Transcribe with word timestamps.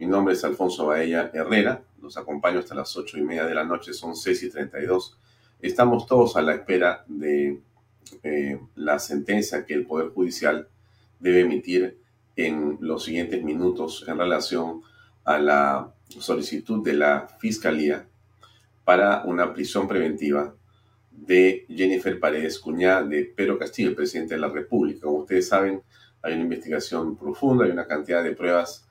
Mi 0.00 0.06
nombre 0.06 0.34
es 0.34 0.44
Alfonso 0.44 0.86
Baella 0.86 1.28
Herrera. 1.34 1.82
Los 2.00 2.16
acompaño 2.16 2.60
hasta 2.60 2.74
las 2.74 2.96
ocho 2.96 3.18
y 3.18 3.22
media 3.22 3.44
de 3.44 3.54
la 3.54 3.64
noche, 3.64 3.92
son 3.92 4.14
seis 4.14 4.40
y 4.44 4.50
treinta 4.50 4.80
y 4.80 4.86
dos. 4.86 5.18
Estamos 5.60 6.06
todos 6.06 6.36
a 6.36 6.42
la 6.42 6.54
espera 6.54 7.04
de 7.08 7.60
eh, 8.22 8.60
la 8.76 9.00
sentencia 9.00 9.66
que 9.66 9.74
el 9.74 9.86
Poder 9.86 10.10
Judicial 10.10 10.68
debe 11.18 11.40
emitir 11.40 11.98
en 12.36 12.78
los 12.80 13.04
siguientes 13.04 13.42
minutos 13.42 14.04
en 14.06 14.18
relación 14.18 14.82
a 15.24 15.38
la 15.38 15.92
solicitud 16.08 16.84
de 16.84 16.92
la 16.92 17.26
Fiscalía 17.40 18.06
para 18.84 19.24
una 19.24 19.52
prisión 19.52 19.88
preventiva 19.88 20.54
de 21.10 21.66
Jennifer 21.68 22.20
Paredes, 22.20 22.60
cuñada 22.60 23.02
de 23.02 23.24
Pedro 23.24 23.58
Castillo, 23.58 23.88
el 23.88 23.96
presidente 23.96 24.34
de 24.34 24.40
la 24.40 24.48
República. 24.48 25.00
Como 25.02 25.18
ustedes 25.18 25.48
saben, 25.48 25.82
hay 26.22 26.34
una 26.34 26.44
investigación 26.44 27.16
profunda, 27.16 27.64
hay 27.64 27.72
una 27.72 27.88
cantidad 27.88 28.22
de 28.22 28.36
pruebas 28.36 28.87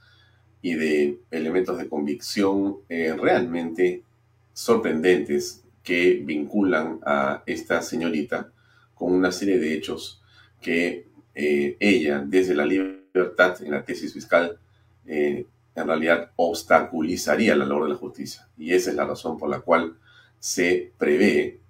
y 0.68 0.76
de 0.76 1.22
elementos 1.32 1.78
de 1.78 1.88
convicción 1.88 2.80
eh, 2.90 3.16
realmente 3.18 4.04
sorprendentes 4.52 5.64
que 5.82 6.22
vinculan 6.26 7.00
a 7.06 7.42
esta 7.46 7.82
señorita 7.82 8.52
con 8.94 9.14
una 9.14 9.32
serie 9.32 9.60
de 9.60 9.74
hechos 9.74 10.22
que 10.60 11.08
eh, 11.34 11.78
ella, 11.80 12.22
desde 12.26 12.54
la 12.54 12.66
libertad 12.66 13.64
en 13.64 13.72
la 13.72 13.86
tesis 13.86 14.14
fiscal, 14.14 14.60
eh, 15.06 15.46
en 15.74 15.88
realidad 15.88 16.32
obstaculizaría 16.36 17.56
la 17.56 17.66
labor 17.66 17.84
de 17.84 17.92
la 17.92 17.96
justicia. 17.96 18.50
Y 18.58 18.74
esa 18.74 18.90
es 18.90 18.98
la 18.98 19.06
razón 19.06 19.38
por 19.38 19.50
la 19.50 19.62
cual 19.62 19.96
se 20.38 20.92
prevé 20.98 21.62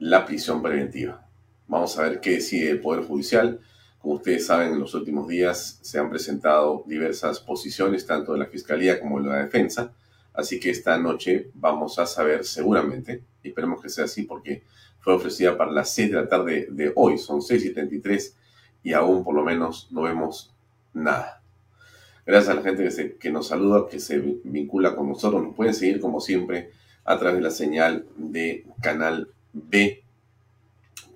la 0.00 0.26
prisión 0.26 0.60
preventiva. 0.60 1.28
Vamos 1.68 1.96
a 1.96 2.02
ver 2.02 2.18
qué 2.18 2.32
decide 2.32 2.70
el 2.70 2.80
Poder 2.80 3.04
Judicial 3.04 3.60
como 4.04 4.16
ustedes 4.16 4.44
saben, 4.44 4.74
en 4.74 4.80
los 4.80 4.92
últimos 4.92 5.26
días 5.26 5.78
se 5.80 5.98
han 5.98 6.10
presentado 6.10 6.84
diversas 6.86 7.40
posiciones, 7.40 8.04
tanto 8.04 8.34
de 8.34 8.38
la 8.38 8.44
Fiscalía 8.44 9.00
como 9.00 9.18
de 9.18 9.30
la 9.30 9.36
Defensa. 9.36 9.94
Así 10.34 10.60
que 10.60 10.68
esta 10.68 10.98
noche 10.98 11.50
vamos 11.54 11.98
a 11.98 12.04
saber 12.04 12.44
seguramente, 12.44 13.24
esperemos 13.42 13.80
que 13.80 13.88
sea 13.88 14.04
así 14.04 14.24
porque 14.24 14.62
fue 15.00 15.14
ofrecida 15.14 15.56
para 15.56 15.72
las 15.72 15.88
6 15.94 16.10
de 16.10 16.16
la 16.16 16.28
tarde 16.28 16.68
de 16.70 16.92
hoy, 16.94 17.16
son 17.16 17.40
6 17.40 17.64
y 17.64 17.72
33 17.72 18.36
y 18.82 18.92
aún 18.92 19.24
por 19.24 19.34
lo 19.34 19.42
menos 19.42 19.88
no 19.90 20.02
vemos 20.02 20.54
nada. 20.92 21.42
Gracias 22.26 22.50
a 22.50 22.60
la 22.60 22.62
gente 22.62 23.16
que 23.18 23.32
nos 23.32 23.46
saluda, 23.48 23.88
que 23.88 24.00
se 24.00 24.18
vincula 24.18 24.94
con 24.94 25.08
nosotros. 25.08 25.42
Nos 25.42 25.56
pueden 25.56 25.72
seguir 25.72 25.98
como 25.98 26.20
siempre 26.20 26.72
a 27.06 27.18
través 27.18 27.38
de 27.38 27.42
la 27.42 27.50
señal 27.50 28.04
de 28.18 28.66
Canal 28.82 29.30
B 29.54 30.04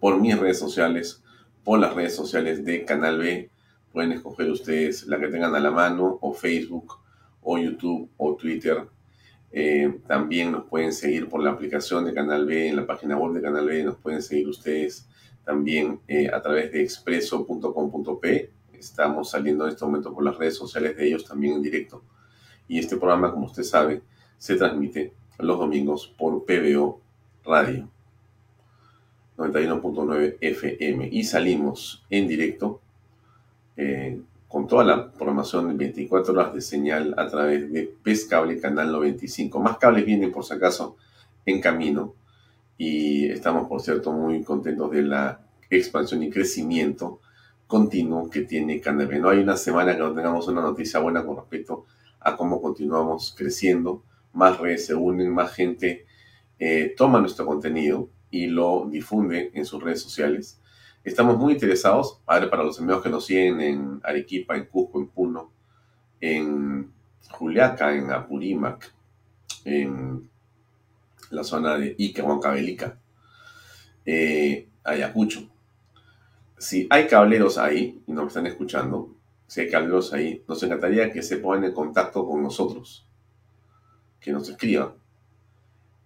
por 0.00 0.18
mis 0.18 0.38
redes 0.38 0.58
sociales 0.58 1.22
o 1.70 1.76
las 1.76 1.92
redes 1.92 2.16
sociales 2.16 2.64
de 2.64 2.86
Canal 2.86 3.18
B. 3.18 3.50
Pueden 3.92 4.12
escoger 4.12 4.50
ustedes 4.50 5.06
la 5.06 5.20
que 5.20 5.28
tengan 5.28 5.54
a 5.54 5.60
la 5.60 5.70
mano, 5.70 6.18
o 6.22 6.32
Facebook, 6.32 6.98
o 7.42 7.58
YouTube, 7.58 8.08
o 8.16 8.36
Twitter. 8.36 8.88
Eh, 9.52 10.00
también 10.06 10.50
nos 10.50 10.64
pueden 10.64 10.94
seguir 10.94 11.28
por 11.28 11.42
la 11.42 11.50
aplicación 11.50 12.06
de 12.06 12.14
Canal 12.14 12.46
B, 12.46 12.68
en 12.68 12.76
la 12.76 12.86
página 12.86 13.18
web 13.18 13.34
de 13.34 13.42
Canal 13.42 13.66
B. 13.66 13.84
Nos 13.84 13.96
pueden 13.96 14.22
seguir 14.22 14.48
ustedes 14.48 15.10
también 15.44 16.00
eh, 16.08 16.30
a 16.32 16.40
través 16.40 16.72
de 16.72 16.82
expreso.com.p. 16.82 18.50
Estamos 18.72 19.28
saliendo 19.28 19.66
en 19.66 19.72
este 19.72 19.84
momento 19.84 20.14
por 20.14 20.24
las 20.24 20.38
redes 20.38 20.56
sociales 20.56 20.96
de 20.96 21.06
ellos 21.06 21.26
también 21.26 21.52
en 21.52 21.62
directo. 21.62 22.02
Y 22.66 22.78
este 22.78 22.96
programa, 22.96 23.30
como 23.30 23.44
usted 23.44 23.64
sabe, 23.64 24.00
se 24.38 24.56
transmite 24.56 25.12
los 25.38 25.58
domingos 25.58 26.14
por 26.16 26.46
PBO 26.46 27.02
Radio. 27.44 27.90
91.9 29.38 30.36
FM 30.40 31.08
y 31.12 31.22
salimos 31.22 32.04
en 32.10 32.26
directo 32.26 32.80
eh, 33.76 34.20
con 34.48 34.66
toda 34.66 34.82
la 34.84 35.12
programación 35.12 35.68
de 35.68 35.74
24 35.74 36.34
horas 36.34 36.54
de 36.54 36.60
señal 36.60 37.14
a 37.16 37.28
través 37.28 37.72
de 37.72 37.94
PES 38.02 38.24
Cable 38.24 38.60
Canal 38.60 38.90
95. 38.90 39.60
Más 39.60 39.78
cables 39.78 40.04
vienen 40.04 40.32
por 40.32 40.44
si 40.44 40.54
acaso 40.54 40.96
en 41.46 41.60
camino. 41.60 42.14
Y 42.76 43.26
estamos 43.26 43.68
por 43.68 43.80
cierto 43.80 44.12
muy 44.12 44.42
contentos 44.42 44.90
de 44.90 45.02
la 45.02 45.40
expansión 45.70 46.22
y 46.22 46.30
crecimiento 46.30 47.20
continuo 47.68 48.30
que 48.30 48.40
tiene 48.42 48.80
Canal 48.80 49.20
No 49.20 49.28
hay 49.28 49.38
una 49.40 49.56
semana 49.56 49.94
que 49.94 50.00
no 50.00 50.14
tengamos 50.14 50.48
una 50.48 50.62
noticia 50.62 50.98
buena 50.98 51.24
con 51.24 51.36
respecto 51.36 51.84
a 52.20 52.36
cómo 52.36 52.60
continuamos 52.60 53.34
creciendo, 53.36 54.02
más 54.32 54.58
redes 54.58 54.86
se 54.86 54.94
unen, 54.94 55.32
más 55.32 55.52
gente 55.52 56.06
eh, 56.58 56.94
toma 56.96 57.20
nuestro 57.20 57.46
contenido 57.46 58.08
y 58.30 58.46
lo 58.46 58.86
difunde 58.90 59.50
en 59.54 59.64
sus 59.64 59.82
redes 59.82 60.02
sociales. 60.02 60.60
Estamos 61.04 61.38
muy 61.38 61.54
interesados, 61.54 62.20
para, 62.24 62.50
para 62.50 62.64
los 62.64 62.78
amigos 62.78 63.02
que 63.02 63.08
nos 63.08 63.26
siguen 63.26 63.60
en 63.60 64.00
Arequipa, 64.02 64.56
en 64.56 64.66
Cusco, 64.66 65.00
en 65.00 65.08
Puno, 65.08 65.52
en 66.20 66.92
Juliaca, 67.30 67.94
en 67.94 68.10
Apurímac, 68.10 68.92
en 69.64 70.28
la 71.30 71.44
zona 71.44 71.76
de 71.78 71.94
Ica, 71.98 72.24
Huancavelica, 72.24 72.98
eh, 74.04 74.68
Ayacucho. 74.84 75.48
Si 76.56 76.86
hay 76.90 77.06
cableros 77.06 77.58
ahí 77.58 78.02
y 78.06 78.12
nos 78.12 78.28
están 78.28 78.46
escuchando, 78.46 79.14
si 79.46 79.60
hay 79.60 79.70
cableros 79.70 80.12
ahí, 80.12 80.44
nos 80.48 80.62
encantaría 80.62 81.10
que 81.12 81.22
se 81.22 81.36
pongan 81.38 81.64
en 81.64 81.72
contacto 81.72 82.26
con 82.26 82.42
nosotros, 82.42 83.06
que 84.20 84.32
nos 84.32 84.48
escriban, 84.48 84.94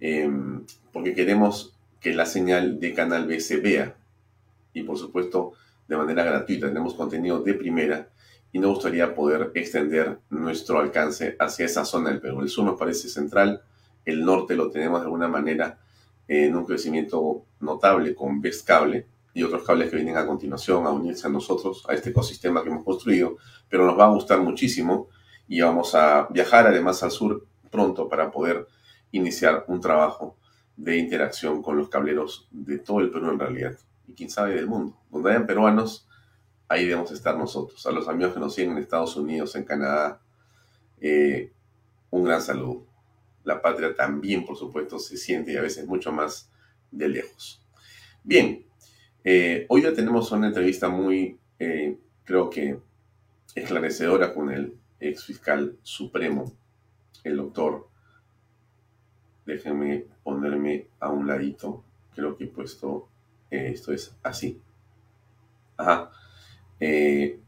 em, 0.00 0.64
porque 0.92 1.14
queremos 1.14 1.71
que 2.02 2.12
la 2.12 2.26
señal 2.26 2.80
de 2.80 2.92
Canal 2.92 3.26
B 3.26 3.40
se 3.40 3.58
vea. 3.58 3.96
Y 4.74 4.82
por 4.82 4.98
supuesto, 4.98 5.52
de 5.88 5.96
manera 5.96 6.24
gratuita. 6.24 6.68
Tenemos 6.68 6.94
contenido 6.94 7.42
de 7.42 7.54
primera 7.54 8.08
y 8.52 8.58
nos 8.58 8.74
gustaría 8.74 9.14
poder 9.14 9.52
extender 9.54 10.18
nuestro 10.30 10.78
alcance 10.78 11.36
hacia 11.38 11.66
esa 11.66 11.84
zona 11.84 12.10
del 12.10 12.20
Perú. 12.20 12.40
El 12.40 12.48
sur 12.48 12.64
nos 12.64 12.78
parece 12.78 13.08
central, 13.08 13.62
el 14.04 14.24
norte 14.24 14.56
lo 14.56 14.70
tenemos 14.70 15.00
de 15.00 15.06
alguna 15.06 15.28
manera 15.28 15.78
en 16.28 16.56
un 16.56 16.64
crecimiento 16.64 17.44
notable 17.60 18.14
con 18.14 18.40
Best 18.40 18.66
Cable 18.66 19.06
y 19.34 19.42
otros 19.42 19.64
cables 19.64 19.90
que 19.90 19.96
vienen 19.96 20.16
a 20.16 20.26
continuación 20.26 20.86
a 20.86 20.90
unirse 20.90 21.26
a 21.26 21.30
nosotros, 21.30 21.84
a 21.88 21.94
este 21.94 22.10
ecosistema 22.10 22.62
que 22.62 22.68
hemos 22.68 22.84
construido, 22.84 23.36
pero 23.68 23.86
nos 23.86 23.98
va 23.98 24.06
a 24.06 24.10
gustar 24.10 24.40
muchísimo 24.40 25.08
y 25.48 25.60
vamos 25.60 25.94
a 25.94 26.26
viajar 26.30 26.66
además 26.66 27.02
al 27.02 27.10
sur 27.10 27.46
pronto 27.70 28.08
para 28.08 28.30
poder 28.30 28.66
iniciar 29.12 29.64
un 29.68 29.80
trabajo 29.80 30.36
de 30.76 30.96
interacción 30.96 31.62
con 31.62 31.76
los 31.76 31.88
cableros 31.88 32.48
de 32.50 32.78
todo 32.78 33.00
el 33.00 33.10
Perú 33.10 33.30
en 33.30 33.38
realidad, 33.38 33.78
y 34.06 34.14
quién 34.14 34.30
sabe 34.30 34.54
del 34.54 34.66
mundo. 34.66 34.98
Donde 35.10 35.30
hayan 35.30 35.46
peruanos, 35.46 36.08
ahí 36.68 36.86
debemos 36.86 37.10
estar 37.12 37.36
nosotros. 37.36 37.84
A 37.86 37.92
los 37.92 38.08
amigos 38.08 38.34
que 38.34 38.40
nos 38.40 38.54
siguen 38.54 38.72
en 38.72 38.78
Estados 38.78 39.16
Unidos, 39.16 39.54
en 39.56 39.64
Canadá, 39.64 40.20
eh, 41.00 41.52
un 42.10 42.24
gran 42.24 42.40
saludo. 42.40 42.86
La 43.44 43.60
patria 43.60 43.94
también, 43.94 44.44
por 44.44 44.56
supuesto, 44.56 44.98
se 44.98 45.16
siente 45.16 45.52
y 45.52 45.56
a 45.56 45.62
veces 45.62 45.86
mucho 45.86 46.12
más 46.12 46.50
de 46.90 47.08
lejos. 47.08 47.60
Bien, 48.22 48.64
eh, 49.24 49.66
hoy 49.68 49.82
ya 49.82 49.92
tenemos 49.92 50.30
una 50.32 50.46
entrevista 50.46 50.88
muy, 50.88 51.38
eh, 51.58 51.98
creo 52.24 52.50
que, 52.50 52.78
esclarecedora 53.54 54.32
con 54.32 54.50
el 54.50 54.78
ex 54.98 55.24
fiscal 55.24 55.76
supremo, 55.82 56.52
el 57.24 57.36
doctor. 57.36 57.88
Déjenme 59.46 60.06
ponerme 60.22 60.86
a 61.00 61.10
un 61.10 61.26
ladito. 61.26 61.82
Creo 62.14 62.36
que 62.36 62.44
he 62.44 62.48
puesto, 62.48 63.08
esto 63.50 63.92
es 63.92 64.14
así. 64.22 64.60
Ajá. 65.76 66.10
el 66.78 67.40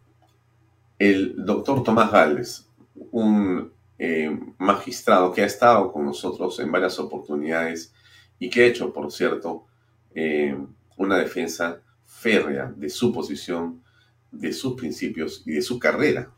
doctor 1.44 1.82
Tomás 1.82 2.10
Gálvez, 2.10 2.68
un 3.12 3.72
eh, 3.98 4.36
magistrado 4.58 5.32
que 5.32 5.42
ha 5.42 5.46
estado 5.46 5.92
con 5.92 6.04
nosotros 6.04 6.58
en 6.60 6.72
varias 6.72 6.98
oportunidades 6.98 7.92
y 8.38 8.50
que 8.50 8.62
ha 8.62 8.66
hecho, 8.66 8.92
por 8.92 9.12
cierto, 9.12 9.66
eh, 10.14 10.56
una 10.96 11.18
defensa 11.18 11.80
férrea 12.04 12.72
de 12.76 12.90
su 12.90 13.12
posición, 13.12 13.82
de 14.30 14.52
sus 14.52 14.74
principios 14.74 15.42
y 15.46 15.52
de 15.52 15.62
su 15.62 15.78
carrera 15.78 16.30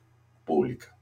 pública. 0.44 0.95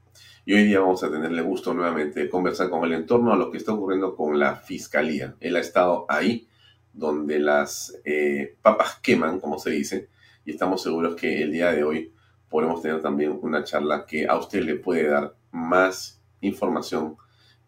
Y 0.47 0.53
hoy 0.53 0.65
día 0.65 0.79
vamos 0.79 1.03
a 1.03 1.09
tenerle 1.09 1.41
gusto 1.41 1.73
nuevamente 1.73 2.19
de 2.19 2.29
conversar 2.29 2.69
con 2.69 2.83
él 2.85 2.93
en 2.93 3.07
torno 3.07 3.33
a 3.33 3.35
lo 3.35 3.49
que 3.49 3.57
está 3.57 3.73
ocurriendo 3.73 4.15
con 4.15 4.37
la 4.37 4.55
fiscalía. 4.55 5.35
Él 5.39 5.55
ha 5.55 5.59
estado 5.59 6.05
ahí 6.07 6.47
donde 6.93 7.39
las 7.39 7.99
eh, 8.05 8.55
papas 8.61 8.99
queman, 9.01 9.39
como 9.39 9.57
se 9.57 9.71
dice, 9.71 10.09
y 10.45 10.51
estamos 10.51 10.83
seguros 10.83 11.15
que 11.15 11.41
el 11.41 11.51
día 11.51 11.71
de 11.71 11.83
hoy 11.83 12.13
podemos 12.47 12.79
tener 12.83 13.01
también 13.01 13.39
una 13.41 13.63
charla 13.63 14.05
que 14.05 14.27
a 14.27 14.37
usted 14.37 14.61
le 14.61 14.75
puede 14.75 15.07
dar 15.07 15.35
más 15.51 16.21
información 16.41 17.17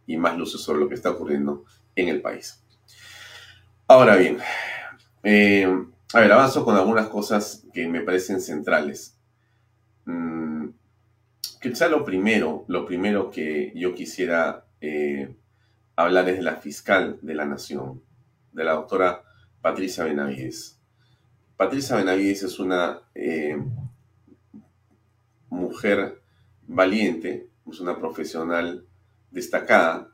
y 0.06 0.18
más 0.18 0.38
luces 0.38 0.62
sobre 0.62 0.80
lo 0.80 0.88
que 0.88 0.96
está 0.96 1.10
ocurriendo 1.10 1.66
en 1.96 2.10
el 2.10 2.22
país. 2.22 2.64
Ahora 3.88 4.18
bien, 4.18 4.38
eh, 5.24 5.68
a 6.14 6.20
ver, 6.20 6.32
avanzo 6.32 6.64
con 6.64 6.76
algunas 6.76 7.08
cosas 7.08 7.66
que 7.74 7.88
me 7.88 8.02
parecen 8.02 8.40
centrales. 8.40 9.18
Mm, 10.06 10.70
quizá 11.62 11.88
lo 11.88 12.04
primero, 12.04 12.66
lo 12.68 12.86
primero 12.86 13.30
que 13.32 13.72
yo 13.76 13.94
quisiera 13.94 14.66
eh, 14.82 15.36
hablar 15.96 16.30
es 16.30 16.38
de 16.38 16.44
la 16.44 16.56
fiscal 16.56 17.20
de 17.22 17.34
la 17.34 17.46
Nación, 17.46 18.02
de 18.52 18.64
la 18.64 18.74
doctora 18.74 19.24
Patricia 19.62 20.04
Benavides. 20.04 20.80
Patricia 21.56 21.96
Benavides 21.96 22.44
es 22.44 22.60
una 22.60 23.02
eh, 23.16 23.58
mujer 25.50 26.22
valiente, 26.68 27.50
es 27.70 27.80
una 27.80 27.98
profesional 27.98 28.86
destacada. 29.32 30.12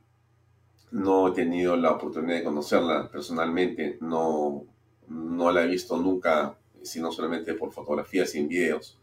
No 0.92 1.28
he 1.28 1.32
tenido 1.32 1.76
la 1.76 1.92
oportunidad 1.92 2.38
de 2.38 2.44
conocerla 2.44 3.10
personalmente, 3.12 3.98
no, 4.00 4.66
no 5.08 5.52
la 5.52 5.64
he 5.64 5.68
visto 5.68 5.98
nunca, 5.98 6.58
sino 6.82 7.12
solamente 7.12 7.54
por 7.56 7.72
fotografías 7.72 8.34
y 8.36 8.40
en 8.40 8.48
videos. 8.48 9.00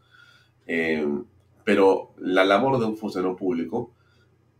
Eh, 0.65 1.05
pero 1.63 2.13
la 2.17 2.45
labor 2.45 2.79
de 2.79 2.85
un 2.85 2.97
funcionario 2.97 3.35
público, 3.35 3.91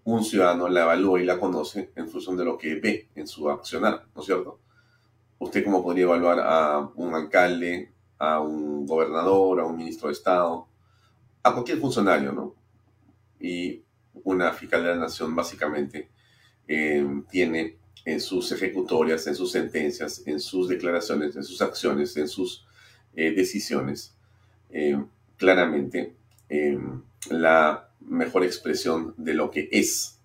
un 0.03 0.24
ciudadano 0.24 0.68
la 0.68 0.83
evalúa 0.83 1.21
y 1.21 1.25
la 1.25 1.39
conoce 1.39 1.92
en 1.95 2.07
función 2.07 2.38
de 2.38 2.45
lo 2.45 2.57
que 2.57 2.75
ve 2.75 3.09
en 3.15 3.27
su 3.27 3.50
accionar, 3.50 4.06
¿no 4.15 4.21
es 4.21 4.25
cierto? 4.25 4.59
Usted 5.39 5.63
cómo 5.63 5.83
podría 5.83 6.03
evaluar 6.03 6.39
a 6.39 6.89
un 6.95 7.13
alcalde, 7.15 7.92
a 8.18 8.39
un 8.39 8.86
gobernador, 8.86 9.59
a 9.59 9.65
un 9.65 9.77
ministro 9.77 10.07
de 10.07 10.13
Estado, 10.13 10.68
a 11.44 11.53
cualquier 11.53 11.80
funcionario, 11.80 12.31
¿no? 12.31 12.56
Y 13.39 13.83
una 14.24 14.51
fiscal 14.51 14.83
de 14.83 14.89
la 14.89 14.95
nación 14.95 15.36
básicamente 15.36 16.09
eh, 16.68 17.06
tiene 17.30 17.77
en 18.06 18.19
sus 18.19 18.51
ejecutorias, 18.51 19.27
en 19.27 19.36
sus 19.36 19.51
sentencias, 19.51 20.24
en 20.25 20.39
sus 20.39 20.68
declaraciones, 20.68 21.36
en 21.36 21.44
sus 21.44 21.62
acciones, 21.62 22.15
en 22.18 22.27
sus 22.27 22.65
eh, 23.15 23.31
decisiones, 23.31 24.15
eh, 24.69 25.03
claramente 25.38 26.15
la 27.30 27.89
mejor 28.01 28.44
expresión 28.44 29.13
de 29.18 29.33
lo 29.33 29.51
que 29.51 29.69
es. 29.71 30.19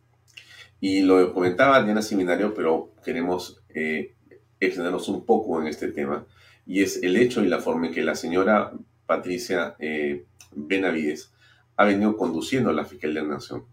Y 0.81 1.03
lo 1.03 1.33
comentaba 1.33 1.83
Diana 1.83 2.03
Seminario, 2.03 2.53
pero 2.55 2.93
queremos 3.05 3.63
extendernos 4.61 5.09
un 5.09 5.25
poco 5.25 5.61
en 5.61 5.69
este 5.69 5.89
tema, 5.89 6.27
y 6.67 6.83
es 6.83 7.03
el 7.03 7.17
hecho 7.17 7.45
y 7.45 7.49
la 7.49 7.61
forma 7.61 7.87
en 7.87 7.93
que 7.93 8.03
la 8.03 8.15
señora 8.15 8.73
Patricia 9.07 9.77
Benavides 10.53 11.33
ha 11.77 11.85
venido 11.85 12.17
conduciendo 12.17 12.71
a 12.71 12.73
la 12.73 12.85
Fiscalía 12.85 13.23
de 13.23 13.29
la 13.29 13.35
Nación. 13.35 13.65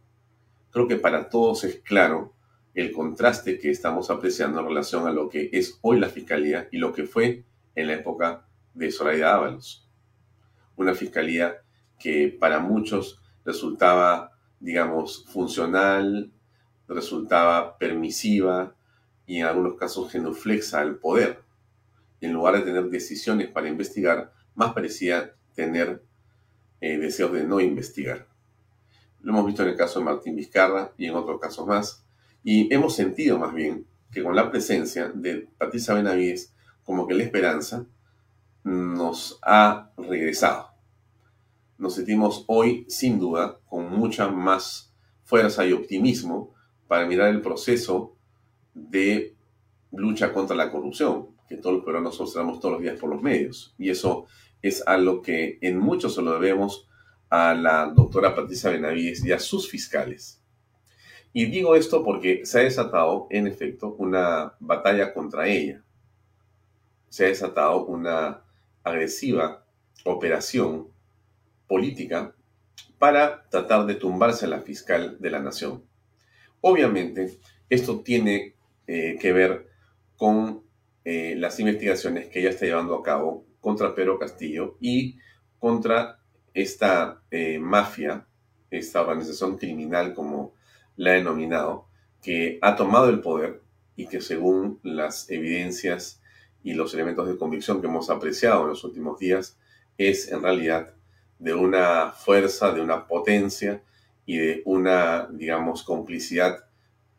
Creo 0.71 0.87
que 0.87 0.97
para 0.97 1.29
todos 1.29 1.63
es 1.63 1.79
claro 1.81 2.33
el 2.73 2.91
contraste 2.91 3.59
que 3.59 3.69
estamos 3.71 4.09
apreciando 4.09 4.59
en 4.59 4.67
relación 4.67 5.07
a 5.07 5.11
lo 5.11 5.29
que 5.29 5.49
es 5.53 5.79
hoy 5.81 5.99
la 5.99 6.09
Fiscalía 6.09 6.67
y 6.71 6.77
lo 6.77 6.91
que 6.91 7.05
fue 7.05 7.45
en 7.75 7.87
la 7.87 7.93
época 7.93 8.45
de 8.73 8.91
Zoraida 8.91 9.35
Ábalos. 9.35 9.87
Una 10.75 10.93
Fiscalía 10.93 11.62
que 12.03 12.27
para 12.37 12.59
muchos 12.59 13.21
resultaba, 13.45 14.33
digamos, 14.59 15.25
funcional, 15.29 16.33
resultaba 16.85 17.77
permisiva 17.77 18.75
y 19.25 19.37
en 19.37 19.45
algunos 19.45 19.77
casos 19.77 20.11
genuflexa 20.11 20.81
al 20.81 20.97
poder. 20.97 21.41
En 22.19 22.33
lugar 22.33 22.55
de 22.55 22.63
tener 22.63 22.89
decisiones 22.89 23.47
para 23.47 23.69
investigar, 23.69 24.33
más 24.53 24.73
parecía 24.73 25.33
tener 25.55 26.03
eh, 26.81 26.97
deseos 26.97 27.31
de 27.31 27.45
no 27.45 27.61
investigar. 27.61 28.27
Lo 29.21 29.31
hemos 29.31 29.45
visto 29.45 29.63
en 29.63 29.69
el 29.69 29.77
caso 29.77 29.99
de 29.99 30.05
Martín 30.05 30.35
Vizcarra 30.35 30.91
y 30.97 31.05
en 31.05 31.15
otros 31.15 31.39
casos 31.39 31.65
más. 31.65 32.05
Y 32.43 32.73
hemos 32.73 32.97
sentido 32.97 33.39
más 33.39 33.53
bien 33.53 33.87
que 34.11 34.21
con 34.21 34.35
la 34.35 34.51
presencia 34.51 35.07
de 35.07 35.47
Patricia 35.57 35.93
Benavides, 35.93 36.53
como 36.83 37.07
que 37.07 37.13
la 37.13 37.23
esperanza 37.23 37.85
nos 38.65 39.39
ha 39.41 39.89
regresado. 39.97 40.72
Nos 41.77 41.95
sentimos 41.95 42.45
hoy, 42.47 42.85
sin 42.87 43.19
duda, 43.19 43.59
con 43.67 43.91
mucha 43.91 44.29
más 44.29 44.93
fuerza 45.23 45.65
y 45.65 45.73
optimismo 45.73 46.53
para 46.87 47.05
mirar 47.05 47.29
el 47.29 47.41
proceso 47.41 48.15
de 48.73 49.35
lucha 49.91 50.33
contra 50.33 50.55
la 50.55 50.71
corrupción, 50.71 51.29
que 51.47 51.57
todos 51.57 51.77
los 51.77 51.85
peruanos 51.85 52.19
observamos 52.19 52.59
todos 52.59 52.73
los 52.73 52.81
días 52.81 52.99
por 52.99 53.09
los 53.09 53.21
medios. 53.21 53.73
Y 53.77 53.89
eso 53.89 54.25
es 54.61 54.85
algo 54.87 55.21
que 55.21 55.57
en 55.61 55.79
mucho 55.79 56.09
se 56.09 56.21
lo 56.21 56.33
debemos 56.33 56.87
a 57.29 57.53
la 57.55 57.87
doctora 57.87 58.35
Patricia 58.35 58.69
Benavides 58.69 59.25
y 59.25 59.31
a 59.31 59.39
sus 59.39 59.69
fiscales. 59.69 60.41
Y 61.33 61.45
digo 61.47 61.75
esto 61.75 62.03
porque 62.03 62.45
se 62.45 62.59
ha 62.59 62.63
desatado, 62.63 63.27
en 63.31 63.47
efecto, 63.47 63.95
una 63.97 64.53
batalla 64.59 65.13
contra 65.13 65.47
ella. 65.47 65.83
Se 67.09 67.25
ha 67.25 67.29
desatado 67.29 67.85
una 67.85 68.43
agresiva 68.83 69.65
operación 70.05 70.92
política 71.67 72.35
para 72.99 73.47
tratar 73.49 73.85
de 73.85 73.95
tumbarse 73.95 74.45
a 74.45 74.49
la 74.49 74.61
fiscal 74.61 75.17
de 75.19 75.29
la 75.29 75.39
nación. 75.39 75.83
Obviamente, 76.61 77.37
esto 77.69 78.01
tiene 78.01 78.55
eh, 78.87 79.17
que 79.19 79.33
ver 79.33 79.67
con 80.15 80.63
eh, 81.03 81.35
las 81.37 81.59
investigaciones 81.59 82.27
que 82.29 82.39
ella 82.39 82.51
está 82.51 82.65
llevando 82.65 82.95
a 82.95 83.03
cabo 83.03 83.45
contra 83.59 83.93
Pedro 83.93 84.17
Castillo 84.17 84.77
y 84.79 85.17
contra 85.59 86.19
esta 86.53 87.21
eh, 87.31 87.59
mafia, 87.59 88.25
esta 88.71 89.01
organización 89.01 89.57
criminal 89.57 90.13
como 90.13 90.53
la 90.95 91.11
ha 91.11 91.13
denominado, 91.15 91.87
que 92.21 92.59
ha 92.61 92.75
tomado 92.75 93.09
el 93.09 93.19
poder 93.19 93.61
y 93.95 94.07
que 94.07 94.21
según 94.21 94.79
las 94.83 95.29
evidencias 95.29 96.21
y 96.63 96.73
los 96.73 96.93
elementos 96.93 97.27
de 97.27 97.37
convicción 97.37 97.81
que 97.81 97.87
hemos 97.87 98.09
apreciado 98.09 98.63
en 98.63 98.69
los 98.69 98.83
últimos 98.83 99.19
días, 99.19 99.57
es 99.97 100.31
en 100.31 100.41
realidad 100.41 100.93
de 101.43 101.53
una 101.53 102.11
fuerza, 102.11 102.71
de 102.71 102.79
una 102.79 103.05
potencia 103.05 103.83
y 104.25 104.37
de 104.37 104.61
una, 104.63 105.27
digamos, 105.29 105.83
complicidad 105.83 106.63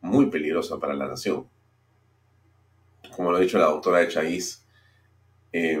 muy 0.01 0.31
peligrosa 0.31 0.79
para 0.79 0.95
la 0.95 1.07
nación. 1.07 1.47
Como 3.15 3.29
lo 3.29 3.37
ha 3.37 3.39
dicho 3.39 3.59
la 3.59 3.67
doctora 3.67 3.99
de 3.99 4.39
eh, 5.51 5.79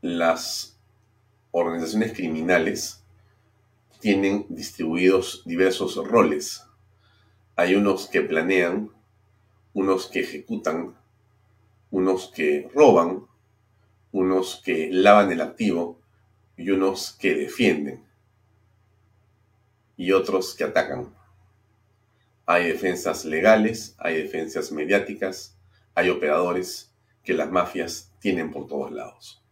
las 0.00 0.78
organizaciones 1.50 2.14
criminales 2.14 3.04
tienen 4.00 4.46
distribuidos 4.48 5.42
diversos 5.44 5.96
roles. 5.96 6.64
Hay 7.56 7.74
unos 7.74 8.08
que 8.08 8.22
planean, 8.22 8.90
unos 9.74 10.06
que 10.06 10.20
ejecutan, 10.20 10.96
unos 11.90 12.32
que 12.34 12.70
roban, 12.74 13.26
unos 14.12 14.62
que 14.64 14.88
lavan 14.90 15.30
el 15.30 15.42
activo 15.42 16.05
y 16.56 16.70
unos 16.70 17.12
que 17.18 17.34
defienden 17.34 18.04
y 19.96 20.12
otros 20.12 20.54
que 20.54 20.64
atacan. 20.64 21.14
Hay 22.44 22.68
defensas 22.68 23.24
legales, 23.24 23.94
hay 23.98 24.22
defensas 24.22 24.70
mediáticas, 24.70 25.56
hay 25.94 26.10
operadores 26.10 26.92
que 27.22 27.34
las 27.34 27.50
mafias 27.50 28.12
tienen 28.20 28.50
por 28.50 28.66
todos 28.66 28.92
lados. 28.92 29.42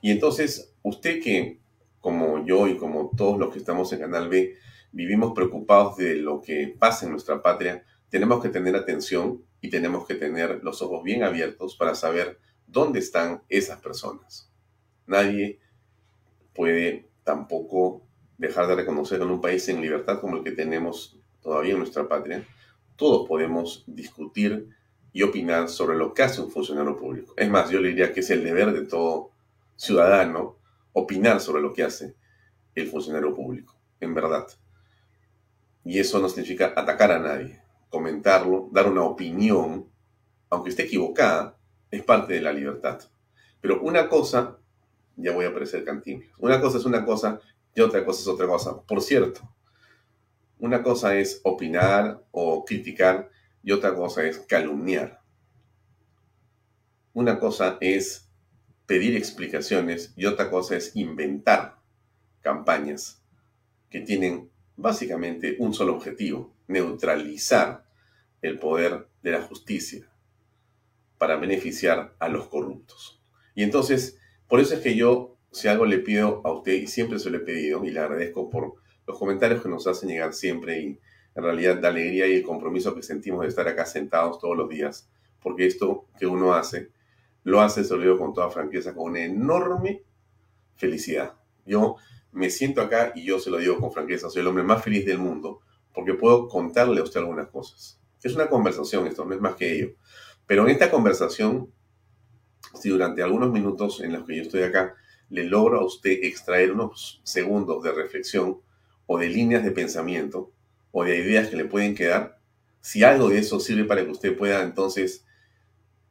Y 0.00 0.10
entonces, 0.10 0.74
usted 0.82 1.22
que 1.22 1.58
como 2.00 2.44
yo 2.44 2.68
y 2.68 2.76
como 2.76 3.10
todos 3.16 3.38
los 3.38 3.52
que 3.52 3.58
estamos 3.58 3.92
en 3.92 4.00
Canal 4.00 4.28
B, 4.28 4.56
vivimos 4.92 5.32
preocupados 5.34 5.96
de 5.96 6.14
lo 6.14 6.40
que 6.40 6.74
pasa 6.78 7.04
en 7.04 7.12
nuestra 7.12 7.42
patria, 7.42 7.84
tenemos 8.08 8.42
que 8.42 8.48
tener 8.48 8.76
atención 8.76 9.42
y 9.60 9.70
tenemos 9.70 10.06
que 10.06 10.14
tener 10.14 10.60
los 10.62 10.82
ojos 10.82 11.02
bien 11.02 11.24
abiertos 11.24 11.76
para 11.76 11.94
saber 11.94 12.38
dónde 12.66 13.00
están 13.00 13.42
esas 13.48 13.80
personas. 13.80 14.50
Nadie 15.06 15.58
puede 16.56 17.08
tampoco 17.24 18.02
dejar 18.38 18.66
de 18.66 18.76
reconocer 18.76 19.20
en 19.20 19.30
un 19.30 19.40
país 19.40 19.68
en 19.68 19.80
libertad 19.80 20.20
como 20.20 20.36
el 20.36 20.44
que 20.44 20.52
tenemos 20.52 21.18
todavía 21.40 21.72
en 21.72 21.78
nuestra 21.78 22.08
patria, 22.08 22.44
todos 22.96 23.28
podemos 23.28 23.84
discutir 23.86 24.68
y 25.12 25.22
opinar 25.22 25.68
sobre 25.68 25.96
lo 25.96 26.12
que 26.12 26.22
hace 26.22 26.40
un 26.40 26.50
funcionario 26.50 26.96
público. 26.96 27.34
Es 27.36 27.48
más, 27.48 27.70
yo 27.70 27.80
le 27.80 27.88
diría 27.88 28.12
que 28.12 28.20
es 28.20 28.30
el 28.30 28.44
deber 28.44 28.72
de 28.72 28.86
todo 28.86 29.30
ciudadano 29.76 30.56
opinar 30.92 31.40
sobre 31.40 31.62
lo 31.62 31.72
que 31.72 31.82
hace 31.82 32.14
el 32.74 32.88
funcionario 32.88 33.34
público, 33.34 33.74
en 34.00 34.14
verdad. 34.14 34.46
Y 35.84 35.98
eso 35.98 36.18
no 36.18 36.28
significa 36.28 36.72
atacar 36.76 37.12
a 37.12 37.18
nadie, 37.18 37.62
comentarlo, 37.88 38.68
dar 38.72 38.88
una 38.90 39.04
opinión, 39.04 39.86
aunque 40.50 40.70
esté 40.70 40.84
equivocada, 40.84 41.56
es 41.90 42.02
parte 42.02 42.34
de 42.34 42.40
la 42.40 42.52
libertad. 42.52 43.00
Pero 43.60 43.80
una 43.80 44.08
cosa, 44.08 44.58
ya 45.16 45.32
voy 45.32 45.46
a 45.46 45.48
aparecer 45.48 45.84
cantinflas, 45.84 46.32
una 46.38 46.60
cosa 46.60 46.78
es 46.78 46.84
una 46.84 47.04
cosa 47.04 47.40
y 47.74 47.80
otra 47.80 48.04
cosa 48.04 48.20
es 48.20 48.28
otra 48.28 48.46
cosa. 48.46 48.82
Por 48.82 49.02
cierto, 49.02 49.40
una 50.58 50.82
cosa 50.82 51.16
es 51.16 51.40
opinar 51.44 52.24
o 52.30 52.64
criticar 52.64 53.30
y 53.62 53.72
otra 53.72 53.94
cosa 53.94 54.24
es 54.24 54.38
calumniar. 54.38 55.20
Una 57.12 57.38
cosa 57.38 57.76
es 57.80 58.30
pedir 58.86 59.16
explicaciones 59.16 60.12
y 60.16 60.26
otra 60.26 60.50
cosa 60.50 60.76
es 60.76 60.94
inventar 60.96 61.78
campañas 62.40 63.22
que 63.90 64.00
tienen 64.00 64.50
básicamente 64.76 65.56
un 65.58 65.74
solo 65.74 65.94
objetivo, 65.94 66.54
neutralizar 66.68 67.84
el 68.42 68.58
poder 68.58 69.08
de 69.22 69.32
la 69.32 69.42
justicia 69.42 70.08
para 71.18 71.36
beneficiar 71.36 72.14
a 72.18 72.28
los 72.28 72.48
corruptos. 72.48 73.20
Y 73.54 73.62
entonces, 73.62 74.18
por 74.48 74.60
eso 74.60 74.74
es 74.74 74.80
que 74.80 74.94
yo, 74.94 75.36
si 75.50 75.68
algo 75.68 75.86
le 75.86 75.98
pido 75.98 76.40
a 76.44 76.52
usted, 76.52 76.72
y 76.72 76.86
siempre 76.86 77.18
se 77.18 77.30
lo 77.30 77.38
he 77.38 77.40
pedido, 77.40 77.84
y 77.84 77.90
le 77.90 78.00
agradezco 78.00 78.48
por 78.50 78.74
los 79.06 79.18
comentarios 79.18 79.62
que 79.62 79.68
nos 79.68 79.86
hacen 79.86 80.08
llegar 80.08 80.32
siempre, 80.32 80.80
y 80.80 81.00
en 81.34 81.42
realidad 81.42 81.80
la 81.80 81.88
alegría 81.88 82.26
y 82.26 82.34
el 82.34 82.42
compromiso 82.42 82.94
que 82.94 83.02
sentimos 83.02 83.42
de 83.42 83.48
estar 83.48 83.68
acá 83.68 83.86
sentados 83.86 84.38
todos 84.38 84.56
los 84.56 84.68
días, 84.68 85.08
porque 85.40 85.66
esto 85.66 86.06
que 86.18 86.26
uno 86.26 86.54
hace, 86.54 86.90
lo 87.44 87.60
hace, 87.60 87.84
se 87.84 87.94
lo 87.94 88.02
digo 88.02 88.18
con 88.18 88.32
toda 88.32 88.50
franqueza, 88.50 88.94
con 88.94 89.10
una 89.10 89.24
enorme 89.24 90.02
felicidad. 90.74 91.34
Yo 91.64 91.96
me 92.32 92.50
siento 92.50 92.80
acá 92.80 93.12
y 93.14 93.24
yo 93.24 93.38
se 93.38 93.50
lo 93.50 93.58
digo 93.58 93.78
con 93.78 93.92
franqueza, 93.92 94.28
soy 94.30 94.40
el 94.40 94.48
hombre 94.48 94.64
más 94.64 94.82
feliz 94.82 95.06
del 95.06 95.18
mundo, 95.18 95.60
porque 95.94 96.14
puedo 96.14 96.48
contarle 96.48 97.00
a 97.00 97.04
usted 97.04 97.20
algunas 97.20 97.48
cosas. 97.48 98.00
Es 98.22 98.34
una 98.34 98.48
conversación 98.48 99.06
esto, 99.06 99.24
no 99.24 99.34
es 99.34 99.40
más 99.40 99.54
que 99.54 99.72
ello. 99.72 99.94
Pero 100.46 100.64
en 100.64 100.70
esta 100.70 100.90
conversación, 100.90 101.72
si 102.74 102.88
durante 102.88 103.22
algunos 103.22 103.50
minutos 103.52 104.00
en 104.00 104.12
los 104.12 104.24
que 104.24 104.36
yo 104.36 104.42
estoy 104.42 104.62
acá, 104.62 104.94
le 105.28 105.44
logro 105.44 105.80
a 105.80 105.84
usted 105.84 106.22
extraer 106.22 106.72
unos 106.72 107.20
segundos 107.24 107.82
de 107.82 107.92
reflexión 107.92 108.60
o 109.06 109.18
de 109.18 109.28
líneas 109.28 109.64
de 109.64 109.72
pensamiento 109.72 110.52
o 110.92 111.04
de 111.04 111.18
ideas 111.18 111.48
que 111.48 111.56
le 111.56 111.64
pueden 111.64 111.94
quedar, 111.94 112.38
si 112.80 113.02
algo 113.02 113.28
de 113.28 113.38
eso 113.38 113.58
sirve 113.58 113.84
para 113.84 114.04
que 114.04 114.10
usted 114.10 114.36
pueda 114.36 114.62
entonces, 114.62 115.24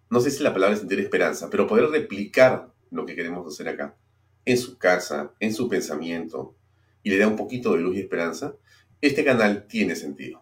no 0.09 0.19
sé 0.19 0.31
si 0.31 0.43
la 0.43 0.53
palabra 0.53 0.73
es 0.73 0.79
sentir 0.79 0.99
esperanza, 0.99 1.49
pero 1.49 1.67
poder 1.67 1.89
replicar 1.89 2.73
lo 2.91 3.05
que 3.05 3.15
queremos 3.15 3.47
hacer 3.47 3.69
acá, 3.69 3.95
en 4.43 4.57
su 4.57 4.77
casa, 4.77 5.33
en 5.39 5.53
su 5.53 5.69
pensamiento, 5.69 6.55
y 7.01 7.09
le 7.09 7.17
da 7.17 7.27
un 7.27 7.35
poquito 7.35 7.73
de 7.73 7.79
luz 7.79 7.95
y 7.95 8.01
esperanza, 8.01 8.55
este 9.01 9.23
canal 9.23 9.67
tiene 9.67 9.95
sentido. 9.95 10.41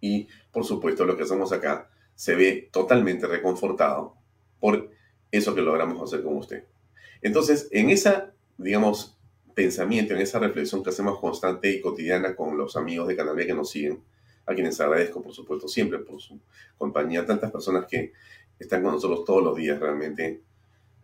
Y, 0.00 0.28
por 0.52 0.64
supuesto, 0.64 1.04
lo 1.04 1.16
que 1.16 1.22
hacemos 1.22 1.52
acá 1.52 1.90
se 2.14 2.34
ve 2.34 2.68
totalmente 2.72 3.26
reconfortado 3.26 4.16
por 4.60 4.90
eso 5.36 5.54
que 5.54 5.62
logramos 5.62 6.02
hacer 6.02 6.22
con 6.22 6.36
usted. 6.36 6.64
Entonces, 7.22 7.68
en 7.70 7.90
esa, 7.90 8.32
digamos, 8.56 9.18
pensamiento, 9.54 10.14
en 10.14 10.20
esa 10.20 10.38
reflexión 10.38 10.82
que 10.82 10.90
hacemos 10.90 11.18
constante 11.18 11.70
y 11.70 11.80
cotidiana 11.80 12.34
con 12.34 12.56
los 12.56 12.76
amigos 12.76 13.08
de 13.08 13.16
Canal 13.16 13.36
que 13.36 13.54
nos 13.54 13.70
siguen, 13.70 14.02
a 14.46 14.54
quienes 14.54 14.80
agradezco, 14.80 15.22
por 15.22 15.32
supuesto, 15.32 15.68
siempre 15.68 15.98
por 16.00 16.20
su 16.20 16.38
compañía, 16.76 17.24
tantas 17.24 17.50
personas 17.50 17.86
que 17.86 18.12
están 18.58 18.82
con 18.82 18.92
nosotros 18.92 19.24
todos 19.24 19.42
los 19.42 19.56
días, 19.56 19.80
realmente. 19.80 20.42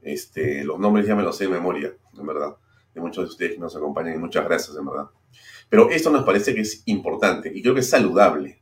Este, 0.02 0.64
los 0.64 0.78
nombres 0.78 1.06
ya 1.06 1.14
me 1.14 1.22
los 1.22 1.36
sé 1.36 1.44
de 1.44 1.50
memoria, 1.50 1.94
en 2.18 2.26
verdad, 2.26 2.56
de 2.94 3.00
muchos 3.00 3.24
de 3.24 3.30
ustedes 3.30 3.52
que 3.52 3.58
nos 3.58 3.76
acompañan 3.76 4.14
y 4.14 4.18
muchas 4.18 4.44
gracias, 4.44 4.76
en 4.76 4.86
verdad. 4.86 5.10
Pero 5.68 5.90
esto 5.90 6.10
nos 6.10 6.24
parece 6.24 6.54
que 6.54 6.62
es 6.62 6.82
importante 6.86 7.50
y 7.54 7.62
creo 7.62 7.74
que 7.74 7.80
es 7.80 7.88
saludable 7.88 8.60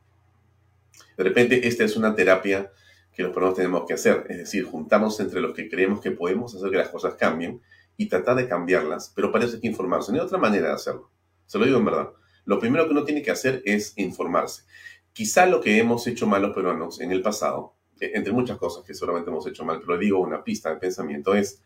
de 1.19 1.25
repente, 1.25 1.67
esta 1.67 1.85
es 1.85 1.97
una 1.97 2.15
terapia 2.15 2.71
que 3.19 3.25
los 3.25 3.33
peruanos 3.33 3.57
tenemos 3.57 3.85
que 3.85 3.95
hacer, 3.95 4.25
es 4.29 4.39
decir, 4.39 4.65
juntamos 4.65 5.19
entre 5.19 5.41
los 5.41 5.53
que 5.53 5.69
creemos 5.69 6.01
que 6.01 6.13
podemos 6.13 6.55
hacer 6.55 6.71
que 6.71 6.77
las 6.77 6.89
cosas 6.89 7.17
cambien 7.17 7.61
y 7.97 8.07
tratar 8.07 8.37
de 8.37 8.47
cambiarlas, 8.47 9.13
pero 9.13 9.33
para 9.33 9.45
eso 9.45 9.57
hay 9.57 9.61
que 9.61 9.67
informarse. 9.67 10.13
No 10.13 10.21
hay 10.21 10.25
otra 10.25 10.39
manera 10.39 10.69
de 10.69 10.75
hacerlo. 10.75 11.11
Se 11.45 11.59
lo 11.59 11.65
digo 11.65 11.79
en 11.79 11.85
verdad. 11.85 12.11
Lo 12.45 12.61
primero 12.61 12.85
que 12.85 12.93
uno 12.93 13.03
tiene 13.03 13.21
que 13.21 13.33
hacer 13.33 13.61
es 13.65 13.93
informarse. 13.97 14.63
Quizá 15.13 15.47
lo 15.47 15.61
que 15.61 15.79
hemos 15.79 16.07
hecho 16.07 16.29
mal 16.29 16.43
los 16.43 16.55
peruanos 16.55 17.01
en 17.01 17.11
el 17.11 17.21
pasado, 17.21 17.75
e, 17.99 18.13
entre 18.15 18.33
muchas 18.33 18.57
cosas 18.57 18.85
que 18.85 18.95
seguramente 18.95 19.31
hemos 19.31 19.45
hecho 19.49 19.65
mal, 19.65 19.81
pero 19.85 19.99
digo 19.99 20.21
una 20.21 20.45
pista 20.45 20.71
de 20.71 20.77
pensamiento, 20.77 21.35
es 21.35 21.61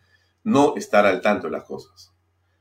no 0.44 0.74
estar 0.74 1.04
al 1.04 1.20
tanto 1.20 1.48
de 1.48 1.52
las 1.52 1.64
cosas. 1.64 2.14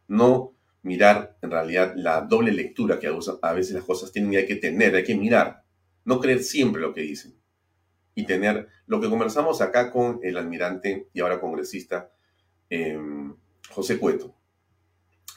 No 0.09 0.53
mirar 0.81 1.37
en 1.41 1.49
realidad 1.49 1.93
la 1.95 2.19
doble 2.19 2.51
lectura 2.51 2.99
que 2.99 3.07
a 3.07 3.53
veces 3.53 3.73
las 3.73 3.85
cosas 3.85 4.11
tienen 4.11 4.33
y 4.33 4.35
hay 4.35 4.45
que 4.45 4.57
tener, 4.57 4.93
hay 4.95 5.05
que 5.05 5.15
mirar 5.15 5.63
no 6.03 6.19
creer 6.19 6.43
siempre 6.43 6.81
lo 6.81 6.93
que 6.93 7.01
dicen 7.01 7.40
y 8.15 8.25
tener 8.25 8.67
lo 8.87 8.99
que 8.99 9.09
conversamos 9.09 9.61
acá 9.61 9.91
con 9.91 10.19
el 10.23 10.37
almirante 10.37 11.07
y 11.13 11.21
ahora 11.21 11.39
congresista 11.39 12.11
em, 12.69 13.35
José 13.69 13.97
Cueto. 13.97 14.35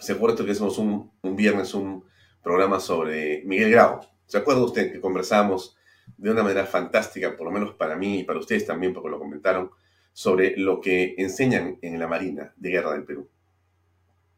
¿Se 0.01 0.13
acuerda 0.13 0.45
que 0.45 0.51
hicimos 0.51 0.79
un, 0.79 1.13
un, 1.23 1.37
viernes 1.37 1.73
un 1.75 2.05
programa 2.43 2.81
sobre 2.81 3.43
Miguel 3.45 3.71
Grau? 3.71 4.01
¿Se 4.27 4.39
acuerda 4.39 4.65
usted 4.65 4.93
que 4.93 5.01
conversamos 5.01 5.77
de 6.17 6.31
una 6.31 6.43
manera 6.43 6.67
fantástica, 6.67 7.37
por 7.37 7.47
lo 7.47 7.53
menos 7.53 7.75
para 7.75 7.97
mí 7.97 8.21
y 8.21 8.25
para 8.25 8.39
ustedes 8.39 8.67
también, 8.67 8.93
porque 8.93 9.09
lo 9.09 9.19
comentaron, 9.19 9.71
sobre 10.13 10.57
lo 10.57 10.81
que 10.81 11.15
enseñan 11.19 11.79
en 11.83 11.99
la 11.99 12.07
Marina 12.07 12.53
de 12.57 12.71
Guerra 12.71 12.93
del 12.93 13.05
Perú? 13.05 13.29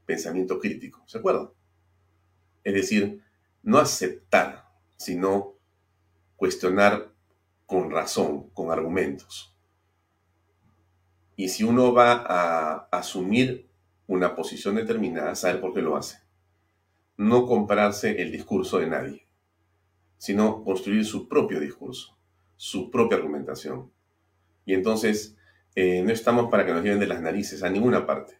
Pensamiento 0.04 0.58
crítico, 0.58 1.02
¿se 1.06 1.18
acuerda? 1.18 1.50
Es 2.62 2.74
decir, 2.74 3.22
no 3.62 3.78
aceptar, 3.78 4.68
sino 4.96 5.54
cuestionar 6.36 7.12
con 7.66 7.90
razón, 7.90 8.50
con 8.50 8.70
argumentos. 8.70 9.54
Y 11.36 11.48
si 11.48 11.64
uno 11.64 11.92
va 11.92 12.24
a 12.26 12.88
asumir 12.90 13.68
una 14.06 14.34
posición 14.34 14.76
determinada, 14.76 15.34
sabe 15.34 15.58
por 15.58 15.74
qué 15.74 15.82
lo 15.82 15.96
hace. 15.96 16.18
No 17.16 17.46
comprarse 17.46 18.22
el 18.22 18.32
discurso 18.32 18.78
de 18.78 18.86
nadie, 18.86 19.26
sino 20.18 20.64
construir 20.64 21.04
su 21.04 21.28
propio 21.28 21.60
discurso, 21.60 22.16
su 22.56 22.90
propia 22.90 23.18
argumentación. 23.18 23.90
Y 24.64 24.74
entonces 24.74 25.36
eh, 25.74 26.02
no 26.02 26.12
estamos 26.12 26.50
para 26.50 26.64
que 26.64 26.72
nos 26.72 26.82
lleven 26.82 27.00
de 27.00 27.06
las 27.06 27.20
narices 27.20 27.62
a 27.62 27.70
ninguna 27.70 28.06
parte. 28.06 28.38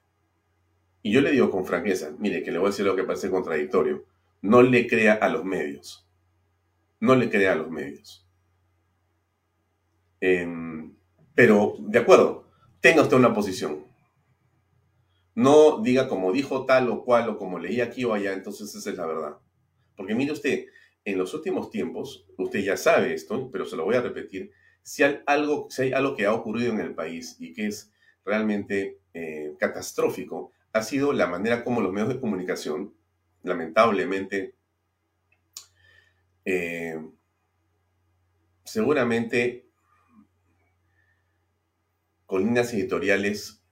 Y 1.03 1.13
yo 1.13 1.21
le 1.21 1.33
digo 1.33 1.51
con 1.51 1.67
franqueza, 1.67 2.13
mire, 2.19 2.43
que 2.43 2.51
le 2.51 2.59
voy 2.59 2.69
a 2.69 2.71
decir 2.71 2.87
lo 2.87 2.97
que 2.97 3.05
parece 3.05 3.31
contradictorio, 3.31 4.05
no 4.43 4.63
le 4.63 4.87
crea 4.87 5.15
a 5.15 5.29
los 5.29 5.45
medios 5.45 6.07
no 7.01 7.15
le 7.15 7.31
crea 7.31 7.53
a 7.53 7.57
los 7.57 7.71
medios. 7.71 8.26
Em, 10.29 10.93
pero, 11.37 11.77
de 11.79 12.01
acuerdo, 12.01 12.51
tenga 12.81 13.03
usted 13.03 13.17
una 13.17 13.33
posición. 13.33 13.87
No 15.37 15.81
diga 15.83 16.09
como 16.09 16.33
dijo 16.33 16.67
tal 16.67 16.91
o 16.91 17.05
cual 17.05 17.29
o 17.29 17.39
como 17.39 17.61
leí 17.61 17.81
aquí 17.81 18.05
o 18.05 18.13
allá, 18.13 18.33
entonces 18.33 18.75
esa 18.75 18.91
es 18.91 18.97
la 18.97 19.07
verdad. 19.07 19.37
Porque 19.97 20.17
mire 20.17 20.33
usted, 20.33 20.67
en 21.05 21.17
los 21.17 21.33
últimos 21.33 21.71
tiempos, 21.71 22.27
usted 22.39 22.59
ya 22.59 22.77
sabe 22.77 23.15
esto, 23.15 23.51
pero 23.53 23.67
se 23.67 23.77
lo 23.77 23.85
voy 23.85 23.95
a 23.95 24.01
repetir, 24.01 24.51
si 24.83 25.05
hay 25.05 25.21
algo, 25.27 25.69
si 25.71 25.83
hay 25.83 25.93
algo 25.93 26.17
que 26.17 26.27
ha 26.27 26.33
ocurrido 26.33 26.73
en 26.73 26.81
el 26.81 26.93
país 26.93 27.37
y 27.39 27.53
que 27.53 27.69
es 27.69 27.93
realmente 28.25 28.99
eh, 29.15 29.55
catastrófico, 29.61 30.51
ha 30.73 30.83
sido 30.83 31.13
la 31.13 31.29
manera 31.29 31.63
como 31.63 31.81
los 31.81 31.93
medios 31.93 32.09
de 32.09 32.21
comunicación, 32.21 32.95
lamentablemente, 33.45 34.57
eh, 36.45 37.01
seguramente 38.65 39.66
con 42.27 42.45
líneas 42.45 42.73
editoriales 42.75 43.63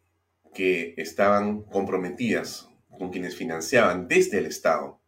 que 0.55 0.95
estaban 0.97 1.63
comprometidas 1.63 2.69
con 2.99 3.11
quienes 3.11 3.37
financiaban 3.37 4.09
desde 4.09 4.39
el 4.39 4.47
Estado 4.47 5.01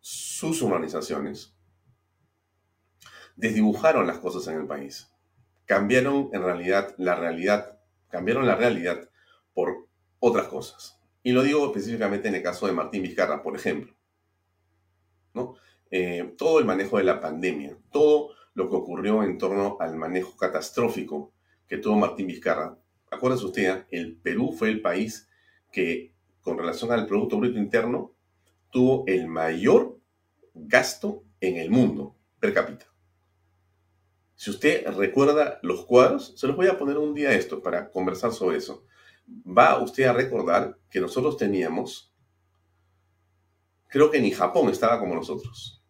sus 0.00 0.62
organizaciones, 0.62 1.54
desdibujaron 3.36 4.06
las 4.06 4.18
cosas 4.18 4.46
en 4.48 4.60
el 4.60 4.66
país. 4.66 5.12
Cambiaron 5.66 6.30
en 6.32 6.42
realidad 6.42 6.94
la 6.96 7.14
realidad, 7.14 7.78
cambiaron 8.08 8.46
la 8.46 8.56
realidad 8.56 9.10
por 9.52 9.88
otras 10.18 10.48
cosas. 10.48 10.98
Y 11.22 11.32
lo 11.32 11.42
digo 11.42 11.66
específicamente 11.66 12.28
en 12.28 12.36
el 12.36 12.42
caso 12.42 12.66
de 12.66 12.72
Martín 12.72 13.02
Vizcarra, 13.02 13.42
por 13.42 13.54
ejemplo. 13.54 13.94
Eh, 15.90 16.34
todo 16.36 16.58
el 16.58 16.64
manejo 16.64 16.98
de 16.98 17.04
la 17.04 17.20
pandemia, 17.20 17.76
todo 17.90 18.30
lo 18.54 18.68
que 18.68 18.76
ocurrió 18.76 19.22
en 19.22 19.38
torno 19.38 19.76
al 19.80 19.96
manejo 19.96 20.36
catastrófico 20.36 21.32
que 21.66 21.78
tuvo 21.78 21.96
Martín 21.96 22.26
Vizcarra. 22.26 22.78
Acuérdese 23.10 23.46
usted, 23.46 23.86
el 23.90 24.16
Perú 24.16 24.52
fue 24.52 24.70
el 24.70 24.80
país 24.80 25.28
que, 25.70 26.14
con 26.40 26.58
relación 26.58 26.92
al 26.92 27.06
Producto 27.06 27.38
Bruto 27.38 27.58
Interno, 27.58 28.14
tuvo 28.70 29.04
el 29.06 29.28
mayor 29.28 29.98
gasto 30.54 31.24
en 31.40 31.56
el 31.56 31.70
mundo 31.70 32.16
per 32.40 32.52
cápita. 32.52 32.86
Si 34.34 34.50
usted 34.50 34.86
recuerda 34.96 35.58
los 35.62 35.84
cuadros, 35.84 36.34
se 36.36 36.46
los 36.46 36.56
voy 36.56 36.68
a 36.68 36.78
poner 36.78 36.96
un 36.96 37.12
día 37.12 37.32
esto 37.32 37.60
para 37.60 37.90
conversar 37.90 38.32
sobre 38.32 38.58
eso. 38.58 38.84
Va 39.26 39.82
usted 39.82 40.04
a 40.04 40.12
recordar 40.12 40.78
que 40.88 41.00
nosotros 41.00 41.36
teníamos, 41.36 42.14
creo 43.88 44.10
que 44.10 44.20
ni 44.20 44.30
Japón 44.30 44.70
estaba 44.70 45.00
como 45.00 45.14
nosotros, 45.14 45.82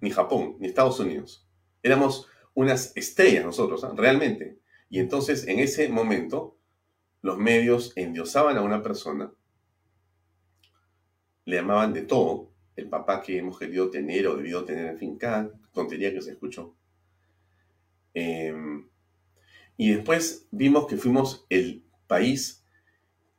ni 0.00 0.10
Japón, 0.10 0.56
ni 0.58 0.66
Estados 0.66 0.98
Unidos. 0.98 1.48
Éramos 1.84 2.26
unas 2.54 2.96
estrellas 2.96 3.44
nosotros, 3.44 3.84
¿ah? 3.84 3.92
realmente. 3.94 4.58
Y 4.88 5.00
entonces 5.00 5.46
en 5.46 5.58
ese 5.58 5.88
momento 5.90 6.56
los 7.20 7.36
medios 7.38 7.92
endiosaban 7.94 8.56
a 8.56 8.62
una 8.62 8.82
persona, 8.82 9.32
le 11.44 11.56
llamaban 11.56 11.92
de 11.92 12.02
todo, 12.02 12.50
el 12.74 12.88
papá 12.88 13.20
que 13.20 13.36
hemos 13.38 13.58
querido 13.58 13.90
tener 13.90 14.26
o 14.26 14.36
debido 14.36 14.64
tener, 14.64 14.86
en 14.86 14.98
fin, 14.98 15.18
cada 15.18 15.52
tontería 15.72 16.12
que 16.12 16.22
se 16.22 16.32
escuchó. 16.32 16.74
Em, 18.14 18.88
y 19.76 19.92
después 19.92 20.48
vimos 20.50 20.86
que 20.86 20.96
fuimos 20.96 21.46
el 21.50 21.84
país 22.06 22.64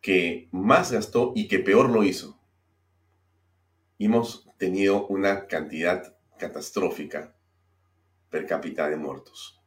que 0.01 0.49
más 0.51 0.91
gastó 0.91 1.33
y 1.35 1.47
que 1.47 1.59
peor 1.59 1.89
lo 1.89 2.03
hizo. 2.03 2.39
hemos 3.97 4.47
tenido 4.57 5.07
una 5.07 5.47
cantidad 5.47 6.17
catastrófica 6.37 7.34
per 8.35 8.45
cápita 8.45 8.89
de 8.89 8.97
muertos. 8.97 9.61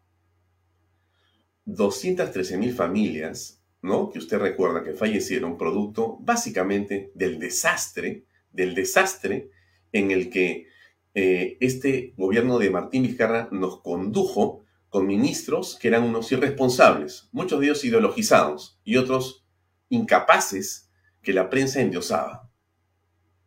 213 1.64 2.58
mil 2.58 2.75
familias, 2.75 3.64
¿no? 3.80 4.10
Que 4.10 4.18
usted 4.18 4.38
recuerda 4.38 4.84
que 4.84 4.92
fallecieron 4.92 5.56
producto 5.56 6.18
básicamente 6.20 7.10
del 7.14 7.38
desastre, 7.38 8.26
del 8.50 8.75
desastre 8.75 9.48
en 9.90 10.10
el 10.10 10.28
que 10.28 10.66
eh, 11.14 11.56
este 11.60 12.12
gobierno 12.18 12.58
de 12.58 12.68
Martín 12.68 13.04
Vizcarra 13.04 13.48
nos 13.52 13.80
condujo 13.80 14.66
con 14.90 15.06
ministros 15.06 15.78
que 15.80 15.88
eran 15.88 16.02
unos 16.02 16.30
irresponsables, 16.30 17.30
muchos 17.32 17.60
de 17.60 17.66
ellos 17.68 17.84
ideologizados 17.87 18.78
y 18.84 18.98
otros 18.98 19.46
incapaces 19.88 20.90
que 21.22 21.32
la 21.32 21.48
prensa 21.48 21.80
endiosaba. 21.80 22.50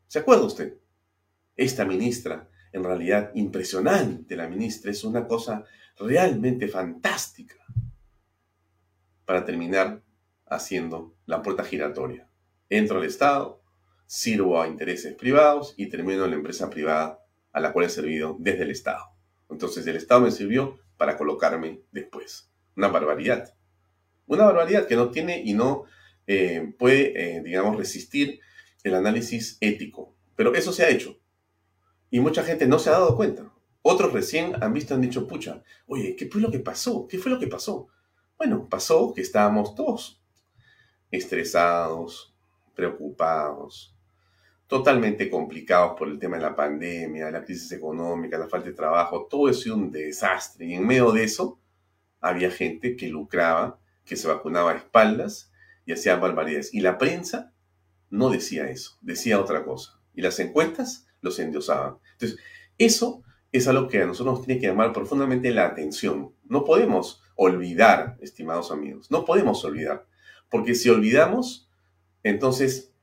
¿Se 0.08 0.18
acuerda 0.18 0.46
usted? 0.46 0.80
Esta 1.56 1.86
ministra, 1.86 2.50
en 2.72 2.84
realidad 2.84 3.32
impresionante, 3.36 4.36
la 4.36 4.48
ministra 4.48 4.92
es 4.92 5.04
una 5.04 5.28
cosa 5.28 5.64
realmente 5.98 6.68
fantástica 6.68 7.56
para 9.26 9.46
terminar 9.46 10.02
haciendo 10.48 11.16
la 11.26 11.42
puerta 11.42 11.64
giratoria. 11.64 12.30
Entro 12.70 12.98
al 12.98 13.06
Estado, 13.06 13.62
sirvo 14.06 14.62
a 14.62 14.68
intereses 14.68 15.16
privados 15.16 15.74
y 15.78 15.88
termino 15.88 16.26
en 16.26 16.32
la 16.32 16.38
empresa 16.38 16.70
privada 16.70 17.20
a 17.54 17.60
la 17.60 17.72
cual 17.72 17.86
he 17.86 17.90
servido 17.90 18.36
desde 18.40 18.64
el 18.64 18.72
Estado. 18.72 19.06
Entonces 19.50 19.86
el 19.88 19.96
Estado 19.96 20.22
me 20.22 20.32
sirvió 20.32 20.80
para 20.98 21.18
colocarme 21.18 21.82
después. 21.92 22.52
Una 22.76 22.88
barbaridad. 22.88 23.54
Una 24.28 24.46
barbaridad 24.46 24.88
que 24.88 24.96
no 24.96 25.12
tiene 25.12 25.42
y 25.44 25.54
no 25.54 25.86
eh, 26.28 26.74
puede, 26.78 27.38
eh, 27.38 27.42
digamos, 27.42 27.78
resistir 27.78 28.40
el 28.84 28.96
análisis 28.96 29.58
ético. 29.62 30.16
Pero 30.36 30.54
eso 30.56 30.72
se 30.72 30.84
ha 30.84 30.90
hecho. 30.90 31.21
Y 32.12 32.20
mucha 32.20 32.44
gente 32.44 32.68
no 32.68 32.78
se 32.78 32.90
ha 32.90 32.94
dado 32.94 33.16
cuenta. 33.16 33.52
Otros 33.82 34.14
recién 34.14 34.62
han 34.62 34.74
visto, 34.74 34.94
han 34.94 35.02
dicho, 35.02 35.28
pucha, 35.28 35.64
oye, 35.88 36.16
¿qué 36.16 36.28
fue 36.28 36.42
lo 36.42 36.52
que 36.52 36.60
pasó? 36.60 37.08
¿Qué 37.08 37.18
fue 37.18 37.32
lo 37.32 37.40
que 37.40 37.48
pasó? 37.48 37.88
Bueno, 38.38 38.68
pasó 38.70 39.14
que 39.14 39.22
estábamos 39.22 39.74
todos 39.74 40.22
estresados, 41.10 42.36
preocupados, 42.76 43.96
totalmente 44.68 45.30
complicados 45.30 45.98
por 45.98 46.08
el 46.08 46.20
tema 46.20 46.38
de 46.38 46.44
la 46.44 46.56
pandemia, 46.56 47.32
la 47.32 47.44
crisis 47.44 47.72
económica, 47.74 48.38
la 48.38 48.48
falta 48.48 48.70
de 48.70 48.76
trabajo, 48.76 49.28
todo 49.30 49.50
eso 49.50 49.76
un 49.76 49.92
desastre. 49.92 50.66
Y 50.66 50.76
en 50.76 50.88
medio 50.88 51.12
de 51.12 51.24
eso 51.24 51.60
había 52.20 52.52
gente 52.52 52.96
que 52.96 53.10
lucraba, 53.10 53.80
que 54.06 54.16
se 54.16 54.28
vacunaba 54.28 54.72
a 54.72 54.78
espaldas 54.78 55.52
y 55.86 55.92
hacía 55.92 56.16
barbaridades. 56.16 56.74
Y 56.74 56.82
la 56.82 56.98
prensa 56.98 57.54
no 58.10 58.30
decía 58.30 58.70
eso, 58.70 58.98
decía 59.02 59.40
otra 59.40 59.66
cosa. 59.66 60.00
Y 60.14 60.22
las 60.22 60.40
encuestas 60.40 61.08
los 61.22 61.40
endiosaban. 61.40 61.98
Entonces, 62.14 62.40
eso 62.78 63.24
es 63.52 63.68
algo 63.68 63.88
que 63.88 64.02
a 64.02 64.06
nosotros 64.06 64.38
nos 64.38 64.46
tiene 64.46 64.60
que 64.60 64.68
llamar 64.68 64.94
profundamente 64.94 65.52
la 65.52 65.66
atención. 65.66 66.34
No 66.44 66.64
podemos 66.64 67.22
olvidar, 67.36 68.18
estimados 68.22 68.72
amigos, 68.72 69.12
no 69.12 69.26
podemos 69.26 69.64
olvidar. 69.66 70.08
Porque 70.50 70.76
si 70.76 70.90
olvidamos, 70.90 71.70
entonces 72.24 72.94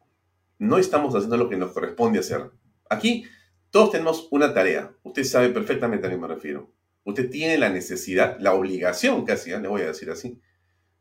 no 0.58 0.78
estamos 0.78 1.14
haciendo 1.14 1.36
lo 1.36 1.48
que 1.48 1.56
nos 1.56 1.72
corresponde 1.72 2.18
hacer. 2.18 2.50
Aquí 2.90 3.24
todos 3.70 3.90
tenemos 3.90 4.28
una 4.30 4.54
tarea. 4.54 4.94
Usted 5.02 5.24
sabe 5.24 5.50
perfectamente 5.50 6.06
a 6.06 6.10
qué 6.10 6.16
me 6.16 6.26
refiero. 6.26 6.72
Usted 7.04 7.30
tiene 7.30 7.58
la 7.58 7.68
necesidad, 7.68 8.38
la 8.40 8.54
obligación 8.54 9.24
casi, 9.24 9.52
¿eh? 9.52 9.60
le 9.60 9.68
voy 9.68 9.82
a 9.82 9.86
decir 9.86 10.10
así. 10.10 10.40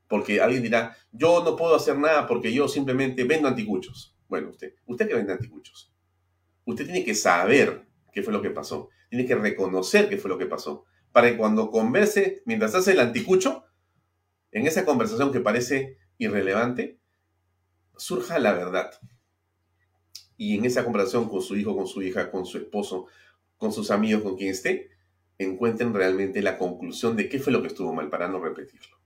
Porque 0.07 0.41
alguien 0.41 0.63
dirá, 0.63 0.95
yo 1.11 1.43
no 1.43 1.55
puedo 1.55 1.75
hacer 1.75 1.97
nada 1.97 2.27
porque 2.27 2.53
yo 2.53 2.67
simplemente 2.67 3.23
vendo 3.23 3.47
anticuchos. 3.47 4.15
Bueno, 4.27 4.49
usted, 4.49 4.73
usted 4.85 5.07
que 5.07 5.15
vende 5.15 5.33
anticuchos. 5.33 5.93
Usted 6.67 6.83
tiene 6.83 7.05
que 7.05 7.15
saber 7.15 7.87
qué 8.11 8.21
fue 8.21 8.33
lo 8.33 8.41
que 8.41 8.49
pasó. 8.49 8.89
Tiene 9.09 9.25
que 9.25 9.35
reconocer 9.35 10.09
qué 10.09 10.17
fue 10.17 10.29
lo 10.29 10.37
que 10.37 10.47
pasó. 10.47 10.83
Para 11.13 11.31
que 11.31 11.37
cuando 11.37 11.71
converse, 11.71 12.43
mientras 12.45 12.75
hace 12.75 12.91
el 12.91 12.99
anticucho, 12.99 13.63
en 14.51 14.67
esa 14.67 14.83
conversación 14.83 15.31
que 15.31 15.39
parece 15.39 15.97
irrelevante, 16.17 16.99
surja 17.95 18.37
la 18.37 18.51
verdad 18.51 18.91
y 20.35 20.57
en 20.57 20.65
esa 20.65 20.83
conversación 20.83 21.29
con 21.29 21.41
su 21.41 21.55
hijo, 21.55 21.75
con 21.75 21.87
su 21.87 22.01
hija, 22.01 22.29
con 22.29 22.45
su 22.45 22.57
esposo, 22.57 23.07
con 23.57 23.71
sus 23.71 23.89
amigos, 23.89 24.21
con 24.21 24.35
quien 24.35 24.51
esté, 24.51 24.91
encuentren 25.37 25.93
realmente 25.93 26.41
la 26.41 26.57
conclusión 26.57 27.15
de 27.15 27.29
qué 27.29 27.39
fue 27.39 27.53
lo 27.53 27.61
que 27.61 27.69
estuvo 27.69 27.93
mal 27.93 28.09
para 28.09 28.27
no 28.27 28.41
repetirlo. 28.41 28.97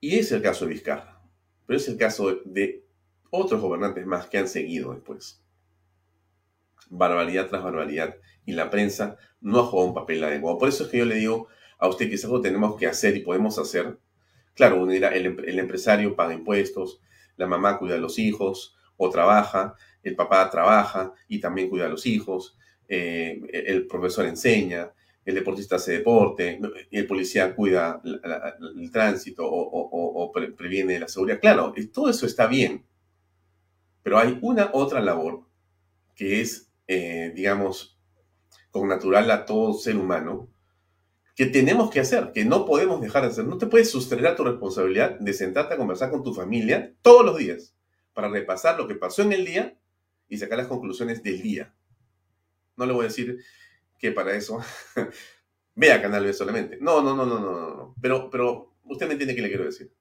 Y 0.00 0.16
es 0.16 0.32
el 0.32 0.40
caso 0.40 0.64
de 0.64 0.72
Vizcarra, 0.72 1.22
pero 1.66 1.76
es 1.76 1.86
el 1.88 1.98
caso 1.98 2.40
de 2.46 2.86
otros 3.28 3.60
gobernantes 3.60 4.06
más 4.06 4.26
que 4.26 4.38
han 4.38 4.48
seguido 4.48 4.94
después. 4.94 5.43
Barbaridad 6.90 7.48
tras 7.48 7.62
barbaridad. 7.62 8.16
Y 8.46 8.52
la 8.52 8.70
prensa 8.70 9.16
no 9.40 9.60
ha 9.60 9.64
jugado 9.64 9.88
un 9.88 9.94
papel 9.94 10.22
adecuado. 10.24 10.58
Por 10.58 10.68
eso 10.68 10.84
es 10.84 10.90
que 10.90 10.98
yo 10.98 11.04
le 11.04 11.16
digo 11.16 11.48
a 11.78 11.88
usted 11.88 12.08
que 12.08 12.14
es 12.14 12.24
algo 12.24 12.40
que 12.40 12.48
tenemos 12.48 12.76
que 12.76 12.86
hacer 12.86 13.16
y 13.16 13.20
podemos 13.20 13.58
hacer. 13.58 13.98
Claro, 14.54 14.88
el, 14.90 15.04
el 15.04 15.58
empresario 15.58 16.14
paga 16.14 16.34
impuestos, 16.34 17.00
la 17.36 17.46
mamá 17.46 17.78
cuida 17.78 17.96
a 17.96 17.98
los 17.98 18.18
hijos, 18.18 18.76
o 18.96 19.10
trabaja, 19.10 19.74
el 20.02 20.14
papá 20.14 20.48
trabaja 20.50 21.12
y 21.28 21.40
también 21.40 21.68
cuida 21.68 21.86
a 21.86 21.88
los 21.88 22.06
hijos, 22.06 22.56
eh, 22.88 23.40
el 23.52 23.86
profesor 23.86 24.26
enseña, 24.26 24.92
el 25.24 25.34
deportista 25.34 25.76
hace 25.76 25.92
deporte, 25.92 26.60
el 26.90 27.06
policía 27.06 27.54
cuida 27.54 28.00
el 28.04 28.90
tránsito 28.90 29.44
o, 29.46 30.32
previene 30.56 30.98
la 31.00 31.08
seguridad. 31.08 31.40
Claro, 31.40 31.72
todo 31.92 32.10
eso 32.10 32.26
está 32.26 32.46
bien, 32.46 32.84
pero 34.02 34.18
hay 34.18 34.38
una 34.42 34.70
otra 34.74 35.00
labor 35.00 35.44
que 36.14 36.42
es, 36.42 36.63
eh, 36.86 37.32
digamos, 37.34 37.98
con 38.70 38.88
natural 38.88 39.30
a 39.30 39.44
todo 39.44 39.74
ser 39.74 39.96
humano, 39.96 40.48
que 41.34 41.46
tenemos 41.46 41.90
que 41.90 42.00
hacer, 42.00 42.32
que 42.32 42.44
no 42.44 42.64
podemos 42.64 43.00
dejar 43.00 43.22
de 43.22 43.28
hacer. 43.28 43.44
No 43.44 43.58
te 43.58 43.66
puedes 43.66 43.90
sustraer 43.90 44.26
a 44.28 44.36
tu 44.36 44.44
responsabilidad 44.44 45.18
de 45.18 45.32
sentarte 45.32 45.74
a 45.74 45.76
conversar 45.76 46.10
con 46.10 46.22
tu 46.22 46.32
familia 46.32 46.94
todos 47.02 47.24
los 47.24 47.38
días 47.38 47.74
para 48.12 48.28
repasar 48.28 48.78
lo 48.78 48.86
que 48.86 48.94
pasó 48.94 49.22
en 49.22 49.32
el 49.32 49.44
día 49.44 49.76
y 50.28 50.38
sacar 50.38 50.58
las 50.58 50.68
conclusiones 50.68 51.22
del 51.22 51.42
día. 51.42 51.74
No 52.76 52.86
le 52.86 52.92
voy 52.92 53.04
a 53.04 53.08
decir 53.08 53.38
que 53.98 54.12
para 54.12 54.34
eso 54.34 54.60
vea 55.74 56.00
Canal 56.00 56.24
B 56.24 56.32
solamente. 56.32 56.78
No, 56.80 57.02
no, 57.02 57.16
no, 57.16 57.26
no, 57.26 57.40
no, 57.40 57.52
no. 57.52 57.94
Pero, 58.00 58.30
pero 58.30 58.76
usted 58.84 59.06
me 59.06 59.12
entiende 59.12 59.34
qué 59.34 59.42
le 59.42 59.48
quiero 59.48 59.64
decir. 59.64 59.92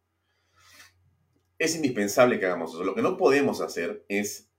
Es 1.57 1.75
indispensable 1.75 2.39
que 2.39 2.45
hagamos 2.45 2.73
eso. 2.73 2.83
Lo 2.83 2.93
que 2.93 3.01
no 3.01 3.17
podemos 3.17 3.61
hacer 3.61 4.05
es 4.07 4.51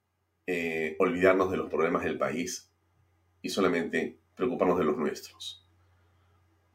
eh, 0.47 0.97
olvidarnos 0.99 1.51
de 1.51 1.57
los 1.57 1.71
problemas 1.71 2.05
del 2.05 2.19
país 2.19 2.71
y 3.43 3.49
solamente 3.49 4.19
preocuparnos 4.35 4.79
de 4.79 4.85
los 4.85 4.97
nuestros. 4.97 5.67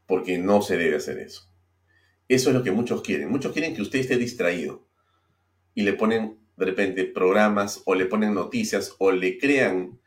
Porque 0.06 0.38
no 0.38 0.62
se 0.62 0.78
debe 0.78 0.96
hacer 0.96 1.20
eso. 1.20 1.50
Eso 2.28 2.50
es 2.50 2.56
lo 2.56 2.64
que 2.64 2.72
muchos 2.72 3.02
quieren. 3.02 3.30
Muchos 3.30 3.54
quieren 3.54 3.76
que 3.76 3.82
usted 3.82 4.00
esté 4.00 4.18
distraído 4.18 4.88
y 5.74 5.84
le 5.84 5.94
ponen 5.94 6.40
de 6.58 6.66
repente 6.66 7.06
programas 7.06 7.82
o 7.86 7.96
le 7.96 8.06
ponen 8.06 8.34
noticias 8.34 8.96
o 9.00 9.12
le 9.12 9.38
crean 9.38 10.00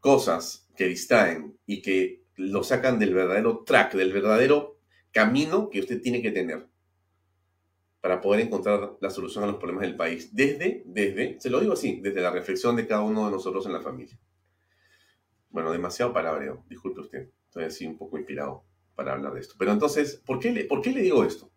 cosas 0.00 0.68
que 0.76 0.86
distraen 0.86 1.58
y 1.66 1.82
que 1.82 2.24
lo 2.36 2.64
sacan 2.64 2.98
del 2.98 3.14
verdadero 3.14 3.64
track, 3.64 3.94
del 3.94 4.12
verdadero 4.12 4.78
camino 5.12 5.68
que 5.70 5.80
usted 5.80 6.00
tiene 6.00 6.22
que 6.22 6.30
tener. 6.30 6.69
Para 8.00 8.20
poder 8.20 8.40
encontrar 8.46 8.96
la 9.00 9.10
solución 9.10 9.44
a 9.44 9.46
los 9.46 9.56
problemas 9.56 9.82
del 9.82 9.96
país. 9.96 10.34
Desde, 10.34 10.82
desde, 10.86 11.38
se 11.40 11.50
lo 11.50 11.60
digo 11.60 11.74
así, 11.74 12.00
desde 12.00 12.20
la 12.20 12.30
reflexión 12.30 12.76
de 12.76 12.86
cada 12.86 13.02
uno 13.02 13.26
de 13.26 13.32
nosotros 13.32 13.66
en 13.66 13.72
la 13.72 13.80
familia. 13.80 14.18
Bueno, 15.50 15.72
demasiado 15.72 16.12
palabreo, 16.12 16.64
disculpe 16.68 17.00
usted. 17.00 17.30
Estoy 17.46 17.64
así 17.64 17.86
un 17.86 17.98
poco 17.98 18.16
inspirado 18.16 18.64
para 18.94 19.12
hablar 19.12 19.34
de 19.34 19.40
esto. 19.40 19.54
Pero 19.58 19.72
entonces, 19.72 20.22
¿por 20.24 20.38
qué 20.38 20.52
le, 20.52 20.64
por 20.64 20.80
qué 20.80 20.92
le 20.92 21.02
digo 21.02 21.24
esto? 21.24 21.50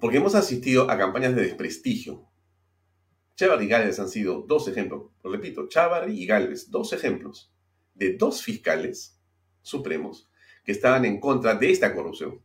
Porque 0.00 0.16
hemos 0.16 0.34
asistido 0.34 0.90
a 0.90 0.96
campañas 0.96 1.36
de 1.36 1.42
desprestigio. 1.42 2.26
Chávarri 3.36 3.66
y 3.66 3.68
Galvez 3.68 3.98
han 4.00 4.08
sido 4.08 4.42
dos 4.42 4.66
ejemplos. 4.66 5.10
Lo 5.22 5.30
repito, 5.30 5.68
Chávarri 5.68 6.20
y 6.20 6.26
Galvez, 6.26 6.70
dos 6.70 6.92
ejemplos 6.92 7.52
de 7.94 8.16
dos 8.16 8.42
fiscales 8.42 9.20
supremos 9.62 10.28
que 10.64 10.72
estaban 10.72 11.04
en 11.04 11.20
contra 11.20 11.54
de 11.54 11.70
esta 11.70 11.94
corrupción. 11.94 12.40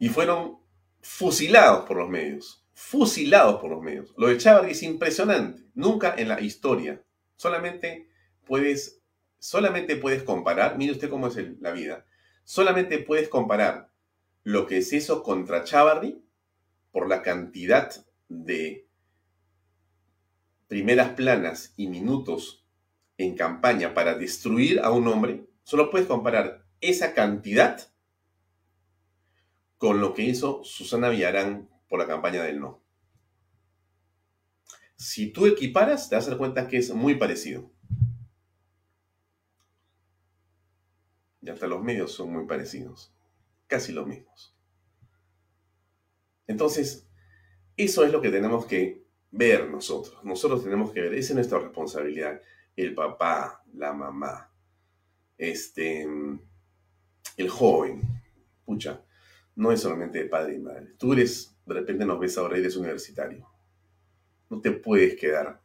Y 0.00 0.08
fueron 0.08 0.58
fusilados 1.00 1.86
por 1.86 1.98
los 1.98 2.08
medios. 2.08 2.66
Fusilados 2.72 3.60
por 3.60 3.70
los 3.70 3.80
medios. 3.80 4.12
Lo 4.16 4.26
de 4.26 4.38
Chávarri 4.38 4.72
es 4.72 4.82
impresionante. 4.82 5.62
Nunca 5.74 6.12
en 6.18 6.26
la 6.26 6.40
historia. 6.40 7.04
Solamente 7.36 8.10
puedes, 8.44 9.00
solamente 9.38 9.94
puedes 9.94 10.24
comparar, 10.24 10.76
mire 10.76 10.92
usted 10.92 11.08
cómo 11.08 11.28
es 11.28 11.36
la 11.60 11.70
vida, 11.70 12.04
solamente 12.42 12.98
puedes 12.98 13.28
comparar 13.28 13.92
lo 14.42 14.66
que 14.66 14.78
es 14.78 14.92
eso 14.92 15.22
contra 15.22 15.62
Chávarri 15.62 16.20
por 16.90 17.08
la 17.08 17.22
cantidad 17.22 18.04
de 18.28 18.88
primeras 20.66 21.10
planas 21.10 21.72
y 21.76 21.86
minutos 21.86 22.66
en 23.18 23.36
campaña 23.36 23.94
para 23.94 24.14
destruir 24.14 24.80
a 24.80 24.90
un 24.90 25.06
hombre, 25.06 25.44
solo 25.62 25.90
puedes 25.90 26.08
comparar 26.08 26.64
esa 26.80 27.14
cantidad 27.14 27.89
con 29.80 30.02
lo 30.02 30.12
que 30.12 30.20
hizo 30.20 30.62
Susana 30.62 31.08
Villarán 31.08 31.70
por 31.88 31.98
la 31.98 32.06
campaña 32.06 32.42
del 32.42 32.60
no. 32.60 32.82
Si 34.94 35.32
tú 35.32 35.46
equiparas, 35.46 36.10
te 36.10 36.16
vas 36.16 36.26
a 36.26 36.30
dar 36.32 36.38
cuenta 36.38 36.68
que 36.68 36.76
es 36.76 36.92
muy 36.92 37.14
parecido. 37.14 37.72
Y 41.40 41.48
hasta 41.48 41.66
los 41.66 41.82
medios 41.82 42.12
son 42.12 42.30
muy 42.30 42.44
parecidos, 42.44 43.14
casi 43.68 43.92
los 43.92 44.06
mismos. 44.06 44.54
Entonces, 46.46 47.08
eso 47.74 48.04
es 48.04 48.12
lo 48.12 48.20
que 48.20 48.28
tenemos 48.28 48.66
que 48.66 49.06
ver 49.30 49.66
nosotros. 49.70 50.22
Nosotros 50.22 50.62
tenemos 50.62 50.92
que 50.92 51.00
ver, 51.00 51.14
esa 51.14 51.32
es 51.32 51.36
nuestra 51.36 51.58
responsabilidad. 51.58 52.38
El 52.76 52.94
papá, 52.94 53.64
la 53.72 53.94
mamá, 53.94 54.52
este, 55.38 56.06
el 57.38 57.48
joven. 57.48 58.02
Pucha, 58.66 59.02
no 59.60 59.70
es 59.70 59.80
solamente 59.80 60.20
de 60.20 60.24
padre 60.24 60.54
y 60.54 60.58
madre. 60.58 60.86
Tú 60.96 61.12
eres, 61.12 61.54
de 61.66 61.74
repente 61.74 62.06
nos 62.06 62.18
ves 62.18 62.38
ahora, 62.38 62.56
eres 62.56 62.76
universitario. 62.76 63.46
No 64.48 64.58
te 64.58 64.70
puedes 64.70 65.16
quedar 65.16 65.60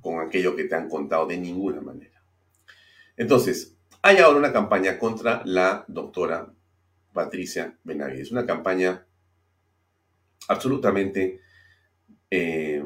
con 0.00 0.20
aquello 0.20 0.54
que 0.54 0.64
te 0.64 0.76
han 0.76 0.88
contado 0.88 1.26
de 1.26 1.36
ninguna 1.36 1.80
manera. 1.80 2.22
Entonces, 3.16 3.76
hay 4.02 4.18
ahora 4.18 4.38
una 4.38 4.52
campaña 4.52 5.00
contra 5.00 5.42
la 5.44 5.84
doctora 5.88 6.54
Patricia 7.12 7.76
Benavides. 7.82 8.30
Una 8.30 8.46
campaña 8.46 9.04
absolutamente 10.46 11.40
eh, 12.30 12.84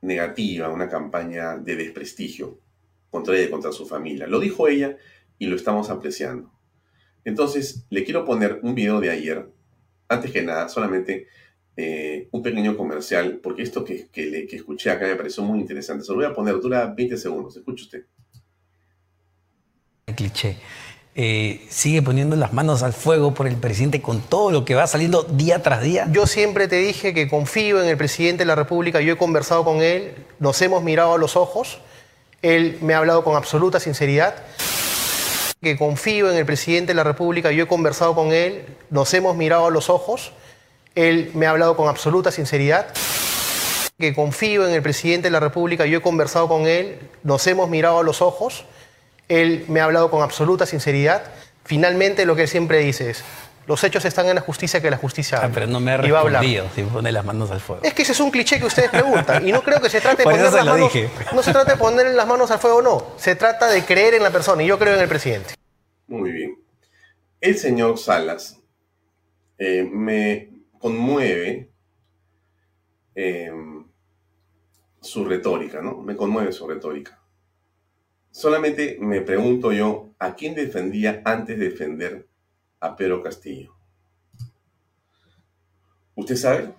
negativa, 0.00 0.70
una 0.70 0.88
campaña 0.88 1.58
de 1.58 1.76
desprestigio 1.76 2.58
contra 3.10 3.34
ella 3.36 3.48
y 3.48 3.50
contra 3.50 3.70
su 3.70 3.86
familia. 3.86 4.26
Lo 4.26 4.40
dijo 4.40 4.66
ella 4.66 4.96
y 5.36 5.44
lo 5.44 5.56
estamos 5.56 5.90
apreciando. 5.90 6.61
Entonces, 7.24 7.84
le 7.90 8.04
quiero 8.04 8.24
poner 8.24 8.60
un 8.62 8.74
video 8.74 9.00
de 9.00 9.10
ayer. 9.10 9.46
Antes 10.08 10.30
que 10.30 10.42
nada, 10.42 10.68
solamente 10.68 11.28
eh, 11.76 12.28
un 12.32 12.42
pequeño 12.42 12.76
comercial, 12.76 13.40
porque 13.42 13.62
esto 13.62 13.84
que, 13.84 14.08
que, 14.08 14.46
escuché 14.50 14.90
acá 14.90 15.06
me 15.06 15.16
pareció 15.16 15.42
muy 15.42 15.60
interesante. 15.60 16.04
Se 16.04 16.12
lo 16.12 16.16
voy 16.16 16.26
a 16.26 16.34
poner, 16.34 16.60
dura 16.60 16.86
20 16.86 17.16
segundos. 17.16 17.56
Escuche 17.56 17.84
usted. 17.84 18.04
El 20.06 20.14
cliché. 20.14 20.56
Eh, 21.14 21.66
sigue 21.68 22.00
poniendo 22.00 22.36
las 22.36 22.54
manos 22.54 22.82
al 22.82 22.94
fuego 22.94 23.34
por 23.34 23.46
el 23.46 23.56
presidente 23.56 24.00
con 24.00 24.22
todo 24.22 24.50
lo 24.50 24.64
que 24.64 24.74
va 24.74 24.86
saliendo 24.86 25.24
día 25.24 25.62
tras 25.62 25.82
día? 25.82 26.08
Yo 26.10 26.26
siempre 26.26 26.68
te 26.68 26.76
dije 26.76 27.12
que 27.12 27.28
confío 27.28 27.82
en 27.82 27.88
el 27.88 27.98
presidente 27.98 28.42
de 28.42 28.46
la 28.46 28.54
República, 28.54 29.02
yo 29.02 29.12
he 29.12 29.16
conversado 29.18 29.62
con 29.62 29.82
él, 29.82 30.14
nos 30.38 30.62
hemos 30.62 30.82
mirado 30.82 31.12
a 31.12 31.18
los 31.18 31.36
ojos, 31.36 31.80
él 32.40 32.78
me 32.80 32.94
ha 32.94 32.98
hablado 32.98 33.24
con 33.24 33.36
absoluta 33.36 33.78
sinceridad 33.78 34.36
que 35.62 35.76
confío 35.76 36.30
en 36.30 36.36
el 36.36 36.44
presidente 36.44 36.90
de 36.90 36.96
la 36.96 37.04
República, 37.04 37.52
yo 37.52 37.64
he 37.64 37.68
conversado 37.68 38.14
con 38.14 38.32
él, 38.32 38.66
nos 38.90 39.14
hemos 39.14 39.36
mirado 39.36 39.66
a 39.66 39.70
los 39.70 39.88
ojos, 39.90 40.32
él 40.94 41.30
me 41.34 41.46
ha 41.46 41.50
hablado 41.50 41.76
con 41.76 41.88
absoluta 41.88 42.32
sinceridad, 42.32 42.88
que 43.98 44.14
confío 44.14 44.66
en 44.66 44.74
el 44.74 44.82
presidente 44.82 45.28
de 45.28 45.30
la 45.30 45.40
República, 45.40 45.86
yo 45.86 45.98
he 45.98 46.02
conversado 46.02 46.48
con 46.48 46.66
él, 46.66 46.98
nos 47.22 47.46
hemos 47.46 47.70
mirado 47.70 48.00
a 48.00 48.02
los 48.02 48.20
ojos, 48.20 48.64
él 49.28 49.64
me 49.68 49.80
ha 49.80 49.84
hablado 49.84 50.10
con 50.10 50.22
absoluta 50.22 50.66
sinceridad. 50.66 51.22
Finalmente 51.64 52.26
lo 52.26 52.34
que 52.34 52.42
él 52.42 52.48
siempre 52.48 52.78
dice 52.78 53.10
es, 53.10 53.22
los 53.66 53.82
hechos 53.84 54.04
están 54.04 54.26
en 54.28 54.34
la 54.34 54.40
justicia 54.40 54.80
que 54.80 54.90
la 54.90 54.96
justicia 54.96 55.40
ah, 55.42 55.50
pero 55.52 55.66
no 55.66 55.78
me 55.78 55.92
ha 55.92 55.96
respondido 55.96 56.66
si 56.74 56.82
pone 56.82 57.12
las 57.12 57.24
manos 57.24 57.50
al 57.50 57.60
fuego. 57.60 57.82
Es 57.84 57.94
que 57.94 58.02
ese 58.02 58.12
es 58.12 58.20
un 58.20 58.30
cliché 58.30 58.58
que 58.58 58.66
ustedes 58.66 58.90
preguntan. 58.90 59.46
Y 59.46 59.52
no 59.52 59.62
creo 59.62 59.80
que 59.80 59.88
se 59.88 60.00
trate 60.00 60.18
de 60.18 60.24
poner 60.24 60.52
las 60.52 60.64
manos. 60.64 60.92
No 61.32 61.42
se 61.42 61.52
trata 61.52 61.72
de 61.72 61.76
poner 61.76 62.06
las 62.14 62.26
manos 62.26 62.50
al 62.50 62.58
fuego, 62.58 62.82
no. 62.82 63.12
Se 63.16 63.36
trata 63.36 63.68
de 63.68 63.84
creer 63.84 64.14
en 64.14 64.22
la 64.22 64.30
persona. 64.30 64.62
Y 64.62 64.66
yo 64.66 64.78
creo 64.78 64.94
en 64.94 65.00
el 65.00 65.08
presidente. 65.08 65.54
Muy 66.08 66.32
bien. 66.32 66.58
El 67.40 67.56
señor 67.56 67.98
Salas 67.98 68.60
eh, 69.58 69.84
me 69.84 70.50
conmueve 70.78 71.70
em, 73.14 73.86
su 75.00 75.24
retórica, 75.24 75.80
¿no? 75.80 75.98
Me 75.98 76.16
conmueve 76.16 76.52
su 76.52 76.66
retórica. 76.66 77.20
Solamente 78.30 78.96
me 79.00 79.20
pregunto 79.20 79.72
yo, 79.72 80.14
¿a 80.18 80.34
quién 80.34 80.54
defendía 80.54 81.22
antes 81.24 81.58
de 81.58 81.68
defender 81.68 82.26
a 82.82 82.96
Pedro 82.96 83.22
Castillo. 83.22 83.74
¿Usted 86.16 86.34
sabe? 86.34 86.74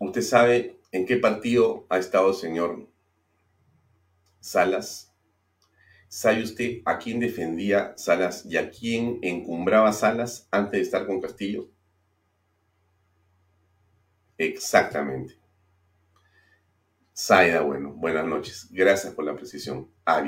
¿Usted 0.00 0.22
sabe 0.22 0.80
en 0.90 1.06
qué 1.06 1.16
partido 1.16 1.86
ha 1.88 1.98
estado 1.98 2.30
el 2.30 2.34
señor 2.34 2.88
Salas? 4.40 5.14
¿Sabe 6.08 6.42
usted 6.42 6.82
a 6.84 6.98
quién 6.98 7.20
defendía 7.20 7.94
Salas 7.96 8.44
y 8.44 8.56
a 8.56 8.70
quién 8.70 9.20
encumbraba 9.22 9.92
Salas 9.92 10.48
antes 10.50 10.72
de 10.72 10.82
estar 10.82 11.06
con 11.06 11.20
Castillo? 11.20 11.70
Exactamente. 14.36 15.38
Saida, 17.12 17.60
bueno, 17.60 17.92
buenas 17.92 18.26
noches. 18.26 18.66
Gracias 18.72 19.14
por 19.14 19.24
la 19.24 19.36
precisión. 19.36 19.88
A. 20.04 20.20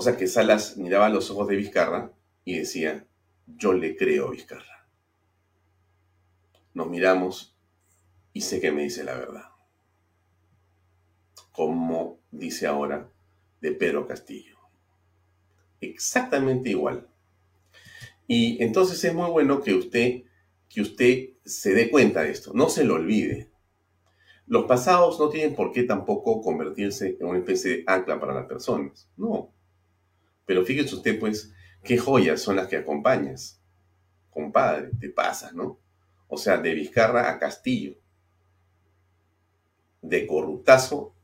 O 0.00 0.02
sea 0.02 0.16
que 0.16 0.26
Salas 0.26 0.78
miraba 0.78 1.10
los 1.10 1.30
ojos 1.30 1.46
de 1.48 1.56
Vizcarra 1.56 2.10
y 2.42 2.56
decía, 2.56 3.06
yo 3.46 3.74
le 3.74 3.94
creo 3.98 4.28
a 4.28 4.30
Vizcarra. 4.30 4.88
Nos 6.72 6.88
miramos 6.88 7.54
y 8.32 8.40
sé 8.40 8.62
que 8.62 8.72
me 8.72 8.84
dice 8.84 9.04
la 9.04 9.14
verdad. 9.14 9.50
Como 11.52 12.18
dice 12.30 12.66
ahora 12.66 13.10
de 13.60 13.72
Pedro 13.72 14.06
Castillo. 14.06 14.56
Exactamente 15.82 16.70
igual. 16.70 17.06
Y 18.26 18.64
entonces 18.64 19.04
es 19.04 19.12
muy 19.12 19.28
bueno 19.28 19.60
que 19.60 19.74
usted, 19.74 20.22
que 20.70 20.80
usted 20.80 21.28
se 21.44 21.74
dé 21.74 21.90
cuenta 21.90 22.22
de 22.22 22.30
esto, 22.30 22.52
no 22.54 22.70
se 22.70 22.84
lo 22.84 22.94
olvide. 22.94 23.50
Los 24.46 24.64
pasados 24.64 25.20
no 25.20 25.28
tienen 25.28 25.54
por 25.54 25.72
qué 25.72 25.82
tampoco 25.82 26.40
convertirse 26.40 27.18
en 27.20 27.26
una 27.26 27.40
especie 27.40 27.70
de 27.70 27.84
ancla 27.86 28.18
para 28.18 28.32
las 28.32 28.46
personas. 28.46 29.10
No, 29.18 29.59
pero 30.50 30.64
fíjese 30.64 30.96
usted, 30.96 31.16
pues, 31.20 31.54
qué 31.84 31.96
joyas 31.96 32.40
son 32.40 32.56
las 32.56 32.66
que 32.66 32.76
acompañas. 32.76 33.62
Compadre, 34.30 34.90
te 34.98 35.08
pasas, 35.08 35.54
¿no? 35.54 35.78
O 36.26 36.36
sea, 36.36 36.56
de 36.56 36.74
Vizcarra 36.74 37.30
a 37.30 37.38
Castillo. 37.38 37.94
De 40.02 40.26
corruptazo 40.26 41.14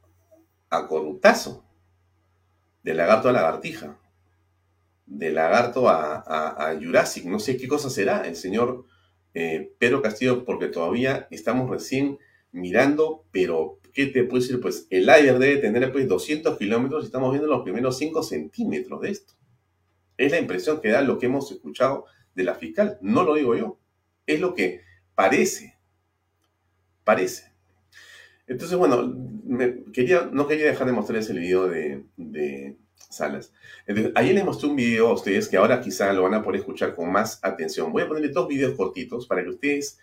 a 0.71 0.87
corruptazo. 0.87 1.65
De 2.85 2.95
lagarto 2.95 3.29
a 3.29 3.33
lagartija. 3.33 3.99
De 5.07 5.33
lagarto 5.33 5.89
a, 5.89 6.79
Jurassic. 6.81 7.25
No 7.25 7.41
sé 7.41 7.57
qué 7.57 7.67
cosa 7.67 7.91
será 7.91 8.29
el 8.29 8.37
señor 8.37 8.85
eh, 9.35 9.75
Pedro 9.81 10.03
Castillo, 10.03 10.45
porque 10.45 10.69
todavía 10.69 11.27
estamos 11.33 11.69
recién 11.69 12.21
mirando, 12.53 13.25
pero 13.33 13.81
¿qué 13.97 14.07
te 14.07 14.25
puedo 14.25 14.43
decir? 14.43 14.61
Pues 14.61 14.87
el 14.91 15.09
aire 15.09 15.33
debe 15.39 15.57
tener 15.57 15.91
pues 15.91 16.07
200 16.07 16.59
kilómetros 16.59 17.03
y 17.03 17.07
estamos 17.07 17.31
viendo 17.33 17.49
los 17.49 17.63
primeros 17.63 17.97
5 17.97 18.23
centímetros 18.23 19.01
de 19.01 19.11
esto. 19.11 19.33
Es 20.19 20.31
la 20.31 20.39
impresión 20.39 20.83
que 20.83 20.91
da 20.91 21.01
lo 21.01 21.19
que 21.19 21.27
hemos 21.27 21.51
escuchado 21.51 22.05
de 22.35 22.45
la 22.45 22.55
fiscal. 22.55 22.99
No 23.01 23.25
lo 23.25 23.35
digo 23.35 23.57
yo. 23.57 23.79
Es 24.27 24.39
lo 24.39 24.55
que 24.55 24.83
parece. 25.15 25.79
Parece. 27.05 27.51
Entonces, 28.47 28.77
bueno, 28.77 29.15
quería, 29.95 30.29
no 30.31 30.47
quería 30.47 30.67
dejar 30.67 30.87
de 30.87 30.93
mostrarles 30.93 31.31
el 31.31 31.39
video 31.39 31.67
de, 31.67 32.05
de 32.19 32.77
Salas. 32.97 33.55
Entonces, 33.87 34.13
ayer 34.15 34.35
les 34.35 34.45
mostré 34.45 34.69
un 34.69 34.77
video 34.77 35.09
a 35.09 35.15
ustedes 35.15 35.49
que 35.49 35.57
ahora 35.57 35.81
quizá 35.81 36.13
lo 36.13 36.23
van 36.23 36.35
a 36.35 36.43
poder 36.43 36.61
escuchar 36.61 36.95
con 36.95 37.11
más 37.11 37.41
atención. 37.43 37.93
Voy 37.93 38.03
a 38.03 38.09
ponerle 38.09 38.29
dos 38.29 38.47
videos 38.47 38.77
cortitos 38.77 39.27
para 39.27 39.43
que 39.43 39.49
ustedes 39.49 39.99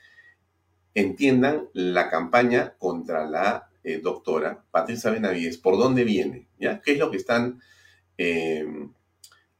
entiendan 0.96 1.70
la 1.74 2.10
campaña 2.10 2.74
contra 2.80 3.30
la 3.30 3.70
eh, 3.84 4.00
doctora 4.00 4.64
Patricia 4.72 5.12
Benavides, 5.12 5.58
por 5.58 5.78
dónde 5.78 6.04
viene, 6.04 6.48
¿ya? 6.60 6.82
¿Qué 6.82 6.94
es 6.94 7.00
lo 7.00 7.12
que 7.12 7.18
están 7.18 7.62
eh, 8.18 8.66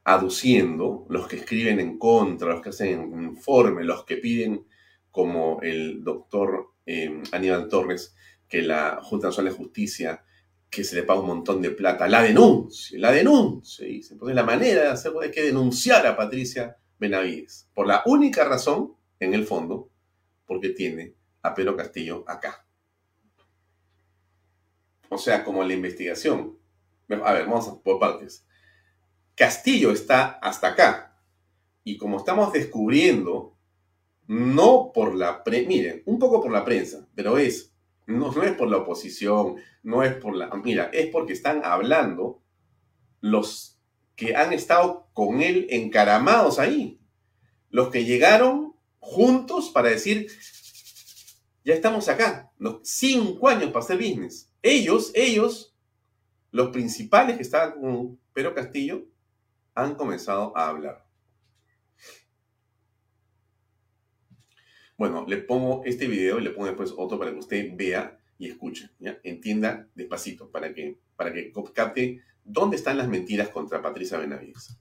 aduciendo 0.04 1.06
los 1.08 1.26
que 1.26 1.36
escriben 1.36 1.80
en 1.80 1.98
contra, 1.98 2.48
los 2.48 2.62
que 2.62 2.68
hacen 2.68 3.12
informe, 3.22 3.84
los 3.84 4.04
que 4.04 4.16
piden, 4.16 4.64
como 5.10 5.60
el 5.62 6.02
doctor 6.02 6.72
eh, 6.86 7.22
Aníbal 7.32 7.68
Torres, 7.68 8.14
que 8.48 8.62
la 8.62 9.00
Junta 9.02 9.28
Nacional 9.28 9.52
de 9.52 9.58
Justicia, 9.58 10.24
que 10.68 10.84
se 10.84 10.96
le 10.96 11.04
paga 11.04 11.20
un 11.20 11.28
montón 11.28 11.62
de 11.62 11.70
plata, 11.70 12.08
la 12.08 12.22
denuncie, 12.22 12.98
la 12.98 13.12
denuncie, 13.12 13.86
dice. 13.86 14.16
Pues 14.16 14.34
la 14.34 14.42
manera 14.42 14.82
de 14.82 14.88
hacerlo 14.88 15.22
es 15.22 15.30
que 15.30 15.42
denunciar 15.42 16.06
a 16.06 16.16
Patricia 16.16 16.76
Benavides, 16.98 17.68
por 17.72 17.86
la 17.86 18.02
única 18.06 18.44
razón, 18.44 18.94
en 19.20 19.34
el 19.34 19.44
fondo, 19.44 19.90
porque 20.46 20.70
tiene 20.70 21.14
a 21.42 21.54
Pedro 21.54 21.76
Castillo 21.76 22.24
acá. 22.26 22.66
O 25.14 25.18
sea, 25.18 25.44
como 25.44 25.62
la 25.62 25.74
investigación. 25.74 26.58
A 27.08 27.32
ver, 27.32 27.46
vamos 27.46 27.68
por 27.84 28.00
partes. 28.00 28.44
Castillo 29.36 29.92
está 29.92 30.40
hasta 30.42 30.68
acá. 30.68 31.20
Y 31.84 31.98
como 31.98 32.16
estamos 32.16 32.52
descubriendo, 32.52 33.56
no 34.26 34.90
por 34.92 35.14
la 35.14 35.44
prensa, 35.44 35.68
miren, 35.68 36.02
un 36.06 36.18
poco 36.18 36.42
por 36.42 36.50
la 36.50 36.64
prensa, 36.64 37.06
pero 37.14 37.38
es, 37.38 37.72
no, 38.06 38.32
no 38.32 38.42
es 38.42 38.52
por 38.54 38.68
la 38.68 38.78
oposición, 38.78 39.56
no 39.84 40.02
es 40.02 40.14
por 40.14 40.34
la, 40.34 40.50
mira, 40.64 40.90
es 40.92 41.06
porque 41.10 41.32
están 41.32 41.64
hablando 41.64 42.42
los 43.20 43.78
que 44.16 44.34
han 44.34 44.52
estado 44.52 45.08
con 45.12 45.42
él 45.42 45.68
encaramados 45.70 46.58
ahí, 46.58 46.98
los 47.70 47.90
que 47.90 48.04
llegaron 48.04 48.74
juntos 48.98 49.70
para 49.70 49.90
decir, 49.90 50.26
ya 51.64 51.74
estamos 51.74 52.08
acá, 52.08 52.50
los 52.58 52.80
cinco 52.82 53.48
años 53.48 53.70
para 53.70 53.84
hacer 53.84 53.98
business. 53.98 54.50
Ellos, 54.66 55.12
ellos, 55.14 55.76
los 56.50 56.70
principales 56.70 57.36
que 57.36 57.42
estaban 57.42 57.78
con 57.78 58.18
Pedro 58.32 58.54
Castillo, 58.54 59.04
han 59.74 59.94
comenzado 59.94 60.56
a 60.56 60.68
hablar. 60.68 61.04
Bueno, 64.96 65.26
le 65.28 65.36
pongo 65.36 65.82
este 65.84 66.08
video 66.08 66.38
y 66.38 66.44
le 66.44 66.48
pongo 66.48 66.66
después 66.66 66.94
otro 66.96 67.18
para 67.18 67.30
que 67.30 67.40
usted 67.40 67.72
vea 67.76 68.18
y 68.38 68.48
escuche, 68.48 68.88
¿ya? 68.98 69.18
entienda 69.22 69.86
despacito, 69.94 70.50
para 70.50 70.72
que, 70.72 70.98
para 71.14 71.30
que 71.30 71.52
capte 71.74 72.22
dónde 72.42 72.76
están 72.76 72.96
las 72.96 73.08
mentiras 73.08 73.50
contra 73.50 73.82
Patricia 73.82 74.16
Benavides. 74.16 74.78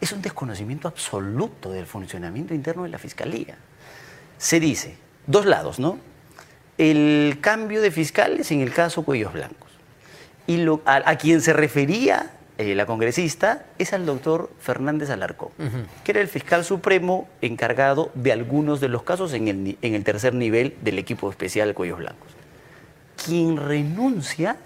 Es 0.00 0.10
un 0.10 0.22
desconocimiento 0.22 0.88
absoluto 0.88 1.70
del 1.70 1.86
funcionamiento 1.86 2.52
interno 2.52 2.82
de 2.82 2.88
la 2.88 2.98
Fiscalía. 2.98 3.58
Se 4.38 4.58
dice, 4.58 4.98
dos 5.28 5.46
lados, 5.46 5.78
¿no? 5.78 6.15
El 6.78 7.38
cambio 7.40 7.80
de 7.80 7.90
fiscales 7.90 8.50
en 8.50 8.60
el 8.60 8.72
caso 8.72 9.04
Cuellos 9.04 9.32
Blancos. 9.32 9.70
Y 10.46 10.64
a, 10.84 11.16
quien 11.16 11.40
se 11.40 11.52
refería 11.52 12.30
eh, 12.58 12.74
la 12.74 12.86
congresista 12.86 13.66
es 13.78 13.92
al 13.92 14.06
doctor 14.06 14.50
Fernández 14.60 15.10
Alarcón, 15.10 15.50
que 16.04 16.12
era 16.12 16.20
el 16.20 16.28
fiscal 16.28 16.64
supremo 16.64 17.28
encargado 17.40 18.12
de 18.14 18.32
algunos 18.32 18.80
de 18.80 18.88
los 18.88 19.02
casos 19.02 19.32
en 19.32 19.48
el, 19.48 19.78
en 19.82 19.94
el 19.94 20.04
tercer 20.04 20.34
nivel 20.34 20.76
del 20.82 20.98
equipo 20.98 21.28
especial 21.28 21.74
Cuellos 21.74 21.98
Blancos. 21.98 22.28
Quien 23.24 23.56
renuncia 23.56 24.56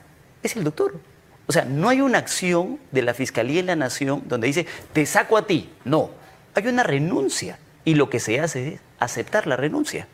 es 0.42 0.57
el 0.57 0.64
doctor. 0.64 1.01
O 1.46 1.53
sea, 1.53 1.64
no 1.64 1.88
hay 1.88 2.01
una 2.01 2.18
acción 2.18 2.79
de 2.92 3.03
la 3.03 3.12
Fiscalía 3.12 3.59
en 3.59 3.66
la 3.66 3.75
Nación 3.77 4.23
donde 4.27 4.46
dice, 4.46 4.66
te 4.92 5.05
saco 5.05 5.37
a 5.37 5.46
ti. 5.46 5.68
No, 5.85 6.11
hay 6.55 6.66
una 6.68 6.85
renuncia. 6.85 7.59
Y 7.85 7.94
lo 7.94 8.09
que 8.09 8.20
se 8.20 8.38
hace 8.38 8.75
es 8.75 8.81
aceptar 9.01 9.46
la 9.46 9.57
renuncia. 9.57 10.07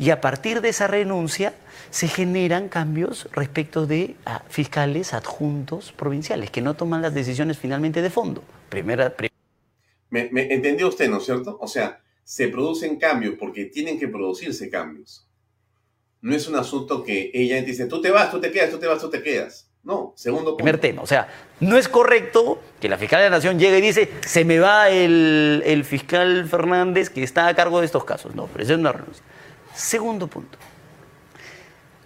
Y 0.00 0.08
a 0.08 0.22
partir 0.22 0.62
de 0.62 0.70
esa 0.70 0.86
renuncia 0.86 1.52
se 1.90 2.08
generan 2.08 2.70
cambios 2.70 3.28
respecto 3.32 3.86
de 3.86 4.16
fiscales 4.48 5.12
adjuntos 5.12 5.92
provinciales 5.92 6.50
que 6.50 6.62
no 6.62 6.72
toman 6.72 7.02
las 7.02 7.12
decisiones 7.12 7.58
finalmente 7.58 8.00
de 8.00 8.08
fondo. 8.08 8.42
Primera, 8.70 9.14
me, 10.08 10.30
entendió 10.32 10.88
usted, 10.88 11.10
¿no 11.10 11.18
es 11.18 11.26
cierto? 11.26 11.58
O 11.60 11.68
sea, 11.68 12.00
se 12.24 12.48
producen 12.48 12.96
cambios 12.96 13.34
porque 13.38 13.66
tienen 13.66 13.98
que 13.98 14.08
producirse 14.08 14.70
cambios. 14.70 15.28
No 16.22 16.34
es 16.34 16.48
un 16.48 16.56
asunto 16.56 17.04
que 17.04 17.30
ella 17.34 17.60
dice, 17.60 17.84
tú 17.84 18.00
te 18.00 18.10
vas, 18.10 18.30
tú 18.30 18.40
te 18.40 18.50
quedas, 18.50 18.70
tú 18.70 18.78
te 18.78 18.86
vas, 18.86 19.02
tú 19.02 19.10
te 19.10 19.22
quedas. 19.22 19.68
No, 19.82 20.14
segundo 20.16 20.52
punto. 20.52 20.64
Primer 20.64 20.78
tema, 20.78 21.02
o 21.02 21.06
sea, 21.06 21.28
no 21.60 21.76
es 21.76 21.88
correcto 21.90 22.58
que 22.80 22.88
la 22.88 22.96
fiscal 22.96 23.20
de 23.20 23.28
la 23.28 23.36
Nación 23.36 23.58
llegue 23.58 23.78
y 23.78 23.82
dice, 23.82 24.10
se 24.26 24.46
me 24.46 24.60
va 24.60 24.88
el, 24.88 25.62
el 25.66 25.84
fiscal 25.84 26.46
Fernández 26.48 27.10
que 27.10 27.22
está 27.22 27.48
a 27.48 27.54
cargo 27.54 27.80
de 27.80 27.86
estos 27.86 28.04
casos. 28.04 28.34
No, 28.34 28.46
pero 28.46 28.64
eso 28.64 28.72
es 28.72 28.78
una 28.78 28.92
renuncia. 28.92 29.24
Segundo 29.74 30.26
punto, 30.26 30.58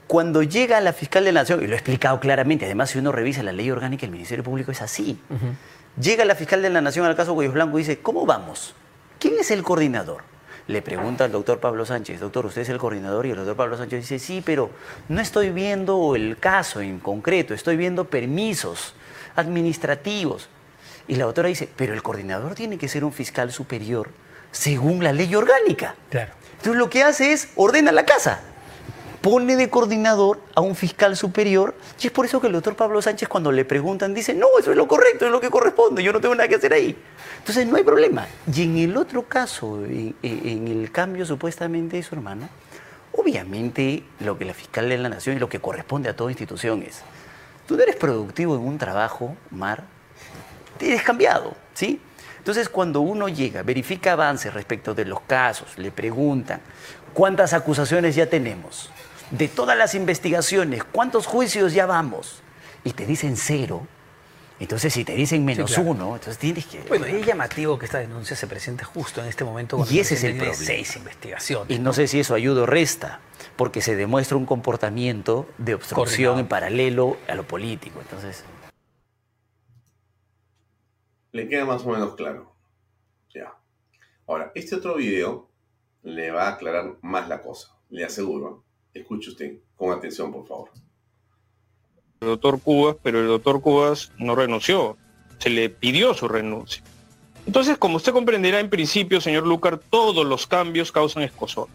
cuando 0.07 0.43
llega 0.43 0.81
la 0.81 0.93
fiscal 0.93 1.25
de 1.25 1.33
la 1.33 1.41
Nación, 1.41 1.63
y 1.63 1.67
lo 1.67 1.73
he 1.73 1.77
explicado 1.77 2.21
claramente, 2.21 2.67
además 2.67 2.91
si 2.91 2.99
uno 2.99 3.11
revisa 3.11 3.43
la 3.43 3.53
ley 3.53 3.71
orgánica 3.71 4.03
del 4.03 4.11
Ministerio 4.11 4.45
Público 4.45 4.71
es 4.71 4.83
así, 4.83 5.19
llega 6.01 6.25
la 6.25 6.35
fiscal 6.35 6.63
de 6.63 6.71
la 6.71 6.81
Nación 6.81 7.07
al 7.07 7.17
caso 7.17 7.35
Cuellos 7.35 7.55
Blanco 7.55 7.79
y 7.79 7.83
dice, 7.83 8.01
¿cómo 8.01 8.27
vamos? 8.27 8.75
¿Quién 9.19 9.35
es 9.41 9.51
el 9.51 9.63
coordinador? 9.63 10.23
Le 10.67 10.81
pregunta 10.83 11.25
al 11.25 11.33
doctor 11.33 11.61
Pablo 11.61 11.85
Sánchez, 11.85 12.21
doctor, 12.21 12.47
¿usted 12.47 12.63
es 12.63 12.69
el 12.71 12.79
coordinador? 12.79 13.27
Y 13.27 13.31
el 13.31 13.37
doctor 13.37 13.57
Pablo 13.57 13.77
Sánchez 13.77 14.01
dice, 14.01 14.19
sí, 14.19 14.43
pero 14.45 14.71
no 15.09 15.21
estoy 15.21 15.51
viendo 15.51 16.17
el 16.17 16.39
caso 16.39 16.81
en 16.81 17.01
concreto, 17.01 17.53
estoy 17.53 17.77
viendo 17.77 18.05
permisos 18.05 18.95
administrativos. 19.37 20.49
Y 21.07 21.17
la 21.17 21.25
doctora 21.25 21.49
dice, 21.49 21.69
pero 21.77 21.93
el 21.93 22.03
coordinador 22.03 22.55
tiene 22.55 22.79
que 22.79 22.89
ser 22.89 23.05
un 23.05 23.13
fiscal 23.13 23.53
superior 23.53 24.09
según 24.53 25.05
la 25.05 25.13
ley 25.13 25.35
orgánica. 25.35 25.97
Claro. 26.09 26.33
Entonces 26.65 26.79
lo 26.79 26.89
que 26.89 27.03
hace 27.03 27.35
es 27.35 27.49
ordena 27.57 27.93
la 27.93 28.07
casa 28.07 28.41
pone 29.21 29.55
de 29.55 29.69
coordinador 29.69 30.41
a 30.55 30.63
un 30.63 30.75
fiscal 30.75 31.15
superior 31.15 31.75
y 32.01 32.07
es 32.07 32.11
por 32.11 32.25
eso 32.25 32.41
que 32.41 32.47
el 32.47 32.55
doctor 32.55 32.75
Pablo 32.75 33.03
Sánchez 33.03 33.29
cuando 33.29 33.53
le 33.53 33.67
preguntan 33.67 34.15
dice, 34.15 34.33
no, 34.33 34.47
eso 34.59 34.71
es 34.71 34.77
lo 34.79 34.89
correcto, 34.89 35.27
es 35.27 35.31
lo 35.31 35.43
que 35.43 35.51
corresponde, 35.51 36.03
yo 36.03 36.11
no 36.11 36.23
tengo 36.23 36.35
nada 36.35 36.49
que 36.49 36.55
hacer 36.55 36.73
ahí. 36.73 36.97
Entonces 37.37 37.67
no 37.67 37.77
hay 37.77 37.85
problema. 37.85 38.27
Y 38.51 38.63
en 38.63 38.79
el 38.79 38.97
otro 38.97 39.25
caso, 39.25 39.85
en, 39.85 40.15
el 40.23 40.91
cambio 40.91 41.27
supuestamente 41.27 41.99
de 41.99 42.03
su 42.03 42.15
hermana, 42.15 42.49
obviamente 43.13 44.03
lo 44.21 44.39
que 44.39 44.47
la 44.47 44.55
fiscal 44.55 44.89
de 44.89 44.97
la 44.97 45.11
nación 45.11 45.37
y 45.37 45.41
lo 45.41 45.51
que 45.51 45.61
corresponde 45.61 46.09
a 46.09 46.17
toda 46.17 46.31
institución 46.31 46.83
es, 46.83 47.03
tú 47.67 47.77
no 47.77 47.83
eres 47.83 47.97
productivo 47.97 48.55
en 48.57 48.63
un 48.63 48.79
trabajo, 48.79 49.37
Mar, 49.51 49.85
te 50.79 50.87
eres 50.87 51.03
cambiado, 51.03 51.55
¿sí? 51.75 52.01
Entonces, 52.45 52.69
cuando 52.69 53.01
uno 53.01 53.29
llega, 53.29 53.63
verifica 53.63 54.13
avances 54.13 54.53
respecto 54.53 54.95
de 54.95 55.07
los 55.07 55.23
casos, 55.23 55.79
le 55.79 55.91
preguntan, 55.91 56.61
¿cuántas 57.15 57.55
acusaciones 57.55 58.15
ya 58.15 58.27
tenemos? 58.27 58.91
de 59.31 59.49
todas 59.49 59.77
las 59.77 59.95
investigaciones, 59.95 60.85
¿cuántos 60.85 61.27
juicios 61.27 61.73
ya 61.73 61.87
vamos? 61.87 62.43
Y 62.85 62.93
te 62.93 63.07
dicen 63.07 63.37
cero. 63.37 63.87
Entonces, 64.61 64.93
si 64.93 65.05
te 65.05 65.15
dicen 65.15 65.45
menos 65.45 65.77
uno, 65.79 66.15
entonces 66.15 66.39
tienes 66.39 66.67
que. 66.67 66.81
Bueno, 66.83 67.09
y 67.09 67.17
es 67.17 67.27
llamativo 67.27 67.77
que 67.79 67.87
esta 67.87 67.99
denuncia 67.99 68.37
se 68.37 68.47
presente 68.47 68.85
justo 68.85 69.21
en 69.21 69.27
este 69.27 69.43
momento. 69.43 69.85
Y 69.91 69.99
ese 69.99 70.15
es 70.15 70.23
el 70.23 70.37
problema. 70.37 70.55
Seis 70.55 70.95
investigaciones. 70.97 71.77
Y 71.77 71.81
no, 71.81 71.93
sé 71.93 72.07
si 72.07 72.21
eso 72.21 72.35
ayuda 72.35 72.63
o 72.63 72.67
resta, 72.67 73.19
porque 73.57 73.81
se 73.81 73.97
demuestra 73.97 74.37
un 74.37 74.47
comportamiento 74.47 75.49
de 75.59 75.75
obstrucción 75.75 76.39
en 76.39 76.47
paralelo 76.47 77.17
a 77.29 77.35
lo 77.35 77.47
político. 77.47 78.01
Entonces. 78.01 78.45
Le 81.35 81.49
queda 81.49 81.65
más 81.65 81.85
o 81.85 81.91
menos 81.91 82.15
claro. 82.15 82.55
Ya. 83.35 83.53
Ahora, 84.29 84.53
este 84.55 84.77
otro 84.77 84.95
video 84.95 85.49
le 86.05 86.31
va 86.31 86.45
a 86.45 86.51
aclarar 86.51 86.95
más 87.03 87.29
la 87.29 87.43
cosa, 87.43 87.75
le 87.91 88.05
aseguro. 88.05 88.63
Escuche 88.95 89.31
usted 89.31 89.57
con 89.75 89.91
atención, 89.91 90.31
por 90.31 90.47
favor. 90.47 90.71
El 92.21 92.29
doctor 92.29 92.61
Cubas, 92.61 92.97
pero 93.03 93.21
el 93.21 93.27
doctor 93.27 93.61
Cubas 93.61 94.13
no 94.17 94.37
renunció. 94.37 94.97
Se 95.39 95.51
le 95.51 95.71
pidió 95.71 96.15
su 96.15 96.29
renuncia. 96.29 96.85
Entonces, 97.47 97.79
como 97.79 97.97
usted 97.97 98.13
comprenderá, 98.13 98.61
en 98.61 98.71
principio, 98.71 99.21
señor 99.21 99.45
Lucar, 99.45 99.81
todos 99.91 100.25
los 100.25 100.47
cambios 100.47 100.93
causan 100.93 101.25
escosor. 101.25 101.67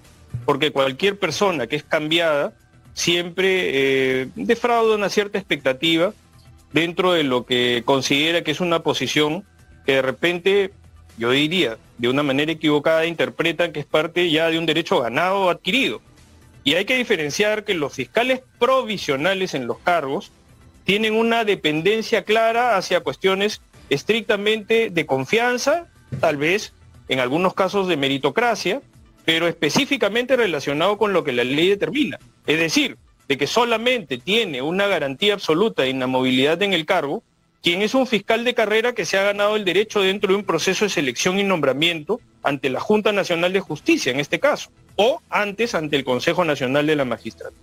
Porque 0.45 0.71
cualquier 0.71 1.19
persona 1.19 1.67
que 1.67 1.75
es 1.75 1.83
cambiada 1.83 2.53
siempre 2.93 4.21
eh, 4.21 4.29
defrauda 4.35 4.95
una 4.95 5.09
cierta 5.09 5.37
expectativa 5.37 6.13
dentro 6.71 7.11
de 7.11 7.23
lo 7.23 7.45
que 7.45 7.83
considera 7.83 8.41
que 8.41 8.51
es 8.51 8.61
una 8.61 8.83
posición 8.83 9.43
que 9.89 9.95
de 9.95 10.01
repente, 10.03 10.71
yo 11.17 11.31
diría, 11.31 11.79
de 11.97 12.09
una 12.09 12.21
manera 12.21 12.51
equivocada, 12.51 13.07
interpretan 13.07 13.71
que 13.71 13.79
es 13.79 13.87
parte 13.87 14.29
ya 14.29 14.47
de 14.51 14.59
un 14.59 14.67
derecho 14.67 14.99
ganado 14.99 15.45
o 15.45 15.49
adquirido. 15.49 15.99
Y 16.63 16.75
hay 16.75 16.85
que 16.85 16.95
diferenciar 16.95 17.63
que 17.63 17.73
los 17.73 17.91
fiscales 17.91 18.43
provisionales 18.59 19.55
en 19.55 19.65
los 19.65 19.79
cargos 19.79 20.31
tienen 20.83 21.15
una 21.15 21.43
dependencia 21.43 22.23
clara 22.23 22.77
hacia 22.77 22.99
cuestiones 22.99 23.61
estrictamente 23.89 24.91
de 24.91 25.07
confianza, 25.07 25.87
tal 26.19 26.37
vez 26.37 26.71
en 27.07 27.19
algunos 27.19 27.55
casos 27.55 27.87
de 27.87 27.97
meritocracia, 27.97 28.83
pero 29.25 29.47
específicamente 29.47 30.37
relacionado 30.37 30.99
con 30.99 31.13
lo 31.13 31.23
que 31.23 31.31
la 31.31 31.43
ley 31.43 31.67
determina. 31.67 32.19
Es 32.45 32.59
decir, 32.59 32.99
de 33.27 33.39
que 33.39 33.47
solamente 33.47 34.19
tiene 34.19 34.61
una 34.61 34.85
garantía 34.85 35.33
absoluta 35.33 35.81
de 35.81 35.89
inamovilidad 35.89 36.61
en 36.61 36.73
el 36.73 36.85
cargo 36.85 37.23
quien 37.61 37.81
es 37.81 37.93
un 37.93 38.07
fiscal 38.07 38.43
de 38.43 38.53
carrera 38.53 38.93
que 38.93 39.05
se 39.05 39.17
ha 39.17 39.23
ganado 39.23 39.55
el 39.55 39.65
derecho 39.65 40.01
dentro 40.01 40.31
de 40.31 40.37
un 40.37 40.45
proceso 40.45 40.85
de 40.85 40.89
selección 40.89 41.39
y 41.39 41.43
nombramiento 41.43 42.21
ante 42.43 42.69
la 42.69 42.79
Junta 42.79 43.11
Nacional 43.11 43.51
de 43.51 43.59
Justicia, 43.59 44.11
en 44.11 44.19
este 44.19 44.39
caso, 44.39 44.71
o 44.95 45.21
antes 45.29 45.75
ante 45.75 45.97
el 45.97 46.03
Consejo 46.03 46.45
Nacional 46.45 46.87
de 46.87 46.95
la 46.95 47.05
Magistratura. 47.05 47.59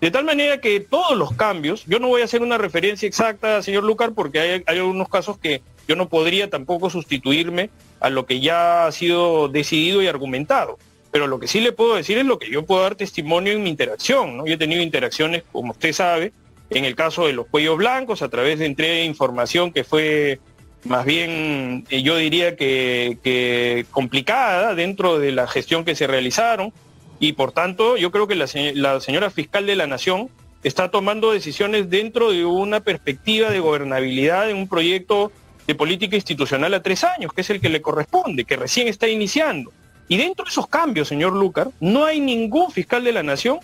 De 0.00 0.10
tal 0.10 0.24
manera 0.24 0.60
que 0.60 0.80
todos 0.80 1.16
los 1.16 1.32
cambios, 1.32 1.84
yo 1.86 1.98
no 1.98 2.08
voy 2.08 2.20
a 2.20 2.26
hacer 2.26 2.42
una 2.42 2.58
referencia 2.58 3.06
exacta, 3.06 3.62
señor 3.62 3.84
Lucar, 3.84 4.12
porque 4.12 4.38
hay, 4.40 4.64
algunos 4.66 5.08
casos 5.08 5.38
que 5.38 5.62
yo 5.88 5.96
no 5.96 6.10
podría 6.10 6.50
tampoco 6.50 6.90
sustituirme 6.90 7.70
a 8.00 8.10
lo 8.10 8.26
que 8.26 8.40
ya 8.40 8.86
ha 8.86 8.92
sido 8.92 9.48
decidido 9.48 10.02
y 10.02 10.06
argumentado. 10.06 10.78
Pero 11.10 11.26
lo 11.26 11.38
que 11.38 11.46
sí 11.46 11.60
le 11.60 11.72
puedo 11.72 11.94
decir 11.94 12.18
es 12.18 12.26
lo 12.26 12.38
que 12.38 12.50
yo 12.50 12.66
puedo 12.66 12.82
dar 12.82 12.96
testimonio 12.96 13.54
en 13.54 13.62
mi 13.62 13.70
interacción. 13.70 14.36
¿no? 14.36 14.46
Yo 14.46 14.54
he 14.54 14.58
tenido 14.58 14.82
interacciones, 14.82 15.44
como 15.50 15.70
usted 15.70 15.94
sabe, 15.94 16.32
en 16.74 16.84
el 16.84 16.94
caso 16.94 17.26
de 17.26 17.32
los 17.32 17.46
cuellos 17.46 17.76
blancos, 17.76 18.22
a 18.22 18.28
través 18.28 18.58
de 18.58 18.66
entrega 18.66 18.94
de 18.94 19.04
información 19.04 19.72
que 19.72 19.84
fue 19.84 20.40
más 20.84 21.06
bien, 21.06 21.86
eh, 21.88 22.02
yo 22.02 22.16
diría 22.16 22.56
que, 22.56 23.86
complicada 23.90 24.74
dentro 24.74 25.18
de 25.18 25.32
la 25.32 25.46
gestión 25.46 25.84
que 25.84 25.94
se 25.94 26.06
realizaron. 26.06 26.72
Y 27.20 27.32
por 27.32 27.52
tanto, 27.52 27.96
yo 27.96 28.10
creo 28.10 28.26
que 28.26 28.34
la, 28.34 28.46
la 28.74 29.00
señora 29.00 29.30
fiscal 29.30 29.66
de 29.66 29.76
la 29.76 29.86
Nación 29.86 30.28
está 30.62 30.90
tomando 30.90 31.32
decisiones 31.32 31.88
dentro 31.90 32.30
de 32.32 32.44
una 32.44 32.80
perspectiva 32.80 33.50
de 33.50 33.60
gobernabilidad 33.60 34.50
en 34.50 34.56
un 34.56 34.68
proyecto 34.68 35.32
de 35.66 35.74
política 35.74 36.16
institucional 36.16 36.74
a 36.74 36.82
tres 36.82 37.04
años, 37.04 37.32
que 37.32 37.40
es 37.40 37.50
el 37.50 37.60
que 37.60 37.70
le 37.70 37.80
corresponde, 37.80 38.44
que 38.44 38.56
recién 38.56 38.88
está 38.88 39.08
iniciando. 39.08 39.72
Y 40.08 40.18
dentro 40.18 40.44
de 40.44 40.50
esos 40.50 40.66
cambios, 40.66 41.08
señor 41.08 41.32
Lucar, 41.32 41.70
no 41.80 42.04
hay 42.04 42.20
ningún 42.20 42.70
fiscal 42.70 43.04
de 43.04 43.12
la 43.12 43.22
Nación 43.22 43.60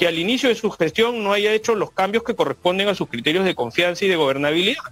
que 0.00 0.08
al 0.08 0.18
inicio 0.18 0.48
de 0.48 0.54
su 0.54 0.70
gestión 0.70 1.22
no 1.22 1.34
haya 1.34 1.52
hecho 1.52 1.74
los 1.74 1.90
cambios 1.90 2.24
que 2.24 2.34
corresponden 2.34 2.88
a 2.88 2.94
sus 2.94 3.06
criterios 3.06 3.44
de 3.44 3.54
confianza 3.54 4.06
y 4.06 4.08
de 4.08 4.16
gobernabilidad. 4.16 4.82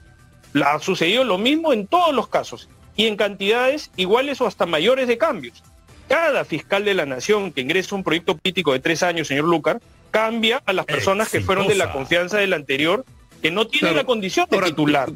Ha 0.62 0.78
sucedido 0.80 1.24
lo 1.24 1.38
mismo 1.38 1.72
en 1.72 1.86
todos 1.86 2.14
los 2.14 2.28
casos 2.28 2.68
y 2.94 3.06
en 3.06 3.16
cantidades 3.16 3.90
iguales 3.96 4.38
o 4.42 4.46
hasta 4.46 4.66
mayores 4.66 5.08
de 5.08 5.16
cambios. 5.16 5.64
Cada 6.08 6.44
fiscal 6.44 6.84
de 6.84 6.92
la 6.92 7.06
nación 7.06 7.52
que 7.52 7.62
ingresa 7.62 7.94
un 7.94 8.04
proyecto 8.04 8.36
político 8.36 8.74
de 8.74 8.80
tres 8.80 9.02
años, 9.02 9.28
señor 9.28 9.46
Lucar, 9.46 9.80
cambia 10.10 10.62
a 10.66 10.74
las 10.74 10.84
personas 10.84 11.30
que 11.30 11.40
fueron 11.40 11.68
de 11.68 11.76
la 11.76 11.90
confianza 11.90 12.36
del 12.36 12.52
anterior, 12.52 13.06
que 13.40 13.50
no 13.50 13.66
tienen 13.66 13.96
la 13.96 14.04
condición 14.04 14.46
de 14.50 14.60
titular. 14.60 15.10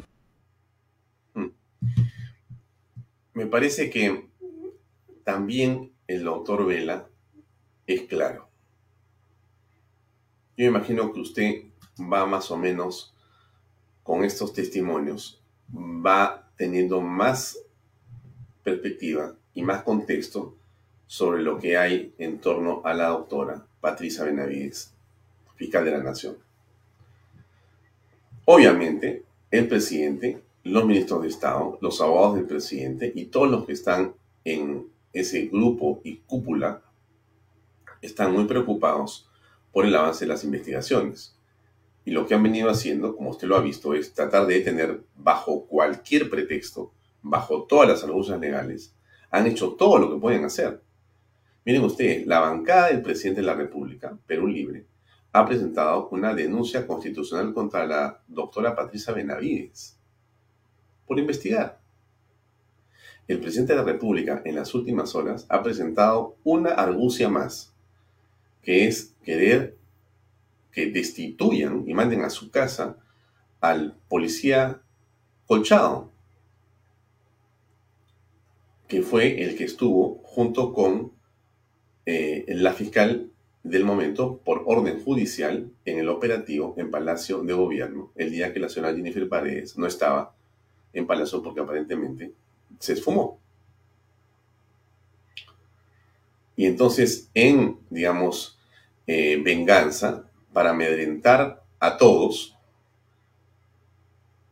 Mm. 1.35 1.49
Me 3.35 3.45
parece 3.45 3.91
que 3.91 4.25
también 5.23 5.91
el 6.07 6.23
doctor 6.23 6.65
Vela 6.65 7.05
es 7.85 8.01
claro. 8.03 8.52
Yo 10.55 10.67
imagino 10.67 11.11
que 11.11 11.19
usted 11.19 11.63
va 11.99 12.25
más 12.25 12.51
o 12.51 12.57
menos 12.57 13.13
con 14.03 14.23
estos 14.23 14.53
testimonios, 14.53 15.41
va 15.73 16.47
teniendo 16.57 17.01
más 17.01 17.57
perspectiva 18.63 19.33
y 19.53 19.63
más 19.63 19.83
contexto 19.83 20.55
sobre 21.07 21.41
lo 21.41 21.57
que 21.57 21.77
hay 21.77 22.13
en 22.17 22.39
torno 22.39 22.81
a 22.83 22.93
la 22.93 23.07
doctora 23.07 23.65
Patricia 23.81 24.23
Benavides, 24.25 24.93
fiscal 25.55 25.85
de 25.85 25.91
la 25.91 26.03
Nación. 26.03 26.37
Obviamente, 28.45 29.23
el 29.49 29.67
presidente, 29.67 30.41
los 30.63 30.85
ministros 30.85 31.21
de 31.23 31.29
Estado, 31.29 31.77
los 31.81 31.99
abogados 32.01 32.35
del 32.35 32.45
presidente 32.45 33.11
y 33.15 33.25
todos 33.25 33.49
los 33.49 33.65
que 33.65 33.73
están 33.73 34.13
en 34.43 34.87
ese 35.13 35.47
grupo 35.47 36.01
y 36.03 36.17
cúpula 36.17 36.81
están 38.01 38.33
muy 38.33 38.45
preocupados 38.45 39.29
por 39.73 39.85
el 39.85 39.95
avance 39.95 40.23
de 40.23 40.29
las 40.29 40.45
investigaciones. 40.45 41.37
Y 42.05 42.11
lo 42.11 42.25
que 42.25 42.35
han 42.35 42.43
venido 42.43 42.69
haciendo, 42.69 43.15
como 43.15 43.31
usted 43.31 43.47
lo 43.47 43.57
ha 43.57 43.61
visto, 43.61 43.93
es 43.93 44.13
tratar 44.13 44.45
de 44.47 44.55
detener 44.55 45.03
bajo 45.17 45.65
cualquier 45.65 46.29
pretexto, 46.29 46.93
bajo 47.21 47.63
todas 47.63 47.89
las 47.89 48.03
argucias 48.03 48.39
legales, 48.39 48.95
han 49.31 49.47
hecho 49.47 49.73
todo 49.73 49.97
lo 49.97 50.13
que 50.13 50.19
pueden 50.19 50.45
hacer. 50.45 50.81
Miren 51.65 51.83
ustedes, 51.83 52.27
la 52.27 52.39
bancada 52.39 52.87
del 52.87 53.01
presidente 53.01 53.41
de 53.41 53.47
la 53.47 53.55
República, 53.55 54.17
Perú 54.27 54.47
Libre, 54.47 54.85
ha 55.31 55.45
presentado 55.45 56.09
una 56.09 56.35
denuncia 56.35 56.85
constitucional 56.85 57.53
contra 57.53 57.87
la 57.87 58.21
doctora 58.27 58.75
Patricia 58.75 59.13
Benavides 59.13 59.97
por 61.07 61.17
investigar. 61.17 61.79
El 63.27 63.39
presidente 63.39 63.73
de 63.73 63.79
la 63.79 63.85
República 63.85 64.41
en 64.45 64.55
las 64.55 64.75
últimas 64.75 65.15
horas 65.15 65.45
ha 65.49 65.63
presentado 65.63 66.35
una 66.43 66.71
argucia 66.71 67.29
más 67.29 67.72
que 68.63 68.87
es 68.87 69.13
querer 69.23 69.77
que 70.71 70.87
destituyan 70.87 71.83
y 71.87 71.93
manden 71.93 72.21
a 72.21 72.29
su 72.29 72.49
casa 72.49 72.97
al 73.61 73.95
policía 74.09 74.81
Colchado, 75.45 76.11
que 78.87 79.01
fue 79.01 79.43
el 79.43 79.55
que 79.55 79.65
estuvo 79.65 80.21
junto 80.23 80.73
con 80.73 81.11
eh, 82.05 82.45
la 82.47 82.73
fiscal 82.73 83.29
del 83.63 83.85
momento 83.85 84.39
por 84.43 84.63
orden 84.65 85.01
judicial 85.03 85.71
en 85.85 85.99
el 85.99 86.09
operativo 86.09 86.75
en 86.77 86.91
Palacio 86.91 87.43
de 87.43 87.53
Gobierno, 87.53 88.11
el 88.15 88.31
día 88.31 88.53
que 88.53 88.59
la 88.59 88.69
señora 88.69 88.93
Jennifer 88.93 89.27
Paredes 89.29 89.77
no 89.77 89.87
estaba 89.87 90.35
en 90.91 91.07
Palacio 91.07 91.41
porque 91.41 91.61
aparentemente 91.61 92.33
se 92.79 92.93
esfumó. 92.93 93.42
Y 96.55 96.65
entonces, 96.65 97.29
en, 97.33 97.77
digamos, 97.89 98.59
eh, 99.07 99.41
venganza, 99.43 100.29
para 100.53 100.69
amedrentar 100.69 101.63
a 101.79 101.97
todos, 101.97 102.55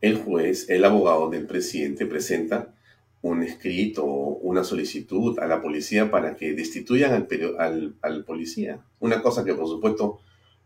el 0.00 0.18
juez, 0.18 0.68
el 0.68 0.84
abogado 0.84 1.30
del 1.30 1.46
presidente 1.46 2.06
presenta 2.06 2.74
un 3.22 3.44
escrito, 3.44 4.04
una 4.04 4.64
solicitud 4.64 5.38
a 5.38 5.46
la 5.46 5.62
policía 5.62 6.10
para 6.10 6.36
que 6.36 6.54
destituyan 6.54 7.26
al, 7.58 7.94
al, 8.02 8.24
policía. 8.24 8.80
Una 8.98 9.22
cosa 9.22 9.44
que 9.44 9.54
por 9.54 9.68
supuesto 9.68 10.20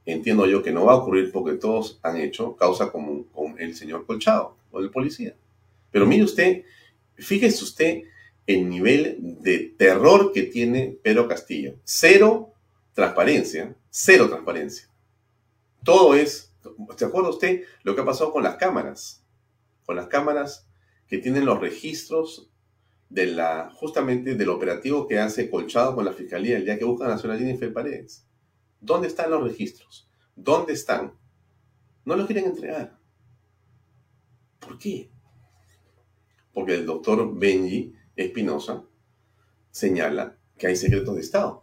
entiendo 0.07 0.47
yo 0.47 0.63
que 0.63 0.73
no 0.73 0.87
va 0.87 0.95
a 0.95 0.97
ocurrir 0.97 1.31
porque 1.33 1.59
todos 1.59 2.01
han 2.03 2.17
hecho 2.17 2.57
causa 2.57 2.91
común 2.91 3.25
con 3.25 3.61
el 3.61 3.75
señor 3.75 4.07
Colchado 4.07 4.57
o 4.71 4.81
el 4.81 4.91
policía. 4.91 5.35
Pero 5.91 6.07
mire 6.07 6.25
usted, 6.25 6.65
fíjese 7.17 7.63
usted 7.63 8.03
el 8.47 8.69
nivel 8.69 9.19
de 9.41 9.75
terror 9.77 10.33
que 10.33 10.45
tiene 10.45 10.99
Pedro 11.03 11.27
Castillo. 11.29 11.77
Cero 11.85 12.53
transparencia, 12.93 13.77
cero 13.91 14.29
transparencia. 14.29 14.89
Todo 15.85 16.15
es, 16.15 16.55
¿se 16.97 17.05
acuerda 17.05 17.31
usted 17.31 17.65
lo 17.83 17.95
que 17.95 18.01
ha 18.01 18.05
pasado 18.05 18.33
con 18.33 18.43
las 18.43 18.57
cámaras? 18.57 19.25
Con 19.85 19.97
las 19.97 20.07
cámaras 20.07 20.69
que 21.07 21.19
tienen 21.19 21.45
los 21.45 21.61
registros 21.61 22.51
de 23.09 23.27
la, 23.27 23.71
justamente 23.75 24.35
del 24.35 24.49
operativo 24.49 25.07
que 25.07 25.19
hace 25.19 25.51
Colchado 25.51 25.95
con 25.95 26.05
la 26.05 26.13
Fiscalía 26.13 26.57
el 26.57 26.65
día 26.65 26.79
que 26.79 26.85
buscan 26.85 27.11
a 27.11 27.19
señora 27.19 27.39
Jennifer 27.39 27.73
Paredes. 27.73 28.27
¿Dónde 28.81 29.09
están 29.09 29.31
los 29.31 29.43
registros? 29.43 30.09
¿Dónde 30.35 30.73
están? 30.73 31.15
No 32.05 32.17
los 32.17 32.27
quieren 32.27 32.47
entregar. 32.47 32.99
¿Por 34.59 34.79
qué? 34.79 35.11
Porque 36.53 36.75
el 36.75 36.87
doctor 36.87 37.37
Benji 37.39 37.95
Espinosa 38.17 38.85
señala 39.71 40.37
que 40.59 40.67
hay 40.67 40.77
secretos 40.77 41.15
de 41.15 41.21
Estado. 41.21 41.63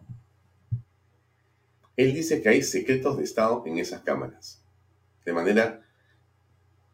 Él 1.95 2.13
dice 2.13 2.41
que 2.41 2.49
hay 2.49 2.63
secretos 2.63 3.17
de 3.17 3.23
Estado 3.23 3.63
en 3.65 3.77
esas 3.77 4.01
cámaras. 4.01 4.63
De 5.25 5.33
manera 5.33 5.83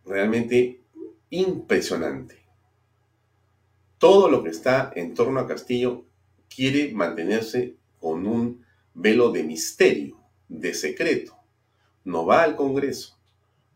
realmente 0.06 0.82
impresionante. 1.30 2.38
Todo 3.98 4.30
lo 4.30 4.44
que 4.44 4.50
está 4.50 4.92
en 4.96 5.14
torno 5.14 5.40
a 5.40 5.48
Castillo 5.48 6.06
quiere 6.54 6.92
mantenerse 6.94 7.76
con 8.00 8.26
un 8.26 8.66
velo 8.94 9.32
de 9.32 9.44
misterio, 9.44 10.20
de 10.48 10.74
secreto. 10.74 11.38
No 12.06 12.26
va 12.26 12.44
al 12.44 12.56
Congreso, 12.56 13.20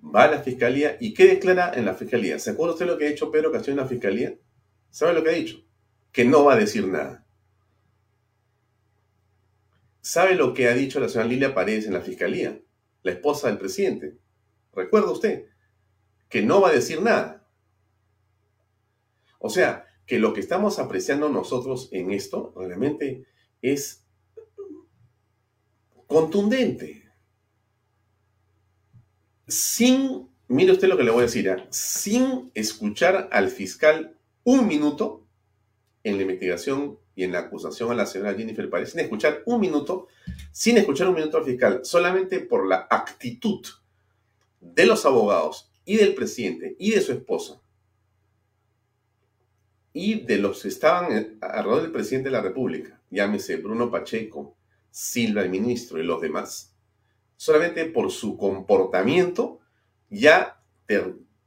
va 0.03 0.23
a 0.23 0.31
la 0.31 0.39
Fiscalía 0.39 0.97
y 0.99 1.13
¿qué 1.13 1.27
declara 1.27 1.73
en 1.75 1.86
la 1.86 1.93
Fiscalía? 1.93 2.39
¿Se 2.39 2.51
acuerda 2.51 2.73
usted 2.73 2.88
lo 2.88 2.97
que 2.97 3.05
ha 3.05 3.09
dicho 3.09 3.31
Pedro 3.31 3.51
Castillo 3.51 3.73
en 3.73 3.84
la 3.84 3.88
Fiscalía? 3.88 4.34
¿Sabe 4.89 5.13
lo 5.13 5.23
que 5.23 5.29
ha 5.29 5.34
dicho? 5.34 5.63
Que 6.14 6.24
no 6.24 6.45
va 6.45 6.53
a 6.53 6.57
decir 6.57 6.88
nada. 6.88 7.26
¿Sabe 9.99 10.36
lo 10.36 10.53
que 10.53 10.68
ha 10.70 10.74
dicho 10.74 10.99
la 10.99 11.09
señora 11.09 11.30
Lilia 11.30 11.53
Paredes 11.53 11.86
en 11.86 11.93
la 11.93 12.01
fiscalía? 12.01 12.61
La 13.01 13.11
esposa 13.11 13.47
del 13.47 13.57
presidente. 13.57 14.18
¿Recuerda 14.74 15.11
usted? 15.11 15.47
Que 16.30 16.41
no 16.41 16.61
va 16.61 16.70
a 16.70 16.74
decir 16.74 17.01
nada. 17.01 17.45
O 19.39 19.49
sea, 19.49 19.86
que 20.05 20.20
lo 20.20 20.34
que 20.34 20.39
estamos 20.39 20.80
apreciando 20.80 21.30
nosotros 21.30 21.89
en 21.91 22.11
esto 22.11 22.53
realmente 22.55 23.26
es 23.61 24.05
contundente. 26.07 27.03
Sin, 29.47 30.30
mire 30.47 30.74
usted 30.74 30.88
lo 30.88 30.97
que 30.97 31.03
le 31.03 31.11
voy 31.11 31.22
a 31.22 31.26
decir, 31.26 31.47
¿eh? 31.47 31.66
sin 31.70 32.51
escuchar 32.53 33.30
al 33.32 33.49
fiscal 33.49 34.18
un 34.43 34.68
minuto 34.68 35.22
en 36.04 36.18
la 36.18 36.24
investigación 36.24 36.99
y 37.16 37.24
en 37.24 37.32
la 37.32 37.39
acusación 37.39 37.91
a 37.91 37.95
la 37.95 38.06
señora 38.06 38.34
Jennifer 38.34 38.70
Párez 38.70 38.91
sin 38.91 38.99
escuchar 38.99 39.41
un 39.45 39.60
minuto, 39.62 40.08
sin 40.51 40.78
escuchar 40.78 41.08
un 41.08 41.16
minuto 41.16 41.38
al 41.38 41.45
fiscal, 41.45 41.82
solamente 41.84 42.39
por 42.39 42.68
la 42.68 42.88
actitud 42.89 43.66
de 44.60 44.86
los 44.86 45.06
abogados 45.06 45.72
y 45.86 45.97
del 45.97 46.14
presidente 46.14 46.76
y 46.80 46.91
de 46.91 47.01
su 47.01 47.14
esposa 47.14 47.60
y 49.93 50.22
de 50.22 50.39
los 50.39 50.64
que 50.64 50.70
estaban 50.70 51.38
alrededor 51.39 51.84
del 51.84 51.91
presidente 51.91 52.30
de 52.30 52.36
la 52.36 52.41
República, 52.41 52.99
llámese 53.12 53.58
Bruno 53.58 53.91
Pacheco, 53.91 54.58
Silva 54.89 55.41
el 55.41 55.49
ministro 55.49 55.99
y 55.99 56.04
los 56.04 56.20
demás, 56.20 56.76
solamente 57.36 57.86
por 57.86 58.12
su 58.12 58.38
comportamiento 58.38 59.60
ya 60.10 60.62
te, 60.86 61.01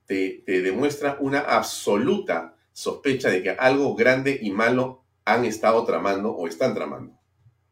te 0.06 0.62
demuestra 0.62 1.18
una 1.20 1.40
absoluta 1.40 2.55
sospecha 2.76 3.30
de 3.30 3.42
que 3.42 3.50
algo 3.52 3.94
grande 3.94 4.38
y 4.38 4.50
malo 4.50 5.02
han 5.24 5.46
estado 5.46 5.82
tramando 5.86 6.32
o 6.32 6.46
están 6.46 6.74
tramando. 6.74 7.18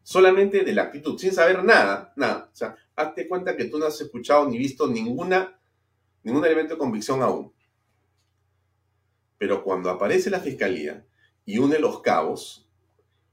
Solamente 0.01 0.63
de 0.63 0.73
la 0.73 0.81
actitud, 0.81 1.19
sin 1.19 1.31
saber 1.31 1.63
nada, 1.63 2.11
nada. 2.15 2.49
O 2.51 2.55
sea, 2.55 2.75
hazte 2.95 3.27
cuenta 3.27 3.55
que 3.55 3.65
tú 3.65 3.77
no 3.77 3.85
has 3.85 4.01
escuchado 4.01 4.49
ni 4.49 4.57
visto 4.57 4.87
ninguna, 4.87 5.59
ningún 6.23 6.43
elemento 6.43 6.73
de 6.73 6.79
convicción 6.79 7.21
aún. 7.21 7.53
Pero 9.37 9.63
cuando 9.63 9.91
aparece 9.91 10.31
la 10.31 10.39
fiscalía 10.39 11.05
y 11.45 11.59
une 11.59 11.77
los 11.77 12.01
cabos, 12.01 12.67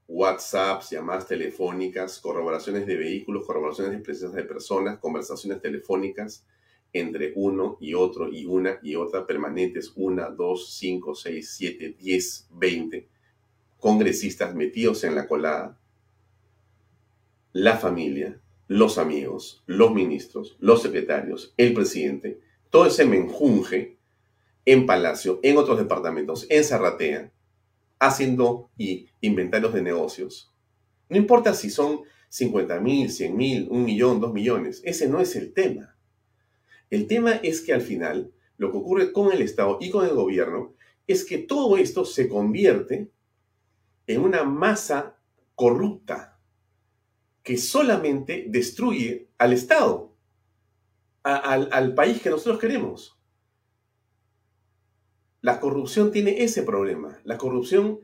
WhatsApps, 0.07 0.91
llamadas 0.91 1.27
telefónicas, 1.27 2.21
corroboraciones 2.21 2.87
de 2.87 2.97
vehículos, 2.97 3.47
corroboraciones 3.47 3.93
de 3.93 4.05
presencia 4.05 4.43
de 4.43 4.47
personas, 4.47 4.99
conversaciones 4.99 5.63
telefónicas 5.63 6.45
entre 6.93 7.33
uno 7.37 7.79
y 7.81 7.95
otro 7.95 8.31
y 8.31 8.45
una 8.45 8.79
y 8.83 8.97
otra 8.97 9.27
permanentes, 9.27 9.93
una, 9.97 10.29
dos, 10.29 10.75
cinco, 10.75 11.15
seis, 11.15 11.55
siete, 11.57 11.97
diez, 11.99 12.47
veinte 12.51 13.09
congresistas 13.83 14.55
metidos 14.55 15.03
en 15.03 15.17
la 15.17 15.27
colada, 15.27 15.77
la 17.53 17.77
familia, 17.77 18.41
los 18.69 18.97
amigos, 18.97 19.65
los 19.67 19.93
ministros, 19.93 20.57
los 20.61 20.83
secretarios, 20.83 21.53
el 21.57 21.75
presidente, 21.75 22.39
todo 22.71 22.87
ese 22.87 23.05
menjunje 23.05 23.97
en 24.65 24.87
Palacio, 24.87 25.41
en 25.43 25.57
otros 25.57 25.79
departamentos, 25.79 26.47
en 26.49 26.63
Zarratea, 26.63 27.33
haciendo 27.99 28.71
y 28.79 29.09
inventarios 29.21 29.75
de 29.75 29.83
negocios. 29.83 30.53
No 31.09 31.17
importa 31.17 31.53
si 31.53 31.69
son 31.69 32.03
50 32.29 32.79
mil, 32.79 33.11
100 33.11 33.37
mil, 33.37 33.67
un 33.69 33.85
millón, 33.85 34.21
dos 34.21 34.33
millones, 34.33 34.81
ese 34.85 35.09
no 35.09 35.21
es 35.21 35.35
el 35.35 35.53
tema. 35.53 35.92
El 36.93 37.07
tema 37.07 37.33
es 37.37 37.63
que 37.63 37.73
al 37.73 37.81
final 37.81 38.35
lo 38.59 38.71
que 38.71 38.77
ocurre 38.77 39.13
con 39.15 39.33
el 39.33 39.41
Estado 39.41 39.79
y 39.81 39.89
con 39.89 40.05
el 40.05 40.13
gobierno 40.13 40.75
es 41.07 41.25
que 41.25 41.39
todo 41.39 41.79
esto 41.79 42.05
se 42.05 42.29
convierte 42.29 43.11
en 44.07 44.21
una 44.21 44.45
masa 44.45 45.17
corrupta 45.55 46.39
que 47.43 47.57
solamente 47.57 48.45
destruye 48.47 49.31
al 49.39 49.55
Estado, 49.55 50.15
al, 51.23 51.95
país 51.95 52.21
que 52.21 52.29
nosotros 52.29 52.59
queremos. 52.59 53.19
La 55.41 55.61
corrupción 55.61 56.13
tiene 56.13 56.43
ese 56.45 56.63
problema. 56.63 57.19
La 57.25 57.39
corrupción 57.39 58.01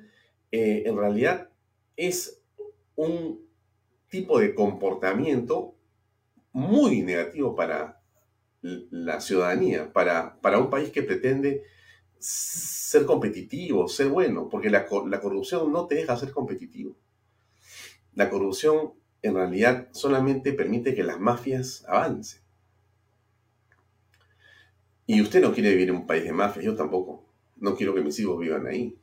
eh, 0.51 0.85
en 0.87 0.97
realidad 0.97 1.51
es 1.95 2.41
un 2.97 3.47
tipo 4.09 4.41
de 4.41 4.55
comportamiento 4.55 5.75
muy 6.53 7.03
negativo 7.03 7.55
para 7.55 7.98
la 8.63 9.21
ciudadanía, 9.21 9.93
para, 9.93 10.41
para 10.41 10.59
un 10.59 10.71
país 10.71 10.91
que 10.91 11.03
pretende 11.03 11.65
ser 12.19 13.07
competitivo, 13.07 13.89
ser 13.89 14.09
bueno, 14.09 14.49
porque 14.49 14.71
la, 14.71 14.87
corrupción 14.87 15.73
no 15.73 15.87
te 15.87 15.97
deja 15.97 16.17
ser 16.17 16.33
competitivo. 16.33 16.97
La 18.15 18.29
corrupción 18.29 18.95
en 19.23 19.35
realidad 19.35 19.89
solamente 19.93 20.53
permite 20.53 20.95
que 20.95 21.05
las 21.05 21.21
mafias 21.21 21.85
avancen. 21.87 22.43
Y 25.07 25.23
usted 25.23 25.41
no 25.41 25.55
quiere 25.55 25.71
vivir 25.71 25.89
en 25.89 25.97
un 25.97 26.07
país 26.07 26.25
de 26.25 26.33
mafias, 26.33 26.65
yo 26.65 26.75
tampoco. 26.75 27.25
No 27.57 27.77
quiero 27.77 27.95
que 27.95 28.03
mis 28.03 28.19
hijos 28.19 28.39
vivan 28.39 28.67
ahí. 28.67 28.99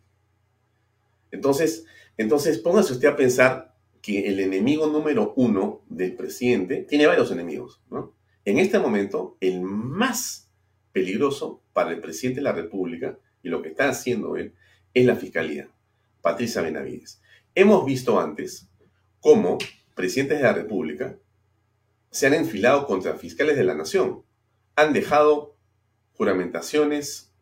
Entonces, 1.31 1.85
entonces 2.17 2.59
póngase 2.59 2.93
usted 2.93 3.07
a 3.07 3.15
pensar 3.15 3.75
que 4.01 4.27
el 4.27 4.39
enemigo 4.39 4.87
número 4.87 5.33
uno 5.35 5.83
del 5.87 6.15
presidente 6.15 6.83
tiene 6.83 7.07
varios 7.07 7.31
enemigos. 7.31 7.81
En 8.45 8.59
este 8.59 8.77
momento, 8.77 9.37
el 9.41 9.61
más 9.61 10.51
peligroso 10.91 11.63
para 11.73 11.91
el 11.91 11.99
presidente 11.99 12.41
de 12.41 12.43
la 12.43 12.51
República 12.51 13.17
y 13.41 13.49
lo 13.49 13.63
que 13.63 13.69
está 13.69 13.89
haciendo 13.89 14.37
él 14.37 14.53
es 14.93 15.05
la 15.05 15.15
Fiscalía, 15.15 15.67
Patricia 16.21 16.61
Benavides. 16.61 17.21
Hemos 17.55 17.85
visto 17.85 18.19
antes 18.19 18.69
cómo 19.19 19.57
presidentes 19.95 20.37
de 20.37 20.43
la 20.43 20.53
República 20.53 21.17
se 22.11 22.27
han 22.27 22.35
enfilado 22.35 22.85
contra 22.85 23.15
fiscales 23.15 23.57
de 23.57 23.63
la 23.63 23.73
nación, 23.73 24.23
han 24.75 24.93
dejado 24.93 25.55
juramentaciones 26.13 27.33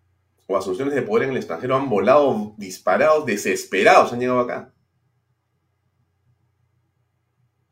o 0.48 0.58
asunciones 0.58 0.96
de 0.96 1.02
poder 1.02 1.26
en 1.26 1.32
el 1.32 1.38
extranjero, 1.38 1.76
han 1.76 1.90
volado 1.90 2.56
disparados, 2.58 3.26
desesperados, 3.26 4.14
han 4.14 4.20
llegado 4.20 4.40
acá. 4.40 4.73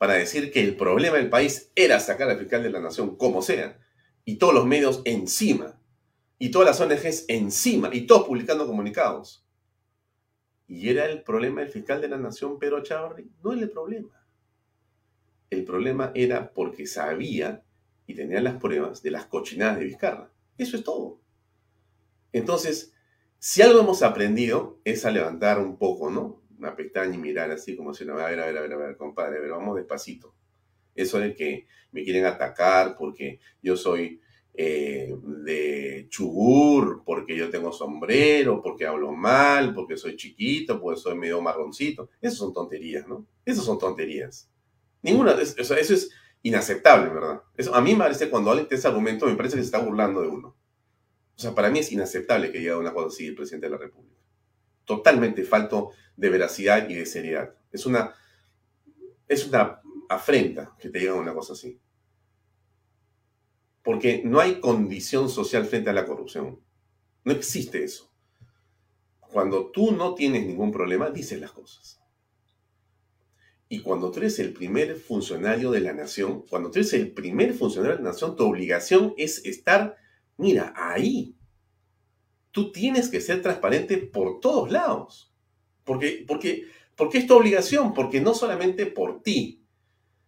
Para 0.01 0.15
decir 0.15 0.51
que 0.51 0.63
el 0.63 0.75
problema 0.75 1.17
del 1.17 1.29
país 1.29 1.71
era 1.75 1.99
sacar 1.99 2.27
al 2.27 2.39
fiscal 2.39 2.63
de 2.63 2.71
la 2.71 2.79
nación 2.79 3.15
como 3.17 3.43
sea, 3.43 3.77
y 4.25 4.37
todos 4.37 4.51
los 4.51 4.65
medios 4.65 5.03
encima 5.05 5.79
y 6.39 6.49
todas 6.49 6.69
las 6.69 6.81
ONGs 6.81 7.25
encima 7.27 7.91
y 7.93 8.07
todos 8.07 8.25
publicando 8.25 8.65
comunicados. 8.65 9.45
¿Y 10.67 10.89
era 10.89 11.05
el 11.05 11.21
problema 11.21 11.61
del 11.61 11.69
fiscal 11.69 12.01
de 12.01 12.07
la 12.07 12.17
Nación, 12.17 12.57
Pedro 12.57 12.81
Chavarri? 12.81 13.29
No 13.43 13.53
era 13.53 13.61
el 13.61 13.69
problema. 13.69 14.25
El 15.51 15.65
problema 15.65 16.11
era 16.15 16.51
porque 16.51 16.87
sabía 16.87 17.63
y 18.07 18.15
tenía 18.15 18.41
las 18.41 18.55
pruebas 18.55 19.03
de 19.03 19.11
las 19.11 19.27
cochinadas 19.27 19.77
de 19.77 19.85
Vizcarra. 19.85 20.31
Eso 20.57 20.77
es 20.77 20.83
todo. 20.83 21.21
Entonces, 22.33 22.91
si 23.37 23.61
algo 23.61 23.81
hemos 23.81 24.01
aprendido 24.01 24.79
es 24.83 25.05
a 25.05 25.11
levantar 25.11 25.59
un 25.59 25.77
poco, 25.77 26.09
¿no? 26.09 26.40
Una 26.61 26.75
pestaña 26.75 27.15
y 27.15 27.17
mirar 27.17 27.49
así 27.49 27.75
como 27.75 27.91
si 27.91 28.05
no, 28.05 28.19
a 28.19 28.29
ver, 28.29 28.39
a 28.39 28.45
ver, 28.45 28.57
a 28.57 28.61
ver, 28.61 28.73
a 28.73 28.77
ver, 28.77 28.95
compadre, 28.95 29.39
ver, 29.39 29.49
vamos 29.49 29.75
despacito. 29.75 30.35
Eso 30.93 31.17
de 31.17 31.33
que 31.33 31.65
me 31.91 32.03
quieren 32.03 32.25
atacar 32.25 32.95
porque 32.95 33.39
yo 33.63 33.75
soy 33.75 34.21
eh, 34.53 35.11
de 35.23 36.05
chugur, 36.09 37.01
porque 37.03 37.35
yo 37.35 37.49
tengo 37.49 37.71
sombrero, 37.71 38.61
porque 38.61 38.85
hablo 38.85 39.11
mal, 39.11 39.73
porque 39.73 39.97
soy 39.97 40.15
chiquito, 40.15 40.79
porque 40.79 41.01
soy 41.01 41.17
medio 41.17 41.41
marroncito. 41.41 42.09
Esas 42.21 42.37
son 42.37 42.53
tonterías, 42.53 43.07
¿no? 43.07 43.25
Esas 43.43 43.65
son 43.65 43.79
tonterías. 43.79 44.47
Ninguna, 45.01 45.33
o 45.33 45.63
sea, 45.63 45.79
eso 45.79 45.93
es 45.95 46.11
inaceptable, 46.43 47.09
¿verdad? 47.11 47.41
Eso, 47.57 47.73
a 47.73 47.81
mí 47.81 47.93
me 47.93 47.99
parece 48.03 48.29
cuando 48.29 48.51
alguien 48.51 48.67
tiene 48.67 48.77
ese 48.77 48.87
argumento, 48.87 49.25
me 49.25 49.35
parece 49.35 49.55
que 49.55 49.63
se 49.63 49.65
está 49.65 49.79
burlando 49.79 50.21
de 50.21 50.27
uno. 50.27 50.55
O 51.35 51.39
sea, 51.41 51.55
para 51.55 51.71
mí 51.71 51.79
es 51.79 51.91
inaceptable 51.91 52.51
que 52.51 52.59
diga 52.59 52.77
una 52.77 52.93
cosa 52.93 53.07
así 53.07 53.25
el 53.25 53.33
presidente 53.33 53.65
de 53.65 53.71
la 53.71 53.77
República. 53.79 54.20
Totalmente 54.91 55.45
falto 55.45 55.91
de 56.17 56.29
veracidad 56.29 56.89
y 56.89 56.95
de 56.95 57.05
seriedad. 57.05 57.55
Es 57.71 57.85
una, 57.85 58.13
es 59.25 59.47
una 59.47 59.81
afrenta 60.09 60.75
que 60.77 60.89
te 60.89 60.99
digan 60.99 61.15
una 61.15 61.33
cosa 61.33 61.53
así. 61.53 61.79
Porque 63.81 64.21
no 64.25 64.41
hay 64.41 64.59
condición 64.59 65.29
social 65.29 65.63
frente 65.63 65.91
a 65.91 65.93
la 65.93 66.05
corrupción. 66.05 66.59
No 67.23 67.31
existe 67.31 67.85
eso. 67.85 68.11
Cuando 69.21 69.71
tú 69.71 69.93
no 69.93 70.13
tienes 70.13 70.45
ningún 70.45 70.73
problema, 70.73 71.09
dices 71.09 71.39
las 71.39 71.53
cosas. 71.53 72.01
Y 73.69 73.79
cuando 73.79 74.11
tú 74.11 74.19
eres 74.19 74.39
el 74.39 74.51
primer 74.51 74.97
funcionario 74.97 75.71
de 75.71 75.79
la 75.79 75.93
nación, 75.93 76.43
cuando 76.49 76.69
tú 76.69 76.79
eres 76.79 76.91
el 76.91 77.13
primer 77.13 77.53
funcionario 77.53 77.95
de 77.95 78.03
la 78.03 78.09
nación, 78.09 78.35
tu 78.35 78.43
obligación 78.43 79.13
es 79.15 79.45
estar, 79.45 79.95
mira, 80.35 80.73
ahí. 80.75 81.37
Tú 82.51 82.71
tienes 82.71 83.09
que 83.09 83.21
ser 83.21 83.41
transparente 83.41 83.97
por 83.97 84.39
todos 84.39 84.71
lados. 84.71 85.33
Porque, 85.83 86.23
porque, 86.27 86.65
porque 86.95 87.19
es 87.19 87.27
tu 87.27 87.35
obligación, 87.35 87.93
porque 87.93 88.21
no 88.21 88.33
solamente 88.33 88.85
por 88.85 89.21
ti, 89.21 89.61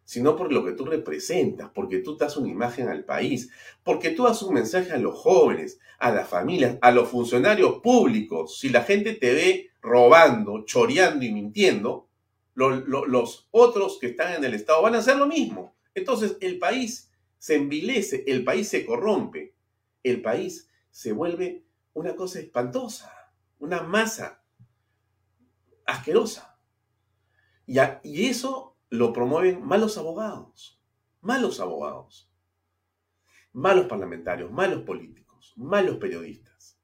sino 0.05 0.35
por 0.35 0.51
lo 0.51 0.65
que 0.65 0.73
tú 0.73 0.85
representas, 0.85 1.71
porque 1.73 1.99
tú 1.99 2.17
das 2.17 2.35
una 2.37 2.49
imagen 2.49 2.89
al 2.89 3.05
país, 3.05 3.49
porque 3.83 4.09
tú 4.09 4.23
das 4.23 4.41
un 4.43 4.53
mensaje 4.53 4.91
a 4.91 4.97
los 4.97 5.17
jóvenes, 5.17 5.79
a 5.99 6.11
las 6.11 6.27
familias, 6.27 6.77
a 6.81 6.91
los 6.91 7.09
funcionarios 7.09 7.79
públicos. 7.81 8.59
Si 8.59 8.69
la 8.69 8.83
gente 8.83 9.13
te 9.13 9.33
ve 9.33 9.69
robando, 9.81 10.65
choreando 10.65 11.23
y 11.25 11.31
mintiendo, 11.31 12.09
los 12.55 13.47
otros 13.51 13.97
que 13.99 14.07
están 14.07 14.35
en 14.35 14.43
el 14.43 14.53
Estado 14.53 14.81
van 14.81 14.95
a 14.95 14.99
hacer 14.99 15.17
lo 15.17 15.27
mismo. 15.27 15.75
Entonces 15.95 16.37
el 16.41 16.59
país 16.59 17.11
se 17.37 17.55
envilece, 17.55 18.23
el 18.27 18.43
país 18.43 18.67
se 18.67 18.85
corrompe, 18.85 19.53
el 20.03 20.21
país 20.21 20.69
se 20.91 21.11
vuelve 21.11 21.62
una 21.93 22.15
cosa 22.15 22.39
espantosa, 22.39 23.11
una 23.59 23.81
masa 23.81 24.43
asquerosa. 25.85 26.59
Y, 27.65 27.77
y 28.03 28.25
eso 28.27 28.77
lo 28.89 29.13
promueven 29.13 29.65
malos 29.65 29.97
abogados, 29.97 30.81
malos 31.21 31.59
abogados, 31.59 32.29
malos 33.53 33.85
parlamentarios, 33.85 34.51
malos 34.51 34.83
políticos, 34.83 35.53
malos 35.55 35.97
periodistas. 35.97 36.77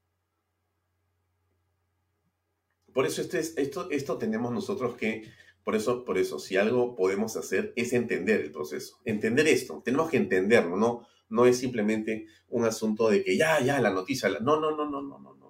Por 2.94 3.06
eso 3.06 3.22
esto, 3.22 3.38
es, 3.38 3.58
esto, 3.58 3.90
esto 3.92 4.18
tenemos 4.18 4.52
nosotros 4.52 4.96
que, 4.96 5.32
por 5.64 5.76
eso, 5.76 6.04
por 6.04 6.18
eso, 6.18 6.40
si 6.40 6.58
algo 6.58 6.96
podemos 6.96 7.36
hacer 7.36 7.74
es 7.76 7.94
entender 7.94 8.42
el 8.42 8.52
proceso, 8.52 9.00
entender 9.06 9.48
esto, 9.48 9.82
tenemos 9.84 10.10
que 10.10 10.18
entenderlo, 10.18 10.76
no, 10.76 11.08
no 11.30 11.46
es 11.46 11.58
simplemente 11.58 12.28
un 12.50 12.66
asunto 12.66 13.10
de 13.10 13.24
que 13.24 13.38
ya, 13.38 13.60
ya, 13.62 13.80
la 13.80 13.92
noticia, 13.92 14.30
no, 14.42 14.60
no, 14.60 14.76
no, 14.76 14.90
no, 14.90 15.02
no, 15.02 15.20
no, 15.20 15.34
no. 15.36 15.50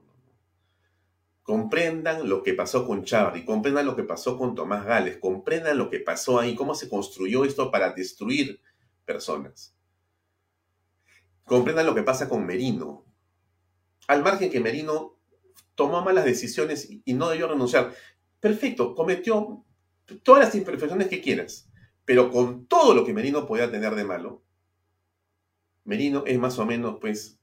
Comprendan 1.41 2.29
lo 2.29 2.43
que 2.43 2.53
pasó 2.53 2.85
con 2.85 3.03
Charlie, 3.03 3.43
comprendan 3.43 3.85
lo 3.85 3.95
que 3.95 4.03
pasó 4.03 4.37
con 4.37 4.53
Tomás 4.53 4.85
Gales, 4.85 5.17
comprendan 5.17 5.79
lo 5.79 5.89
que 5.89 5.99
pasó 5.99 6.39
ahí, 6.39 6.53
cómo 6.53 6.75
se 6.75 6.87
construyó 6.87 7.43
esto 7.43 7.71
para 7.71 7.91
destruir 7.93 8.61
personas. 9.03 9.75
Comprendan 11.45 11.87
lo 11.87 11.95
que 11.95 12.03
pasa 12.03 12.29
con 12.29 12.45
Merino. 12.45 13.03
Al 14.07 14.21
margen 14.21 14.51
que 14.51 14.59
Merino 14.59 15.17
tomó 15.73 16.03
malas 16.03 16.25
decisiones 16.25 16.87
y 17.03 17.13
no 17.13 17.29
debió 17.29 17.47
renunciar. 17.47 17.95
Perfecto, 18.39 18.93
cometió 18.93 19.65
todas 20.21 20.45
las 20.45 20.53
imperfecciones 20.55 21.07
que 21.07 21.21
quieras, 21.21 21.67
pero 22.05 22.29
con 22.29 22.67
todo 22.67 22.93
lo 22.93 23.03
que 23.03 23.13
Merino 23.13 23.47
podía 23.47 23.71
tener 23.71 23.95
de 23.95 24.03
malo, 24.03 24.43
Merino 25.89 26.23
es 26.27 26.37
más 26.37 26.59
o 26.59 26.67
menos, 26.67 26.99
pues, 27.01 27.39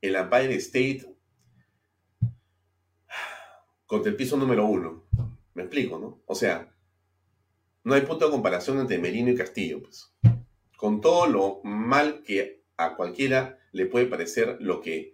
el 0.00 0.16
Empire 0.16 0.56
State 0.56 1.06
contra 3.86 4.10
el 4.10 4.16
piso 4.16 4.36
número 4.36 4.66
uno. 4.66 5.04
Me 5.54 5.62
explico, 5.62 6.00
¿no? 6.00 6.20
O 6.26 6.34
sea, 6.34 6.74
no 7.84 7.94
hay 7.94 8.00
punto 8.00 8.24
de 8.24 8.32
comparación 8.32 8.80
entre 8.80 8.98
Merino 8.98 9.30
y 9.30 9.36
Castillo, 9.36 9.80
pues. 9.80 10.12
Con 10.76 11.00
todo 11.00 11.28
lo 11.28 11.60
mal 11.62 12.24
que 12.24 12.64
a 12.76 12.96
cualquiera 12.96 13.60
le 13.70 13.86
puede 13.86 14.06
parecer 14.06 14.56
lo 14.58 14.80
que 14.80 15.12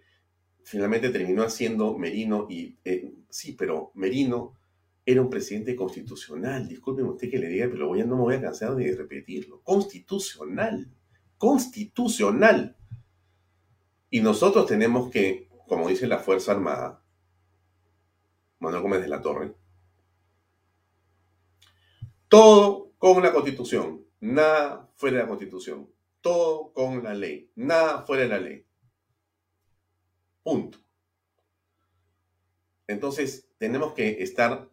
finalmente 0.63 1.11
terminó 1.11 1.43
haciendo 1.43 1.95
Merino 1.99 2.47
y 2.49 2.79
eh, 2.83 3.13
sí, 3.29 3.51
pero 3.53 3.91
Merino 3.93 4.57
era 5.05 5.21
un 5.21 5.29
presidente 5.29 5.75
constitucional, 5.75 6.67
discúlpeme 6.67 7.09
usted 7.09 7.29
que 7.29 7.37
le 7.37 7.47
diga, 7.47 7.69
pero 7.71 7.87
voy 7.87 8.01
a, 8.01 8.05
no 8.05 8.15
me 8.15 8.23
voy 8.23 8.35
a 8.35 8.41
cansar 8.41 8.75
de 8.75 8.95
repetirlo, 8.95 9.61
constitucional, 9.61 10.91
constitucional. 11.41 12.77
Y 14.11 14.21
nosotros 14.21 14.67
tenemos 14.67 15.09
que, 15.09 15.49
como 15.67 15.87
dice 15.87 16.05
la 16.05 16.19
Fuerza 16.19 16.51
Armada, 16.51 17.03
Manuel 18.59 18.83
Gómez 18.83 19.01
de 19.01 19.07
la 19.07 19.23
Torre, 19.23 19.55
todo 22.27 22.91
con 22.99 23.23
la 23.23 23.33
constitución, 23.33 24.05
nada 24.19 24.87
fuera 24.93 25.17
de 25.17 25.23
la 25.23 25.29
constitución, 25.29 25.91
todo 26.21 26.73
con 26.73 27.03
la 27.03 27.15
ley, 27.15 27.49
nada 27.55 28.03
fuera 28.05 28.21
de 28.21 28.29
la 28.29 28.39
ley. 28.39 28.65
Punto. 30.43 30.77
Entonces, 32.85 33.49
tenemos 33.57 33.93
que 33.93 34.21
estar 34.21 34.69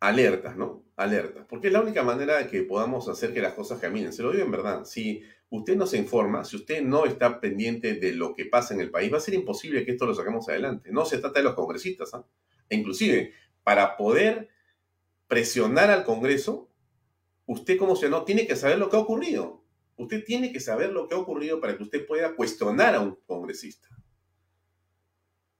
alertas, 0.00 0.56
¿no? 0.56 0.84
Alertas. 0.96 1.46
Porque 1.48 1.68
es 1.68 1.72
la 1.72 1.80
única 1.80 2.02
manera 2.02 2.38
de 2.38 2.48
que 2.48 2.62
podamos 2.62 3.08
hacer 3.08 3.32
que 3.32 3.40
las 3.40 3.54
cosas 3.54 3.80
caminen. 3.80 4.12
Se 4.12 4.22
lo 4.22 4.32
digo 4.32 4.44
en 4.44 4.50
verdad. 4.50 4.84
Si 4.84 5.22
usted 5.50 5.76
no 5.76 5.86
se 5.86 5.98
informa, 5.98 6.44
si 6.44 6.56
usted 6.56 6.82
no 6.82 7.04
está 7.06 7.40
pendiente 7.40 7.94
de 7.94 8.12
lo 8.12 8.34
que 8.34 8.46
pasa 8.46 8.74
en 8.74 8.80
el 8.80 8.90
país, 8.90 9.12
va 9.12 9.18
a 9.18 9.20
ser 9.20 9.34
imposible 9.34 9.84
que 9.84 9.92
esto 9.92 10.06
lo 10.06 10.14
saquemos 10.14 10.48
adelante. 10.48 10.90
No 10.92 11.04
se 11.04 11.18
trata 11.18 11.40
de 11.40 11.44
los 11.44 11.54
congresistas. 11.54 12.14
¿ah? 12.14 12.24
E 12.68 12.76
inclusive, 12.76 13.32
para 13.62 13.96
poder 13.96 14.48
presionar 15.28 15.90
al 15.90 16.04
Congreso, 16.04 16.70
usted 17.46 17.78
como 17.78 17.96
ciudadano 17.96 18.24
tiene 18.24 18.46
que 18.46 18.56
saber 18.56 18.78
lo 18.78 18.88
que 18.88 18.96
ha 18.96 19.00
ocurrido. 19.00 19.64
Usted 19.96 20.24
tiene 20.24 20.52
que 20.52 20.60
saber 20.60 20.92
lo 20.92 21.08
que 21.08 21.14
ha 21.14 21.18
ocurrido 21.18 21.60
para 21.60 21.76
que 21.76 21.82
usted 21.82 22.06
pueda 22.06 22.34
cuestionar 22.36 22.94
a 22.94 23.00
un 23.00 23.18
congresista. 23.26 23.88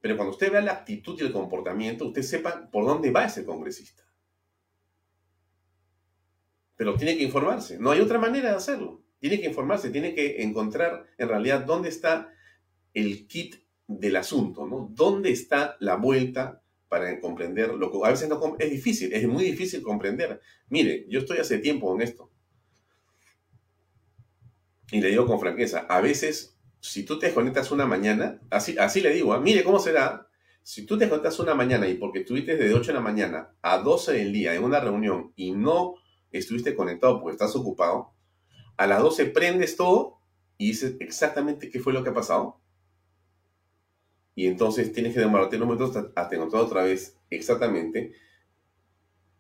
Pero 0.00 0.16
cuando 0.16 0.32
usted 0.32 0.52
vea 0.52 0.60
la 0.60 0.72
actitud 0.72 1.18
y 1.18 1.24
el 1.24 1.32
comportamiento, 1.32 2.06
usted 2.06 2.22
sepa 2.22 2.70
por 2.70 2.84
dónde 2.84 3.10
va 3.10 3.24
ese 3.24 3.44
congresista. 3.44 4.05
Pero 6.76 6.94
tiene 6.96 7.16
que 7.16 7.24
informarse. 7.24 7.78
No 7.78 7.90
hay 7.90 8.00
otra 8.00 8.18
manera 8.18 8.50
de 8.50 8.56
hacerlo. 8.56 9.02
Tiene 9.18 9.40
que 9.40 9.46
informarse, 9.46 9.90
tiene 9.90 10.14
que 10.14 10.42
encontrar 10.42 11.06
en 11.16 11.28
realidad 11.28 11.64
dónde 11.64 11.88
está 11.88 12.32
el 12.92 13.26
kit 13.26 13.56
del 13.86 14.16
asunto, 14.16 14.66
¿no? 14.66 14.88
¿Dónde 14.92 15.30
está 15.30 15.76
la 15.80 15.96
vuelta 15.96 16.62
para 16.88 17.20
comprender 17.20 17.74
lo 17.74 17.90
que 17.90 17.98
a 18.04 18.10
veces 18.10 18.28
no 18.28 18.56
es 18.58 18.70
difícil, 18.70 19.12
es 19.12 19.26
muy 19.26 19.44
difícil 19.44 19.82
comprender. 19.82 20.40
Mire, 20.68 21.04
yo 21.08 21.20
estoy 21.20 21.38
hace 21.38 21.58
tiempo 21.58 21.94
en 21.94 22.02
esto. 22.02 22.30
Y 24.92 25.00
le 25.00 25.08
digo 25.08 25.26
con 25.26 25.40
franqueza, 25.40 25.80
a 25.88 26.00
veces 26.00 26.56
si 26.80 27.04
tú 27.04 27.18
te 27.18 27.26
desconectas 27.26 27.72
una 27.72 27.86
mañana, 27.86 28.40
así, 28.50 28.78
así 28.78 29.00
le 29.00 29.12
digo, 29.12 29.32
¿ah? 29.32 29.40
mire 29.40 29.64
cómo 29.64 29.78
será. 29.78 30.28
Si 30.62 30.84
tú 30.84 30.96
te 30.96 31.04
desconectas 31.04 31.38
una 31.38 31.54
mañana 31.54 31.88
y 31.88 31.94
porque 31.94 32.20
estuviste 32.20 32.56
desde 32.56 32.74
8 32.74 32.88
de 32.88 32.94
la 32.94 33.00
mañana 33.00 33.54
a 33.62 33.78
12 33.78 34.12
del 34.12 34.32
día 34.32 34.54
en 34.54 34.64
una 34.64 34.80
reunión 34.80 35.32
y 35.36 35.52
no 35.52 35.94
estuviste 36.38 36.74
conectado 36.74 37.20
porque 37.20 37.34
estás 37.34 37.54
ocupado, 37.56 38.12
a 38.76 38.86
las 38.86 39.02
12 39.02 39.26
prendes 39.26 39.76
todo 39.76 40.18
y 40.58 40.68
dices 40.68 40.96
exactamente 41.00 41.70
qué 41.70 41.80
fue 41.80 41.92
lo 41.92 42.02
que 42.02 42.10
ha 42.10 42.14
pasado. 42.14 42.60
Y 44.34 44.46
entonces 44.46 44.92
tienes 44.92 45.14
que 45.14 45.20
demorarte 45.20 45.56
unos 45.56 45.68
minutos 45.68 46.10
hasta 46.14 46.34
encontrar 46.34 46.62
otra 46.62 46.82
vez 46.82 47.16
exactamente 47.30 48.14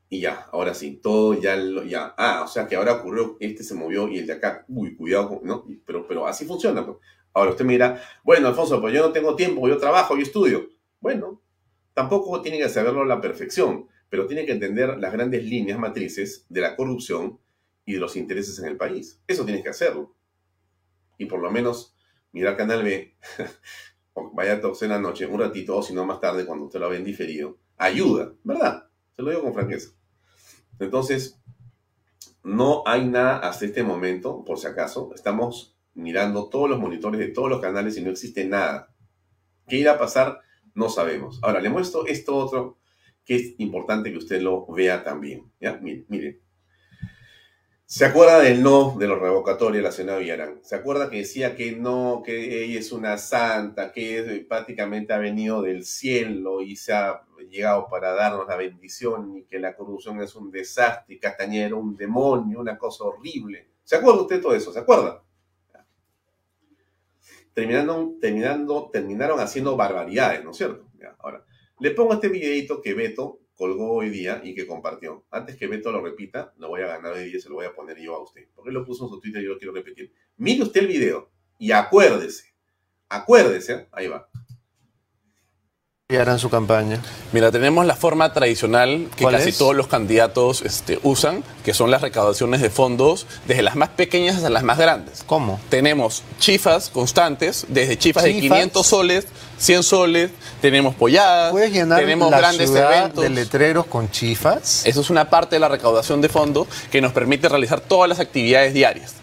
y 0.08 0.20
ya, 0.20 0.48
ahora 0.52 0.72
sí, 0.72 1.00
todo 1.02 1.34
ya, 1.34 1.56
ya, 1.86 2.14
ah, 2.16 2.42
o 2.44 2.48
sea 2.48 2.66
que 2.66 2.76
ahora 2.76 2.92
ocurrió, 2.94 3.36
este 3.40 3.64
se 3.64 3.74
movió 3.74 4.08
y 4.08 4.18
el 4.18 4.26
de 4.26 4.34
acá, 4.34 4.64
uy, 4.68 4.94
cuidado, 4.94 5.40
¿no? 5.42 5.64
Pero, 5.84 6.06
pero 6.06 6.26
así 6.26 6.44
funciona. 6.44 6.86
Pues. 6.86 6.98
Ahora 7.34 7.50
usted 7.50 7.64
me 7.64 7.72
dirá, 7.72 8.00
bueno, 8.22 8.46
Alfonso, 8.46 8.80
pues 8.80 8.94
yo 8.94 9.02
no 9.02 9.12
tengo 9.12 9.34
tiempo, 9.34 9.66
yo 9.68 9.78
trabajo, 9.78 10.14
yo 10.16 10.22
estudio. 10.22 10.68
Bueno, 11.00 11.40
tampoco 11.92 12.40
tiene 12.40 12.58
que 12.58 12.68
saberlo 12.68 13.02
a 13.02 13.06
la 13.06 13.20
perfección, 13.20 13.88
pero 14.08 14.26
tiene 14.26 14.46
que 14.46 14.52
entender 14.52 14.98
las 14.98 15.12
grandes 15.12 15.44
líneas 15.44 15.78
matrices 15.78 16.46
de 16.48 16.60
la 16.60 16.76
corrupción 16.76 17.38
y 17.84 17.94
de 17.94 18.00
los 18.00 18.16
intereses 18.16 18.58
en 18.58 18.66
el 18.66 18.76
país. 18.76 19.20
Eso 19.26 19.44
tienes 19.44 19.62
que 19.62 19.70
hacerlo. 19.70 20.14
Y 21.18 21.26
por 21.26 21.40
lo 21.40 21.50
menos 21.50 21.94
mirar 22.32 22.56
Canal 22.56 22.82
B, 22.82 23.16
vaya 24.32 24.60
a 24.62 24.84
en 24.84 24.90
la 24.90 24.98
noche, 24.98 25.26
un 25.26 25.40
ratito, 25.40 25.76
o 25.76 25.82
si 25.82 25.94
no 25.94 26.04
más 26.04 26.20
tarde, 26.20 26.46
cuando 26.46 26.66
usted 26.66 26.80
lo 26.80 26.92
en 26.92 27.04
diferido, 27.04 27.58
ayuda, 27.76 28.32
¿verdad? 28.44 28.88
Se 29.14 29.22
lo 29.22 29.30
digo 29.30 29.42
con 29.42 29.54
franqueza. 29.54 29.90
Entonces, 30.78 31.40
no 32.42 32.82
hay 32.86 33.06
nada 33.06 33.38
hasta 33.38 33.64
este 33.64 33.82
momento, 33.82 34.44
por 34.44 34.58
si 34.58 34.66
acaso. 34.66 35.10
Estamos 35.14 35.76
mirando 35.94 36.48
todos 36.48 36.68
los 36.68 36.78
monitores 36.78 37.18
de 37.18 37.28
todos 37.28 37.48
los 37.48 37.60
canales 37.60 37.96
y 37.96 38.02
no 38.02 38.10
existe 38.10 38.44
nada. 38.44 38.94
¿Qué 39.66 39.76
irá 39.76 39.92
a 39.92 39.98
pasar? 39.98 40.40
No 40.74 40.88
sabemos. 40.88 41.40
Ahora, 41.42 41.60
le 41.60 41.70
muestro 41.70 42.06
esto 42.06 42.36
otro 42.36 42.76
que 43.26 43.34
es 43.34 43.54
importante 43.58 44.10
que 44.10 44.18
usted 44.18 44.40
lo 44.40 44.64
vea 44.68 45.02
también. 45.02 45.50
¿Ya? 45.60 45.80
¿Se 47.84 48.04
acuerda 48.04 48.40
del 48.40 48.62
no 48.62 48.96
de 48.98 49.06
los 49.06 49.20
revocatorios 49.20 49.76
de 49.76 49.82
la 49.82 49.92
señora 49.92 50.18
Villarán? 50.18 50.60
¿Se 50.62 50.76
acuerda 50.76 51.10
que 51.10 51.18
decía 51.18 51.54
que 51.54 51.72
no, 51.72 52.22
que 52.24 52.64
ella 52.64 52.78
es 52.78 52.92
una 52.92 53.18
santa, 53.18 53.92
que 53.92 54.44
prácticamente 54.48 55.12
ha 55.12 55.18
venido 55.18 55.62
del 55.62 55.84
cielo 55.84 56.62
y 56.62 56.76
se 56.76 56.92
ha 56.92 57.22
llegado 57.50 57.88
para 57.88 58.12
darnos 58.12 58.46
la 58.48 58.56
bendición 58.56 59.36
y 59.36 59.44
que 59.44 59.58
la 59.58 59.76
corrupción 59.76 60.20
es 60.20 60.34
un 60.34 60.50
desastre 60.50 61.20
y 61.20 61.72
un 61.72 61.96
demonio, 61.96 62.60
una 62.60 62.78
cosa 62.78 63.04
horrible? 63.04 63.68
¿Se 63.84 63.96
acuerda 63.96 64.22
usted 64.22 64.36
de 64.36 64.42
todo 64.42 64.54
eso? 64.54 64.72
¿Se 64.72 64.80
acuerda? 64.80 65.22
Terminando, 67.54 68.14
terminando, 68.20 68.90
terminaron 68.92 69.40
haciendo 69.40 69.76
barbaridades, 69.76 70.44
¿no 70.44 70.50
es 70.50 70.56
cierto? 70.56 70.86
ahora, 71.18 71.44
le 71.80 71.90
pongo 71.90 72.14
este 72.14 72.28
videito 72.28 72.80
que 72.80 72.94
Beto 72.94 73.40
colgó 73.54 73.94
hoy 73.94 74.10
día 74.10 74.40
y 74.44 74.54
que 74.54 74.66
compartió. 74.66 75.24
Antes 75.30 75.56
que 75.56 75.66
Beto 75.66 75.90
lo 75.90 76.02
repita, 76.02 76.52
lo 76.58 76.68
voy 76.68 76.82
a 76.82 76.86
ganar 76.86 77.12
hoy 77.12 77.30
día, 77.30 77.40
se 77.40 77.48
lo 77.48 77.56
voy 77.56 77.66
a 77.66 77.74
poner 77.74 77.98
yo 77.98 78.14
a 78.14 78.22
usted. 78.22 78.48
Porque 78.54 78.70
lo 78.70 78.84
puso 78.84 79.04
en 79.04 79.10
su 79.10 79.20
Twitter 79.20 79.42
y 79.42 79.46
yo 79.46 79.52
lo 79.52 79.58
quiero 79.58 79.72
repetir. 79.72 80.12
Mire 80.36 80.62
usted 80.62 80.82
el 80.82 80.88
video 80.88 81.30
y 81.58 81.72
acuérdese, 81.72 82.54
acuérdese, 83.08 83.88
ahí 83.92 84.08
va. 84.08 84.28
¿Y 86.08 86.14
harán 86.14 86.38
su 86.38 86.50
campaña? 86.50 87.00
Mira, 87.32 87.50
tenemos 87.50 87.84
la 87.84 87.96
forma 87.96 88.32
tradicional 88.32 89.08
que 89.16 89.24
casi 89.24 89.50
todos 89.50 89.74
los 89.74 89.88
candidatos 89.88 90.62
este, 90.62 91.00
usan, 91.02 91.42
que 91.64 91.74
son 91.74 91.90
las 91.90 92.00
recaudaciones 92.00 92.62
de 92.62 92.70
fondos, 92.70 93.26
desde 93.48 93.62
las 93.62 93.74
más 93.74 93.88
pequeñas 93.88 94.36
hasta 94.36 94.48
las 94.48 94.62
más 94.62 94.78
grandes. 94.78 95.24
¿Cómo? 95.26 95.58
Tenemos 95.68 96.22
chifas 96.38 96.90
constantes, 96.90 97.66
desde 97.66 97.98
chifas, 97.98 98.22
de 98.22 98.38
500 98.38 98.86
soles, 98.86 99.26
100 99.58 99.82
soles, 99.82 100.30
tenemos 100.60 100.94
polladas, 100.94 101.50
¿Puedes 101.50 101.72
llenar 101.72 101.98
tenemos 101.98 102.30
la 102.30 102.38
grandes 102.38 102.70
ciudad 102.70 102.98
eventos. 102.98 103.24
de 103.24 103.30
letreros 103.30 103.86
con 103.86 104.08
chifas? 104.08 104.86
Eso 104.86 105.00
es 105.00 105.10
una 105.10 105.28
parte 105.28 105.56
de 105.56 105.60
la 105.60 105.68
recaudación 105.68 106.20
de 106.20 106.28
fondos 106.28 106.68
que 106.92 107.00
nos 107.00 107.12
permite 107.14 107.48
realizar 107.48 107.80
todas 107.80 108.08
las 108.08 108.20
actividades 108.20 108.72
diarias. 108.74 109.14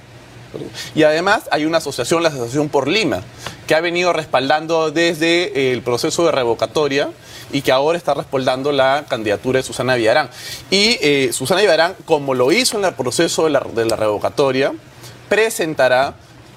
Y 0.96 1.04
además 1.04 1.44
hay 1.52 1.66
una 1.66 1.78
asociación, 1.78 2.24
la 2.24 2.30
Asociación 2.30 2.70
por 2.70 2.88
Lima, 2.88 3.22
que 3.68 3.76
ha 3.76 3.82
venido 3.82 4.14
respaldando 4.14 4.92
desde 4.92 5.72
el 5.72 5.82
proceso 5.82 6.26
de 6.26 6.32
revocatoria 6.32 7.10
y 7.52 7.62
que 7.62 7.72
ahora 7.72 7.98
está 7.98 8.14
respaldando 8.14 8.72
la 8.72 9.06
candidatura 9.08 9.60
de 9.60 9.64
Susana 9.64 9.96
Villarán. 9.96 10.30
Y 10.70 10.98
eh, 11.02 11.30
Susana 11.34 11.62
Villarán, 11.62 11.96
como 12.06 12.34
lo 12.34 12.52
hizo 12.52 12.78
en 12.78 12.86
el 12.86 12.94
proceso 12.94 13.46
de 13.46 13.52
la, 13.52 13.60
de 13.74 13.86
la 13.86 13.96
revocatoria, 13.96 14.74
presentará 15.30 16.16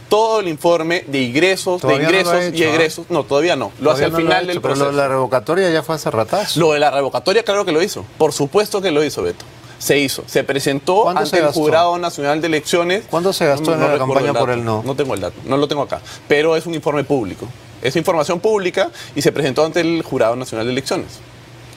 todo 0.09 0.40
el 0.40 0.48
informe 0.48 1.04
de 1.07 1.22
ingresos, 1.22 1.82
de 1.82 1.88
Todavía 1.88 2.09
ingresos 2.09 2.44
y 2.44 2.62
hecho, 2.62 2.64
egresos. 2.64 3.07
No, 3.11 3.24
todavía 3.24 3.57
no. 3.57 3.72
Lo 3.80 3.90
hace 3.90 4.04
al 4.04 4.12
no 4.12 4.18
final 4.18 4.44
hecho, 4.44 4.46
del 4.52 4.61
pero 4.61 4.74
proceso. 4.74 4.84
lo 4.86 4.90
de 4.92 4.96
la 5.02 5.09
revocatoria 5.09 5.70
ya 5.70 5.82
fue 5.82 5.96
hace 5.96 6.11
ratazo. 6.11 6.61
Lo 6.61 6.72
de 6.72 6.78
la 6.78 6.90
revocatoria, 6.90 7.42
claro 7.42 7.64
que 7.64 7.72
lo 7.72 7.82
hizo. 7.82 8.04
Por 8.18 8.32
supuesto 8.32 8.80
que 8.80 8.90
lo 8.90 9.02
hizo, 9.02 9.22
Beto. 9.22 9.44
Se 9.79 9.99
hizo. 9.99 10.24
Se 10.27 10.45
presentó 10.45 11.03
¿Cuánto 11.03 11.20
ante 11.20 11.37
se 11.37 11.45
el? 11.45 11.53
Jurado 11.53 11.99
Nacional 11.99 12.41
de 12.41 12.47
Elecciones. 12.47 13.05
¿Cuánto 13.11 13.33
se 13.33 13.47
gastó 13.47 13.74
en 13.74 13.81
la 13.81 13.99
campaña 13.99 14.33
por 14.33 14.51
el 14.51 14.64
no? 14.64 14.83
No 14.85 14.97
tengo 14.97 15.14
el 15.14 15.20
dato, 15.20 15.37
no 15.45 15.57
lo 15.57 15.68
tengo 15.68 15.83
acá. 15.83 16.01
Pero 16.29 16.57
es 16.57 16.66
un 16.66 16.74
informe 16.74 17.05
público. 17.05 17.47
Es 17.83 17.95
información 17.97 18.41
pública 18.41 18.91
y 19.14 19.22
se 19.22 19.33
presentó 19.33 19.64
ante 19.64 19.81
el 19.81 20.03
Jurado 20.03 20.35
Nacional 20.35 20.66
de 20.66 20.72
Elecciones. 20.72 21.20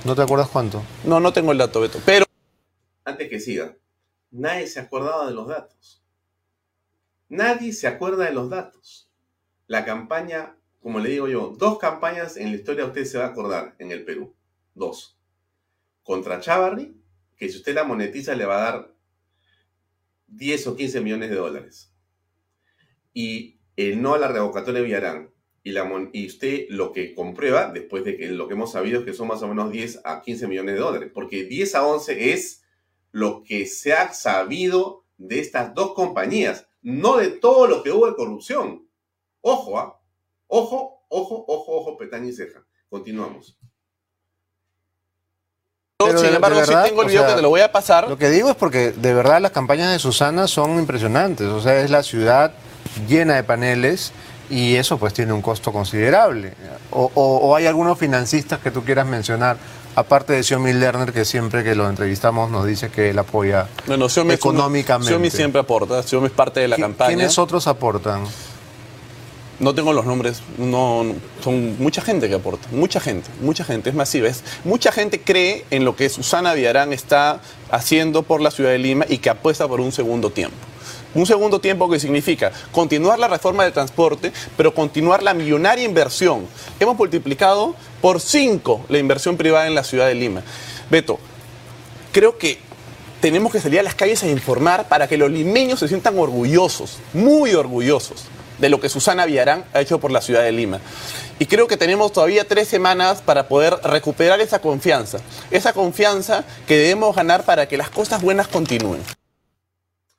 ¿No 0.06 0.16
te 0.16 0.22
acuerdas 0.22 0.48
cuánto? 0.50 0.82
No, 1.04 1.20
no 1.20 1.34
tengo 1.34 1.52
el 1.52 1.58
dato, 1.58 1.82
Beto. 1.82 2.00
Pero 2.06 2.26
Antes 3.04 3.30
que 3.30 3.40
siga, 3.40 3.76
nadie 4.32 4.68
se 4.68 4.80
acordaba 4.80 5.28
de 5.28 5.34
los 5.34 5.48
datos. 5.48 6.02
Nadie 7.28 7.74
se 7.74 7.88
acuerda 7.88 8.26
de 8.26 8.32
los 8.32 8.50
datos. 8.50 9.10
La 9.68 9.86
campaña, 9.86 10.56
como 10.82 11.00
le 11.00 11.10
digo 11.10 11.28
yo, 11.28 11.54
dos 11.58 11.78
campañas 11.78 12.38
en 12.38 12.52
la 12.52 12.58
historia 12.58 12.86
usted 12.86 13.06
se 13.06 13.18
va 13.18 13.26
a 13.26 13.28
acordar 13.28 13.76
en 13.78 13.92
el 13.92 14.04
Perú. 14.06 14.34
Dos. 14.74 15.18
Contra 16.02 16.40
Chavarri, 16.40 16.99
que 17.40 17.50
si 17.50 17.58
usted 17.58 17.74
la 17.74 17.86
monetiza 17.86 18.36
le 18.36 18.46
va 18.46 18.58
a 18.58 18.72
dar 18.72 18.96
10 20.28 20.68
o 20.68 20.76
15 20.76 21.02
millones 21.02 21.30
de 21.30 21.38
dólares. 21.38 21.94
Y 23.14 23.60
el 23.78 24.02
no 24.02 24.14
a 24.14 24.20
la 24.20 24.28
revocatoria 24.28 24.82
de 24.82 24.86
Villarán. 24.86 25.34
Y, 25.64 26.26
usted 26.26 26.66
lo 26.70 26.92
que 26.92 27.14
comprueba, 27.14 27.72
después 27.72 28.04
de 28.04 28.18
que 28.18 28.28
lo 28.30 28.48
que 28.48 28.56
hemos 28.56 28.72
sabido 28.72 29.00
es 29.00 29.06
que 29.06 29.14
son 29.14 29.28
más 29.28 29.42
o 29.42 29.48
menos 29.48 29.72
10 29.72 30.02
a 30.04 30.22
15 30.22 30.48
millones 30.48 30.76
de 30.76 30.82
dólares. 30.82 31.12
Porque 31.14 31.46
10 31.46 31.76
a 31.76 31.88
11 31.88 32.34
es 32.34 32.64
lo 33.12 33.44
que 33.44 33.66
se 33.66 33.94
ha 33.94 34.14
sabido 34.14 35.06
de 35.18 35.40
estas 35.40 35.74
dos 35.74 35.94
compañías, 35.94 36.68
no 36.82 37.18
de 37.18 37.30
todo 37.30 37.68
lo 37.68 37.84
que 37.84 37.92
hubo 37.92 38.08
de 38.08 38.16
corrupción. 38.16 38.88
Ojo, 39.42 39.80
¿ah? 39.80 40.02
Ojo, 40.48 41.06
ojo, 41.10 41.46
ojo, 41.48 41.78
ojo, 41.78 41.98
petaña 41.98 42.30
y 42.30 42.34
ceja. 42.34 42.66
Continuamos. 42.90 43.59
Pero 46.02 46.18
sin 46.18 46.28
de- 46.28 46.30
de 46.30 46.36
embargo, 46.38 46.60
verdad, 46.60 46.84
sí 46.86 46.90
tengo 46.92 47.02
el 47.02 47.08
o 47.08 47.10
video 47.10 47.22
sea, 47.24 47.30
que 47.32 47.36
te 47.36 47.42
lo 47.42 47.50
voy 47.50 47.60
a 47.60 47.72
pasar. 47.74 48.08
Lo 48.08 48.18
que 48.18 48.30
digo 48.30 48.50
es 48.50 48.56
porque 48.56 48.94
de 48.94 49.14
verdad 49.14 49.42
las 49.42 49.52
campañas 49.52 49.92
de 49.92 50.00
Susana 50.00 50.48
son 50.48 50.80
impresionantes. 50.80 51.48
O 51.48 51.60
sea, 51.62 51.82
es 51.82 51.90
la 51.90 52.04
ciudad 52.04 52.54
llena 53.10 53.36
de 53.36 53.44
paneles 53.44 54.14
y 54.50 54.76
eso 54.78 54.98
pues 54.98 55.14
tiene 55.14 55.34
un 55.34 55.42
costo 55.42 55.74
considerable. 55.74 56.54
O, 56.92 57.12
o- 57.14 57.38
o 57.40 57.56
hay 57.58 57.66
algunos 57.66 57.98
financistas 58.00 58.60
que 58.60 58.72
tú 58.72 58.86
quieras 58.86 59.08
mencionar, 59.08 59.58
aparte 59.94 60.32
de 60.32 60.42
Xiaomi 60.42 60.72
Lerner, 60.72 61.12
que 61.12 61.26
siempre 61.26 61.66
que 61.66 61.76
lo 61.76 61.90
entrevistamos 61.90 62.50
nos 62.50 62.66
dice 62.66 62.88
que 62.90 63.10
él 63.10 63.20
apoya 63.20 63.68
Bueno, 63.86 64.08
Xiaomi 64.08 64.36
económicamente. 64.36 65.10
Xiaomi 65.10 65.30
siempre 65.30 65.60
aporta, 65.60 66.02
Xiaomi 66.02 66.28
es 66.28 66.32
parte 66.34 66.62
de 66.62 66.70
la 66.70 66.78
¿Qui- 66.78 66.82
campaña. 66.82 67.10
¿Quiénes 67.10 67.38
otros 67.38 67.68
aportan? 67.68 68.24
No 69.60 69.76
tengo 69.76 69.92
los 69.92 70.06
nombres, 70.06 70.42
no, 70.58 71.04
no, 71.04 71.16
son 71.44 71.76
mucha 71.80 72.02
gente 72.02 72.30
que 72.30 72.36
aporta, 72.36 72.70
mucha 72.72 73.02
gente, 73.02 73.30
mucha 73.42 73.66
gente, 73.66 73.90
es 73.90 73.96
masiva. 73.96 74.30
Es, 74.30 74.42
mucha 74.64 74.90
gente 74.94 75.20
cree 75.20 75.66
en 75.70 75.84
lo 75.84 75.98
que 75.98 76.08
Susana 76.08 76.54
Villarán 76.54 76.94
está 76.94 77.42
haciendo 77.70 78.24
por 78.24 78.40
la 78.40 78.52
ciudad 78.52 78.70
de 78.70 78.78
Lima 78.78 79.06
y 79.10 79.18
que 79.18 79.30
apuesta 79.30 79.68
por 79.68 79.82
un 79.82 79.92
segundo 79.92 80.30
tiempo. 80.30 80.56
Un 81.14 81.26
segundo 81.26 81.60
tiempo 81.60 81.90
que 81.90 82.00
significa 82.00 82.54
continuar 82.72 83.20
la 83.20 83.28
reforma 83.28 83.66
del 83.66 83.74
transporte, 83.74 84.32
pero 84.56 84.74
continuar 84.74 85.24
la 85.24 85.34
millonaria 85.34 85.84
inversión. 85.84 86.46
Hemos 86.80 86.98
multiplicado 86.98 87.76
por 88.02 88.22
cinco 88.22 88.86
la 88.88 88.98
inversión 88.98 89.36
privada 89.36 89.68
en 89.68 89.76
la 89.76 89.84
ciudad 89.84 90.08
de 90.08 90.16
Lima. 90.16 90.42
Beto, 90.90 91.20
creo 92.14 92.38
que 92.38 92.60
tenemos 93.20 93.52
que 93.52 93.60
salir 93.60 93.82
a 93.82 93.84
las 93.84 93.96
calles 93.96 94.24
a 94.24 94.30
informar 94.30 94.88
para 94.88 95.10
que 95.10 95.18
los 95.18 95.30
limeños 95.30 95.80
se 95.80 95.90
sientan 95.90 96.18
orgullosos, 96.18 97.00
muy 97.14 97.54
orgullosos 97.56 98.24
de 98.60 98.70
lo 98.70 98.80
que 98.80 98.90
Susana 98.90 99.26
Villarán 99.26 99.66
ha 99.74 99.82
hecho 99.82 100.00
por 100.00 100.12
la 100.12 100.22
ciudad 100.22 100.44
de 100.44 100.52
Lima. 100.52 100.80
Y 101.40 101.46
creo 101.46 101.68
que 101.68 101.78
tenemos 101.78 102.12
todavía 102.12 102.48
tres 102.48 102.68
semanas 102.68 103.22
para 103.22 103.48
poder 103.48 103.76
recuperar 103.84 104.42
esa 104.42 104.60
confianza, 104.60 105.20
esa 105.52 105.74
confianza 105.74 106.46
que 106.68 106.78
debemos 106.78 107.16
ganar 107.16 107.46
para 107.46 107.68
que 107.68 107.78
las 107.78 107.90
cosas 107.90 108.22
buenas 108.22 108.48
continúen. 108.48 109.02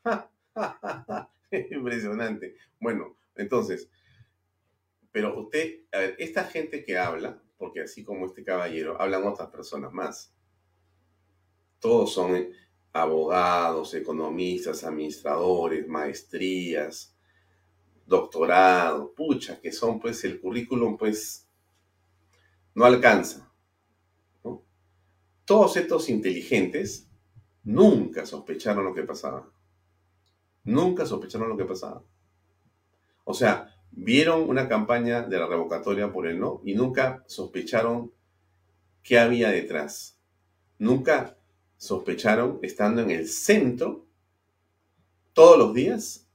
Impresionante. 1.70 2.57
Bueno, 2.78 3.16
entonces, 3.36 3.88
pero 5.12 5.38
usted, 5.38 5.80
a 5.93 5.99
ver, 5.99 6.16
esta 6.18 6.45
gente 6.45 6.84
que 6.84 6.99
habla, 6.99 7.38
porque 7.59 7.82
así 7.82 8.05
como 8.05 8.26
este 8.26 8.45
caballero, 8.45 9.01
hablan 9.01 9.26
otras 9.26 9.51
personas 9.51 9.93
más. 9.93 10.32
Todos 11.80 12.12
son 12.12 12.51
abogados, 12.93 13.95
economistas, 13.95 14.84
administradores, 14.84 15.86
maestrías, 15.86 17.14
doctorado, 18.11 19.14
pucha, 19.14 19.61
que 19.61 19.70
son 19.70 20.00
pues 20.00 20.24
el 20.24 20.40
currículum 20.40 20.98
pues 20.98 21.48
no 22.74 22.84
alcanza. 22.84 23.48
Todos 25.44 25.76
estos 25.76 26.08
inteligentes 26.08 27.08
nunca 27.62 28.26
sospecharon 28.26 28.84
lo 28.84 28.92
que 28.92 29.04
pasaba. 29.04 29.48
Nunca 30.64 31.06
sospecharon 31.06 31.48
lo 31.48 31.56
que 31.56 31.64
pasaba. 31.64 32.02
O 33.22 33.32
sea, 33.32 33.76
vieron 33.92 34.48
una 34.48 34.68
campaña 34.68 35.22
de 35.22 35.38
la 35.38 35.46
revocatoria 35.46 36.12
por 36.12 36.26
el 36.26 36.40
no 36.40 36.62
y 36.64 36.74
nunca 36.74 37.22
sospecharon 37.28 38.12
qué 39.04 39.20
había 39.20 39.50
detrás. 39.50 40.18
Nunca 40.78 41.36
sospecharon 41.76 42.58
estando 42.62 43.02
en 43.02 43.12
el 43.12 43.28
centro 43.28 44.04
todos 45.32 45.56
los 45.56 45.74
días. 45.74 46.30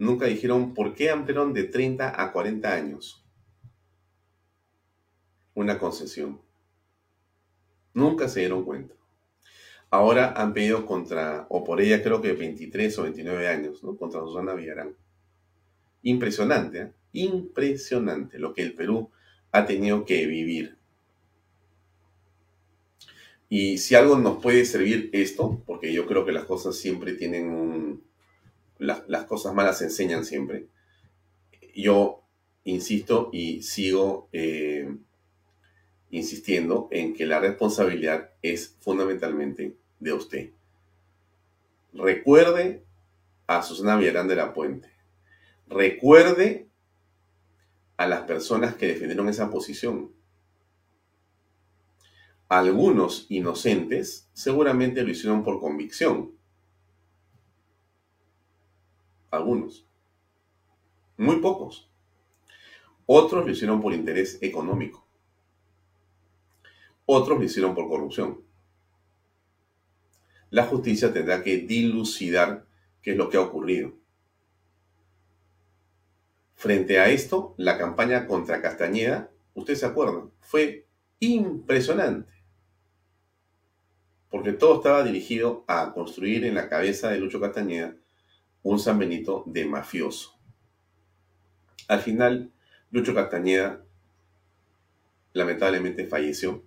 Nunca 0.00 0.24
dijeron 0.24 0.72
por 0.72 0.94
qué 0.94 1.10
ampliaron 1.10 1.52
de 1.52 1.64
30 1.64 2.22
a 2.22 2.32
40 2.32 2.72
años 2.72 3.22
una 5.52 5.78
concesión. 5.78 6.40
Nunca 7.92 8.26
se 8.26 8.40
dieron 8.40 8.64
cuenta. 8.64 8.94
Ahora 9.90 10.32
han 10.34 10.54
pedido 10.54 10.86
contra, 10.86 11.46
o 11.50 11.62
por 11.64 11.82
ella 11.82 12.02
creo 12.02 12.22
que 12.22 12.32
23 12.32 12.98
o 12.98 13.02
29 13.02 13.46
años, 13.48 13.84
¿no? 13.84 13.94
Contra 13.98 14.20
Susana 14.20 14.54
Villarán. 14.54 14.96
Impresionante, 16.02 16.80
¿eh? 16.80 16.92
Impresionante 17.12 18.38
lo 18.38 18.54
que 18.54 18.62
el 18.62 18.72
Perú 18.72 19.10
ha 19.52 19.66
tenido 19.66 20.06
que 20.06 20.26
vivir. 20.26 20.78
Y 23.50 23.76
si 23.76 23.96
algo 23.96 24.16
nos 24.16 24.40
puede 24.42 24.64
servir 24.64 25.10
esto, 25.12 25.62
porque 25.66 25.92
yo 25.92 26.06
creo 26.06 26.24
que 26.24 26.32
las 26.32 26.44
cosas 26.44 26.76
siempre 26.76 27.12
tienen 27.12 27.50
un... 27.50 28.09
Las, 28.80 29.24
cosas 29.26 29.54
malas 29.54 29.82
enseñan 29.82 30.24
siempre. 30.24 30.66
Yo 31.74 32.22
insisto 32.64 33.30
y 33.32 33.62
sigo 33.62 34.28
eh, 34.32 34.96
insistiendo 36.10 36.88
en 36.90 37.14
que 37.14 37.26
la 37.26 37.38
responsabilidad 37.40 38.30
es 38.42 38.76
fundamentalmente 38.80 39.76
de 40.00 40.12
usted. 40.12 40.50
Recuerde 41.92 42.82
a 43.46 43.62
Susana 43.62 43.96
Villarán 43.96 44.28
de 44.28 44.36
la 44.36 44.54
Puente. 44.54 44.90
Recuerde 45.68 46.66
a 47.96 48.06
las 48.06 48.22
personas 48.22 48.74
que 48.76 48.86
defendieron 48.86 49.28
esa 49.28 49.50
posición. 49.50 50.10
Algunos 52.48 53.26
inocentes 53.28 54.28
seguramente 54.32 55.02
lo 55.02 55.10
hicieron 55.10 55.44
por 55.44 55.60
convicción. 55.60 56.32
Algunos. 59.30 59.86
Muy 61.16 61.36
pocos. 61.36 61.88
Otros 63.06 63.44
lo 63.44 63.52
hicieron 63.52 63.80
por 63.80 63.92
interés 63.92 64.38
económico. 64.40 65.06
Otros 67.06 67.38
lo 67.38 67.44
hicieron 67.44 67.74
por 67.74 67.88
corrupción. 67.88 68.40
La 70.50 70.64
justicia 70.64 71.12
tendrá 71.12 71.42
que 71.42 71.58
dilucidar 71.58 72.66
qué 73.02 73.12
es 73.12 73.16
lo 73.16 73.28
que 73.28 73.36
ha 73.36 73.40
ocurrido. 73.40 73.92
Frente 76.54 76.98
a 76.98 77.08
esto, 77.08 77.54
la 77.56 77.78
campaña 77.78 78.26
contra 78.26 78.60
Castañeda, 78.60 79.30
usted 79.54 79.76
se 79.76 79.86
acuerda, 79.86 80.28
fue 80.40 80.86
impresionante. 81.20 82.32
Porque 84.28 84.52
todo 84.52 84.76
estaba 84.76 85.02
dirigido 85.04 85.64
a 85.66 85.92
construir 85.92 86.44
en 86.44 86.54
la 86.54 86.68
cabeza 86.68 87.10
de 87.10 87.18
Lucho 87.18 87.40
Castañeda 87.40 87.96
un 88.62 88.78
San 88.78 88.98
Benito 88.98 89.42
de 89.46 89.64
mafioso. 89.64 90.34
Al 91.88 92.00
final, 92.00 92.50
Lucho 92.90 93.14
Castañeda 93.14 93.82
lamentablemente 95.32 96.06
falleció. 96.06 96.62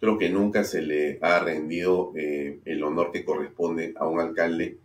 Creo 0.00 0.18
que 0.18 0.30
nunca 0.30 0.64
se 0.64 0.82
le 0.82 1.18
ha 1.22 1.40
rendido 1.40 2.12
eh, 2.16 2.60
el 2.64 2.82
honor 2.82 3.12
que 3.12 3.24
corresponde 3.24 3.94
a 3.96 4.06
un 4.06 4.20
alcalde 4.20 4.78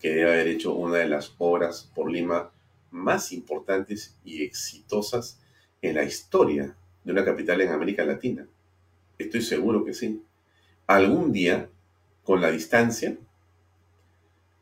que 0.00 0.10
debe 0.10 0.32
haber 0.32 0.48
hecho 0.48 0.74
una 0.74 0.98
de 0.98 1.08
las 1.08 1.34
obras 1.38 1.90
por 1.94 2.10
Lima 2.10 2.50
más 2.90 3.32
importantes 3.32 4.16
y 4.24 4.42
exitosas 4.42 5.40
en 5.80 5.96
la 5.96 6.04
historia 6.04 6.76
de 7.04 7.12
una 7.12 7.24
capital 7.24 7.60
en 7.60 7.70
América 7.70 8.04
Latina. 8.04 8.46
Estoy 9.18 9.42
seguro 9.42 9.84
que 9.84 9.94
sí. 9.94 10.22
Algún 10.86 11.32
día, 11.32 11.68
con 12.24 12.40
la 12.40 12.50
distancia, 12.50 13.16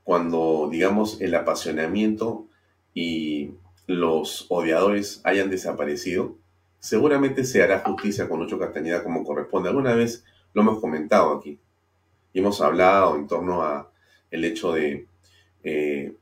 cuando, 0.05 0.69
digamos, 0.71 1.21
el 1.21 1.35
apasionamiento 1.35 2.47
y 2.95 3.53
los 3.87 4.47
odiadores 4.49 5.21
hayan 5.25 5.51
desaparecido, 5.51 6.37
seguramente 6.79 7.45
se 7.45 7.63
hará 7.63 7.81
justicia 7.81 8.29
con 8.29 8.41
Lucho 8.41 8.59
Castañeda 8.59 9.03
como 9.05 9.25
corresponde. 9.25 9.69
Alguna 9.69 9.95
vez 9.95 10.25
lo 10.53 10.63
hemos 10.63 10.81
comentado 10.81 11.37
aquí 11.37 11.59
y 12.33 12.39
hemos 12.39 12.61
hablado 12.61 13.17
en 13.17 13.27
torno 13.27 13.63
a 13.63 13.91
el 14.31 14.45
hecho 14.45 14.73
de 14.73 15.07
eh, 15.63 16.15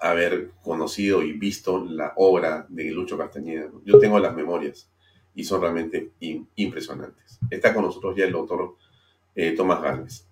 haber 0.00 0.50
conocido 0.62 1.22
y 1.22 1.32
visto 1.32 1.84
la 1.84 2.12
obra 2.16 2.66
de 2.68 2.90
Lucho 2.90 3.16
Castañeda. 3.16 3.68
Yo 3.84 3.98
tengo 3.98 4.18
las 4.18 4.34
memorias 4.34 4.88
y 5.34 5.44
son 5.44 5.60
realmente 5.60 6.10
impresionantes. 6.56 7.38
Está 7.50 7.72
con 7.72 7.84
nosotros 7.84 8.16
ya 8.16 8.24
el 8.24 8.32
doctor 8.32 8.76
eh, 9.34 9.52
Tomás 9.52 9.80
Gálvez. 9.80 10.26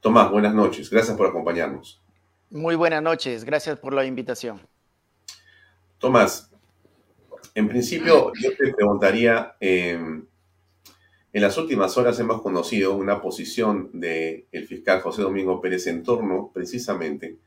Tomás, 0.00 0.30
buenas 0.30 0.54
noches. 0.54 0.90
Gracias 0.90 1.16
por 1.16 1.26
acompañarnos. 1.26 2.00
Muy 2.50 2.76
buenas 2.76 3.02
noches. 3.02 3.44
Gracias 3.44 3.78
por 3.78 3.92
la 3.92 4.06
invitación. 4.06 4.60
Tomás, 5.98 6.50
en 7.54 7.68
principio 7.68 8.32
yo 8.40 8.56
te 8.56 8.72
preguntaría, 8.72 9.56
em, 9.60 10.24
en 11.32 11.42
las 11.42 11.58
últimas 11.58 11.98
horas 11.98 12.18
hemos 12.20 12.40
conocido 12.40 12.94
una 12.94 13.20
posición 13.20 13.90
del 13.92 14.46
fiscal 14.66 15.00
José 15.02 15.22
Domingo 15.22 15.60
Pérez 15.60 15.86
en 15.88 16.02
torno 16.02 16.50
precisamente 16.54 17.38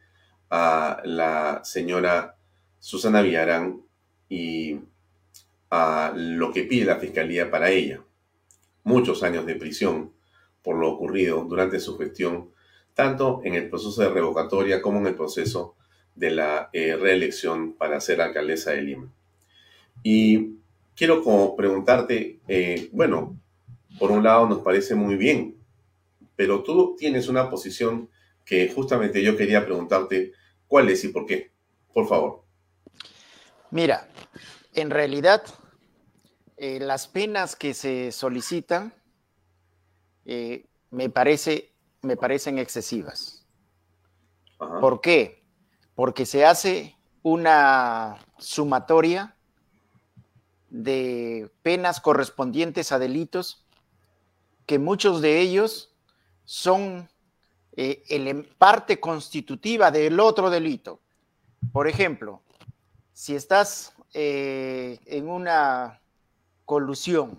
a 0.51 1.01
la 1.03 1.61
señora 1.63 2.35
Susana 2.79 3.21
Villarán 3.21 3.81
y 4.29 4.81
a 5.71 6.13
lo 6.15 6.51
que 6.51 6.63
pide 6.63 6.85
la 6.85 6.97
fiscalía 6.97 7.49
para 7.49 7.71
ella. 7.71 8.03
Muchos 8.83 9.23
años 9.23 9.45
de 9.45 9.55
prisión 9.55 10.13
por 10.61 10.77
lo 10.77 10.89
ocurrido 10.89 11.43
durante 11.43 11.79
su 11.79 11.97
gestión, 11.97 12.51
tanto 12.93 13.41
en 13.43 13.55
el 13.55 13.69
proceso 13.69 14.01
de 14.01 14.09
revocatoria 14.09 14.81
como 14.81 14.99
en 14.99 15.07
el 15.07 15.15
proceso 15.15 15.75
de 16.15 16.31
la 16.31 16.69
eh, 16.73 16.95
reelección 16.95 17.73
para 17.73 18.01
ser 18.01 18.21
alcaldesa 18.21 18.71
de 18.71 18.81
Lima. 18.81 19.11
Y 20.03 20.55
quiero 20.95 21.23
como 21.23 21.55
preguntarte, 21.55 22.39
eh, 22.47 22.89
bueno, 22.91 23.39
por 23.99 24.11
un 24.11 24.23
lado 24.23 24.47
nos 24.47 24.59
parece 24.59 24.95
muy 24.95 25.15
bien, 25.15 25.55
pero 26.35 26.63
tú 26.63 26.95
tienes 26.97 27.27
una 27.27 27.49
posición 27.49 28.09
que 28.45 28.69
justamente 28.69 29.21
yo 29.21 29.37
quería 29.37 29.65
preguntarte 29.65 30.33
cuál 30.67 30.89
es 30.89 31.03
y 31.03 31.09
por 31.09 31.25
qué. 31.25 31.51
Por 31.93 32.07
favor. 32.07 32.43
Mira, 33.69 34.07
en 34.73 34.89
realidad 34.89 35.43
eh, 36.57 36.79
las 36.79 37.07
penas 37.07 37.55
que 37.55 37.73
se 37.73 38.11
solicitan 38.11 38.93
me, 40.91 41.09
parece, 41.09 41.70
me 42.01 42.17
parecen 42.17 42.57
excesivas. 42.57 43.45
¿Por 44.57 45.01
qué? 45.01 45.41
porque 46.01 46.25
se 46.25 46.45
hace 46.45 46.97
una 47.21 48.17
sumatoria 48.39 49.35
de 50.69 51.51
penas 51.61 51.99
correspondientes 51.99 52.91
a 52.91 52.99
delitos 52.99 53.67
que 54.65 54.79
muchos 54.79 55.21
de 55.21 55.39
ellos 55.39 55.93
son 56.45 57.09
eh, 57.73 58.03
el, 58.09 58.45
parte 58.57 58.99
constitutiva 58.99 59.91
del 59.91 60.19
otro 60.19 60.49
delito. 60.49 61.01
Por 61.71 61.87
ejemplo, 61.87 62.41
si 63.13 63.35
estás 63.35 63.93
eh, 64.13 64.99
en 65.05 65.29
una 65.29 66.01
colusión, 66.65 67.37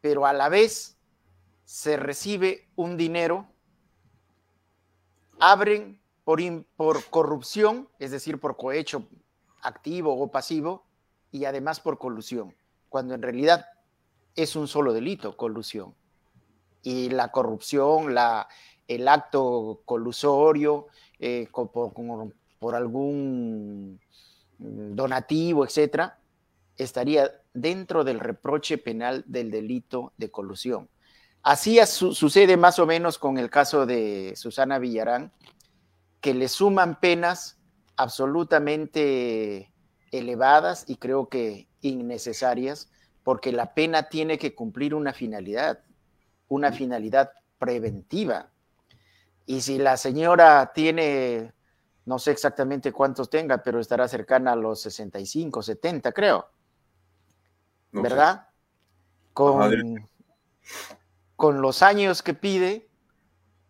pero 0.00 0.24
a 0.24 0.32
la 0.32 0.48
vez 0.48 0.93
se 1.64 1.96
recibe 1.96 2.68
un 2.76 2.96
dinero, 2.96 3.46
abren 5.40 6.00
por, 6.24 7.04
corrupción, 7.10 7.88
es 7.98 8.10
decir, 8.10 8.40
por 8.40 8.56
cohecho 8.56 9.06
activo 9.62 10.16
o 10.16 10.30
pasivo, 10.30 10.84
y 11.30 11.46
además 11.46 11.80
por 11.80 11.98
colusión, 11.98 12.54
cuando 12.88 13.14
en 13.14 13.22
realidad 13.22 13.66
es 14.36 14.56
un 14.56 14.68
solo 14.68 14.92
delito, 14.92 15.36
colusión. 15.36 15.94
Y 16.82 17.10
la 17.10 17.32
corrupción, 17.32 18.14
la, 18.14 18.46
el 18.88 19.08
acto 19.08 19.82
colusorio, 19.84 20.86
eh, 21.18 21.48
por, 21.52 22.74
algún 22.74 24.00
donativo, 24.58 25.64
etcétera, 25.64 26.18
estaría 26.76 27.30
dentro 27.52 28.04
del 28.04 28.20
reproche 28.20 28.78
penal 28.78 29.24
del 29.26 29.50
delito 29.50 30.12
de 30.16 30.30
colusión. 30.30 30.88
Así 31.44 31.78
sucede 31.84 32.56
más 32.56 32.78
o 32.78 32.86
menos 32.86 33.18
con 33.18 33.36
el 33.36 33.50
caso 33.50 33.84
de 33.84 34.32
Susana 34.34 34.78
Villarán, 34.78 35.30
que 36.22 36.32
le 36.32 36.48
suman 36.48 36.98
penas 36.98 37.58
absolutamente 37.96 39.70
elevadas 40.10 40.86
y 40.88 40.96
creo 40.96 41.28
que 41.28 41.68
innecesarias, 41.82 42.90
porque 43.22 43.52
la 43.52 43.74
pena 43.74 44.08
tiene 44.08 44.38
que 44.38 44.54
cumplir 44.54 44.94
una 44.94 45.12
finalidad, 45.12 45.80
una 46.48 46.72
finalidad 46.72 47.32
preventiva. 47.58 48.48
Y 49.44 49.60
si 49.60 49.76
la 49.76 49.98
señora 49.98 50.72
tiene, 50.74 51.52
no 52.06 52.18
sé 52.18 52.30
exactamente 52.30 52.90
cuántos 52.90 53.28
tenga, 53.28 53.62
pero 53.62 53.80
estará 53.80 54.08
cercana 54.08 54.52
a 54.52 54.56
los 54.56 54.80
65, 54.80 55.62
70, 55.62 56.10
creo. 56.12 56.48
¿Verdad? 57.92 58.48
Con, 59.34 60.08
con 61.36 61.60
los 61.60 61.82
años 61.82 62.22
que 62.22 62.34
pide, 62.34 62.88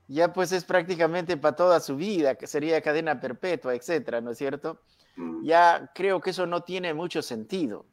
ya 0.09 0.33
pues 0.33 0.53
es 0.53 0.65
prácticamente 0.65 1.37
para 1.37 1.57
toda 1.57 1.81
su 1.81 1.97
vida, 1.97 2.35
que 2.35 2.47
sería 2.47 2.81
cadena 2.83 3.21
perpetua, 3.21 3.75
etcétera, 3.75 4.21
¿no 4.21 4.33
es 4.33 4.39
cierto? 4.39 4.81
Mm. 5.17 5.45
Ya 5.45 5.91
creo 5.95 6.21
que 6.21 6.31
eso 6.31 6.47
no 6.47 6.63
tiene 6.63 6.93
mucho 6.93 7.23
sentido, 7.23 7.87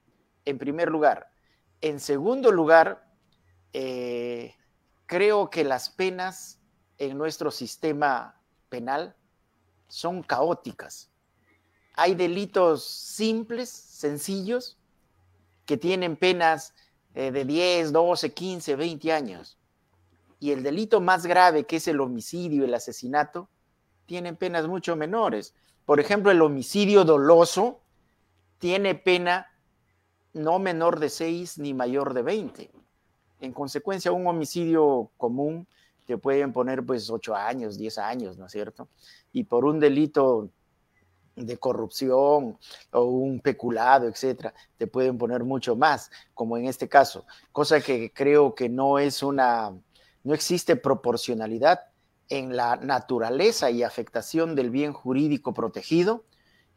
en 0.45 0.57
primer 0.57 0.89
lugar. 0.89 1.29
En 1.79 1.99
segundo 1.99 2.51
lugar, 2.51 3.07
eh, 3.73 4.55
creo 5.05 5.49
que 5.49 5.63
las 5.63 5.89
penas 5.89 6.59
en 6.97 7.17
nuestro 7.17 7.49
sistema 7.49 8.39
penal 8.69 9.15
son 9.87 10.21
caóticas. 10.21 11.09
Hay 11.93 12.15
delitos 12.15 12.85
simples, 12.85 13.69
sencillos, 13.69 14.77
que 15.65 15.77
tienen 15.77 16.17
penas 16.17 16.73
eh, 17.13 17.31
de 17.31 17.45
10, 17.45 17.93
12, 17.93 18.33
15, 18.33 18.75
20 18.75 19.11
años 19.13 19.57
y 20.41 20.51
el 20.51 20.63
delito 20.63 20.99
más 20.99 21.27
grave, 21.27 21.65
que 21.65 21.75
es 21.75 21.87
el 21.87 22.01
homicidio, 22.01 22.65
el 22.65 22.73
asesinato, 22.73 23.47
tienen 24.07 24.35
penas 24.35 24.67
mucho 24.67 24.95
menores. 24.95 25.53
Por 25.85 25.99
ejemplo, 25.99 26.31
el 26.31 26.41
homicidio 26.41 27.05
doloso 27.05 27.79
tiene 28.57 28.95
pena 28.95 29.51
no 30.33 30.57
menor 30.57 30.99
de 30.99 31.09
6 31.09 31.59
ni 31.59 31.75
mayor 31.75 32.15
de 32.15 32.23
20. 32.23 32.71
En 33.39 33.53
consecuencia, 33.53 34.11
un 34.11 34.25
homicidio 34.25 35.11
común 35.15 35.67
te 36.07 36.17
pueden 36.17 36.51
poner 36.51 36.83
pues 36.83 37.11
8 37.11 37.35
años, 37.35 37.77
10 37.77 37.99
años, 37.99 38.37
¿no 38.39 38.47
es 38.47 38.51
cierto? 38.51 38.87
Y 39.31 39.43
por 39.43 39.63
un 39.63 39.79
delito 39.79 40.49
de 41.35 41.57
corrupción 41.57 42.57
o 42.91 43.03
un 43.03 43.41
peculado, 43.41 44.07
etcétera, 44.07 44.55
te 44.75 44.87
pueden 44.87 45.19
poner 45.19 45.43
mucho 45.43 45.75
más, 45.75 46.09
como 46.33 46.57
en 46.57 46.65
este 46.65 46.89
caso, 46.89 47.27
cosa 47.51 47.79
que 47.79 48.11
creo 48.11 48.55
que 48.55 48.69
no 48.69 48.97
es 48.97 49.21
una 49.21 49.71
no 50.23 50.33
existe 50.33 50.75
proporcionalidad 50.75 51.81
en 52.29 52.55
la 52.55 52.77
naturaleza 52.77 53.69
y 53.71 53.83
afectación 53.83 54.55
del 54.55 54.69
bien 54.69 54.93
jurídico 54.93 55.53
protegido 55.53 56.23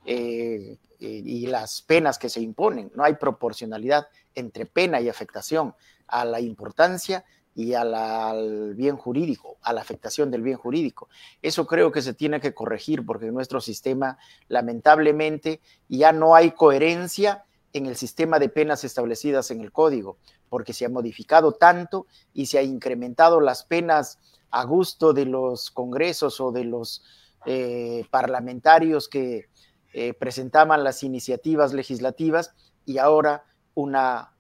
eh, 0.05 0.79
eh, 1.01 1.23
y 1.25 1.47
las 1.47 1.83
penas 1.83 2.19
que 2.19 2.29
se 2.29 2.41
imponen. 2.41 2.91
No 2.95 3.05
hay 3.05 3.15
proporcionalidad 3.15 4.09
entre 4.35 4.67
pena 4.67 5.01
y 5.01 5.09
afectación 5.09 5.75
a 6.09 6.25
la 6.25 6.41
importancia 6.41 7.25
y 7.55 7.75
al 7.75 8.75
bien 8.75 8.97
jurídico, 8.97 9.59
a 9.63 9.73
la 9.73 9.81
afectación 9.81 10.31
del 10.31 10.43
bien 10.43 10.57
jurídico. 10.57 11.09
Eso 11.41 11.67
creo 11.67 11.93
que 11.93 12.03
se 12.03 12.15
tiene 12.15 12.41
que 12.41 12.53
corregir 12.53 13.07
porque 13.07 13.27
en 13.27 13.35
nuestro 13.35 13.61
sistema, 13.61 14.19
lamentablemente, 14.49 15.61
ya 15.89 16.13
no 16.13 16.35
hay 16.35 16.51
coherencia 16.51 17.45
en 17.75 17.87
el 17.87 17.97
sistema 17.97 18.39
de 18.39 18.49
penas 18.49 18.85
establecidas 18.85 19.51
en 19.51 19.61
el 19.61 19.73
código 19.73 20.17
porque 20.49 20.73
se 20.73 20.85
ha 20.87 20.89
modificado 20.89 21.53
tanto 21.53 22.07
y 22.33 22.47
se 22.47 22.59
ha 22.59 22.63
incrementado 22.63 23.41
las 23.41 23.65
penas 23.65 24.21
a 24.51 24.65
gusto 24.65 25.13
de 25.13 25.27
los 25.27 25.73
congresos 25.73 26.41
o 26.41 26.53
de 26.53 26.65
los 26.65 27.03
eh, 27.45 28.07
parlamentarios 28.11 29.09
que 29.09 29.49
eh, 29.93 30.15
presentaban 30.15 30.85
las 30.85 31.03
iniciativas 31.03 31.73
legislativas 31.73 32.55
y 32.87 32.99
ahora 32.99 33.45
una, 33.75 34.37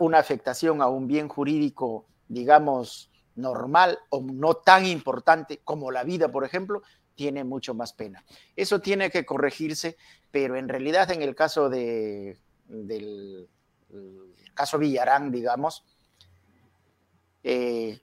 una 0.00 0.18
afectación 0.18 0.80
a 0.80 0.88
un 0.88 1.06
bien 1.06 1.28
jurídico, 1.28 2.06
digamos, 2.28 3.10
normal 3.34 3.98
o 4.08 4.22
no 4.22 4.54
tan 4.54 4.86
importante 4.86 5.60
como 5.62 5.90
la 5.90 6.04
vida, 6.04 6.30
por 6.30 6.44
ejemplo, 6.44 6.82
tiene 7.14 7.44
mucho 7.44 7.74
más 7.74 7.92
pena. 7.92 8.24
Eso 8.56 8.80
tiene 8.80 9.10
que 9.10 9.26
corregirse, 9.26 9.98
pero 10.30 10.56
en 10.56 10.70
realidad 10.70 11.10
en 11.10 11.20
el 11.20 11.34
caso 11.34 11.68
de, 11.68 12.38
del 12.66 13.48
caso 14.54 14.78
Villarán, 14.78 15.30
digamos, 15.30 15.84
eh, 17.42 18.00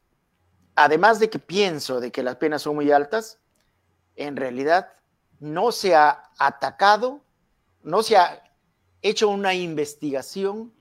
además 0.75 1.19
de 1.19 1.29
que 1.29 1.39
pienso 1.39 1.99
de 1.99 2.11
que 2.11 2.23
las 2.23 2.35
penas 2.35 2.61
son 2.61 2.75
muy 2.75 2.91
altas, 2.91 3.39
en 4.15 4.35
realidad 4.35 4.93
no 5.39 5.71
se 5.71 5.95
ha 5.95 6.29
atacado 6.37 7.21
no 7.83 8.03
se 8.03 8.17
ha 8.17 8.43
hecho 9.01 9.29
una 9.29 9.53
investigación 9.53 10.73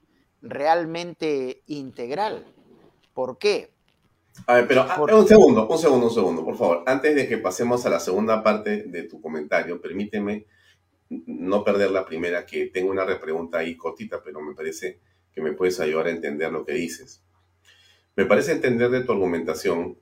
realmente 0.43 1.63
integral. 1.67 2.45
¿Por 3.15 3.39
qué? 3.39 3.73
A 4.47 4.55
ver, 4.55 4.69
pero 4.69 4.83
ah, 4.83 5.01
un 5.01 5.27
segundo, 5.27 5.67
un 5.67 5.79
segundo, 5.79 6.07
un 6.07 6.15
segundo, 6.15 6.45
por 6.45 6.57
favor. 6.57 6.85
Antes 6.87 7.15
de 7.15 7.29
que 7.29 7.39
pasemos 7.39 7.85
a 7.87 7.91
la 7.91 7.99
segunda 7.99 8.43
parte 8.43 8.85
de 8.85 9.03
tu 9.05 9.21
comentario, 9.21 9.81
permíteme 9.81 10.47
no 11.11 11.65
perder 11.65 11.91
la 11.91 12.05
primera, 12.05 12.45
que 12.47 12.67
tengo 12.67 12.91
una 12.91 13.05
repregunta 13.05 13.59
ahí 13.59 13.77
cortita, 13.77 14.23
pero 14.23 14.41
me 14.41 14.55
parece 14.55 15.01
que 15.33 15.41
me 15.41 15.53
puedes 15.53 15.81
ayudar 15.81 16.07
a 16.07 16.11
entender 16.11 16.53
lo 16.53 16.65
que 16.65 16.73
dices. 16.73 17.23
Me 18.17 18.27
parece 18.27 18.53
entender 18.53 18.91
de 18.91 19.03
tu 19.03 19.13
argumentación 19.13 19.99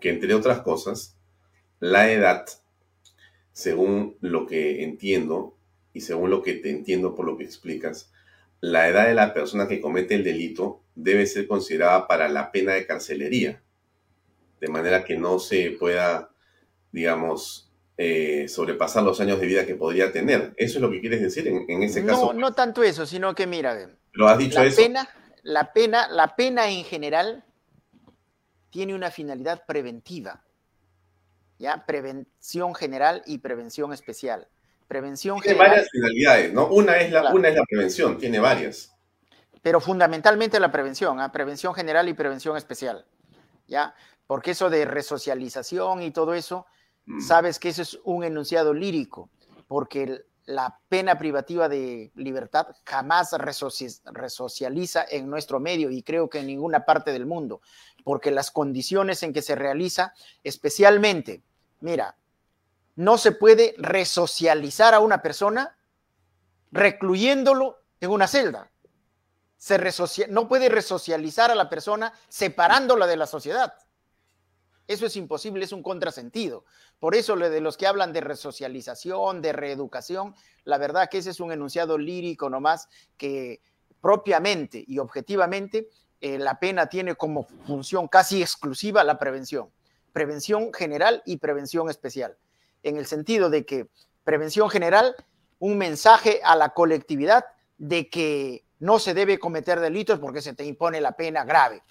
que, 0.00 0.10
entre 0.10 0.32
otras 0.34 0.60
cosas, 0.60 1.18
la 1.80 2.10
edad, 2.10 2.46
según 3.52 4.16
lo 4.20 4.46
que 4.46 4.84
entiendo 4.84 5.56
y 5.92 6.00
según 6.02 6.30
lo 6.30 6.42
que 6.42 6.54
te 6.54 6.70
entiendo 6.70 7.14
por 7.14 7.26
lo 7.26 7.36
que 7.36 7.44
explicas, 7.44 8.12
la 8.60 8.88
edad 8.88 9.06
de 9.06 9.14
la 9.14 9.34
persona 9.34 9.68
que 9.68 9.80
comete 9.80 10.14
el 10.14 10.24
delito 10.24 10.82
debe 10.94 11.26
ser 11.26 11.46
considerada 11.46 12.08
para 12.08 12.28
la 12.28 12.50
pena 12.50 12.74
de 12.74 12.86
carcelería, 12.86 13.62
de 14.60 14.68
manera 14.68 15.04
que 15.04 15.16
no 15.16 15.38
se 15.38 15.70
pueda, 15.72 16.30
digamos, 16.90 17.67
eh, 18.00 18.46
sobrepasar 18.48 19.02
los 19.02 19.20
años 19.20 19.40
de 19.40 19.46
vida 19.46 19.66
que 19.66 19.74
podría 19.74 20.12
tener. 20.12 20.54
¿Eso 20.56 20.78
es 20.78 20.82
lo 20.82 20.90
que 20.90 21.00
quieres 21.00 21.20
decir 21.20 21.48
en, 21.48 21.64
en 21.68 21.82
ese 21.82 22.06
caso? 22.06 22.32
no 22.32 22.52
tanto 22.54 22.82
eso, 22.82 23.04
sino 23.04 23.34
que 23.34 23.46
mira, 23.46 23.76
¿Lo 24.12 24.28
has 24.28 24.38
dicho 24.38 24.58
la 24.60 24.66
eso? 24.66 24.80
pena, 24.80 25.08
la 25.42 25.72
pena, 25.72 26.08
la 26.08 26.34
pena 26.36 26.68
en 26.70 26.84
general 26.84 27.44
tiene 28.70 28.94
una 28.94 29.10
finalidad 29.10 29.64
preventiva. 29.66 30.42
¿Ya? 31.58 31.84
Prevención 31.86 32.72
general 32.74 33.22
y 33.26 33.38
prevención 33.38 33.92
especial. 33.92 34.46
Prevención 34.86 35.40
Tiene 35.40 35.56
general, 35.56 35.70
varias 35.72 35.90
finalidades, 35.90 36.52
¿no? 36.52 36.68
Una 36.68 36.98
es 36.98 37.10
la, 37.10 37.20
Claro. 37.22 37.36
una 37.36 37.48
es 37.48 37.56
la 37.56 37.64
prevención, 37.68 38.16
tiene 38.16 38.38
varias. 38.38 38.94
pero 39.60 39.80
fundamentalmente 39.80 40.60
la 40.60 40.70
prevención, 40.70 41.20
¿ah? 41.20 41.30
prevención 41.32 41.74
general 41.74 42.08
y 42.08 42.14
prevención 42.14 42.56
especial. 42.56 43.04
¿Ya? 43.66 43.94
Porque 44.26 44.52
eso 44.52 44.70
de 44.70 44.84
resocialización 44.84 46.00
y 46.02 46.10
todo 46.12 46.32
eso. 46.32 46.64
Sabes 47.20 47.58
que 47.58 47.70
eso 47.70 47.82
es 47.82 47.98
un 48.04 48.24
enunciado 48.24 48.74
lírico, 48.74 49.30
porque 49.66 50.24
la 50.46 50.78
pena 50.88 51.18
privativa 51.18 51.68
de 51.68 52.10
libertad 52.14 52.68
jamás 52.84 53.32
resoci- 53.32 54.00
resocializa 54.12 55.04
en 55.08 55.28
nuestro 55.28 55.60
medio 55.60 55.90
y 55.90 56.02
creo 56.02 56.30
que 56.30 56.38
en 56.38 56.46
ninguna 56.46 56.84
parte 56.84 57.12
del 57.12 57.26
mundo, 57.26 57.60
porque 58.04 58.30
las 58.30 58.50
condiciones 58.50 59.22
en 59.22 59.32
que 59.32 59.42
se 59.42 59.54
realiza, 59.54 60.14
especialmente, 60.42 61.42
mira, 61.80 62.16
no 62.96 63.18
se 63.18 63.32
puede 63.32 63.74
resocializar 63.78 64.94
a 64.94 65.00
una 65.00 65.20
persona 65.22 65.76
recluyéndolo 66.72 67.78
en 68.00 68.10
una 68.10 68.26
celda. 68.26 68.70
Se 69.56 69.78
no 70.28 70.48
puede 70.48 70.68
resocializar 70.68 71.50
a 71.50 71.54
la 71.54 71.68
persona 71.68 72.12
separándola 72.28 73.06
de 73.06 73.16
la 73.16 73.26
sociedad. 73.26 73.74
Eso 74.88 75.04
es 75.04 75.16
imposible, 75.16 75.66
es 75.66 75.72
un 75.72 75.82
contrasentido. 75.82 76.64
Por 76.98 77.14
eso 77.14 77.36
lo 77.36 77.50
de 77.50 77.60
los 77.60 77.76
que 77.76 77.86
hablan 77.86 78.14
de 78.14 78.22
resocialización, 78.22 79.42
de 79.42 79.52
reeducación, 79.52 80.34
la 80.64 80.78
verdad 80.78 81.10
que 81.10 81.18
ese 81.18 81.30
es 81.30 81.40
un 81.40 81.52
enunciado 81.52 81.98
lírico 81.98 82.48
nomás 82.48 82.88
que 83.18 83.60
propiamente 84.00 84.82
y 84.86 84.98
objetivamente 84.98 85.90
eh, 86.22 86.38
la 86.38 86.58
pena 86.58 86.86
tiene 86.86 87.16
como 87.16 87.44
función 87.66 88.08
casi 88.08 88.40
exclusiva 88.40 89.04
la 89.04 89.18
prevención. 89.18 89.70
Prevención 90.14 90.72
general 90.72 91.22
y 91.26 91.36
prevención 91.36 91.90
especial. 91.90 92.38
En 92.82 92.96
el 92.96 93.04
sentido 93.04 93.50
de 93.50 93.66
que 93.66 93.88
prevención 94.24 94.70
general, 94.70 95.14
un 95.58 95.76
mensaje 95.76 96.40
a 96.42 96.56
la 96.56 96.70
colectividad 96.70 97.44
de 97.76 98.08
que 98.08 98.64
no 98.78 98.98
se 98.98 99.12
debe 99.12 99.38
cometer 99.38 99.80
delitos 99.80 100.18
porque 100.18 100.40
se 100.40 100.54
te 100.54 100.64
impone 100.64 101.02
la 101.02 101.12
pena 101.12 101.44
grave. 101.44 101.82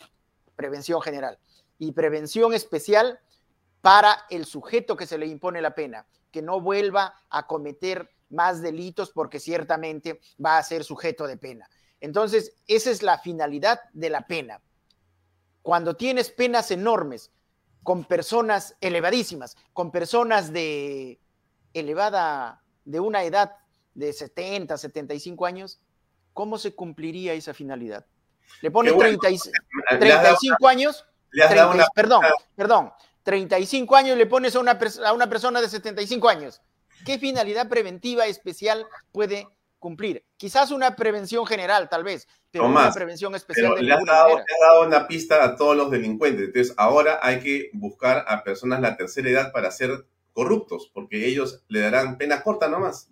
Prevención 0.56 1.00
general 1.00 1.38
y 1.80 1.92
prevención 1.92 2.54
especial 2.54 3.20
para 3.82 4.26
el 4.30 4.46
sujeto 4.46 4.96
que 4.98 5.06
se 5.08 5.18
le 5.18 5.28
impone 5.28 5.62
la 5.62 5.76
pena, 5.76 6.06
que 6.32 6.42
no 6.42 6.60
vuelva 6.60 7.14
a 7.30 7.48
cometer 7.48 8.10
más 8.30 8.62
delitos 8.62 9.12
porque 9.12 9.40
ciertamente 9.40 10.20
va 10.44 10.58
a 10.58 10.64
ser 10.64 10.84
sujeto 10.84 11.28
de 11.28 11.38
pena. 11.38 11.70
Entonces, 12.02 12.54
esa 12.68 12.92
es 12.92 13.02
la 13.04 13.18
finalidad 13.20 13.80
de 13.94 14.10
la 14.10 14.28
pena. 14.28 14.62
Cuando 15.62 15.96
tienes 15.96 16.30
penas 16.30 16.72
enormes 16.72 17.32
con 17.84 18.04
personas 18.06 18.76
elevadísimas, 18.82 19.56
con 19.74 19.92
personas 19.92 20.52
de 20.52 21.20
elevada, 21.74 22.62
de 22.86 23.00
una 23.00 23.24
edad 23.24 23.56
de 23.94 24.14
70, 24.14 24.78
75 24.78 25.46
años, 25.46 25.80
¿cómo 26.34 26.58
se 26.58 26.76
cumpliría 26.76 27.34
esa 27.34 27.54
finalidad? 27.54 28.06
Le 28.62 28.72
pones 28.72 28.94
bueno. 28.94 29.18
30 29.20 29.30
y- 29.30 29.52
Le 30.00 30.12
has 30.14 30.24
dado 30.24 30.38
35 30.38 30.68
años, 30.68 31.06
le 31.38 31.44
has 31.44 31.50
dado 31.56 31.70
30 31.72 31.76
una- 31.76 31.88
perdón, 31.94 32.22
perdón, 32.56 32.94
35 33.24 33.96
años 33.96 34.18
le 34.18 34.26
pones 34.26 34.56
a 34.56 34.60
una, 34.60 34.80
a 35.06 35.14
una 35.14 35.30
persona 35.30 35.62
de 35.62 35.70
75 35.70 36.28
años. 36.30 36.62
¿Qué 37.06 37.20
finalidad 37.20 37.70
preventiva 37.70 38.26
especial 38.26 38.86
puede 39.12 39.48
cumplir? 39.80 40.26
Quizás 40.38 40.72
una 40.72 40.96
prevención 40.96 41.46
general, 41.46 41.90
tal 41.90 42.04
vez, 42.04 42.28
pero 42.50 42.64
No 42.64 42.70
no 42.72 42.76
una 42.78 42.86
más. 42.88 42.96
prevención 42.96 43.36
especial 43.36 43.68
Pero 43.68 43.76
de 43.76 43.84
le 43.84 43.94
has, 43.94 44.04
dado, 44.06 44.30
le 44.36 44.42
has 44.42 44.60
dado 44.62 44.88
una 44.88 45.08
pista 45.08 45.44
a 45.44 45.56
todos 45.56 45.78
los 45.78 45.92
delincuentes. 45.92 46.48
Entonces, 46.48 46.74
ahora 46.78 47.20
hay 47.22 47.40
que 47.42 47.70
buscar 47.74 48.26
a 48.28 48.44
personas 48.44 48.82
de 48.82 48.88
la 48.90 48.98
tercera 48.98 49.30
edad 49.30 49.52
para 49.52 49.70
ser 49.72 50.06
corruptos, 50.34 50.90
porque 50.94 51.28
ellos 51.28 51.64
le 51.68 51.82
darán 51.82 52.18
pena 52.18 52.42
corta 52.42 52.68
nomás. 52.68 53.10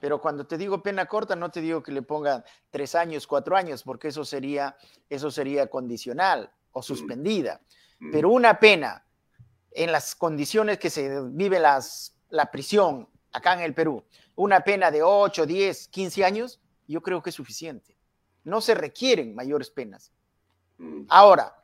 Pero 0.00 0.20
cuando 0.20 0.46
te 0.46 0.58
digo 0.58 0.82
pena 0.82 1.06
corta, 1.06 1.34
no 1.34 1.50
te 1.50 1.60
digo 1.62 1.82
que 1.82 1.90
le 1.92 2.02
pongan 2.02 2.44
tres 2.70 2.94
años, 2.94 3.26
cuatro 3.26 3.56
años, 3.56 3.82
porque 3.82 4.08
eso 4.08 4.24
sería, 4.24 4.76
eso 5.08 5.30
sería 5.30 5.66
condicional 5.68 6.50
o 6.74 6.82
suspendida. 6.82 7.60
Mm. 8.00 8.10
Pero 8.12 8.28
una 8.28 8.60
pena 8.60 9.04
en 9.70 9.90
las 9.90 10.14
condiciones 10.14 10.78
que 10.78 10.90
se 10.90 11.20
vive 11.30 11.58
las, 11.58 12.14
la 12.28 12.50
prisión 12.50 13.08
acá 13.32 13.54
en 13.54 13.60
el 13.60 13.72
Perú, 13.74 14.04
una 14.36 14.60
pena 14.60 14.90
de 14.90 15.02
8, 15.02 15.46
10, 15.46 15.88
15 15.88 16.24
años, 16.24 16.60
yo 16.86 17.00
creo 17.00 17.22
que 17.22 17.30
es 17.30 17.36
suficiente. 17.36 17.96
No 18.44 18.60
se 18.60 18.74
requieren 18.74 19.34
mayores 19.34 19.70
penas. 19.70 20.12
Mm. 20.78 21.04
Ahora, 21.08 21.56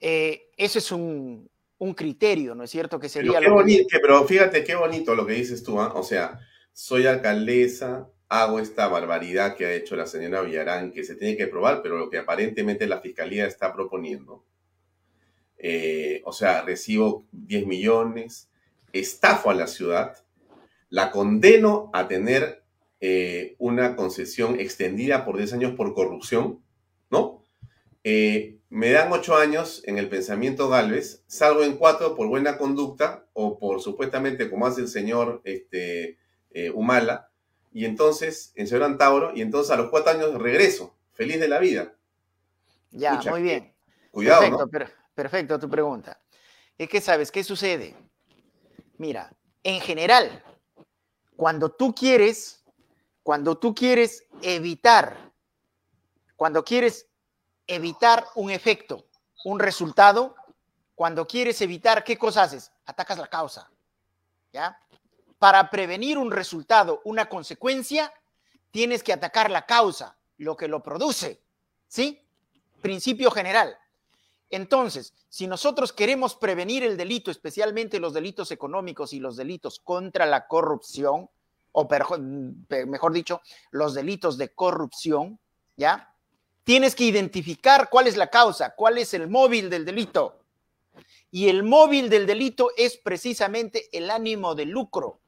eh, 0.00 0.50
ese 0.56 0.80
es 0.80 0.90
un, 0.92 1.48
un 1.78 1.94
criterio, 1.94 2.54
¿no 2.54 2.64
es 2.64 2.70
cierto? 2.70 2.98
Que 2.98 3.08
Pero, 3.08 3.12
sería 3.32 3.38
qué 3.40 3.48
lo 3.48 3.56
que- 3.56 3.62
boni- 3.62 3.86
que- 3.88 3.98
pero 4.00 4.24
fíjate 4.24 4.64
qué 4.64 4.74
bonito 4.74 5.14
lo 5.14 5.24
que 5.26 5.34
dices 5.34 5.62
tú, 5.62 5.80
¿ah? 5.80 5.92
O 5.94 6.02
sea, 6.02 6.38
soy 6.72 7.06
alcaldesa, 7.06 8.08
hago 8.28 8.60
esta 8.60 8.88
barbaridad 8.88 9.56
que 9.56 9.66
ha 9.66 9.72
hecho 9.72 9.96
la 9.96 10.06
señora 10.06 10.42
Villarán, 10.42 10.92
que 10.92 11.04
se 11.04 11.14
tiene 11.16 11.36
que 11.36 11.46
probar, 11.46 11.82
pero 11.82 11.96
lo 11.98 12.10
que 12.10 12.18
aparentemente 12.18 12.86
la 12.86 13.00
fiscalía 13.00 13.46
está 13.46 13.72
proponiendo. 13.72 14.44
eh, 15.58 16.22
o 16.24 16.32
sea, 16.32 16.62
recibo 16.62 17.24
10 17.32 17.66
millones, 17.66 18.48
estafo 18.92 19.50
a 19.50 19.54
la 19.54 19.66
ciudad, 19.66 20.16
la 20.88 21.10
condeno 21.10 21.90
a 21.92 22.06
tener 22.08 22.62
eh, 23.00 23.56
una 23.58 23.96
concesión 23.96 24.60
extendida 24.60 25.24
por 25.24 25.36
10 25.36 25.54
años 25.54 25.74
por 25.74 25.94
corrupción, 25.94 26.62
¿no? 27.10 27.42
Eh, 28.04 28.58
me 28.70 28.90
dan 28.92 29.10
8 29.12 29.36
años 29.36 29.82
en 29.86 29.98
el 29.98 30.08
pensamiento 30.08 30.68
Galvez, 30.68 31.24
salgo 31.26 31.62
en 31.64 31.76
4 31.76 32.14
por 32.14 32.28
buena 32.28 32.56
conducta 32.58 33.26
o 33.32 33.58
por 33.58 33.80
supuestamente 33.80 34.50
como 34.50 34.66
hace 34.66 34.82
el 34.82 34.88
señor 34.88 35.40
este, 35.44 36.18
Humala, 36.74 37.30
y 37.72 37.84
entonces, 37.84 38.52
el 38.54 38.66
señor 38.66 38.84
Antauro, 38.84 39.32
y 39.34 39.42
entonces 39.42 39.70
a 39.70 39.76
los 39.76 39.90
4 39.90 40.12
años 40.12 40.34
regreso, 40.34 40.94
feliz 41.12 41.38
de 41.40 41.48
la 41.48 41.58
vida. 41.58 41.94
Ya, 42.90 43.20
muy 43.30 43.42
bien. 43.42 43.74
Cuidado, 44.10 44.40
perfecto, 44.40 44.64
¿no? 44.64 44.70
per- 44.70 44.94
perfecto 45.14 45.58
tu 45.58 45.68
pregunta. 45.68 46.20
Es 46.76 46.88
que 46.88 47.00
sabes 47.00 47.30
qué 47.30 47.44
sucede. 47.44 47.96
Mira, 48.96 49.30
en 49.62 49.80
general, 49.80 50.42
cuando 51.36 51.70
tú 51.70 51.94
quieres, 51.94 52.64
cuando 53.22 53.58
tú 53.58 53.74
quieres 53.74 54.26
evitar, 54.42 55.32
cuando 56.36 56.64
quieres 56.64 57.06
evitar 57.66 58.24
un 58.36 58.50
efecto, 58.50 59.06
un 59.44 59.58
resultado, 59.60 60.34
cuando 60.94 61.26
quieres 61.26 61.60
evitar, 61.60 62.02
¿qué 62.02 62.16
cosa 62.16 62.44
haces? 62.44 62.72
Atacas 62.86 63.18
la 63.18 63.26
causa. 63.28 63.70
¿Ya? 64.52 64.80
Para 65.38 65.70
prevenir 65.70 66.18
un 66.18 66.30
resultado, 66.30 67.00
una 67.04 67.28
consecuencia, 67.28 68.12
tienes 68.70 69.02
que 69.02 69.12
atacar 69.12 69.50
la 69.50 69.66
causa, 69.66 70.16
lo 70.36 70.56
que 70.56 70.68
lo 70.68 70.82
produce. 70.82 71.42
¿Sí? 71.86 72.20
Principio 72.82 73.30
general. 73.30 73.76
Entonces, 74.50 75.14
si 75.28 75.46
nosotros 75.46 75.92
queremos 75.92 76.34
prevenir 76.34 76.82
el 76.82 76.96
delito, 76.96 77.30
especialmente 77.30 78.00
los 78.00 78.14
delitos 78.14 78.50
económicos 78.50 79.12
y 79.12 79.20
los 79.20 79.36
delitos 79.36 79.78
contra 79.78 80.26
la 80.26 80.46
corrupción, 80.46 81.28
o 81.72 81.88
mejor 82.86 83.12
dicho, 83.12 83.42
los 83.70 83.94
delitos 83.94 84.38
de 84.38 84.54
corrupción, 84.54 85.38
¿ya? 85.76 86.14
Tienes 86.64 86.94
que 86.94 87.04
identificar 87.04 87.88
cuál 87.90 88.06
es 88.06 88.16
la 88.16 88.28
causa, 88.28 88.74
cuál 88.74 88.98
es 88.98 89.14
el 89.14 89.28
móvil 89.28 89.70
del 89.70 89.84
delito. 89.84 90.40
Y 91.30 91.48
el 91.48 91.62
móvil 91.62 92.08
del 92.08 92.26
delito 92.26 92.70
es 92.76 92.96
precisamente 92.96 93.88
el 93.92 94.10
ánimo 94.10 94.54
de 94.54 94.64
lucro. 94.64 95.20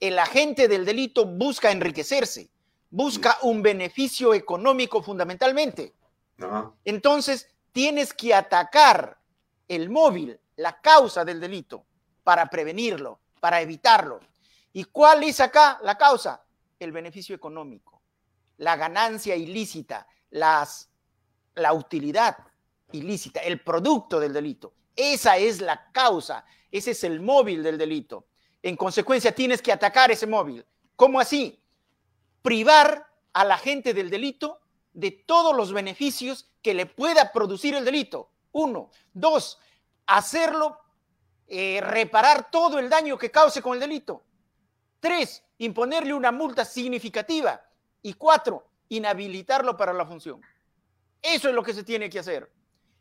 El 0.00 0.18
agente 0.18 0.68
del 0.68 0.84
delito 0.84 1.24
busca 1.24 1.70
enriquecerse, 1.70 2.50
busca 2.90 3.38
un 3.42 3.62
beneficio 3.62 4.34
económico 4.34 5.02
fundamentalmente. 5.02 5.94
Entonces, 6.84 7.48
tienes 7.72 8.12
que 8.12 8.34
atacar 8.34 9.18
el 9.68 9.90
móvil, 9.90 10.38
la 10.56 10.80
causa 10.80 11.24
del 11.24 11.40
delito, 11.40 11.84
para 12.22 12.46
prevenirlo, 12.48 13.20
para 13.40 13.60
evitarlo. 13.60 14.20
¿Y 14.72 14.84
cuál 14.84 15.22
es 15.24 15.40
acá 15.40 15.78
la 15.82 15.96
causa? 15.96 16.42
El 16.78 16.92
beneficio 16.92 17.34
económico, 17.34 18.02
la 18.58 18.76
ganancia 18.76 19.34
ilícita, 19.34 20.06
las, 20.30 20.90
la 21.54 21.72
utilidad 21.72 22.36
ilícita, 22.92 23.40
el 23.40 23.62
producto 23.62 24.20
del 24.20 24.32
delito. 24.32 24.74
Esa 24.94 25.36
es 25.36 25.60
la 25.60 25.90
causa, 25.92 26.44
ese 26.70 26.90
es 26.92 27.04
el 27.04 27.20
móvil 27.20 27.62
del 27.62 27.78
delito. 27.78 28.26
En 28.62 28.76
consecuencia, 28.76 29.34
tienes 29.34 29.62
que 29.62 29.72
atacar 29.72 30.10
ese 30.10 30.26
móvil. 30.26 30.64
¿Cómo 30.96 31.20
así? 31.20 31.60
Privar 32.42 33.06
a 33.32 33.44
la 33.44 33.58
gente 33.58 33.94
del 33.94 34.10
delito 34.10 34.60
de 34.92 35.10
todos 35.10 35.54
los 35.54 35.72
beneficios 35.72 36.48
que 36.62 36.74
le 36.74 36.86
pueda 36.86 37.32
producir 37.32 37.74
el 37.74 37.84
delito. 37.84 38.30
Uno. 38.52 38.90
Dos, 39.12 39.58
hacerlo, 40.06 40.80
eh, 41.46 41.80
reparar 41.82 42.50
todo 42.50 42.78
el 42.78 42.88
daño 42.88 43.18
que 43.18 43.30
cause 43.30 43.60
con 43.60 43.74
el 43.74 43.80
delito. 43.80 44.24
Tres, 45.00 45.44
imponerle 45.58 46.14
una 46.14 46.32
multa 46.32 46.64
significativa. 46.64 47.62
Y 48.02 48.14
cuatro, 48.14 48.66
inhabilitarlo 48.88 49.76
para 49.76 49.92
la 49.92 50.06
función. 50.06 50.40
Eso 51.20 51.48
es 51.48 51.54
lo 51.54 51.62
que 51.62 51.74
se 51.74 51.84
tiene 51.84 52.08
que 52.08 52.18
hacer. 52.18 52.50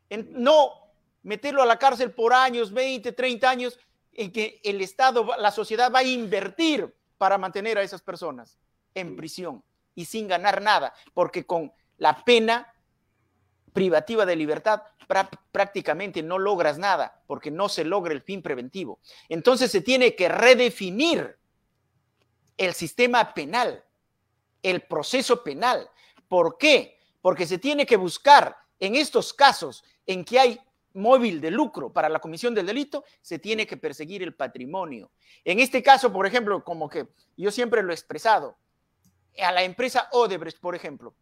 no 0.10 0.86
meterlo 1.24 1.64
a 1.64 1.66
la 1.66 1.80
cárcel 1.80 2.12
por 2.12 2.34
años, 2.34 2.72
20, 2.72 3.12
30 3.12 3.50
años, 3.50 3.80
en 4.16 4.32
que 4.32 4.60
el 4.64 4.82
Estado, 4.82 5.28
la 5.38 5.52
sociedad 5.52 5.92
va 5.92 6.00
a 6.00 6.04
invertir 6.04 6.96
para 7.18 7.38
mantener 7.38 7.78
a 7.78 7.84
esas 7.84 8.02
personas 8.02 8.58
en 8.94 9.16
prisión 9.16 9.64
y 9.94 10.06
sin 10.06 10.28
ganar 10.28 10.62
nada, 10.62 10.94
porque 11.14 11.46
con 11.46 11.72
la 11.98 12.24
pena 12.24 12.74
privativa 13.74 14.26
de 14.26 14.36
libertad 14.36 14.84
prácticamente 15.52 16.24
no 16.24 16.40
logras 16.40 16.78
nada, 16.78 17.22
porque 17.28 17.52
no 17.52 17.70
se 17.70 17.84
logra 17.84 18.14
el 18.14 18.22
fin 18.22 18.42
preventivo. 18.42 19.00
Entonces 19.30 19.70
se 19.70 19.82
tiene 19.82 20.16
que 20.16 20.30
redefinir 20.30 21.38
el 22.58 22.74
sistema 22.74 23.34
penal, 23.34 23.84
el 24.64 24.82
proceso 24.82 25.44
penal. 25.44 25.90
¿Por 26.28 26.58
qué? 26.58 26.98
Porque 27.22 27.46
se 27.46 27.58
tiene 27.58 27.86
que 27.86 27.98
buscar 27.98 28.58
en 28.80 28.96
estos 28.96 29.34
casos 29.34 29.84
en 30.06 30.24
que 30.24 30.40
hay 30.40 30.60
móvil 30.96 31.40
de 31.40 31.52
lucro 31.52 31.92
para 31.94 32.10
la 32.10 32.20
comisión 32.20 32.56
del 32.56 32.66
delito, 32.66 33.04
se 33.22 33.38
tiene 33.40 33.68
que 33.68 33.78
perseguir 33.78 34.24
el 34.24 34.34
patrimonio. 34.34 35.12
En 35.44 35.60
este 35.60 35.84
caso, 35.84 36.12
por 36.12 36.26
ejemplo, 36.26 36.64
como 36.64 36.90
que 36.90 37.08
yo 37.38 37.52
siempre 37.52 37.84
lo 37.84 37.92
he 37.92 37.96
expresado, 37.96 38.58
a 39.38 39.52
la 39.52 39.64
empresa 39.64 40.08
Odebrecht, 40.12 40.60
por 40.60 40.76
ejemplo, 40.76 41.14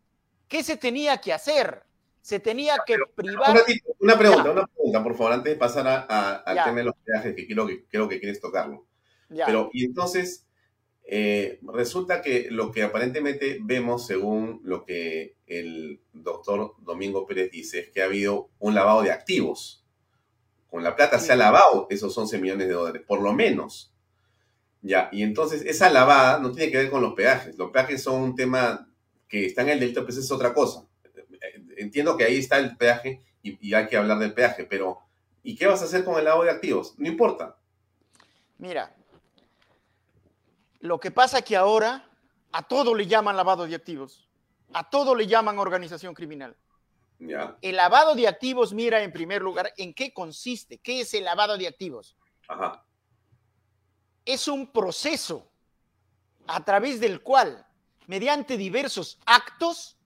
¿qué 0.47 0.63
se 0.63 0.77
tenía 0.77 1.17
que 1.17 1.33
hacer? 1.33 1.83
Se 2.21 2.39
tenía 2.39 2.77
que 2.85 2.95
privar... 3.15 3.63
Una 3.99 4.17
pregunta, 4.17 4.51
una 4.51 4.67
pregunta, 4.67 5.03
por 5.03 5.17
favor, 5.17 5.33
antes 5.33 5.53
de 5.53 5.59
pasar 5.59 6.05
al 6.07 6.63
tema 6.63 6.77
de 6.77 6.83
los 6.83 6.95
peajes, 7.03 7.35
que 7.35 7.47
creo 7.47 7.67
que, 7.67 7.85
creo 7.85 8.07
que 8.07 8.19
quieres 8.19 8.39
tocarlo. 8.39 8.85
Pero, 9.27 9.69
y 9.73 9.85
entonces, 9.85 10.45
eh, 11.05 11.59
resulta 11.63 12.21
que 12.21 12.47
lo 12.49 12.71
que 12.71 12.83
aparentemente 12.83 13.59
vemos, 13.61 14.07
según 14.07 14.61
lo 14.63 14.85
que 14.85 15.35
el 15.45 16.01
doctor 16.13 16.75
Domingo 16.79 17.25
Pérez 17.25 17.51
dice, 17.51 17.79
es 17.79 17.89
que 17.89 18.01
ha 18.01 18.05
habido 18.05 18.49
un 18.59 18.73
lavado 18.73 19.01
de 19.01 19.11
activos. 19.11 19.85
Con 20.69 20.83
la 20.83 20.95
plata 20.95 21.19
se 21.19 21.33
ha 21.33 21.35
lavado 21.35 21.87
esos 21.89 22.17
11 22.17 22.39
millones 22.39 22.67
de 22.67 22.73
dólares, 22.73 23.03
por 23.05 23.21
lo 23.21 23.33
menos. 23.33 23.93
Ya, 24.81 25.09
y 25.11 25.23
entonces 25.23 25.63
esa 25.65 25.89
lavada 25.89 26.39
no 26.39 26.51
tiene 26.51 26.71
que 26.71 26.77
ver 26.77 26.89
con 26.89 27.01
los 27.01 27.13
peajes. 27.13 27.57
Los 27.57 27.71
peajes 27.71 28.01
son 28.01 28.21
un 28.21 28.35
tema 28.35 28.89
que 29.27 29.45
está 29.45 29.61
en 29.61 29.69
el 29.69 29.79
delito, 29.79 30.03
pues 30.03 30.17
es 30.17 30.31
otra 30.31 30.53
cosa. 30.53 30.87
Entiendo 31.77 32.17
que 32.17 32.23
ahí 32.23 32.37
está 32.37 32.57
el 32.57 32.75
peaje 32.77 33.21
y, 33.41 33.69
y 33.69 33.73
hay 33.73 33.87
que 33.87 33.97
hablar 33.97 34.19
del 34.19 34.33
peaje, 34.33 34.63
pero 34.63 34.99
¿y 35.43 35.55
qué 35.55 35.67
vas 35.67 35.81
a 35.81 35.85
hacer 35.85 36.03
con 36.03 36.17
el 36.17 36.25
lavado 36.25 36.43
de 36.43 36.51
activos? 36.51 36.95
No 36.97 37.07
importa. 37.07 37.57
Mira, 38.57 38.95
lo 40.83 40.99
que 40.99 41.11
pasa 41.11 41.37
es 41.37 41.45
que 41.45 41.55
ahora 41.55 42.05
a 42.51 42.67
todo 42.67 42.93
le 42.93 43.07
llaman 43.07 43.37
lavado 43.37 43.65
de 43.65 43.73
activos, 43.73 44.27
a 44.73 44.89
todo 44.89 45.15
le 45.15 45.27
llaman 45.27 45.57
organización 45.57 46.13
criminal. 46.13 46.57
El 47.61 47.77
lavado 47.77 48.15
de 48.15 48.27
activos, 48.27 48.73
mira 48.73 49.01
en 49.01 49.13
primer 49.13 49.41
lugar, 49.41 49.71
¿en 49.77 49.93
qué 49.93 50.13
consiste? 50.13 50.79
¿Qué 50.79 50.99
es 50.99 51.13
el 51.13 51.23
lavado 51.23 51.57
de 51.57 51.69
activos? 51.69 52.17
Es 54.25 54.49
un 54.49 54.73
proceso 54.73 55.49
a 56.47 56.65
través 56.65 56.99
del 56.99 57.21
cual, 57.21 57.65
mediante 58.07 58.57
diversos 58.57 59.21
actos, 59.25 59.97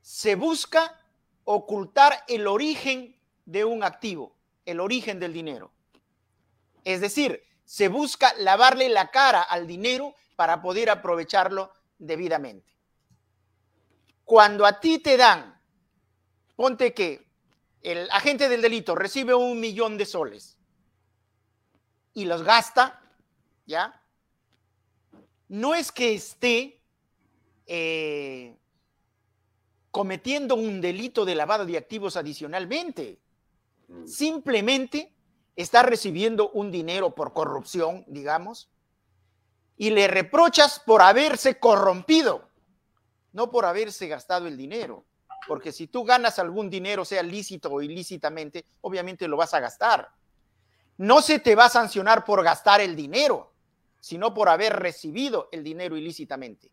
se 0.00 0.34
busca 0.34 1.00
ocultar 1.44 2.24
el 2.26 2.48
origen 2.48 3.16
de 3.44 3.64
un 3.64 3.84
activo, 3.84 4.34
el 4.66 4.80
origen 4.80 5.20
del 5.20 5.32
dinero. 5.32 5.70
Es 6.82 7.00
decir, 7.00 7.44
se 7.64 7.88
busca 7.88 8.34
lavarle 8.38 8.88
la 8.88 9.10
cara 9.10 9.42
al 9.42 9.66
dinero 9.66 10.14
para 10.36 10.60
poder 10.60 10.90
aprovecharlo 10.90 11.72
debidamente. 11.98 12.72
Cuando 14.24 14.66
a 14.66 14.80
ti 14.80 14.98
te 14.98 15.16
dan, 15.16 15.60
ponte 16.56 16.94
que 16.94 17.26
el 17.82 18.08
agente 18.10 18.48
del 18.48 18.62
delito 18.62 18.94
recibe 18.94 19.34
un 19.34 19.60
millón 19.60 19.98
de 19.98 20.06
soles 20.06 20.56
y 22.14 22.24
los 22.24 22.42
gasta, 22.42 23.02
¿ya? 23.66 24.00
No 25.48 25.74
es 25.74 25.92
que 25.92 26.14
esté 26.14 26.80
eh, 27.66 28.56
cometiendo 29.90 30.54
un 30.54 30.80
delito 30.80 31.24
de 31.24 31.34
lavado 31.34 31.66
de 31.66 31.76
activos 31.76 32.16
adicionalmente. 32.16 33.20
Mm. 33.88 34.06
Simplemente 34.06 35.13
está 35.56 35.82
recibiendo 35.82 36.50
un 36.50 36.70
dinero 36.70 37.14
por 37.14 37.32
corrupción, 37.32 38.04
digamos, 38.08 38.70
y 39.76 39.90
le 39.90 40.08
reprochas 40.08 40.80
por 40.80 41.02
haberse 41.02 41.58
corrompido, 41.58 42.48
no 43.32 43.50
por 43.50 43.66
haberse 43.66 44.06
gastado 44.08 44.46
el 44.46 44.56
dinero. 44.56 45.04
Porque 45.46 45.72
si 45.72 45.86
tú 45.86 46.04
ganas 46.04 46.38
algún 46.38 46.70
dinero, 46.70 47.04
sea 47.04 47.22
lícito 47.22 47.70
o 47.70 47.82
ilícitamente, 47.82 48.64
obviamente 48.80 49.28
lo 49.28 49.36
vas 49.36 49.52
a 49.54 49.60
gastar. 49.60 50.10
No 50.96 51.20
se 51.20 51.38
te 51.38 51.54
va 51.54 51.66
a 51.66 51.70
sancionar 51.70 52.24
por 52.24 52.42
gastar 52.42 52.80
el 52.80 52.96
dinero, 52.96 53.52
sino 54.00 54.32
por 54.32 54.48
haber 54.48 54.74
recibido 54.74 55.48
el 55.52 55.64
dinero 55.64 55.96
ilícitamente. 55.96 56.70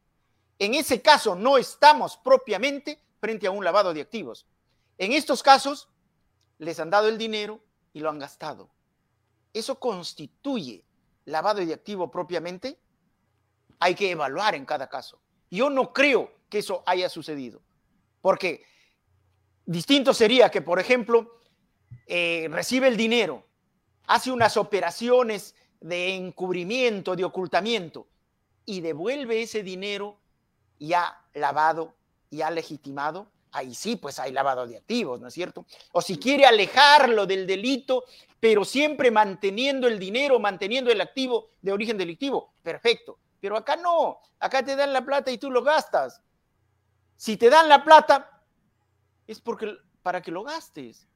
En 0.59 0.75
ese 0.75 1.01
caso 1.01 1.33
no 1.35 1.57
estamos 1.57 2.17
propiamente 2.17 3.01
frente 3.19 3.47
a 3.47 3.51
un 3.51 3.63
lavado 3.63 3.93
de 3.93 4.01
activos. 4.01 4.45
En 4.97 5.11
estos 5.11 5.41
casos 5.41 5.89
les 6.59 6.79
han 6.79 6.91
dado 6.91 7.07
el 7.07 7.17
dinero, 7.17 7.59
y 7.93 7.99
lo 7.99 8.09
han 8.09 8.19
gastado. 8.19 8.69
¿Eso 9.53 9.79
constituye 9.79 10.83
lavado 11.25 11.65
de 11.65 11.73
activo 11.73 12.09
propiamente? 12.09 12.79
Hay 13.79 13.95
que 13.95 14.11
evaluar 14.11 14.55
en 14.55 14.65
cada 14.65 14.87
caso. 14.87 15.19
Yo 15.49 15.69
no 15.69 15.91
creo 15.91 16.31
que 16.49 16.59
eso 16.59 16.83
haya 16.85 17.09
sucedido, 17.09 17.61
porque 18.21 18.63
distinto 19.65 20.13
sería 20.13 20.49
que, 20.49 20.61
por 20.61 20.79
ejemplo, 20.79 21.39
eh, 22.07 22.47
recibe 22.49 22.87
el 22.87 22.97
dinero, 22.97 23.45
hace 24.07 24.31
unas 24.31 24.57
operaciones 24.57 25.55
de 25.79 26.15
encubrimiento, 26.15 27.15
de 27.15 27.25
ocultamiento, 27.25 28.07
y 28.65 28.81
devuelve 28.81 29.41
ese 29.41 29.63
dinero 29.63 30.17
ya 30.79 31.25
lavado, 31.33 31.95
ya 32.29 32.49
legitimado 32.51 33.27
ahí 33.51 33.75
sí, 33.75 33.95
pues 33.95 34.19
hay 34.19 34.31
lavado 34.31 34.65
de 34.65 34.77
activos, 34.77 35.19
¿no 35.19 35.27
es 35.27 35.33
cierto? 35.33 35.65
O 35.91 36.01
si 36.01 36.17
quiere 36.17 36.45
alejarlo 36.45 37.25
del 37.25 37.45
delito, 37.45 38.05
pero 38.39 38.65
siempre 38.65 39.11
manteniendo 39.11 39.87
el 39.87 39.99
dinero, 39.99 40.39
manteniendo 40.39 40.91
el 40.91 41.01
activo 41.01 41.49
de 41.61 41.71
origen 41.71 41.97
delictivo, 41.97 42.53
perfecto. 42.63 43.19
Pero 43.39 43.57
acá 43.57 43.75
no, 43.75 44.19
acá 44.39 44.63
te 44.63 44.75
dan 44.75 44.93
la 44.93 45.03
plata 45.03 45.31
y 45.31 45.37
tú 45.37 45.51
lo 45.51 45.63
gastas. 45.63 46.21
Si 47.17 47.37
te 47.37 47.49
dan 47.49 47.67
la 47.67 47.83
plata, 47.83 48.41
es 49.27 49.41
porque, 49.41 49.75
para 50.01 50.21
que 50.21 50.31
lo 50.31 50.43
gastes. 50.43 51.07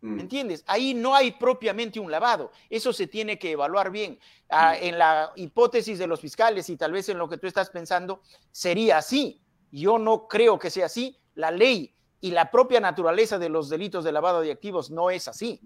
¿Me 0.00 0.16
mm. 0.16 0.20
entiendes? 0.20 0.64
Ahí 0.66 0.92
no 0.92 1.14
hay 1.14 1.32
propiamente 1.32 1.98
un 1.98 2.10
lavado. 2.10 2.52
Eso 2.68 2.92
se 2.92 3.06
tiene 3.06 3.38
que 3.38 3.52
evaluar 3.52 3.90
bien. 3.90 4.18
Ah, 4.50 4.74
mm. 4.78 4.84
en 4.84 4.98
la 4.98 5.32
hipótesis 5.36 5.98
de 5.98 6.06
los 6.06 6.20
fiscales 6.20 6.68
y 6.68 6.76
tal 6.76 6.92
vez 6.92 7.08
en 7.08 7.18
lo 7.18 7.28
que 7.28 7.38
tú 7.38 7.46
estás 7.46 7.70
pensando, 7.70 8.20
sería 8.50 8.98
así. 8.98 9.40
Yo 9.70 9.98
no 9.98 10.28
creo 10.28 10.58
que 10.58 10.70
sea 10.70 10.86
así, 10.86 11.18
la 11.34 11.50
ley 11.50 11.94
y 12.20 12.30
la 12.30 12.50
propia 12.50 12.80
naturaleza 12.80 13.38
de 13.38 13.48
los 13.48 13.68
delitos 13.68 14.04
de 14.04 14.12
lavado 14.12 14.40
de 14.40 14.52
activos 14.52 14.90
no 14.90 15.10
es 15.10 15.28
así. 15.28 15.60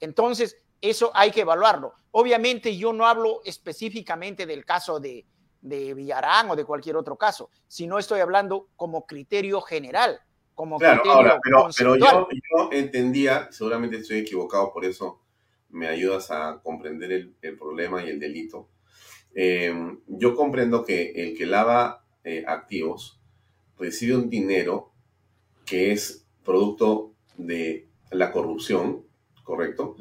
Entonces, 0.00 0.56
eso 0.80 1.10
hay 1.14 1.30
que 1.30 1.40
evaluarlo. 1.40 1.94
Obviamente 2.12 2.76
yo 2.76 2.92
no 2.92 3.06
hablo 3.06 3.40
específicamente 3.44 4.46
del 4.46 4.64
caso 4.64 5.00
de, 5.00 5.26
de 5.60 5.94
Villarán 5.94 6.50
o 6.50 6.56
de 6.56 6.64
cualquier 6.64 6.96
otro 6.96 7.16
caso, 7.16 7.50
sino 7.66 7.98
estoy 7.98 8.20
hablando 8.20 8.68
como 8.76 9.06
criterio 9.06 9.60
general, 9.60 10.20
como 10.54 10.78
criterio 10.78 11.38
pero, 11.42 11.68
pero 11.76 11.96
yo, 11.96 12.28
entendía, 12.70 13.48
seguramente 13.50 13.96
estoy 13.96 14.18
equivocado, 14.18 14.72
por 14.72 14.84
eso 14.84 15.20
me 15.70 15.88
ayudas 15.88 16.30
a 16.30 16.60
comprender 16.62 17.12
el, 17.12 17.36
el 17.42 17.58
problema 17.58 18.04
y 18.04 18.10
el 18.10 18.20
delito. 18.20 18.68
Eh, 19.34 19.74
yo 20.06 20.34
comprendo 20.34 20.84
que 20.84 21.10
el 21.10 21.36
que 21.36 21.46
lava 21.46 22.04
eh, 22.24 22.44
activos 22.46 23.20
recibe 23.76 24.16
un 24.16 24.30
dinero 24.30 24.92
que 25.66 25.92
es 25.92 26.24
producto 26.44 27.12
de 27.36 27.88
la 28.10 28.32
corrupción, 28.32 29.04
¿correcto? 29.42 29.96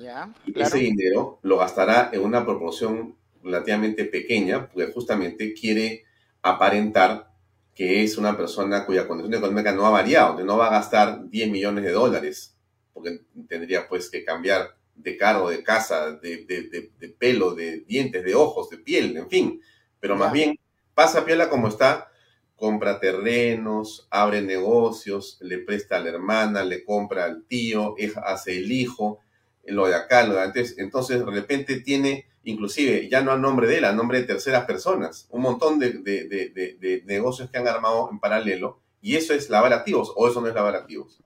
Y 0.46 0.54
claro. 0.54 0.68
ese 0.70 0.78
dinero 0.80 1.40
lo 1.42 1.58
gastará 1.58 2.10
en 2.14 2.22
una 2.24 2.46
proporción 2.46 3.16
relativamente 3.44 4.06
pequeña, 4.06 4.70
porque 4.70 4.92
justamente 4.92 5.54
quiere 5.54 6.04
aparentar 6.42 7.32
que 7.74 8.04
es 8.04 8.18
una 8.18 8.38
persona 8.38 8.86
cuya 8.86 9.08
condición 9.08 9.34
económica 9.36 9.74
no 9.74 9.86
ha 9.86 9.90
variado, 9.90 10.38
que 10.38 10.44
no 10.44 10.58
va 10.58 10.68
a 10.68 10.72
gastar 10.72 11.30
10 11.30 11.50
millones 11.50 11.84
de 11.84 11.92
dólares, 11.92 12.56
porque 12.94 13.22
tendría 13.50 13.88
pues 13.90 14.10
que 14.10 14.24
cambiar 14.24 14.78
de 14.96 15.18
carro, 15.18 15.50
de 15.50 15.62
casa, 15.62 16.12
de, 16.12 16.46
de- 16.46 16.70
de- 16.70 16.92
de 16.98 17.10
pelo, 17.10 17.54
de 17.54 17.80
dientes, 17.82 18.24
de 18.24 18.34
ojos, 18.34 18.70
de 18.70 18.78
piel, 18.78 19.18
en 19.18 19.30
fin. 19.30 19.62
Pero 20.00 20.16
más 20.16 20.32
bien 20.32 20.58
pasa 20.94 21.26
piola 21.26 21.50
como 21.50 21.68
está, 21.68 22.08
compra 22.56 23.00
terrenos, 23.00 24.08
abre 24.10 24.42
negocios, 24.42 25.38
le 25.42 25.60
presta 25.60 25.98
a 25.98 26.00
la 26.00 26.10
hermana, 26.10 26.64
le 26.64 26.84
compra 26.84 27.26
al 27.26 27.44
tío, 27.44 27.96
hace 28.24 28.58
el 28.58 28.72
hijo, 28.72 29.20
lo 29.66 29.88
de 29.88 29.96
acá, 29.96 30.26
lo 30.26 30.36
de 30.36 30.42
antes. 30.42 30.78
Entonces, 30.78 31.20
de 31.20 31.26
repente 31.32 31.82
tiene, 31.82 32.28
inclusive, 32.44 33.10
ya 33.10 33.22
no 33.22 33.32
a 33.32 33.38
nombre 33.38 33.68
de 33.68 33.80
él, 33.80 33.86
a 33.86 33.94
nombre 33.94 34.22
de 34.22 34.28
terceras 34.28 34.66
personas, 34.66 35.28
un 35.32 35.42
montón 35.42 35.80
de- 35.80 35.94
de- 35.94 36.28
de- 36.28 36.78
de 36.80 37.04
negocios 37.06 37.50
que 37.50 37.58
han 37.58 37.68
armado 37.68 38.10
en 38.12 38.20
paralelo. 38.20 38.80
Y 39.02 39.16
eso 39.16 39.34
es 39.34 39.50
lavar 39.50 39.74
activos, 39.74 40.12
o 40.16 40.28
eso 40.28 40.42
no 40.42 40.48
es 40.48 40.56
lavar 40.56 40.76
activos. 40.76 41.22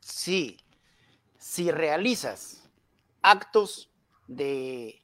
Sí, 0.00 0.58
si 1.38 1.70
realizas 1.70 2.70
actos 3.20 3.90
de 4.28 5.02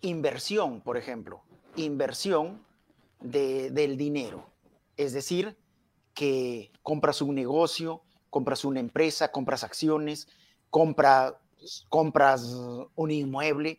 inversión, 0.00 0.80
por 0.80 0.96
ejemplo, 0.96 1.42
inversión 1.76 2.64
de- 3.20 3.70
del 3.70 3.96
dinero, 3.96 4.50
es 4.96 5.12
decir, 5.12 5.56
que 6.14 6.72
compras 6.82 7.22
un 7.22 7.34
negocio, 7.34 8.02
compras 8.30 8.64
una 8.64 8.80
empresa, 8.80 9.30
compras 9.32 9.64
acciones, 9.64 10.28
compra- 10.70 11.38
compras 11.88 12.42
un 12.94 13.10
inmueble 13.10 13.78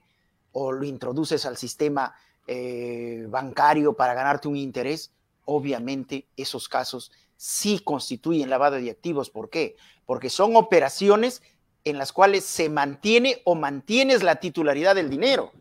o 0.51 0.71
lo 0.71 0.85
introduces 0.85 1.45
al 1.45 1.57
sistema 1.57 2.13
eh, 2.47 3.25
bancario 3.29 3.93
para 3.93 4.13
ganarte 4.13 4.47
un 4.47 4.57
interés, 4.57 5.11
obviamente 5.45 6.27
esos 6.35 6.67
casos 6.67 7.11
sí 7.37 7.79
constituyen 7.79 8.49
lavado 8.49 8.75
de 8.75 8.89
activos. 8.91 9.29
¿Por 9.29 9.49
qué? 9.49 9.75
Porque 10.05 10.29
son 10.29 10.55
operaciones 10.55 11.41
en 11.83 11.97
las 11.97 12.11
cuales 12.11 12.43
se 12.45 12.69
mantiene 12.69 13.41
o 13.45 13.55
mantienes 13.55 14.21
la 14.23 14.35
titularidad 14.37 14.95
del 14.95 15.09
dinero 15.09 15.51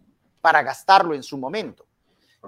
para 0.40 0.62
gastarlo 0.62 1.14
en 1.14 1.22
su 1.22 1.38
momento. 1.38 1.86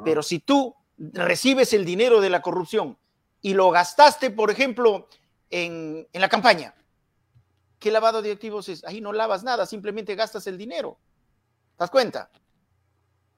Pero 0.05 0.23
si 0.23 0.39
tú 0.39 0.75
recibes 0.99 1.73
el 1.73 1.85
dinero 1.85 2.21
de 2.21 2.31
la 2.31 2.43
corrupción 2.43 2.99
y 3.41 3.55
lo 3.55 3.71
gastaste, 3.71 4.31
por 4.31 4.51
ejemplo, 4.51 5.09
en, 5.51 6.09
en 6.13 6.21
la 6.21 6.29
campaña, 6.29 6.75
¿qué 7.79 7.91
lavado 7.91 8.23
de 8.23 8.33
activos 8.33 8.69
es? 8.69 8.85
Ahí 8.85 9.01
no 9.01 9.13
lavas 9.13 9.43
nada, 9.43 9.67
simplemente 9.67 10.15
gastas 10.15 10.47
el 10.47 10.57
dinero. 10.57 10.99
¿Te 11.77 11.85
das 11.85 11.91
cuenta? 11.91 12.31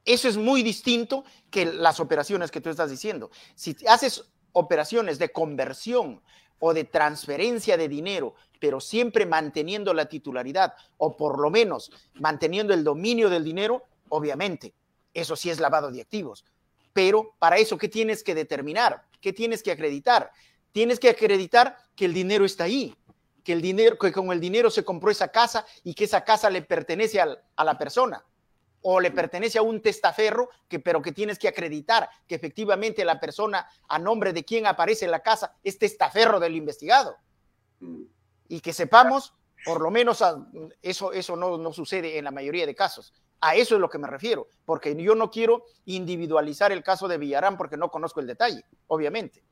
Eso 0.04 0.28
es 0.28 0.36
muy 0.36 0.62
distinto 0.62 1.24
que 1.50 1.64
las 1.64 1.98
operaciones 1.98 2.50
que 2.50 2.60
tú 2.60 2.68
estás 2.68 2.90
diciendo. 2.90 3.30
Si 3.54 3.74
haces 3.88 4.24
operaciones 4.52 5.18
de 5.18 5.32
conversión 5.32 6.22
o 6.58 6.74
de 6.74 6.84
transferencia 6.84 7.76
de 7.76 7.88
dinero, 7.88 8.34
pero 8.60 8.80
siempre 8.80 9.26
manteniendo 9.26 9.94
la 9.94 10.06
titularidad 10.06 10.74
o 10.98 11.16
por 11.16 11.40
lo 11.40 11.50
menos 11.50 11.90
manteniendo 12.14 12.74
el 12.74 12.84
dominio 12.84 13.30
del 13.30 13.44
dinero, 13.44 13.84
obviamente, 14.08 14.74
eso 15.12 15.36
sí 15.36 15.50
es 15.50 15.60
lavado 15.60 15.90
de 15.90 16.02
activos. 16.02 16.44
Pero 16.94 17.34
para 17.38 17.58
eso, 17.58 17.76
¿qué 17.76 17.88
tienes 17.88 18.24
que 18.24 18.34
determinar? 18.34 19.04
¿Qué 19.20 19.34
tienes 19.34 19.62
que 19.62 19.72
acreditar? 19.72 20.30
Tienes 20.72 20.98
que 20.98 21.10
acreditar 21.10 21.76
que 21.94 22.06
el 22.06 22.14
dinero 22.14 22.46
está 22.46 22.64
ahí, 22.64 22.96
que 23.44 23.52
el 23.52 23.60
dinero, 23.60 23.98
que 23.98 24.10
con 24.12 24.32
el 24.32 24.40
dinero 24.40 24.70
se 24.70 24.84
compró 24.84 25.10
esa 25.10 25.28
casa 25.28 25.66
y 25.82 25.92
que 25.94 26.04
esa 26.04 26.24
casa 26.24 26.48
le 26.48 26.62
pertenece 26.62 27.20
al- 27.20 27.42
a 27.56 27.64
la 27.64 27.76
persona 27.76 28.24
o 28.86 29.00
le 29.00 29.10
pertenece 29.10 29.58
a 29.58 29.62
un 29.62 29.80
testaferro, 29.80 30.50
que, 30.68 30.78
pero 30.78 31.00
que 31.00 31.10
tienes 31.12 31.38
que 31.38 31.48
acreditar 31.48 32.08
que 32.26 32.34
efectivamente 32.34 33.04
la 33.04 33.18
persona 33.18 33.66
a 33.88 33.98
nombre 33.98 34.32
de 34.34 34.44
quien 34.44 34.66
aparece 34.66 35.06
en 35.06 35.10
la 35.10 35.22
casa 35.22 35.54
es 35.62 35.78
testaferro 35.78 36.38
del 36.38 36.54
investigado. 36.54 37.16
Y 38.48 38.60
que 38.60 38.72
sepamos, 38.74 39.32
por 39.64 39.80
lo 39.80 39.90
menos 39.90 40.22
eso, 40.82 41.12
eso 41.12 41.34
no, 41.36 41.56
no 41.56 41.72
sucede 41.72 42.18
en 42.18 42.24
la 42.24 42.30
mayoría 42.30 42.66
de 42.66 42.74
casos. 42.74 43.14
A 43.46 43.56
eso 43.56 43.74
es 43.74 43.80
lo 43.80 43.90
que 43.90 43.98
me 43.98 44.08
refiero, 44.08 44.48
porque 44.64 44.96
yo 44.96 45.14
no 45.14 45.30
quiero 45.30 45.64
individualizar 45.84 46.72
el 46.72 46.82
caso 46.82 47.08
de 47.08 47.18
Villarán 47.18 47.56
porque 47.56 47.76
no 47.76 47.90
conozco 47.90 48.20
el 48.20 48.26
detalle, 48.26 48.64
obviamente. 48.86 49.42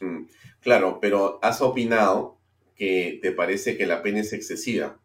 Mm, 0.00 0.24
Claro, 0.60 0.98
pero 1.00 1.38
has 1.42 1.60
opinado 1.62 2.38
que 2.76 3.18
te 3.22 3.32
parece 3.32 3.76
que 3.76 3.86
la 3.86 4.02
pena 4.02 4.20
es 4.20 4.32
excesiva. 4.32 4.98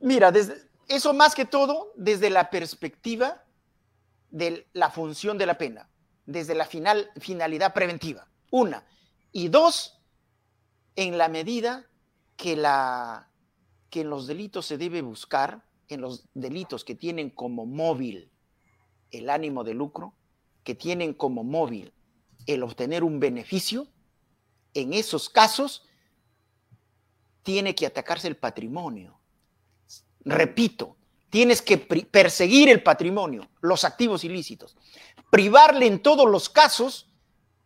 Mira, 0.00 0.32
desde, 0.32 0.54
eso 0.88 1.12
más 1.12 1.34
que 1.34 1.44
todo 1.44 1.92
desde 1.96 2.30
la 2.30 2.50
perspectiva 2.50 3.44
de 4.30 4.66
la 4.72 4.90
función 4.90 5.38
de 5.38 5.46
la 5.46 5.58
pena, 5.58 5.88
desde 6.24 6.54
la 6.54 6.64
final, 6.64 7.10
finalidad 7.20 7.74
preventiva. 7.74 8.28
Una. 8.50 8.84
Y 9.32 9.48
dos, 9.48 10.00
en 10.96 11.18
la 11.18 11.28
medida 11.28 11.86
que, 12.36 12.56
la, 12.56 13.30
que 13.90 14.02
en 14.02 14.10
los 14.10 14.26
delitos 14.26 14.66
se 14.66 14.78
debe 14.78 15.02
buscar, 15.02 15.64
en 15.88 16.00
los 16.00 16.24
delitos 16.34 16.84
que 16.84 16.94
tienen 16.94 17.30
como 17.30 17.66
móvil 17.66 18.30
el 19.10 19.30
ánimo 19.30 19.64
de 19.64 19.74
lucro, 19.74 20.14
que 20.64 20.74
tienen 20.74 21.14
como 21.14 21.44
móvil 21.44 21.92
el 22.46 22.62
obtener 22.62 23.04
un 23.04 23.20
beneficio, 23.20 23.86
en 24.74 24.92
esos 24.92 25.28
casos 25.28 25.86
tiene 27.42 27.74
que 27.74 27.86
atacarse 27.86 28.28
el 28.28 28.36
patrimonio. 28.36 29.18
Repito, 30.24 30.96
tienes 31.30 31.62
que 31.62 31.78
perseguir 31.78 32.68
el 32.68 32.82
patrimonio, 32.82 33.48
los 33.60 33.84
activos 33.84 34.24
ilícitos, 34.24 34.76
privarle 35.30 35.86
en 35.86 36.02
todos 36.02 36.28
los 36.28 36.48
casos 36.48 37.08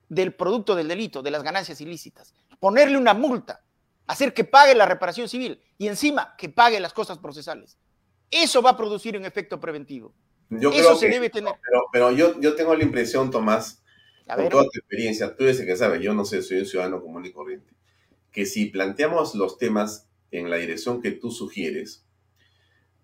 del 0.09 0.35
producto 0.35 0.75
del 0.75 0.89
delito, 0.89 1.23
de 1.23 1.31
las 1.31 1.43
ganancias 1.43 1.81
ilícitas, 1.81 2.35
ponerle 2.59 2.99
una 2.99 3.15
multa, 3.15 3.63
hacer 4.07 4.35
que 4.35 4.45
pague 4.45 4.75
la 4.75 4.87
reparación 4.87 5.29
civil 5.29 5.63
y 5.79 5.89
encima 5.89 6.35
que 6.37 6.49
pague 6.49 6.81
las 6.81 6.93
cosas 6.93 7.19
procesales. 7.19 7.79
Eso 8.31 8.63
va 8.63 8.71
a 8.71 8.77
producir 8.77 9.17
un 9.17 9.25
efecto 9.25 9.59
preventivo. 9.61 10.15
Yo 10.51 10.71
Eso 10.71 10.79
creo 10.79 10.97
se 10.97 11.07
que- 11.07 11.13
debe 11.13 11.31
tener. 11.31 11.55
Pero, 11.63 11.83
pero 11.93 12.11
yo, 12.13 12.41
yo 12.41 12.55
tengo 12.55 12.75
la 12.75 12.83
impresión, 12.85 13.31
Tomás, 13.31 13.83
A 14.27 14.35
con 14.35 14.45
ver. 14.45 14.53
toda 14.53 14.65
tu 14.65 14.79
experiencia, 14.79 15.35
tú 15.37 15.45
eres 15.45 15.61
el 15.61 15.67
que 15.67 15.77
sabes, 15.77 16.01
yo 16.01 16.15
no 16.15 16.25
sé, 16.25 16.43
soy 16.43 16.59
un 16.59 16.67
ciudadano 16.67 17.01
común 17.01 17.25
y 17.27 17.33
corriente, 17.33 17.73
que 18.33 18.47
si 18.47 18.67
planteamos 18.67 19.35
los 19.35 19.59
temas 19.59 20.09
en 20.31 20.51
la 20.51 20.57
dirección 20.57 21.03
que 21.03 21.11
tú 21.13 21.31
sugieres, 21.31 22.05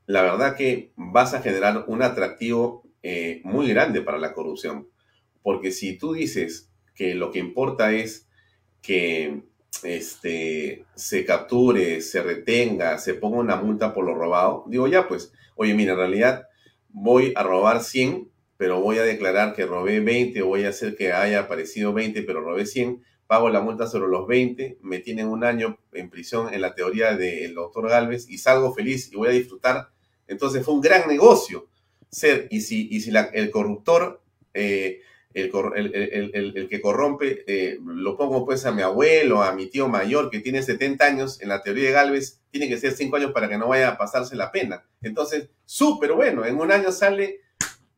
la 0.07 0.23
verdad 0.23 0.57
que 0.57 0.93
vas 0.97 1.35
a 1.35 1.43
generar 1.43 1.85
un 1.89 2.03
atractivo 2.03 2.85
eh, 3.03 3.41
muy 3.45 3.69
grande 3.69 4.03
para 4.03 4.19
la 4.19 4.33
corrupción. 4.35 4.89
Porque 5.43 5.71
si 5.73 5.97
tú 5.99 6.13
dices 6.13 6.71
que 6.95 7.15
lo 7.15 7.31
que 7.31 7.39
importa 7.41 7.93
es 7.93 8.29
que 8.83 9.43
este, 9.83 10.85
se 10.95 11.25
capture, 11.25 12.01
se 12.01 12.23
retenga, 12.23 12.99
se 12.99 13.15
ponga 13.15 13.39
una 13.39 13.57
multa 13.57 13.93
por 13.93 14.05
lo 14.05 14.15
robado, 14.15 14.65
digo 14.69 14.87
ya 14.89 15.09
pues, 15.09 15.33
oye 15.55 15.75
mira, 15.75 15.93
en 15.93 15.99
realidad 15.99 16.49
voy 16.89 17.33
a 17.37 17.43
robar 17.43 17.83
100, 17.83 18.31
pero 18.57 18.81
voy 18.81 18.99
a 18.99 19.03
declarar 19.03 19.55
que 19.55 19.67
robé 19.67 20.01
20, 20.01 20.41
o 20.43 20.47
voy 20.47 20.65
a 20.65 20.71
hacer 20.71 20.97
que 20.97 21.13
haya 21.13 21.41
aparecido 21.41 21.93
20, 21.93 22.23
pero 22.23 22.41
robé 22.41 22.65
100, 22.67 23.03
pago 23.27 23.51
la 23.51 23.61
multa 23.61 23.87
sobre 23.87 24.09
los 24.09 24.27
20, 24.27 24.79
me 24.83 25.01
tienen 25.01 25.29
un 25.29 25.45
año 25.45 25.79
en 25.93 26.11
prisión 26.11 26.53
en 26.55 26.61
la 26.61 26.75
teoría 26.75 27.17
del 27.17 27.55
doctor 27.55 27.89
Galvez 27.89 28.29
y 28.29 28.39
salgo 28.39 28.73
feliz 28.73 29.13
y 29.13 29.17
voy 29.17 29.29
a 29.29 29.33
disfrutar. 29.33 29.91
Entonces 30.27 30.65
fue 30.65 30.75
un 30.75 30.81
gran 30.81 31.07
negocio 31.09 31.69
ser, 32.11 32.49
y 32.51 32.61
si, 32.61 32.89
y 32.91 33.01
si 33.01 33.13
el 33.33 33.51
corruptor, 33.51 34.23
eh, 34.55 35.01
el, 35.37 35.51
cor- 35.51 35.75
el- 35.77 35.95
el- 35.95 36.31
el- 36.35 36.57
el 36.57 36.69
que 36.69 36.81
corrompe, 36.81 37.45
eh, 37.47 37.79
lo 37.85 38.17
pongo 38.17 38.45
pues 38.47 38.65
a 38.65 38.73
mi 38.73 38.81
abuelo, 38.81 39.43
a 39.43 39.53
mi 39.53 39.67
tío 39.67 39.87
mayor 39.87 40.31
que 40.31 40.41
tiene 40.41 40.63
70 40.63 41.05
años, 41.05 41.41
en 41.43 41.51
la 41.51 41.63
teoría 41.63 41.85
de 41.89 41.93
Galvez, 41.93 42.41
tiene 42.51 42.69
que 42.69 42.79
ser 42.79 42.93
5 42.93 43.17
años 43.17 43.33
para 43.33 43.47
que 43.49 43.59
no 43.59 43.69
vaya 43.69 43.89
a 43.91 43.99
pasarse 43.99 44.35
la 44.35 44.51
pena. 44.51 44.83
Entonces, 45.03 45.49
súper 45.67 46.13
bueno, 46.15 46.47
en 46.47 46.59
un 46.59 46.73
año 46.73 46.91
sale, 46.91 47.43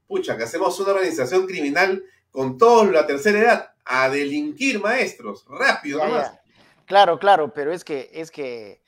pucha, 0.09 0.37
que 0.37 0.43
hacemos 0.43 0.81
una 0.81 0.91
organización 0.93 1.47
criminal 1.47 2.03
con 2.33 2.59
todos 2.59 2.91
la 2.91 3.07
tercera 3.07 3.39
edad, 3.39 3.71
a 3.85 4.09
delinquir 4.09 4.81
maestros, 4.81 5.45
rápido 5.49 6.01
Ya, 6.01 6.07
nomás. 6.09 6.33
ya. 6.33 6.41
Claro, 6.87 7.19
claro, 7.21 7.55
pero 7.55 7.73
es 7.73 7.85
que, 7.85 8.11
es 8.13 8.31
que 8.33 8.83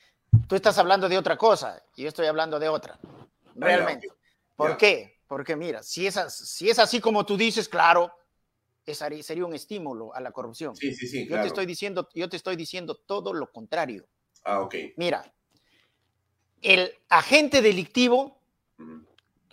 tú 0.48 0.56
estás 0.56 0.76
hablando 0.78 1.08
de 1.08 1.16
otra 1.18 1.36
cosa 1.36 1.80
y 1.94 2.02
yo 2.02 2.08
estoy 2.08 2.26
hablando 2.26 2.58
de 2.58 2.68
otra. 2.68 2.98
Realmente. 3.54 4.08
¿Por 4.56 4.70
Ya. 4.72 4.76
qué? 4.76 5.18
Porque 5.28 5.54
mira, 5.54 5.82
si 5.84 6.06
es, 6.08 6.16
as- 6.16 6.36
si 6.36 6.68
es 6.68 6.78
así 6.80 7.00
como 7.00 7.24
tú 7.24 7.36
dices, 7.36 7.68
claro, 7.68 8.12
harí- 8.86 9.22
sería 9.22 9.44
un 9.46 9.54
estímulo 9.54 10.14
a 10.14 10.20
la 10.20 10.32
corrupción. 10.32 10.74
Sí, 10.76 10.94
sí, 10.94 11.06
sí, 11.06 11.22
yo 11.22 11.28
claro. 11.28 11.42
te 11.42 11.48
estoy 11.48 11.66
diciendo, 11.66 12.08
yo 12.14 12.28
te 12.28 12.36
estoy 12.36 12.56
diciendo 12.56 12.94
todo 12.96 13.32
lo 13.32 13.50
contrario. 13.52 14.06
Ah, 14.44 14.60
ok. 14.60 14.74
Mira, 14.96 15.32
el 16.62 16.92
agente 17.08 17.62
delictivo, 17.62 18.38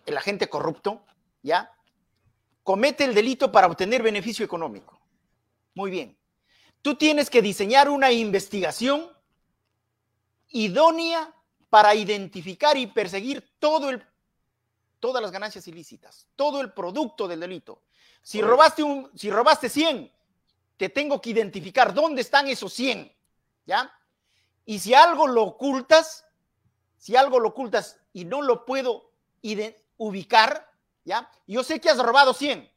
el 0.06 0.18
agente 0.18 0.50
corrupto, 0.50 1.06
¿ya? 1.42 1.72
Comete 2.64 3.06
el 3.06 3.14
delito 3.14 3.52
para 3.52 3.68
obtener 3.68 4.04
beneficio 4.04 4.46
económico. 4.46 5.00
Muy 5.74 5.92
bien. 5.92 6.18
Tú 6.82 6.96
tienes 6.96 7.30
que 7.30 7.42
diseñar 7.42 7.90
una 7.90 8.12
investigación 8.12 9.10
idónea 10.50 11.34
para 11.70 11.94
identificar 11.96 12.78
y 12.78 12.88
perseguir 12.88 13.44
todo 13.60 13.90
el, 13.90 14.04
todas 15.00 15.22
las 15.22 15.32
ganancias 15.32 15.68
ilícitas, 15.68 16.28
todo 16.36 16.62
el 16.62 16.72
producto 16.74 17.28
del 17.28 17.42
delito. 17.42 17.84
Si 18.22 18.42
robaste, 18.42 18.84
un, 18.84 19.10
si 19.16 19.30
robaste 19.30 19.70
100, 19.70 20.12
te 20.78 20.90
tengo 20.90 21.22
que 21.22 21.32
identificar 21.32 21.94
dónde 21.94 22.22
están 22.22 22.48
esos 22.48 22.74
100, 22.74 23.12
¿ya? 23.66 23.92
Y 24.66 24.80
si 24.80 24.94
algo 24.94 25.28
lo 25.28 25.44
ocultas, 25.44 26.26
si 26.98 27.16
algo 27.16 27.40
lo 27.40 27.50
ocultas 27.50 28.00
y 28.14 28.26
no 28.26 28.42
lo 28.42 28.66
puedo 28.66 29.12
ubicar, 29.98 30.72
¿ya? 31.06 31.32
Yo 31.48 31.64
sé 31.64 31.80
que 31.80 31.90
has 31.90 31.98
robado 31.98 32.34
100, 32.34 32.70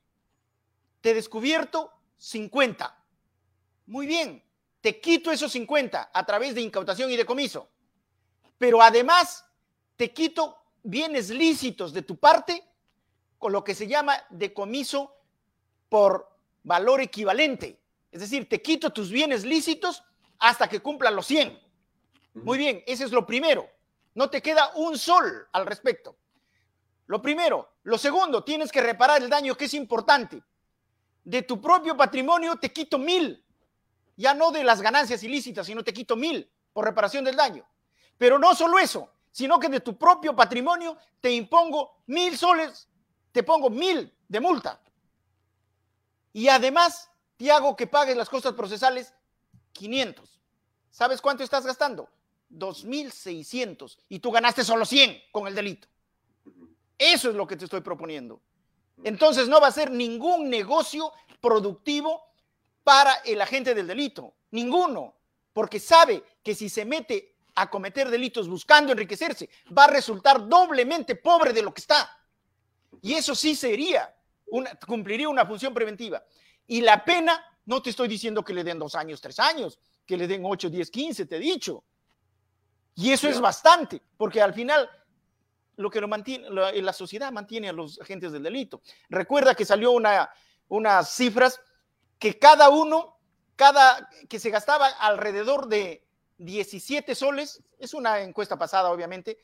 te 1.00 1.10
he 1.10 1.14
descubierto 1.14 1.92
50. 2.18 2.96
Muy 3.86 4.06
bien, 4.06 4.44
te 4.80 5.00
quito 5.00 5.32
esos 5.32 5.52
50 5.52 6.10
a 6.12 6.26
través 6.26 6.54
de 6.54 6.60
incautación 6.60 7.10
y 7.10 7.16
decomiso 7.16 7.68
pero 8.60 8.82
además 8.82 9.46
te 9.96 10.12
quito 10.12 10.62
bienes 10.82 11.30
lícitos 11.30 11.94
de 11.94 12.02
tu 12.02 12.18
parte 12.18 12.62
con 13.38 13.52
lo 13.52 13.64
que 13.64 13.74
se 13.74 13.86
llama 13.86 14.22
decomiso 14.28 15.16
por 15.90 16.30
valor 16.62 17.02
equivalente. 17.02 17.78
Es 18.10 18.20
decir, 18.20 18.48
te 18.48 18.62
quito 18.62 18.90
tus 18.90 19.10
bienes 19.10 19.44
lícitos 19.44 20.02
hasta 20.38 20.68
que 20.68 20.80
cumplan 20.80 21.14
los 21.14 21.26
100. 21.26 21.60
Muy 22.34 22.56
bien, 22.56 22.82
ese 22.86 23.04
es 23.04 23.12
lo 23.12 23.26
primero. 23.26 23.68
No 24.14 24.30
te 24.30 24.40
queda 24.40 24.72
un 24.76 24.96
sol 24.96 25.48
al 25.52 25.66
respecto. 25.66 26.16
Lo 27.06 27.20
primero. 27.20 27.74
Lo 27.82 27.98
segundo, 27.98 28.44
tienes 28.44 28.72
que 28.72 28.80
reparar 28.80 29.22
el 29.22 29.28
daño 29.28 29.56
que 29.56 29.66
es 29.66 29.74
importante. 29.74 30.42
De 31.24 31.42
tu 31.42 31.60
propio 31.60 31.96
patrimonio 31.96 32.56
te 32.56 32.72
quito 32.72 32.98
mil. 32.98 33.44
Ya 34.16 34.32
no 34.32 34.50
de 34.50 34.64
las 34.64 34.80
ganancias 34.80 35.22
ilícitas, 35.22 35.66
sino 35.66 35.84
te 35.84 35.92
quito 35.92 36.16
mil 36.16 36.50
por 36.72 36.84
reparación 36.84 37.24
del 37.24 37.36
daño. 37.36 37.66
Pero 38.16 38.38
no 38.38 38.54
solo 38.54 38.78
eso, 38.78 39.12
sino 39.32 39.58
que 39.58 39.68
de 39.68 39.80
tu 39.80 39.96
propio 39.96 40.34
patrimonio 40.36 40.96
te 41.20 41.32
impongo 41.32 42.02
mil 42.06 42.36
soles, 42.36 42.88
te 43.32 43.42
pongo 43.42 43.70
mil 43.70 44.12
de 44.28 44.40
multa. 44.40 44.80
Y 46.32 46.48
además 46.48 47.10
te 47.36 47.50
hago 47.50 47.76
que 47.76 47.86
pagues 47.86 48.16
las 48.16 48.28
costas 48.28 48.54
procesales 48.54 49.14
500. 49.72 50.40
¿Sabes 50.90 51.20
cuánto 51.20 51.42
estás 51.42 51.64
gastando? 51.64 52.08
2.600. 52.50 53.98
Y 54.08 54.18
tú 54.18 54.30
ganaste 54.30 54.64
solo 54.64 54.84
100 54.84 55.16
con 55.32 55.46
el 55.46 55.54
delito. 55.54 55.88
Eso 56.98 57.30
es 57.30 57.34
lo 57.34 57.46
que 57.46 57.56
te 57.56 57.64
estoy 57.64 57.80
proponiendo. 57.80 58.42
Entonces 59.02 59.48
no 59.48 59.60
va 59.60 59.68
a 59.68 59.72
ser 59.72 59.90
ningún 59.90 60.50
negocio 60.50 61.12
productivo 61.40 62.22
para 62.84 63.14
el 63.24 63.40
agente 63.40 63.74
del 63.74 63.86
delito. 63.86 64.34
Ninguno. 64.50 65.16
Porque 65.52 65.80
sabe 65.80 66.22
que 66.42 66.54
si 66.54 66.68
se 66.68 66.84
mete 66.84 67.36
a 67.54 67.70
cometer 67.70 68.10
delitos 68.10 68.48
buscando 68.48 68.92
enriquecerse, 68.92 69.48
va 69.76 69.84
a 69.84 69.88
resultar 69.88 70.48
doblemente 70.48 71.16
pobre 71.16 71.52
de 71.52 71.62
lo 71.62 71.72
que 71.72 71.80
está. 71.80 72.16
Y 73.02 73.14
eso 73.14 73.34
sí 73.34 73.56
sería, 73.56 74.14
una, 74.50 74.74
cumpliría 74.86 75.28
una 75.28 75.46
función 75.46 75.74
preventiva. 75.74 76.22
Y 76.66 76.80
la 76.80 77.04
pena, 77.04 77.42
no 77.66 77.82
te 77.82 77.90
estoy 77.90 78.08
diciendo 78.08 78.44
que 78.44 78.54
le 78.54 78.64
den 78.64 78.78
dos 78.78 78.94
años, 78.94 79.20
tres 79.20 79.38
años, 79.38 79.78
que 80.06 80.16
le 80.16 80.26
den 80.26 80.42
ocho, 80.44 80.70
diez, 80.70 80.90
quince, 80.90 81.26
te 81.26 81.36
he 81.36 81.40
dicho. 81.40 81.84
Y 82.94 83.12
eso 83.12 83.28
es 83.28 83.40
bastante, 83.40 84.02
porque 84.16 84.42
al 84.42 84.52
final 84.52 84.88
lo 85.76 85.90
que 85.90 86.00
lo 86.00 86.08
mantiene, 86.08 86.50
la, 86.50 86.72
la, 86.72 86.92
sociedad 86.92 87.32
mantiene 87.32 87.68
a 87.68 87.72
los 87.72 88.00
agentes 88.00 88.32
del 88.32 88.42
delito. 88.42 88.82
Recuerda 89.08 89.54
que 89.54 89.64
salió 89.64 89.92
una, 89.92 90.30
unas 90.68 91.10
cifras 91.10 91.60
que 92.18 92.38
cada 92.38 92.68
uno, 92.68 93.18
cada, 93.56 94.08
que 94.28 94.38
se 94.38 94.50
gastaba 94.50 94.88
alrededor 94.88 95.68
de 95.68 96.06
17 96.38 97.14
soles, 97.14 97.62
es 97.78 97.94
una 97.94 98.20
encuesta 98.20 98.58
pasada 98.58 98.90
obviamente, 98.90 99.38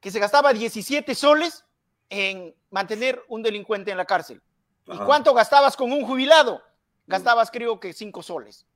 que 0.00 0.10
se 0.10 0.18
gastaba 0.18 0.52
17 0.52 1.14
soles 1.14 1.64
en 2.12 2.54
mantener 2.70 3.24
un 3.28 3.42
delincuente 3.42 3.90
en 3.90 3.96
la 3.96 4.04
cárcel. 4.04 4.42
¿Y 4.86 4.98
cuánto 4.98 5.32
gastabas 5.32 5.74
con 5.74 5.90
un 5.90 6.04
jubilado? 6.04 6.62
Gastabas 7.06 7.50
creo 7.50 7.80
que 7.80 7.94
5 7.94 8.22
soles. 8.22 8.66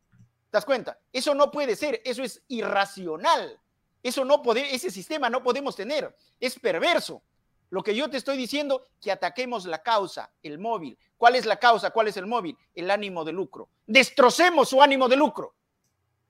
¿Te 0.51 0.53
das 0.53 0.65
cuenta? 0.65 0.99
Eso 1.13 1.35
no 1.35 1.51
puede 1.51 1.77
ser, 1.77 2.01
eso 2.07 2.23
es 2.23 2.43
irracional. 2.49 3.61
Eso 4.03 4.25
no 4.25 4.43
puede, 4.43 4.75
ese 4.75 4.91
sistema 4.91 5.29
no 5.29 5.43
podemos 5.43 5.77
tener, 5.77 6.17
es 6.41 6.59
perverso. 6.59 7.23
Lo 7.69 7.83
que 7.83 7.95
yo 7.95 8.09
te 8.09 8.17
estoy 8.17 8.39
diciendo, 8.39 8.87
que 9.03 9.13
ataquemos 9.13 9.67
la 9.67 9.83
causa, 9.83 10.31
el 10.43 10.59
móvil. 10.59 10.97
¿Cuál 11.19 11.35
es 11.35 11.45
la 11.45 11.59
causa? 11.59 11.91
¿Cuál 11.91 12.09
es 12.09 12.17
el 12.17 12.27
móvil? 12.27 12.57
El 12.75 12.91
ánimo 12.91 13.23
de 13.23 13.33
lucro. 13.33 13.69
Destrocemos 13.87 14.71
su 14.71 14.81
ánimo 14.81 15.09
de 15.09 15.17
lucro 15.17 15.55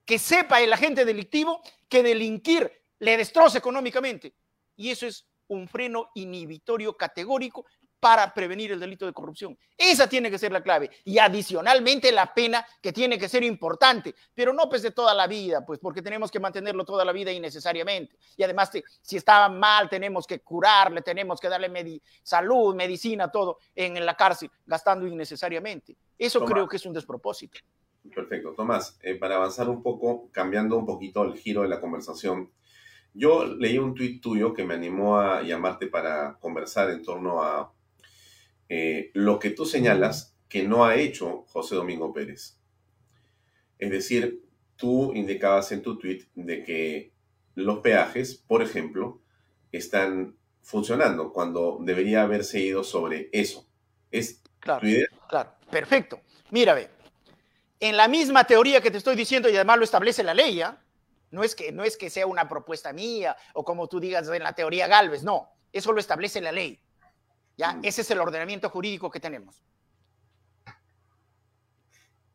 que 0.05 0.19
sepa 0.19 0.61
el 0.61 0.73
agente 0.73 1.05
delictivo 1.05 1.61
que 1.89 2.03
delinquir 2.03 2.83
le 2.99 3.17
destroza 3.17 3.59
económicamente. 3.59 4.35
Y 4.77 4.91
eso 4.91 5.07
es 5.07 5.25
un 5.49 5.69
freno 5.69 6.11
inhibitorio 6.15 6.97
categórico 6.97 7.65
para 8.01 8.33
prevenir 8.33 8.73
el 8.73 8.81
delito 8.81 9.07
de 9.07 9.13
corrupción. 9.13 9.59
Esa 9.77 10.09
tiene 10.09 10.31
que 10.31 10.39
ser 10.39 10.53
la 10.53 10.63
clave. 10.63 10.91
Y 11.05 11.19
adicionalmente 11.19 12.13
la 12.13 12.33
pena 12.33 12.67
que 12.81 12.93
tiene 12.93 13.19
que 13.19 13.29
ser 13.29 13.43
importante, 13.43 14.15
pero 14.35 14.53
no 14.53 14.69
pues 14.69 14.83
de 14.83 14.91
toda 14.91 15.15
la 15.15 15.27
vida, 15.27 15.65
pues 15.65 15.81
porque 15.81 16.03
tenemos 16.03 16.31
que 16.31 16.39
mantenerlo 16.39 16.85
toda 16.85 17.05
la 17.05 17.13
vida 17.13 17.33
innecesariamente. 17.33 18.17
Y 18.37 18.43
además, 18.43 18.71
si 19.03 19.17
estaba 19.17 19.49
mal, 19.49 19.89
tenemos 19.89 20.27
que 20.27 20.41
curarle, 20.41 21.03
tenemos 21.03 21.41
que 21.41 21.49
darle 21.49 22.01
salud, 22.23 22.75
medicina, 22.75 23.31
todo 23.31 23.59
en, 23.75 24.05
la 24.05 24.15
cárcel, 24.15 24.51
gastando 24.65 25.07
innecesariamente. 25.07 25.97
Eso 26.19 26.45
creo 26.45 26.69
que 26.69 26.77
es 26.77 26.87
un 26.87 26.93
despropósito. 26.93 27.59
Perfecto. 28.15 28.53
Tomás, 28.55 28.99
eh, 29.03 29.17
para 29.17 29.37
avanzar 29.37 29.69
un 29.69 29.83
poco, 29.83 30.29
cambiando 30.31 30.77
un 30.77 30.87
poquito 30.87 31.25
el 31.25 31.37
giro 31.37 31.63
de 31.63 31.69
la 31.69 31.81
conversación, 31.81 32.53
yo 33.17 33.47
leí 33.47 33.79
un 33.79 33.95
tuit 33.95 34.21
tuyo 34.21 34.53
que 34.53 34.65
me 34.65 34.75
animó 34.75 35.19
a 35.19 35.43
llamarte 35.43 35.87
para 35.87 36.37
conversar 36.39 36.91
en 36.91 37.03
torno 37.03 37.43
a 37.43 37.73
eh, 38.69 39.11
lo 39.15 39.39
que 39.39 39.51
tú 39.51 39.65
señalas 39.65 40.37
que 40.49 40.65
no 40.65 40.85
ha 40.85 40.97
hecho 40.97 41.45
José 41.49 41.75
Domingo 41.75 42.13
Pérez. 42.13 42.59
Es 43.79 43.91
decir, 43.91 44.43
tú 44.77 45.13
indicabas 45.15 45.73
en 45.73 45.83
tu 45.83 45.99
tuit 45.99 46.29
de 46.35 46.63
que 46.63 47.13
los 47.55 47.79
peajes, 47.79 48.35
por 48.35 48.63
ejemplo, 48.63 49.23
están 49.73 50.37
funcionando 50.61 51.33
cuando 51.33 51.79
debería 51.81 52.23
haberse 52.23 52.61
ido 52.61 52.85
sobre 52.85 53.31
eso. 53.33 53.67
¿Es 54.11 54.43
claro, 54.61 54.81
tu 54.81 54.87
idea? 54.89 55.07
Claro, 55.29 55.53
perfecto. 55.71 56.21
Mira, 56.51 56.75
ve, 56.75 56.91
en 57.81 57.97
la 57.97 58.09
misma 58.09 58.45
teoría 58.45 58.81
que 58.81 58.91
te 58.91 58.99
estoy 58.99 59.17
diciendo 59.17 59.49
y 59.49 59.57
además 59.57 59.79
lo 59.79 59.85
establece 59.85 60.23
la 60.23 60.35
ley, 60.35 60.57
¿ya? 60.57 60.83
No 61.31 61.43
es, 61.43 61.55
que, 61.55 61.73
no 61.73 61.85
es 61.85 61.97
que 61.97 62.09
sea 62.09 62.27
una 62.27 62.49
propuesta 62.49 62.93
mía 62.93 63.37
o 63.55 63.65
como 63.65 63.89
tú 63.89 64.01
digas 64.01 64.29
en 64.29 64.43
la 64.43 64.55
teoría 64.55 64.87
Galvez, 64.87 65.23
no, 65.23 65.51
eso 65.73 65.93
lo 65.93 66.01
establece 66.01 66.41
la 66.41 66.53
ley. 66.53 66.81
¿ya? 67.57 67.73
Mm. 67.73 67.85
Ese 67.85 68.03
es 68.03 68.11
el 68.11 68.21
ordenamiento 68.21 68.71
jurídico 68.71 69.11
que 69.11 69.21
tenemos. 69.21 69.63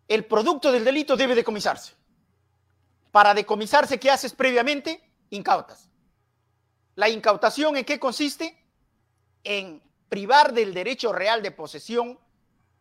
El 0.08 0.26
producto 0.26 0.72
del 0.72 0.84
delito 0.84 1.16
debe 1.16 1.36
decomisarse. 1.36 1.94
Para 3.12 3.34
decomisarse, 3.34 4.00
¿qué 4.00 4.12
haces 4.12 4.34
previamente? 4.34 5.02
Incautas. 5.30 5.90
¿La 6.96 7.08
incautación 7.10 7.78
en 7.78 7.86
qué 7.86 8.00
consiste? 8.00 8.58
En 9.44 9.82
privar 10.10 10.54
del 10.54 10.74
derecho 10.74 11.14
real 11.14 11.42
de 11.42 11.52
posesión 11.52 12.20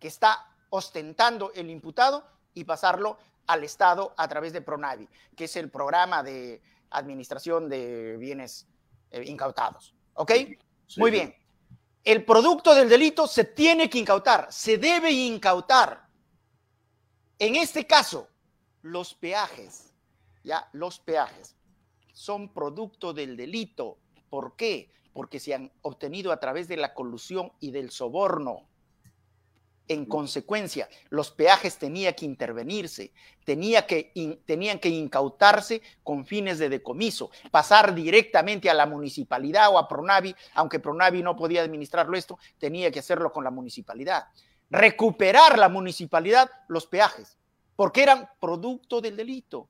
que 0.00 0.08
está 0.08 0.48
ostentando 0.70 1.52
el 1.54 1.70
imputado 1.70 2.26
y 2.54 2.64
pasarlo 2.64 3.18
al 3.50 3.64
Estado 3.64 4.14
a 4.16 4.28
través 4.28 4.52
de 4.52 4.62
Pronavi, 4.62 5.08
que 5.36 5.44
es 5.44 5.56
el 5.56 5.70
programa 5.70 6.22
de 6.22 6.62
administración 6.90 7.68
de 7.68 8.16
bienes 8.16 8.68
eh, 9.10 9.24
incautados. 9.26 9.92
¿Ok? 10.14 10.32
Muy 10.96 11.10
bien. 11.10 11.34
El 12.04 12.24
producto 12.24 12.74
del 12.74 12.88
delito 12.88 13.26
se 13.26 13.44
tiene 13.44 13.90
que 13.90 13.98
incautar, 13.98 14.46
se 14.52 14.78
debe 14.78 15.10
incautar. 15.10 16.06
En 17.38 17.56
este 17.56 17.86
caso, 17.86 18.28
los 18.82 19.14
peajes, 19.14 19.92
ya, 20.44 20.68
los 20.72 21.00
peajes 21.00 21.56
son 22.12 22.52
producto 22.52 23.12
del 23.12 23.36
delito. 23.36 23.98
¿Por 24.28 24.54
qué? 24.54 24.92
Porque 25.12 25.40
se 25.40 25.54
han 25.54 25.72
obtenido 25.82 26.30
a 26.30 26.38
través 26.38 26.68
de 26.68 26.76
la 26.76 26.94
colusión 26.94 27.52
y 27.58 27.72
del 27.72 27.90
soborno. 27.90 28.68
En 29.90 30.04
consecuencia, 30.04 30.88
los 31.08 31.32
peajes 31.32 31.76
tenían 31.76 32.14
que 32.14 32.24
intervenirse, 32.24 33.12
tenía 33.44 33.88
que, 33.88 34.12
tenían 34.46 34.78
que 34.78 34.88
incautarse 34.88 35.82
con 36.04 36.24
fines 36.24 36.60
de 36.60 36.68
decomiso, 36.68 37.32
pasar 37.50 37.92
directamente 37.92 38.70
a 38.70 38.74
la 38.74 38.86
municipalidad 38.86 39.68
o 39.68 39.78
a 39.80 39.88
Pronavi, 39.88 40.32
aunque 40.54 40.78
Pronavi 40.78 41.24
no 41.24 41.34
podía 41.34 41.62
administrarlo 41.62 42.16
esto, 42.16 42.38
tenía 42.56 42.92
que 42.92 43.00
hacerlo 43.00 43.32
con 43.32 43.42
la 43.42 43.50
municipalidad. 43.50 44.28
Recuperar 44.70 45.58
la 45.58 45.68
municipalidad 45.68 46.48
los 46.68 46.86
peajes, 46.86 47.36
porque 47.74 48.04
eran 48.04 48.30
producto 48.38 49.00
del 49.00 49.16
delito. 49.16 49.68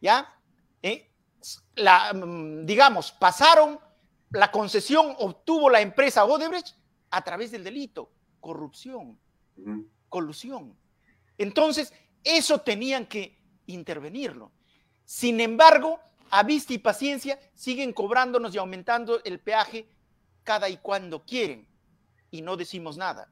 ¿Ya? 0.00 0.34
¿Eh? 0.80 1.06
La, 1.74 2.14
mm, 2.14 2.64
digamos, 2.64 3.12
pasaron, 3.12 3.78
la 4.30 4.50
concesión 4.50 5.14
obtuvo 5.18 5.68
la 5.68 5.82
empresa 5.82 6.24
Odebrecht 6.24 6.78
a 7.10 7.22
través 7.22 7.50
del 7.50 7.62
delito, 7.62 8.10
corrupción, 8.48 9.18
colusión. 10.08 10.74
Entonces, 11.36 11.92
eso 12.24 12.62
tenían 12.62 13.04
que 13.04 13.36
intervenirlo. 13.66 14.50
Sin 15.04 15.38
embargo, 15.42 16.00
a 16.30 16.42
vista 16.44 16.72
y 16.72 16.78
paciencia, 16.78 17.38
siguen 17.52 17.92
cobrándonos 17.92 18.54
y 18.54 18.58
aumentando 18.58 19.22
el 19.22 19.38
peaje 19.38 19.86
cada 20.44 20.70
y 20.70 20.78
cuando 20.78 21.26
quieren. 21.26 21.68
Y 22.30 22.40
no 22.40 22.56
decimos 22.56 22.96
nada. 22.96 23.30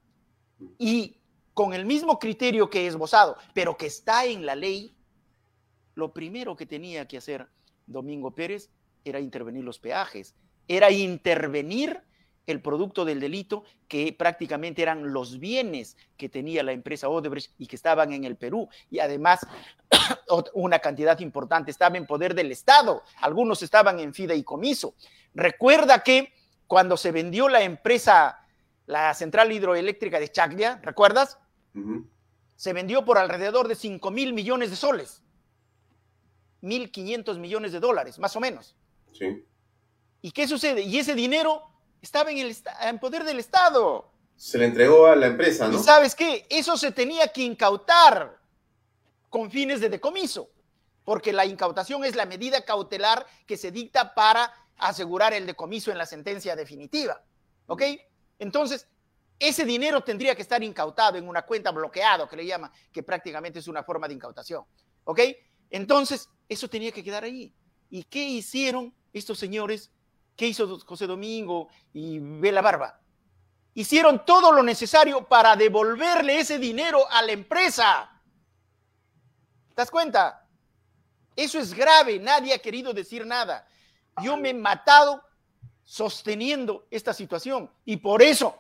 Y 0.79 1.17
con 1.55 1.73
el 1.73 1.87
mismo 1.87 2.19
criterio 2.19 2.69
que 2.69 2.87
esbozado, 2.87 3.39
pero 3.55 3.75
que 3.75 3.87
está 3.87 4.27
en 4.27 4.45
la 4.45 4.55
ley, 4.55 4.95
lo 5.95 6.13
primero 6.13 6.55
que 6.57 6.67
tenía 6.67 7.09
que 7.09 7.17
hacer 7.17 7.49
Domingo 7.87 8.35
Pérez 8.35 8.69
era 9.03 9.19
intervenir 9.19 9.65
los 9.65 9.79
peajes, 9.79 10.35
era 10.69 10.91
intervenir 10.91 12.03
el 12.47 12.60
producto 12.62 13.05
del 13.05 13.20
delito 13.20 13.64
que 13.89 14.12
prácticamente 14.12 14.82
eran 14.82 15.12
los 15.12 15.39
bienes 15.39 15.97
que 16.16 16.28
tenía 16.28 16.62
la 16.62 16.73
empresa 16.73 17.09
Odebrecht 17.09 17.52
y 17.59 17.66
que 17.66 17.77
estaban 17.77 18.12
en 18.12 18.24
el 18.24 18.36
Perú. 18.36 18.68
Y 18.90 19.01
además, 19.01 19.47
una 20.55 20.78
cantidad 20.78 21.18
importante 21.20 21.70
estaba 21.70 21.97
en 21.97 22.06
poder 22.06 22.35
del 22.35 22.52
Estado, 22.52 23.02
algunos 23.20 23.62
estaban 23.62 23.98
en 23.98 24.14
fideicomiso. 24.14 24.94
Recuerda 25.35 26.02
que 26.02 26.32
cuando 26.66 26.97
se 26.97 27.12
vendió 27.12 27.48
la 27.48 27.62
empresa, 27.62 28.40
la 28.86 29.12
central 29.14 29.52
hidroeléctrica 29.52 30.20
de 30.20 30.31
Chaglia, 30.31 30.81
¿recuerdas? 30.82 31.39
Se 32.55 32.73
vendió 32.73 33.05
por 33.05 33.18
alrededor 33.18 33.68
de 33.68 33.74
5 33.74 34.10
mil 34.10 34.32
millones 34.32 34.70
de 34.70 34.77
soles. 34.77 35.23
1.500 36.62 37.39
millones 37.39 37.73
de 37.73 37.81
dólares, 37.81 38.18
más 38.18 38.35
o 38.35 38.40
menos. 38.40 38.74
Sí. 39.12 39.44
¿Y 40.23 40.31
qué 40.32 40.48
sucede? 40.48 40.82
Y 40.82 40.98
ese 40.98 41.14
dinero 41.14 41.62
estaba 42.02 42.31
en, 42.31 42.39
el, 42.39 42.56
en 42.82 42.98
poder 42.98 43.24
del 43.24 43.39
Estado. 43.39 44.10
Se 44.36 44.59
le 44.59 44.66
entregó 44.66 45.06
a 45.06 45.16
la 45.16 45.27
empresa, 45.27 45.68
¿no? 45.68 45.78
¿Y 45.78 45.82
sabes 45.82 46.14
qué? 46.14 46.47
Eso 46.51 46.77
se 46.77 46.93
tenía 46.93 47.28
que 47.28 47.43
incautar 47.43 48.39
con 49.31 49.51
fines 49.51 49.81
de 49.81 49.89
decomiso, 49.89 50.51
porque 51.05 51.32
la 51.32 51.47
incautación 51.47 52.05
es 52.05 52.16
la 52.16 52.27
medida 52.27 52.64
cautelar 52.64 53.27
que 53.47 53.56
se 53.56 53.70
dicta 53.70 54.14
para 54.14 54.52
asegurar 54.78 55.32
el 55.32 55.47
decomiso 55.47 55.90
en 55.90 55.98
la 55.98 56.06
sentencia 56.06 56.55
definitiva. 56.55 57.23
¿Ok? 57.66 57.82
Entonces, 58.39 58.86
ese 59.39 59.64
dinero 59.64 60.02
tendría 60.02 60.35
que 60.35 60.43
estar 60.43 60.62
incautado 60.62 61.18
en 61.18 61.28
una 61.28 61.43
cuenta 61.43 61.70
bloqueado, 61.70 62.28
que 62.28 62.36
le 62.36 62.47
llama, 62.47 62.73
que 62.93 63.02
prácticamente 63.02 63.59
es 63.59 63.68
una 63.68 63.82
forma 63.82 64.09
de 64.09 64.14
incautación. 64.14 64.64
¿Ok? 65.05 65.20
Entonces, 65.70 66.28
eso 66.48 66.68
tenía 66.68 66.93
que 66.93 67.02
quedar 67.02 67.24
ahí. 67.24 67.52
¿Y 67.90 68.05
qué 68.05 68.24
hicieron 68.24 68.94
estos 69.12 69.39
señores? 69.39 69.90
¿Qué 70.37 70.47
hizo 70.47 70.79
José 70.81 71.07
Domingo 71.07 71.69
y 71.95 72.19
Vela 72.19 72.61
Barba? 72.61 73.01
Hicieron 73.75 74.25
todo 74.25 74.53
lo 74.53 74.63
necesario 74.63 75.27
para 75.27 75.57
devolverle 75.57 76.39
ese 76.39 76.59
dinero 76.59 77.11
a 77.11 77.23
la 77.23 77.33
empresa. 77.33 78.23
¿Te 79.69 79.75
das 79.75 79.91
cuenta? 79.91 80.47
Eso 81.35 81.59
es 81.59 81.75
grave, 81.75 82.19
nadie 82.19 82.55
ha 82.55 82.59
querido 82.59 82.93
decir 82.93 83.27
nada. 83.27 83.67
Yo 84.23 84.37
me 84.37 84.51
he 84.51 84.55
matado 84.55 85.23
sosteniendo 85.85 86.87
esta 86.91 87.13
situación 87.13 87.71
y 87.85 87.99
por 87.99 88.23
eso 88.23 88.57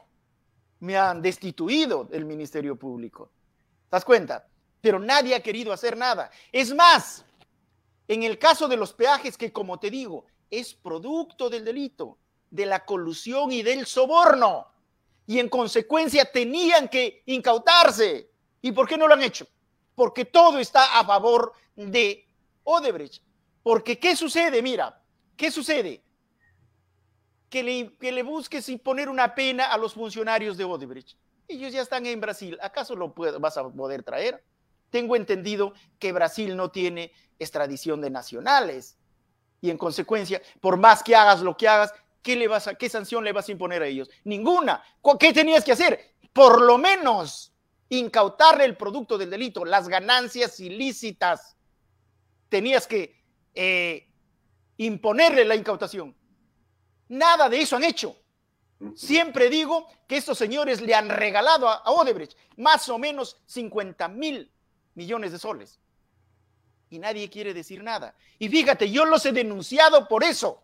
me 0.80 0.96
han 0.96 1.22
destituido 1.22 2.04
del 2.04 2.24
Ministerio 2.24 2.76
Público. 2.76 3.30
¿Te 3.88 3.96
das 3.96 4.04
cuenta? 4.04 4.46
Pero 4.80 4.98
nadie 4.98 5.34
ha 5.34 5.42
querido 5.42 5.72
hacer 5.72 5.96
nada. 5.96 6.30
Es 6.52 6.74
más, 6.74 7.24
en 8.08 8.22
el 8.22 8.38
caso 8.38 8.68
de 8.68 8.76
los 8.76 8.92
peajes, 8.92 9.36
que 9.36 9.52
como 9.52 9.78
te 9.78 9.90
digo, 9.90 10.26
es 10.50 10.74
producto 10.74 11.50
del 11.50 11.64
delito, 11.64 12.18
de 12.50 12.66
la 12.66 12.84
colusión 12.84 13.52
y 13.52 13.62
del 13.62 13.86
soborno, 13.86 14.68
y 15.26 15.40
en 15.40 15.48
consecuencia 15.48 16.30
tenían 16.30 16.88
que 16.88 17.22
incautarse. 17.26 18.30
¿Y 18.62 18.72
por 18.72 18.88
qué 18.88 18.96
no 18.96 19.08
lo 19.08 19.14
han 19.14 19.22
hecho? 19.22 19.46
Porque 19.94 20.24
todo 20.24 20.58
está 20.58 20.98
a 20.98 21.04
favor 21.04 21.52
de 21.74 22.28
Odebrecht. 22.64 23.22
Porque 23.62 23.98
¿qué 23.98 24.14
sucede? 24.14 24.62
Mira, 24.62 25.02
¿qué 25.36 25.50
sucede? 25.50 26.02
Que 27.48 27.62
le, 27.62 27.96
que 27.98 28.12
le 28.12 28.22
busques 28.22 28.68
y 28.68 28.76
poner 28.76 29.08
una 29.08 29.34
pena 29.34 29.66
a 29.66 29.78
los 29.78 29.94
funcionarios 29.94 30.56
de 30.56 30.64
Odebrecht. 30.64 31.16
Ellos 31.48 31.72
ya 31.72 31.82
están 31.82 32.06
en 32.06 32.20
Brasil. 32.20 32.58
¿Acaso 32.60 32.94
lo 32.94 33.12
vas 33.40 33.56
a 33.56 33.68
poder 33.68 34.02
traer? 34.02 34.44
Tengo 34.90 35.16
entendido 35.16 35.74
que 35.98 36.12
Brasil 36.12 36.56
no 36.56 36.70
tiene 36.70 37.12
extradición 37.38 38.00
de 38.00 38.10
nacionales. 38.10 38.96
Y 39.66 39.70
en 39.70 39.78
consecuencia, 39.78 40.40
por 40.60 40.76
más 40.76 41.02
que 41.02 41.16
hagas 41.16 41.40
lo 41.42 41.56
que 41.56 41.66
hagas, 41.66 41.92
¿qué, 42.22 42.36
le 42.36 42.46
vas 42.46 42.68
a, 42.68 42.76
¿qué 42.76 42.88
sanción 42.88 43.24
le 43.24 43.32
vas 43.32 43.48
a 43.48 43.52
imponer 43.52 43.82
a 43.82 43.86
ellos? 43.88 44.08
Ninguna. 44.22 44.80
¿Cu- 45.00 45.18
¿Qué 45.18 45.32
tenías 45.32 45.64
que 45.64 45.72
hacer? 45.72 46.14
Por 46.32 46.60
lo 46.62 46.78
menos 46.78 47.52
incautarle 47.88 48.64
el 48.64 48.76
producto 48.76 49.18
del 49.18 49.28
delito, 49.28 49.64
las 49.64 49.88
ganancias 49.88 50.60
ilícitas. 50.60 51.56
Tenías 52.48 52.86
que 52.86 53.20
eh, 53.54 54.08
imponerle 54.76 55.44
la 55.44 55.56
incautación. 55.56 56.14
Nada 57.08 57.48
de 57.48 57.60
eso 57.60 57.74
han 57.74 57.82
hecho. 57.82 58.16
Siempre 58.94 59.50
digo 59.50 59.88
que 60.06 60.18
estos 60.18 60.38
señores 60.38 60.80
le 60.80 60.94
han 60.94 61.08
regalado 61.08 61.68
a, 61.68 61.74
a 61.78 61.90
Odebrecht 61.90 62.36
más 62.56 62.88
o 62.88 62.98
menos 62.98 63.40
50 63.46 64.06
mil 64.06 64.52
millones 64.94 65.32
de 65.32 65.38
soles. 65.40 65.80
Y 66.88 66.98
nadie 66.98 67.28
quiere 67.28 67.52
decir 67.52 67.82
nada. 67.82 68.14
Y 68.38 68.48
fíjate, 68.48 68.90
yo 68.90 69.04
los 69.04 69.26
he 69.26 69.32
denunciado 69.32 70.06
por 70.06 70.22
eso 70.22 70.62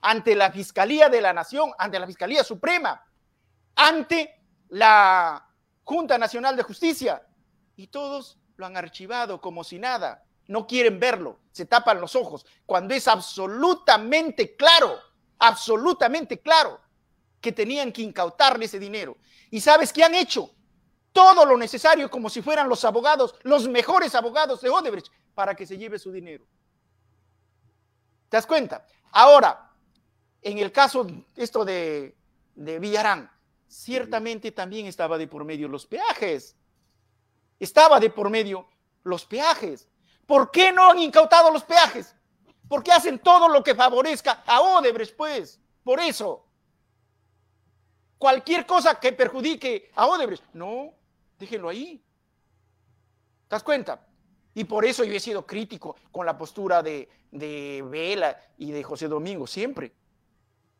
ante 0.00 0.34
la 0.34 0.50
Fiscalía 0.50 1.08
de 1.08 1.20
la 1.20 1.32
Nación, 1.32 1.72
ante 1.78 1.98
la 1.98 2.06
Fiscalía 2.06 2.44
Suprema, 2.44 3.04
ante 3.74 4.42
la 4.68 5.48
Junta 5.84 6.18
Nacional 6.18 6.56
de 6.56 6.62
Justicia. 6.62 7.26
Y 7.76 7.88
todos 7.88 8.38
lo 8.56 8.66
han 8.66 8.76
archivado 8.76 9.40
como 9.40 9.64
si 9.64 9.78
nada. 9.78 10.24
No 10.48 10.66
quieren 10.66 11.00
verlo, 11.00 11.40
se 11.50 11.66
tapan 11.66 12.00
los 12.00 12.14
ojos, 12.14 12.46
cuando 12.66 12.94
es 12.94 13.08
absolutamente 13.08 14.54
claro, 14.54 14.96
absolutamente 15.40 16.40
claro 16.40 16.80
que 17.40 17.50
tenían 17.50 17.92
que 17.92 18.02
incautarle 18.02 18.66
ese 18.66 18.78
dinero. 18.78 19.16
¿Y 19.50 19.60
sabes 19.60 19.92
qué 19.92 20.04
han 20.04 20.14
hecho? 20.14 20.50
Todo 21.12 21.44
lo 21.44 21.56
necesario 21.56 22.10
como 22.10 22.30
si 22.30 22.42
fueran 22.42 22.68
los 22.68 22.84
abogados, 22.84 23.34
los 23.42 23.68
mejores 23.68 24.14
abogados 24.14 24.60
de 24.60 24.70
Odebrecht, 24.70 25.10
para 25.36 25.54
que 25.54 25.66
se 25.66 25.76
lleve 25.76 25.98
su 25.98 26.10
dinero. 26.10 26.46
¿Te 28.30 28.38
das 28.38 28.46
cuenta? 28.46 28.86
Ahora, 29.12 29.70
en 30.40 30.56
el 30.56 30.72
caso 30.72 31.06
esto 31.36 31.62
de, 31.62 32.16
Villarán, 32.54 33.30
ciertamente 33.68 34.50
también 34.50 34.86
estaba 34.86 35.18
de 35.18 35.28
por 35.28 35.44
medio 35.44 35.68
los 35.68 35.84
peajes. 35.84 36.56
Estaba 37.60 38.00
de 38.00 38.08
por 38.08 38.30
medio 38.30 38.66
los 39.04 39.26
peajes. 39.26 39.86
¿Por 40.24 40.50
qué 40.50 40.72
no 40.72 40.90
han 40.90 41.00
incautado 41.00 41.50
los 41.50 41.64
peajes? 41.64 42.16
Porque 42.66 42.90
hacen 42.90 43.18
todo 43.18 43.46
lo 43.50 43.62
que 43.62 43.74
favorezca 43.74 44.42
a 44.46 44.62
Odebrecht, 44.62 45.14
pues. 45.16 45.60
Por 45.84 46.00
eso. 46.00 46.46
Cualquier 48.16 48.64
cosa 48.64 48.98
que 48.98 49.12
perjudique 49.12 49.92
a 49.94 50.06
Odebrecht. 50.06 50.44
No, 50.54 50.94
déjenlo 51.38 51.68
ahí. 51.68 52.02
¿Te 53.48 53.54
das 53.54 53.62
cuenta? 53.62 54.05
Y 54.56 54.64
por 54.64 54.86
eso 54.86 55.04
yo 55.04 55.12
he 55.12 55.20
sido 55.20 55.46
crítico 55.46 55.96
con 56.10 56.24
la 56.24 56.38
postura 56.38 56.82
de, 56.82 57.10
de 57.30 57.84
Vela 57.90 58.40
y 58.56 58.72
de 58.72 58.82
José 58.82 59.06
Domingo, 59.06 59.46
siempre. 59.46 59.90
¿Te 59.90 59.94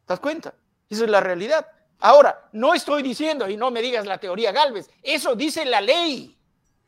das 0.06 0.18
cuenta? 0.18 0.54
Esa 0.88 1.04
es 1.04 1.10
la 1.10 1.20
realidad. 1.20 1.66
Ahora, 1.98 2.48
no 2.52 2.72
estoy 2.72 3.02
diciendo, 3.02 3.46
y 3.50 3.58
no 3.58 3.70
me 3.70 3.82
digas 3.82 4.06
la 4.06 4.16
teoría 4.16 4.50
Galvez, 4.50 4.88
eso 5.02 5.34
dice 5.34 5.66
la 5.66 5.82
ley, 5.82 6.38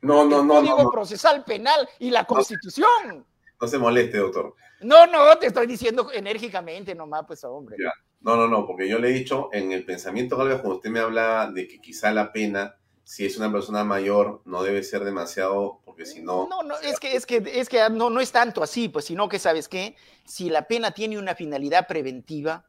No, 0.00 0.24
no, 0.24 0.40
el 0.40 0.46
no, 0.46 0.54
Código 0.54 0.76
no, 0.78 0.84
no, 0.84 0.90
Procesal 0.90 1.44
Penal 1.44 1.86
y 1.98 2.08
la 2.10 2.24
Constitución. 2.24 3.26
no 3.60 3.68
se 3.68 3.76
moleste, 3.76 4.16
doctor. 4.16 4.54
No, 4.80 5.06
no, 5.06 5.36
te 5.36 5.48
estoy 5.48 5.66
diciendo 5.66 6.10
enérgicamente 6.10 6.94
nomás, 6.94 7.24
pues 7.26 7.44
hombre. 7.44 7.76
Ya. 7.78 7.92
No, 8.20 8.34
no, 8.34 8.48
no, 8.48 8.66
porque 8.66 8.88
yo 8.88 8.98
le 8.98 9.10
he 9.10 9.12
dicho 9.12 9.50
en 9.52 9.72
el 9.72 9.84
pensamiento, 9.84 10.38
Galvez, 10.38 10.60
cuando 10.60 10.76
usted 10.76 10.88
me 10.88 11.00
habla 11.00 11.50
de 11.52 11.68
que 11.68 11.82
quizá 11.82 12.12
la 12.12 12.32
pena, 12.32 12.77
si 13.08 13.24
es 13.24 13.38
una 13.38 13.50
persona 13.50 13.84
mayor, 13.84 14.42
no 14.44 14.62
debe 14.62 14.84
ser 14.84 15.02
demasiado, 15.02 15.80
porque 15.86 16.04
si 16.04 16.20
no... 16.20 16.46
No, 16.46 16.62
no, 16.62 16.76
es 16.78 17.00
que, 17.00 17.16
es 17.16 17.24
que, 17.24 17.42
es 17.54 17.66
que 17.70 17.88
no, 17.88 18.10
no 18.10 18.20
es 18.20 18.30
tanto 18.30 18.62
así, 18.62 18.90
pues, 18.90 19.06
sino 19.06 19.30
que, 19.30 19.38
¿sabes 19.38 19.66
qué? 19.66 19.96
Si 20.26 20.50
la 20.50 20.68
pena 20.68 20.90
tiene 20.90 21.18
una 21.18 21.34
finalidad 21.34 21.86
preventiva, 21.88 22.66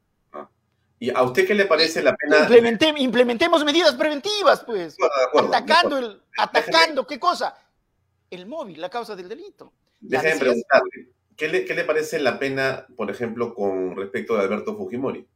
¿Y 0.98 1.10
a 1.10 1.24
usted 1.24 1.45
qué 1.45 1.53
le 1.56 1.66
parece 1.66 2.02
la 2.02 2.16
pena? 2.16 2.40
implemente- 2.40 2.94
implementemos 2.99 3.66
medidas 3.66 3.95
preventivas, 3.95 4.64
pues. 4.64 4.95
De 4.95 5.06
acuerdo, 5.28 5.49
de 5.52 5.57
atacando, 5.57 5.98
el, 5.98 6.22
atacando, 6.38 7.06
¿qué 7.07 7.20
cosa? 7.20 7.56
El 8.30 8.45
móvil, 8.45 8.80
la 8.80 8.90
causa 8.90 9.18
del 9.18 9.28
delito. 9.28 9.74
Déjeme 9.99 10.30
decías- 10.30 10.40
preguntarle, 10.40 11.10
¿qué 11.36 11.48
le, 11.49 11.66
¿qué 11.66 11.74
le 11.74 11.84
parece 11.84 12.18
la 12.20 12.40
pena, 12.40 12.86
por 12.95 13.11
ejemplo, 13.11 13.53
con 13.53 13.95
respecto 13.98 14.36
de 14.38 14.41
Alberto 14.44 14.76
Fujimori? 14.78 15.28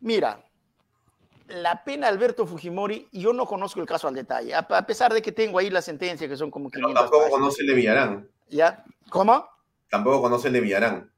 Mira, 0.00 0.42
la 1.48 1.84
pena 1.84 2.08
Alberto 2.08 2.46
Fujimori, 2.46 3.08
yo 3.12 3.32
no 3.32 3.46
conozco 3.46 3.80
el 3.80 3.86
caso 3.86 4.08
al 4.08 4.14
detalle, 4.14 4.54
a, 4.54 4.58
a 4.58 4.86
pesar 4.86 5.12
de 5.12 5.22
que 5.22 5.32
tengo 5.32 5.58
ahí 5.58 5.70
la 5.70 5.82
sentencia, 5.82 6.28
que 6.28 6.36
son 6.36 6.50
como 6.50 6.70
Pero 6.70 6.88
500 6.88 7.02
tampoco 7.04 7.22
páginas. 7.22 7.40
conoce 7.40 7.62
el 7.62 7.68
de 7.68 7.74
Villarán. 7.74 8.30
¿Ya? 8.48 8.84
¿Cómo? 9.10 9.48
Tampoco 9.88 10.20
conoce 10.22 10.48
el 10.48 10.54
de 10.54 10.60
Villarán. 10.60 11.12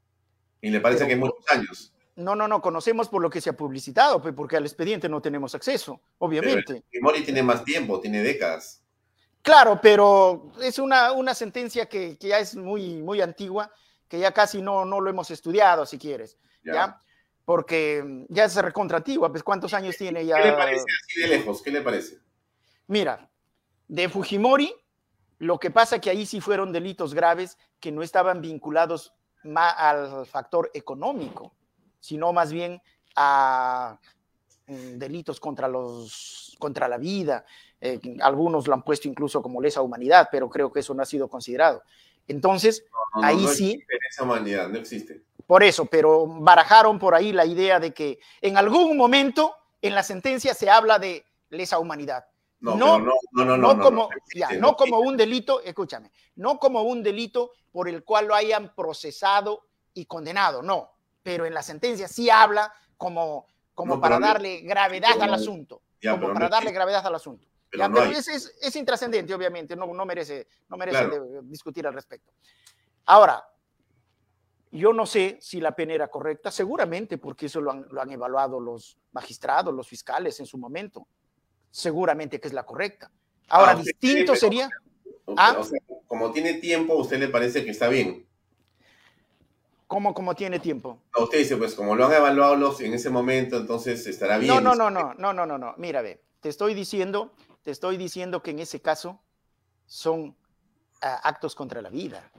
Y 0.61 0.69
le 0.69 0.79
parece 0.81 0.99
Pero- 0.99 1.07
que 1.07 1.13
hay 1.13 1.19
muchos 1.19 1.45
años. 1.51 1.93
No, 2.15 2.35
no, 2.35 2.49
no, 2.49 2.61
conocemos 2.61 3.07
por 3.07 3.21
lo 3.21 3.29
que 3.29 3.39
se 3.39 3.49
ha 3.49 3.53
publicitado, 3.53 4.21
pues, 4.21 4.33
porque 4.35 4.57
al 4.57 4.65
expediente 4.65 5.07
no 5.07 5.21
tenemos 5.21 5.55
acceso, 5.55 6.01
obviamente. 6.17 6.83
Fujimori 6.91 7.23
tiene 7.23 7.41
más 7.41 7.63
tiempo, 7.63 8.01
tiene 8.01 8.21
décadas. 8.21 8.83
Claro, 9.41 9.79
pero 9.81 10.51
es 10.61 10.79
una, 10.79 11.13
una 11.13 11.33
sentencia 11.33 11.87
que, 11.87 12.17
que, 12.17 12.27
ya 12.27 12.39
es 12.39 12.57
muy, 12.57 13.01
muy 13.01 13.21
antigua, 13.21 13.71
que 14.09 14.19
ya 14.19 14.33
casi 14.33 14.61
no, 14.61 14.83
no 14.83 14.99
lo 14.99 15.09
hemos 15.09 15.31
estudiado, 15.31 15.85
si 15.85 15.97
quieres, 15.97 16.37
¿ya? 16.61 16.73
¿ya? 16.73 17.01
Porque 17.49 18.27
ya 18.29 18.43
es 18.43 18.55
recontra 18.57 18.97
antigua, 18.97 19.31
pues 19.31 19.41
¿cuántos 19.41 19.73
años 19.73 19.97
tiene 19.97 20.23
ya? 20.23 20.35
¿Qué 20.35 20.49
le 20.49 20.53
parece 20.53 20.85
así 21.01 21.21
de 21.21 21.27
lejos? 21.29 21.63
¿Qué 21.63 21.71
le 21.71 21.81
parece? 21.81 22.19
Mira, 22.85 23.27
de 23.87 24.07
Fujimori, 24.07 24.71
lo 25.39 25.57
que 25.57 25.71
pasa 25.71 25.99
que 25.99 26.11
ahí 26.11 26.27
sí 26.27 26.41
fueron 26.41 26.71
delitos 26.71 27.15
graves 27.15 27.57
que 27.79 27.91
no 27.91 28.03
estaban 28.03 28.39
vinculados 28.39 29.15
al 29.55 30.27
factor 30.27 30.69
económico, 30.75 31.55
sino 31.99 32.31
más 32.33 32.53
bien 32.53 32.83
a 33.15 33.97
mm, 34.67 34.99
delitos 34.99 35.39
contra, 35.39 35.67
los, 35.67 36.55
contra 36.59 36.87
la 36.87 36.99
vida. 36.99 37.47
Eh, 37.81 37.99
algunos 38.21 38.67
lo 38.67 38.75
han 38.75 38.83
puesto 38.83 39.07
incluso 39.07 39.41
como 39.41 39.59
lesa 39.59 39.81
humanidad, 39.81 40.29
pero 40.31 40.51
creo 40.51 40.71
que 40.71 40.81
eso 40.81 40.93
no 40.93 41.01
ha 41.01 41.05
sido 41.07 41.27
considerado. 41.27 41.81
Entonces, 42.27 42.85
no, 43.15 43.21
no, 43.21 43.27
ahí 43.27 43.41
no 43.41 43.47
sí. 43.47 43.71
Existe 43.71 43.93
lesa 44.03 44.23
humanidad, 44.23 44.69
no 44.69 44.77
existe. 44.77 45.28
Por 45.49 45.63
eso, 45.63 45.87
pero 45.87 46.27
barajaron 46.27 46.99
por 46.99 47.15
ahí 47.15 47.33
la 47.33 47.43
idea 47.43 47.79
de 47.79 47.91
que 47.91 48.19
en 48.39 48.55
algún 48.55 48.95
momento 48.95 49.55
en 49.81 49.95
la 49.95 50.03
sentencia 50.03 50.53
se 50.53 50.69
habla 50.69 50.99
de 50.99 51.25
lesa 51.49 51.79
humanidad. 51.79 52.23
No, 52.59 52.75
no, 52.75 52.99
no, 52.99 53.15
no, 53.31 53.57
no, 53.57 53.57
no, 53.57 53.81
como, 53.81 54.09
ya, 54.35 54.51
no 54.51 54.75
como 54.75 54.99
un 54.99 55.17
delito, 55.17 55.59
escúchame, 55.61 56.11
no 56.35 56.59
como 56.59 56.83
un 56.83 57.01
delito 57.01 57.53
por 57.71 57.89
el 57.89 58.03
cual 58.03 58.27
lo 58.27 58.35
hayan 58.35 58.75
procesado 58.75 59.65
y 59.95 60.05
condenado, 60.05 60.61
no, 60.61 60.91
pero 61.23 61.47
en 61.47 61.55
la 61.55 61.63
sentencia 61.63 62.07
sí 62.07 62.29
habla 62.29 62.71
como, 62.95 63.47
como 63.73 63.99
para 63.99 64.19
darle 64.19 64.61
gravedad 64.61 65.19
al 65.19 65.33
asunto, 65.33 65.81
ya, 65.99 66.11
como 66.11 66.31
para 66.31 66.45
no 66.45 66.49
darle 66.51 66.71
gravedad 66.71 67.07
al 67.07 67.15
asunto. 67.15 67.47
Pero 67.71 67.85
Ya, 67.85 67.89
pero 67.91 68.05
es, 68.05 68.27
es, 68.27 68.55
es 68.61 68.75
intrascendente, 68.75 69.33
obviamente, 69.33 69.75
no, 69.75 69.87
no 69.87 70.05
merece, 70.05 70.47
no 70.67 70.77
merece 70.77 71.07
Claro. 71.07 71.41
discutir 71.41 71.87
al 71.87 71.95
respecto. 71.95 72.33
Ahora, 73.05 73.43
yo 74.71 74.93
no 74.93 75.05
sé 75.05 75.37
si 75.41 75.59
la 75.59 75.75
pena 75.75 75.93
era 75.93 76.07
correcta, 76.09 76.51
seguramente, 76.51 77.17
porque 77.17 77.47
eso 77.47 77.61
lo 77.61 77.71
han, 77.71 77.85
lo 77.89 78.01
han 78.01 78.11
evaluado 78.11 78.59
los 78.59 78.97
magistrados, 79.11 79.73
los 79.73 79.87
fiscales 79.87 80.39
en 80.39 80.45
su 80.45 80.57
momento. 80.57 81.07
Seguramente 81.71 82.39
que 82.39 82.47
es 82.47 82.53
la 82.53 82.65
correcta. 82.65 83.11
Ahora, 83.49 83.71
Ah, 83.71 83.75
distinto 83.75 84.35
sería, 84.35 84.69
¿Ah? 85.37 85.55
o 85.59 85.63
sea, 85.63 85.79
como 86.07 86.31
tiene 86.31 86.55
tiempo, 86.55 86.93
¿a 86.93 86.97
usted 86.97 87.19
le 87.19 87.29
parece 87.29 87.63
que 87.65 87.71
está 87.71 87.87
bien? 87.87 88.27
¿cómo, 89.89 90.13
cómo 90.13 90.35
tiene 90.35 90.59
tiempo? 90.59 91.01
No, 91.17 91.23
usted 91.23 91.39
dice, 91.39 91.57
pues 91.57 91.73
como 91.73 91.95
lo 91.95 92.05
han 92.05 92.13
evaluado 92.13 92.55
los 92.55 92.79
en 92.79 92.93
ese 92.93 93.09
momento, 93.09 93.57
entonces 93.57 94.05
estará 94.05 94.37
bien. 94.37 94.53
No, 94.53 94.61
no, 94.61 94.75
no, 94.75 94.89
no, 94.89 95.15
no, 95.15 95.33
no, 95.33 95.45
no, 95.47 95.57
no. 95.57 95.73
Mira, 95.77 96.01
ve, 96.03 96.21
te 96.39 96.47
estoy 96.47 96.75
diciendo, 96.75 97.33
te 97.63 97.71
estoy 97.71 97.97
diciendo 97.97 98.43
que 98.43 98.51
en 98.51 98.59
ese 98.59 98.81
caso 98.81 99.19
son 99.87 100.37
ah, 101.01 101.19
actos 101.23 101.55
contra 101.55 101.81
la 101.81 101.89
vida. 101.89 102.31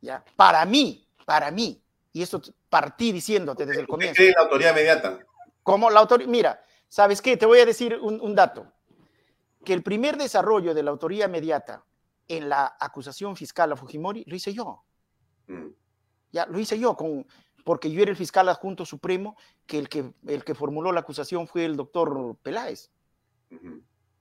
¿Ya? 0.00 0.24
Para 0.36 0.64
mí, 0.64 1.06
para 1.24 1.50
mí, 1.50 1.82
y 2.12 2.22
esto 2.22 2.40
partí 2.68 3.12
diciéndote 3.12 3.64
desde 3.66 3.80
el 3.80 3.84
¿Usted 3.84 3.90
comienzo. 3.92 4.22
en 4.22 4.32
la 4.32 4.42
autoridad 4.42 4.70
inmediata? 4.70 5.18
Como 5.62 5.90
la 5.90 6.00
autoridad, 6.00 6.28
mira, 6.28 6.64
¿sabes 6.88 7.20
qué? 7.22 7.36
Te 7.36 7.46
voy 7.46 7.60
a 7.60 7.66
decir 7.66 7.96
un, 8.00 8.20
un 8.20 8.34
dato. 8.34 8.72
Que 9.64 9.72
el 9.74 9.82
primer 9.82 10.16
desarrollo 10.16 10.72
de 10.74 10.82
la 10.82 10.90
autoría 10.90 11.26
inmediata 11.26 11.84
en 12.28 12.48
la 12.48 12.76
acusación 12.80 13.36
fiscal 13.36 13.70
a 13.72 13.76
Fujimori 13.76 14.24
lo 14.26 14.34
hice 14.34 14.52
yo. 14.54 14.82
Mm. 15.46 15.68
Ya 16.32 16.46
lo 16.46 16.58
hice 16.58 16.78
yo, 16.78 16.96
con, 16.96 17.26
porque 17.64 17.90
yo 17.90 18.00
era 18.02 18.10
el 18.10 18.16
fiscal 18.16 18.48
adjunto 18.48 18.86
supremo, 18.86 19.36
que 19.66 19.78
el 19.78 19.88
que, 19.88 20.12
el 20.26 20.44
que 20.44 20.54
formuló 20.54 20.92
la 20.92 21.00
acusación 21.00 21.46
fue 21.46 21.64
el 21.66 21.76
doctor 21.76 22.36
Peláez. 22.42 22.90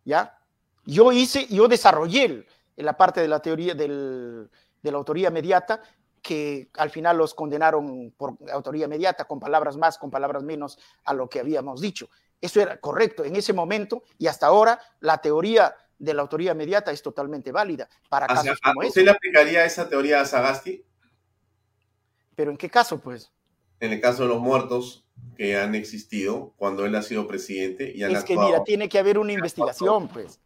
¿ya? 0.06 0.38
Yo 0.86 1.12
hice, 1.12 1.48
yo 1.48 1.68
desarrollé 1.68 2.26
el- 2.26 2.48
en 2.78 2.86
la 2.86 2.98
parte 2.98 3.22
de 3.22 3.28
la 3.28 3.42
teoría 3.42 3.74
del- 3.76 4.50
de 4.82 4.92
la 4.92 4.98
autoría 4.98 5.28
inmediata, 5.30 5.82
que 6.22 6.70
al 6.76 6.90
final 6.90 7.18
los 7.18 7.34
condenaron 7.34 8.12
por 8.18 8.38
autoría 8.52 8.86
inmediata, 8.86 9.26
con 9.26 9.40
palabras 9.40 9.78
más, 9.78 9.98
con 9.98 10.12
palabras 10.12 10.44
menos 10.44 10.78
a 11.04 11.14
lo 11.14 11.30
que 11.30 11.40
habíamos 11.40 11.82
dicho. 11.82 12.10
Eso 12.42 12.62
era 12.62 12.80
correcto 12.80 13.26
en 13.26 13.36
ese 13.36 13.54
momento 13.54 14.04
y 14.18 14.28
hasta 14.28 14.48
ahora 14.48 14.80
la 15.00 15.20
teoría 15.20 15.76
de 15.98 16.14
la 16.14 16.22
autoría 16.22 16.54
inmediata 16.54 16.92
es 16.92 17.02
totalmente 17.02 17.52
válida 17.52 17.90
para 18.08 18.26
O 18.28 18.30
sea, 18.30 18.44
casos 18.44 18.62
como 18.62 18.80
¿Usted 18.80 18.88
este. 18.88 19.04
le 19.04 19.12
aplicaría 19.12 19.66
esa 19.66 19.90
teoría 19.90 20.22
a 20.22 20.26
Sagasti 20.26 20.86
Pero 22.36 22.52
¿en 22.52 22.58
qué 22.58 22.70
caso, 22.70 23.00
pues? 23.00 23.32
en 23.80 23.94
el 23.94 24.02
caso 24.02 24.24
de 24.24 24.30
los 24.30 24.40
muertos 24.40 25.06
que 25.38 25.58
han 25.58 25.76
existido 25.76 26.54
cuando 26.58 26.86
él 26.86 26.96
ha 26.96 27.02
sido 27.02 27.28
presidente 27.28 27.92
y 27.94 28.04
han 28.04 28.12
Es 28.12 28.24
que 28.24 28.38
mira, 28.38 28.64
tiene 28.64 28.90
que 28.90 29.00
haber 29.00 29.18
una 29.18 29.34
investigación, 29.34 30.08
pues. 30.10 30.40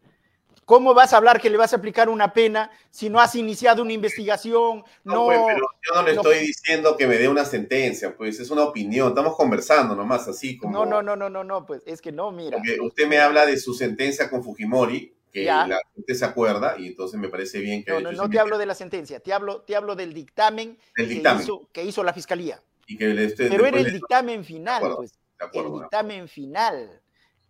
¿Cómo 0.64 0.94
vas 0.94 1.12
a 1.12 1.18
hablar 1.18 1.40
que 1.40 1.50
le 1.50 1.56
vas 1.56 1.72
a 1.72 1.76
aplicar 1.76 2.08
una 2.08 2.32
pena 2.32 2.70
si 2.90 3.10
no 3.10 3.20
has 3.20 3.34
iniciado 3.34 3.82
una 3.82 3.92
investigación? 3.92 4.82
No, 5.04 5.14
No, 5.14 5.24
pues, 5.26 5.40
pero 5.46 5.58
yo 5.86 5.94
no 5.94 6.02
le 6.02 6.14
no. 6.14 6.20
estoy 6.22 6.38
diciendo 6.46 6.96
que 6.96 7.06
me 7.06 7.18
dé 7.18 7.28
una 7.28 7.44
sentencia, 7.44 8.16
pues 8.16 8.40
es 8.40 8.50
una 8.50 8.64
opinión. 8.64 9.08
Estamos 9.08 9.36
conversando 9.36 9.94
nomás 9.94 10.26
así 10.28 10.56
como. 10.56 10.72
no, 10.72 10.86
no, 10.86 11.02
no, 11.02 11.16
no, 11.16 11.28
no, 11.28 11.44
no, 11.44 11.66
pues 11.66 11.82
es 11.86 12.00
que 12.00 12.12
no, 12.12 12.30
mira. 12.32 12.56
Porque 12.56 12.78
usted 12.80 13.06
me 13.06 13.18
habla 13.18 13.44
de 13.46 13.58
su 13.58 13.74
sentencia 13.74 14.30
con 14.30 14.42
Fujimori, 14.42 15.14
que 15.32 15.44
Ya. 15.44 15.66
la 15.66 15.80
gente 15.94 16.14
se 16.14 16.24
acuerda, 16.24 16.76
y 16.78 16.86
entonces 16.86 17.18
me 17.20 17.28
parece 17.28 17.58
bien 17.60 17.84
que. 17.84 17.90
No, 18.00 18.30
te 18.30 18.38
hablo 18.38 18.56
de 18.56 18.66
la 18.66 18.74
sentencia, 18.74 19.20
te 19.20 19.32
hablo, 19.32 19.62
te 19.62 19.76
hablo 19.76 19.94
del 19.96 20.14
dictamen, 20.14 20.78
Del 20.96 21.08
que 21.08 21.14
dictamen. 21.14 21.42
hizo- 21.42 21.68
que 21.72 21.84
hizo 21.84 22.02
la 22.04 22.12
fiscalía. 22.12 22.62
Y 22.86 22.96
que 22.96 23.06
le 23.08 23.24
esté- 23.24 23.48
Pero 23.48 23.66
era 23.66 23.78
el 23.80 23.92
dictamen 23.92 24.44
final, 24.44 24.82
pues. 24.96 25.12
el 25.52 25.72
dictamen 25.80 26.28
final, 26.28 27.00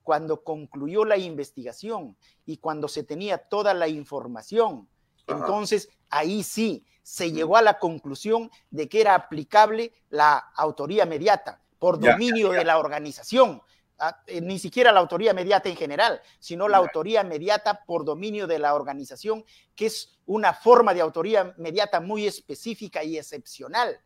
cuando 0.05 0.44
concluyó 0.44 1.05
la 1.05 1.16
investigación 1.16 2.16
y 2.47 2.59
cuando 2.59 2.86
se 2.86 3.02
tenía 3.02 3.39
toda 3.39 3.74
la 3.74 3.89
información. 3.89 4.89
Ajá. 5.26 5.39
Entonces, 5.39 5.89
ahí 6.10 6.44
sí 6.44 6.86
se 7.02 7.32
llegó 7.32 7.56
a 7.56 7.62
la 7.62 7.78
conclusión 7.78 8.51
de 8.70 8.89
que 8.89 9.01
era 9.01 9.14
aplicable 9.14 9.93
la 10.10 10.36
autoría 10.55 11.06
mediata 11.06 11.60
por 11.78 12.01
Ya, 12.01 12.12
dominio 12.12 12.51
de 12.51 12.64
la 12.64 12.78
organización. 12.78 13.60
Ah, 13.98 14.22
eh, 14.26 14.40
Ni 14.40 14.59
siquiera 14.59 14.93
la 14.93 15.01
autoría 15.01 15.32
mediata 15.32 15.68
en 15.68 15.76
general, 15.76 16.20
sino 16.39 16.68
la 16.68 16.78
Ya. 16.78 16.85
autoría 16.85 17.24
mediata 17.24 17.85
por 17.86 18.05
dominio 18.05 18.47
de 18.47 18.59
la 18.59 18.74
organización, 18.74 19.44
que 19.74 19.86
es 19.86 20.18
una 20.26 20.52
forma 20.52 20.93
de 20.94 21.01
autoría 21.01 21.55
mediata 21.59 22.01
muy 22.01 22.26
específica 22.26 23.02
y 23.02 23.16
excepcional. 23.18 23.98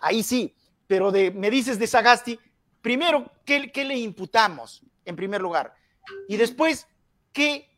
Ahí 0.00 0.22
sí, 0.22 0.54
pero 0.86 1.10
de, 1.10 1.30
me 1.30 1.50
dices 1.50 1.78
de 1.78 1.86
Sagasti, 1.86 2.38
primero, 2.82 3.30
¿qué, 3.44 3.70
qué 3.72 3.84
le 3.84 3.96
imputamos 3.96 4.82
en 5.04 5.16
primer 5.16 5.40
lugar? 5.40 5.74
Y 6.28 6.36
después, 6.36 6.86
¿qué 7.32 7.68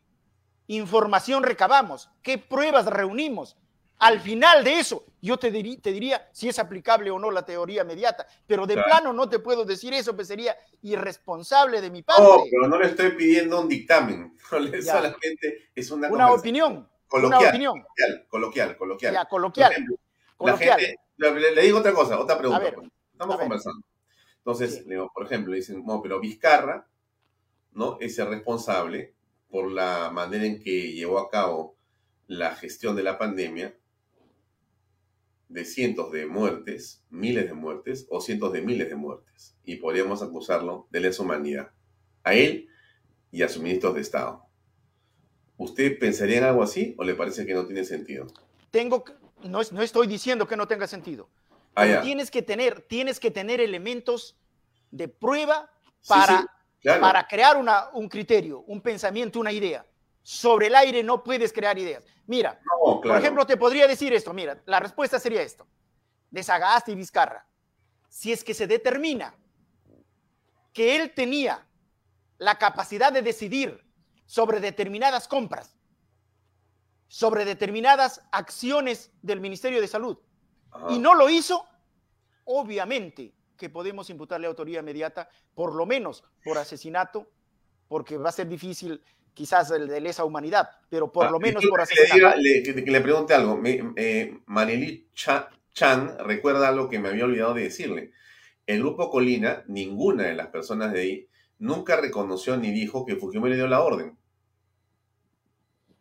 información 0.67 1.43
recabamos? 1.43 2.09
¿Qué 2.21 2.37
pruebas 2.37 2.85
reunimos? 2.85 3.57
Al 3.97 4.19
final 4.19 4.63
de 4.65 4.79
eso, 4.79 5.05
yo 5.21 5.37
te, 5.37 5.51
diría 5.51 6.27
si 6.33 6.49
es 6.49 6.59
aplicable 6.59 7.09
o 7.11 7.17
no 7.19 7.31
la 7.31 7.45
teoría 7.45 7.83
inmediata, 7.83 8.27
pero 8.45 8.65
de 8.67 8.73
Claro. 8.73 8.89
plano 8.89 9.13
no 9.13 9.29
te 9.29 9.39
puedo 9.39 9.63
decir 9.63 9.93
eso, 9.93 10.13
pues 10.15 10.27
sería 10.27 10.55
irresponsable 10.81 11.79
de 11.81 11.89
mi 11.89 12.03
parte. 12.03 12.21
No, 12.21 12.43
pero 12.51 12.67
no 12.67 12.77
le 12.77 12.87
estoy 12.87 13.11
pidiendo 13.11 13.61
un 13.61 13.69
dictamen. 13.69 14.35
Solamente 14.49 15.69
es 15.73 15.91
una, 15.91 16.09
una 16.09 16.31
opinión, 16.31 16.89
coloquial, 17.07 17.39
una 17.41 17.49
opinión, 17.49 17.73
coloquial, 17.81 18.27
coloquial, 18.27 18.77
coloquial. 18.77 19.13
ya, 19.13 19.25
coloquial, 19.25 19.71
ejemplo, 19.71 19.95
coloquial. 20.35 20.79
gente- 20.79 20.99
le, 21.17 21.55
le 21.55 21.61
digo 21.61 21.79
otra 21.79 21.93
cosa, 21.93 22.19
otra 22.19 22.37
pregunta. 22.37 22.61
ver, 22.63 22.75
pues. 22.75 22.89
Estamos 23.13 23.37
conversando. 23.37 23.85
Entonces, 24.39 24.75
Sí. 24.75 24.83
le 24.87 24.95
digo, 24.95 25.09
por 25.13 25.25
ejemplo, 25.25 25.53
dicen, 25.53 25.83
no, 25.85 26.01
pero 26.01 26.19
Vizcarra, 26.19 26.85
¿no? 27.75 27.97
Es 27.99 28.17
el 28.17 28.27
responsable 28.29 29.13
por 29.49 29.71
la 29.71 30.09
manera 30.11 30.45
en 30.45 30.59
que 30.59 30.93
llevó 30.93 31.19
a 31.19 31.29
cabo 31.29 31.75
la 32.27 32.55
gestión 32.55 32.95
de 32.95 33.03
la 33.03 33.17
pandemia 33.19 33.77
de 35.47 35.63
cientos 35.65 36.11
de 36.11 36.25
muertes, 36.25 37.03
miles 37.11 37.45
de 37.45 37.53
muertes 37.53 38.07
o 38.09 38.19
cientos 38.19 38.51
de 38.51 38.61
miles 38.61 38.89
de 38.89 38.95
muertes. 38.95 39.55
Y 39.63 39.75
podríamos 39.75 40.23
acusarlo 40.23 40.87
de 40.89 40.99
lesa 41.01 41.21
humanidad. 41.21 41.71
A 42.23 42.33
él 42.33 42.67
y 43.31 43.43
a 43.43 43.49
sus 43.49 43.61
ministros 43.61 43.93
de 43.93 44.01
Estado. 44.01 44.43
¿Usted 45.57 45.99
pensaría 45.99 46.39
en 46.39 46.43
algo 46.45 46.63
así 46.63 46.95
o 46.97 47.03
le 47.03 47.13
parece 47.15 47.45
que 47.45 47.53
no 47.53 47.65
tiene 47.65 47.85
sentido? 47.85 48.25
Tengo, 48.71 49.03
que- 49.03 49.13
no, 49.43 49.61
no 49.71 49.81
estoy 49.81 50.07
diciendo 50.07 50.47
que 50.47 50.57
no 50.57 50.67
tenga 50.67 50.87
sentido, 50.87 51.29
Ah, 51.77 51.99
tienes 52.01 52.31
que 52.31 52.41
tener, 52.41 52.81
tienes 52.81 53.19
que 53.19 53.31
tener 53.31 53.59
elementos 53.59 54.37
de 54.91 55.09
prueba 55.09 55.69
Sí, 55.99 56.07
para, 56.09 56.39
sí, 56.41 56.45
claro. 56.85 57.01
para 57.01 57.27
crear 57.27 57.57
una, 57.57 57.89
un 57.93 58.07
criterio, 58.07 58.59
un 58.67 58.79
pensamiento, 58.81 59.39
una 59.39 59.51
idea. 59.51 59.85
Sobre 60.21 60.67
el 60.67 60.75
aire 60.75 61.03
no 61.03 61.23
puedes 61.23 61.51
crear 61.53 61.77
ideas. 61.77 62.03
Mira, 62.27 62.59
No, 62.65 62.99
claro. 63.01 63.15
por 63.15 63.17
ejemplo, 63.23 63.45
te 63.45 63.57
podría 63.57 63.87
decir 63.87 64.11
esto, 64.13 64.33
mira, 64.33 64.59
la 64.65 64.79
respuesta 64.79 65.19
sería 65.19 65.41
esto, 65.41 65.67
de 66.31 66.41
Sagasti 66.41 66.93
y 66.93 66.95
Vizcarra. 66.95 67.45
Si 68.09 68.31
es 68.31 68.43
que 68.43 68.53
se 68.53 68.65
determina 68.65 69.35
que 70.73 70.95
él 70.95 71.13
tenía 71.13 71.65
la 72.37 72.57
capacidad 72.57 73.11
de 73.13 73.21
decidir 73.21 73.85
sobre 74.25 74.59
determinadas 74.59 75.27
compras, 75.27 75.75
sobre 77.07 77.45
determinadas 77.45 78.21
acciones 78.31 79.11
del 79.21 79.39
Ministerio 79.39 79.79
de 79.79 79.87
Salud, 79.87 80.17
Ajá. 80.71 80.87
y 80.91 80.97
no 80.97 81.13
lo 81.13 81.29
hizo, 81.29 81.65
obviamente 82.45 83.31
que 83.57 83.69
podemos 83.69 84.09
imputarle 84.09 84.47
autoría 84.47 84.79
inmediata, 84.79 85.29
por 85.53 85.73
lo 85.75 85.85
menos 85.85 86.23
por 86.43 86.57
asesinato, 86.57 87.29
porque 87.87 88.17
va 88.17 88.29
a 88.29 88.33
ser 88.33 88.47
difícil 88.47 89.01
quizás 89.33 89.69
el 89.71 89.87
de 89.87 89.99
lesa 90.01 90.23
humanidad, 90.23 90.69
pero 90.89 91.11
por 91.11 91.25
Ah, 91.27 91.29
lo 91.29 91.39
menos 91.39 91.63
por 91.65 91.81
asesinato. 91.81 92.37
le, 92.37 92.63
diga- 92.63 92.75
le- 92.75 92.91
le 92.91 93.01
pregunte 93.01 93.33
algo. 93.33 93.57
Me, 93.57 93.93
eh, 93.95 94.37
Chan 95.73 96.17
recuerda 96.19 96.69
algo 96.69 96.87
que 96.89 96.99
me 96.99 97.09
había 97.09 97.25
olvidado 97.25 97.53
de 97.53 97.63
decirle. 97.63 98.11
El 98.65 98.79
grupo 98.79 99.09
Colina, 99.09 99.63
ninguna 99.67 100.23
de 100.23 100.33
las 100.35 100.47
personas 100.47 100.93
de 100.93 101.01
ahí, 101.01 101.29
nunca 101.59 101.97
reconoció 101.97 102.55
ni 102.57 102.71
dijo 102.71 103.05
que 103.05 103.17
Fujimori 103.17 103.55
dio 103.55 103.67
la 103.67 103.81
orden. 103.81 104.17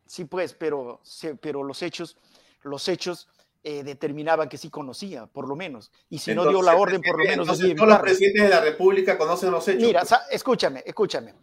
Sí, 0.06 0.24
pues, 0.26 0.55
pero, 0.55 1.01
pero 1.40 1.62
los 1.64 1.82
hechos, 1.82 2.16
los 2.62 2.89
hechos 2.89 3.28
eh, 3.66 3.82
determinaban 3.82 4.49
que 4.49 4.59
sí 4.59 4.69
conocía, 4.70 5.27
por 5.27 5.49
lo 5.49 5.57
menos. 5.57 5.91
Y 6.11 6.19
si 6.19 6.35
no 6.35 6.47
dio 6.47 6.61
la 6.62 6.77
orden, 6.77 7.01
por 7.01 7.19
lo 7.19 7.24
menos 7.24 7.49
entonces, 7.49 7.74
todos 7.74 7.89
los 7.89 7.99
presidentes 8.01 8.43
de 8.45 8.49
la 8.51 8.61
República 8.61 9.16
conocen 9.19 9.51
los 9.51 9.66
hechos. 9.66 9.82
Mira, 9.82 10.01
pues. 10.03 10.20
escúchame, 10.31 10.82
escúchame. 10.86 11.35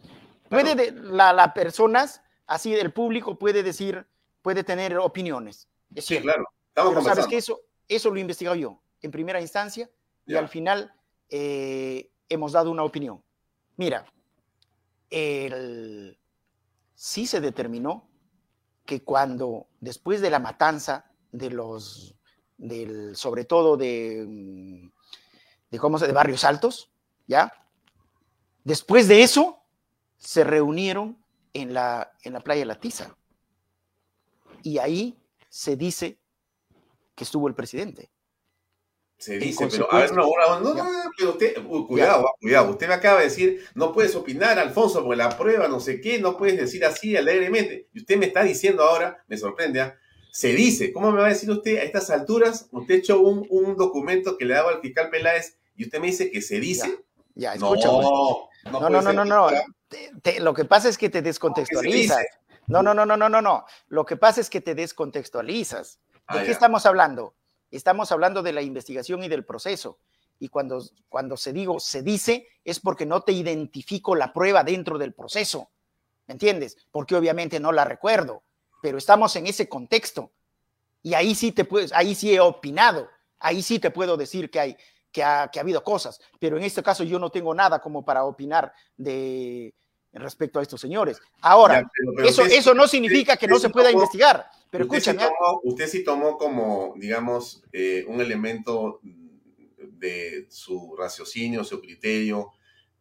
Puede 0.48 0.76
de- 0.76 0.92
la, 0.92 1.34
la 1.34 1.54
personas, 1.54 2.22
así 2.46 2.74
el 2.76 2.94
público 2.94 3.40
puede 3.40 3.64
decir, 3.64 4.06
puede 4.42 4.64
tener 4.64 4.98
opiniones. 4.98 5.68
Es 5.96 6.06
Sí, 6.06 6.10
cierto. 6.10 6.26
claro. 6.26 6.44
Estamos 6.70 6.94
Pero 6.94 7.06
sabes 7.06 7.28
que 7.28 7.38
eso, 7.38 7.60
eso 7.88 8.10
lo 8.12 8.18
he 8.18 8.22
investigado 8.22 8.56
yo 8.56 8.80
en 9.02 9.12
primera 9.12 9.42
instancia 9.42 9.90
y 10.26 10.34
Ya. 10.34 10.40
al 10.40 10.48
final 10.48 10.94
eh, 11.30 12.12
hemos 12.30 12.52
dado 12.52 12.70
una 12.70 12.84
opinión. 12.84 13.24
Mira, 13.78 14.06
el- 15.10 16.18
sí 16.94 17.26
se 17.26 17.42
determinó 17.42 18.08
que 18.86 19.04
cuando 19.04 19.68
después 19.80 20.22
de 20.22 20.30
la 20.30 20.40
matanza 20.40 21.11
de 21.32 21.50
los, 21.50 22.16
del, 22.58 23.16
sobre 23.16 23.46
todo 23.46 23.78
de, 23.78 24.26
mm, 24.28 24.92
de 25.72 25.80
cómo 25.80 25.98
se, 25.98 26.08
de 26.08 26.14
barrios 26.14 26.44
altos, 26.44 26.92
ya, 27.28 27.54
después 28.64 29.08
de 29.08 29.24
eso 29.24 29.64
se 30.18 30.44
reunieron 30.44 31.18
en 31.54 31.74
la, 31.74 32.12
en 32.24 32.34
la 32.34 32.42
playa 32.42 32.66
La 32.66 32.80
Tiza 32.80 33.16
y 34.64 34.78
ahí 34.78 35.18
se 35.50 35.76
dice 35.76 36.20
que 37.16 37.24
estuvo 37.24 37.48
el 37.48 37.56
presidente. 37.56 38.10
Se 39.18 39.38
dice, 39.38 39.68
pero 39.70 39.94
a 39.94 40.00
ver, 40.00 40.14
no, 40.14 40.24
no, 40.24 40.60
no, 40.60 40.74
no, 40.74 41.12
pero 41.16 41.32
usted, 41.32 41.54
cuidado, 41.88 42.28
ah, 42.28 42.36
cuidado. 42.42 42.72
Usted 42.72 42.88
me 42.88 42.96
acaba 42.96 43.20
de 43.20 43.26
decir, 43.26 43.64
no 43.76 43.94
puedes 43.94 44.16
opinar, 44.16 44.58
Alfonso, 44.58 45.04
porque 45.04 45.18
la 45.18 45.38
prueba, 45.38 45.68
no 45.68 45.80
sé 45.80 46.02
qué, 46.02 46.18
no 46.18 46.38
puedes 46.38 46.58
decir 46.58 46.84
así 46.84 47.16
alegremente. 47.16 47.88
Y 47.94 48.00
usted 48.00 48.18
me 48.18 48.26
está 48.26 48.42
diciendo 48.42 48.82
ahora, 48.82 49.24
me 49.28 49.38
sorprende, 49.38 49.82
ah, 49.82 50.00
se 50.32 50.54
dice, 50.54 50.92
¿cómo 50.94 51.12
me 51.12 51.20
va 51.20 51.26
a 51.28 51.30
decir 51.30 51.52
usted 51.52 51.78
a 51.78 51.84
estas 51.84 52.10
alturas? 52.10 52.68
Usted 52.72 52.96
echó 52.96 53.20
un, 53.20 53.46
un 53.50 53.76
documento 53.76 54.38
que 54.38 54.46
le 54.46 54.54
daba 54.56 54.72
al 54.72 54.82
fiscal 54.82 55.10
Peláez 55.10 55.58
y 55.76 55.84
usted 55.86 56.00
me 56.00 56.08
dice 56.08 56.32
que 56.32 56.42
se 56.42 56.60
dice. 56.60 57.04
Ya, 57.36 57.54
escucha, 57.54 57.90
pues. 57.90 58.08
no, 58.08 58.50
No, 58.80 58.90
no, 58.90 59.02
no, 59.02 59.14
no, 59.14 59.26
no. 59.26 59.48
que- 59.50 59.62
Te- 59.90 60.12
te- 60.22 60.40
lo 60.40 60.54
que 60.54 60.64
pasa 60.66 60.88
es 60.88 60.98
que 60.98 61.10
te 61.10 61.22
descontextualizas. 61.22 62.26
No, 62.68 62.82
no, 62.82 62.94
no, 62.94 63.06
no, 63.06 63.18
no, 63.18 63.28
no, 63.28 63.42
no. 63.42 63.66
Lo 63.90 64.06
que 64.06 64.16
pasa 64.16 64.40
es 64.40 64.50
que 64.50 64.62
te 64.62 64.74
descontextualizas. 64.74 66.00
¿De 66.14 66.20
Ah, 66.28 66.40
qué 66.40 66.46
ya. 66.48 66.52
estamos 66.52 66.86
hablando? 66.86 67.36
Estamos 67.72 68.12
hablando 68.12 68.42
de 68.42 68.54
la 68.54 68.62
investigación 68.62 69.24
y 69.24 69.28
del 69.30 69.44
proceso. 69.46 70.00
Y 70.40 70.48
cuando, 70.48 70.82
cuando 71.10 71.36
se 71.38 71.52
digo 71.54 71.80
se 71.80 72.02
dice, 72.04 72.48
es 72.64 72.80
porque 72.80 73.06
no 73.06 73.22
te 73.22 73.32
identifico 73.34 74.16
la 74.16 74.32
prueba 74.34 74.64
dentro 74.64 74.98
del 74.98 75.14
proceso. 75.14 75.70
¿Me 76.28 76.34
entiendes? 76.34 76.78
Porque 76.92 77.16
obviamente 77.16 77.60
no 77.60 77.72
la 77.72 77.84
recuerdo. 77.86 78.44
Pero 78.82 78.98
estamos 78.98 79.36
en 79.36 79.48
ese 79.48 79.70
contexto. 79.70 80.32
Y 81.04 81.14
ahí 81.14 81.36
sí 81.36 81.52
te 81.52 81.66
puedes, 81.66 81.92
ahí 81.94 82.16
sí 82.16 82.34
he 82.34 82.40
opinado. 82.40 83.10
Ahí 83.40 83.62
sí 83.62 83.80
te 83.80 83.90
puedo 83.92 84.18
decir 84.18 84.50
que 84.52 84.60
hay, 84.60 84.78
que 85.12 85.24
ha, 85.24 85.50
que 85.52 85.60
ha 85.60 85.62
habido 85.64 85.84
cosas. 85.84 86.20
Pero 86.40 86.58
en 86.58 86.64
este 86.64 86.84
caso 86.84 87.04
yo 87.04 87.18
no 87.20 87.30
tengo 87.30 87.54
nada 87.54 87.80
como 87.82 88.04
para 88.06 88.24
opinar 88.24 88.72
de 88.98 89.74
respecto 90.14 90.60
a 90.60 90.62
estos 90.62 90.82
señores. 90.82 91.20
Ahora, 91.42 91.82
Ya, 91.82 91.90
pero- 91.98 92.12
pero 92.16 92.28
eso, 92.28 92.42
usted- 92.44 92.56
eso 92.58 92.74
no 92.74 92.88
significa 92.88 93.38
que 93.38 93.48
no 93.48 93.58
se 93.60 93.70
pueda 93.70 93.90
tomó- 93.90 94.00
investigar. 94.02 94.46
Pero 94.70 94.86
usted, 94.86 95.00
sí 95.02 95.10
escúchame, 95.10 95.34
tomó, 95.38 95.62
usted 95.64 95.88
sí 95.88 96.04
tomó 96.04 96.38
como, 96.38 96.94
digamos, 96.98 97.64
eh, 97.74 98.06
un 98.08 98.22
elemento 98.22 99.00
de 99.78 100.48
su 100.50 100.96
raciocinio, 100.98 101.64
su 101.64 101.80
criterio, 101.82 102.52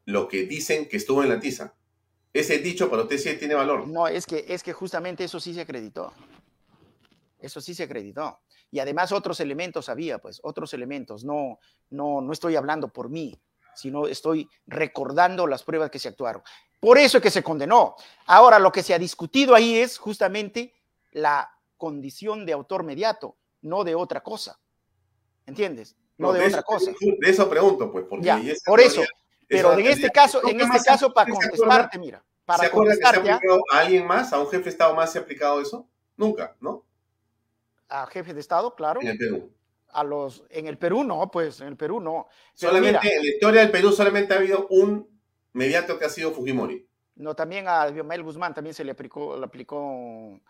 lo 0.06 0.26
que 0.28 0.44
dicen 0.44 0.88
que 0.88 0.96
estuvo 0.96 1.22
en 1.22 1.28
la 1.28 1.38
tiza. 1.40 1.74
Ese 2.32 2.58
dicho 2.58 2.88
para 2.88 3.02
usted 3.02 3.18
sí 3.18 3.34
tiene 3.36 3.54
valor. 3.54 3.88
No, 3.88 4.06
es 4.06 4.26
que, 4.26 4.44
es 4.48 4.62
que 4.62 4.72
justamente 4.72 5.24
eso 5.24 5.40
sí 5.40 5.52
se 5.52 5.62
acreditó. 5.62 6.12
Eso 7.38 7.60
sí 7.60 7.74
se 7.74 7.84
acreditó. 7.84 8.40
Y 8.70 8.78
además 8.78 9.10
otros 9.10 9.40
elementos 9.40 9.88
había, 9.88 10.18
pues, 10.18 10.40
otros 10.44 10.72
elementos. 10.74 11.24
No, 11.24 11.58
no, 11.90 12.20
no 12.20 12.32
estoy 12.32 12.54
hablando 12.54 12.88
por 12.88 13.08
mí, 13.08 13.36
sino 13.74 14.06
estoy 14.06 14.48
recordando 14.66 15.46
las 15.46 15.64
pruebas 15.64 15.90
que 15.90 15.98
se 15.98 16.08
actuaron. 16.08 16.42
Por 16.78 16.98
eso 16.98 17.18
es 17.18 17.22
que 17.22 17.30
se 17.30 17.42
condenó. 17.42 17.96
Ahora, 18.26 18.58
lo 18.58 18.70
que 18.70 18.82
se 18.82 18.94
ha 18.94 18.98
discutido 18.98 19.54
ahí 19.54 19.76
es 19.76 19.98
justamente 19.98 20.74
la 21.10 21.50
condición 21.76 22.46
de 22.46 22.52
autor 22.52 22.84
mediato, 22.84 23.36
no 23.62 23.82
de 23.82 23.94
otra 23.94 24.22
cosa. 24.22 24.60
¿Entiendes? 25.46 25.96
No, 26.16 26.32
de, 26.32 26.40
de 26.40 26.46
otra 26.46 26.58
eso, 26.60 26.66
cosa. 26.66 26.92
De 27.00 27.30
eso 27.30 27.50
pregunto, 27.50 27.90
pues, 27.90 28.04
porque 28.08 28.26
Ya, 28.26 28.40
por 28.64 28.80
eso. 28.80 29.02
Pero 29.50 29.72
en 29.78 29.86
este 29.86 30.10
caso, 30.10 30.40
en 30.48 30.56
¿Nunca 30.56 30.76
este 30.76 30.88
caso, 30.88 31.12
para 31.12 31.30
contestarte, 31.30 31.98
mira, 31.98 32.24
¿Se 32.58 32.66
acuerda 32.66 32.94
que 32.94 32.98
se 32.98 33.06
ha 33.06 33.12
contestarte, 33.12 33.30
¿ah? 33.30 33.34
aplicado 33.36 33.62
a 33.72 33.78
alguien 33.80 34.06
más, 34.06 34.32
a 34.32 34.38
un 34.40 34.46
jefe 34.48 34.64
de 34.64 34.70
Estado 34.70 34.94
más 34.94 35.12
se 35.12 35.18
ha 35.18 35.22
aplicado 35.22 35.60
eso? 35.60 35.86
Nunca, 36.16 36.56
¿no? 36.60 36.84
a 37.88 38.06
jefe 38.06 38.32
de 38.32 38.40
Estado, 38.40 38.74
claro. 38.74 39.00
En 39.02 39.08
el 39.08 39.18
Perú. 39.18 39.50
a 39.88 40.04
los 40.04 40.44
en 40.50 40.66
el 40.68 40.78
Perú 40.78 41.02
no, 41.02 41.28
pues 41.30 41.60
en 41.60 41.66
el 41.68 41.76
Perú 41.76 42.00
no. 42.00 42.28
Pero 42.58 42.70
Solamente 42.72 43.00
mira, 43.02 43.16
en 43.16 43.22
la 43.22 43.28
historia 43.28 43.60
del 43.62 43.70
Perú 43.72 43.90
solamente 43.92 44.32
ha 44.32 44.36
habido 44.36 44.66
un 44.68 45.08
mediato 45.52 45.98
que 45.98 46.04
ha 46.04 46.08
sido 46.08 46.30
Fujimori. 46.30 46.86
no 47.16 47.34
también 47.34 47.66
a 47.66 47.90
Diomael 47.90 48.22
Guzmán 48.22 48.54
también 48.54 48.74
se 48.74 48.84
le 48.84 48.92
aplicó 48.92 49.36
le 49.36 49.44
aplicó 49.44 50.40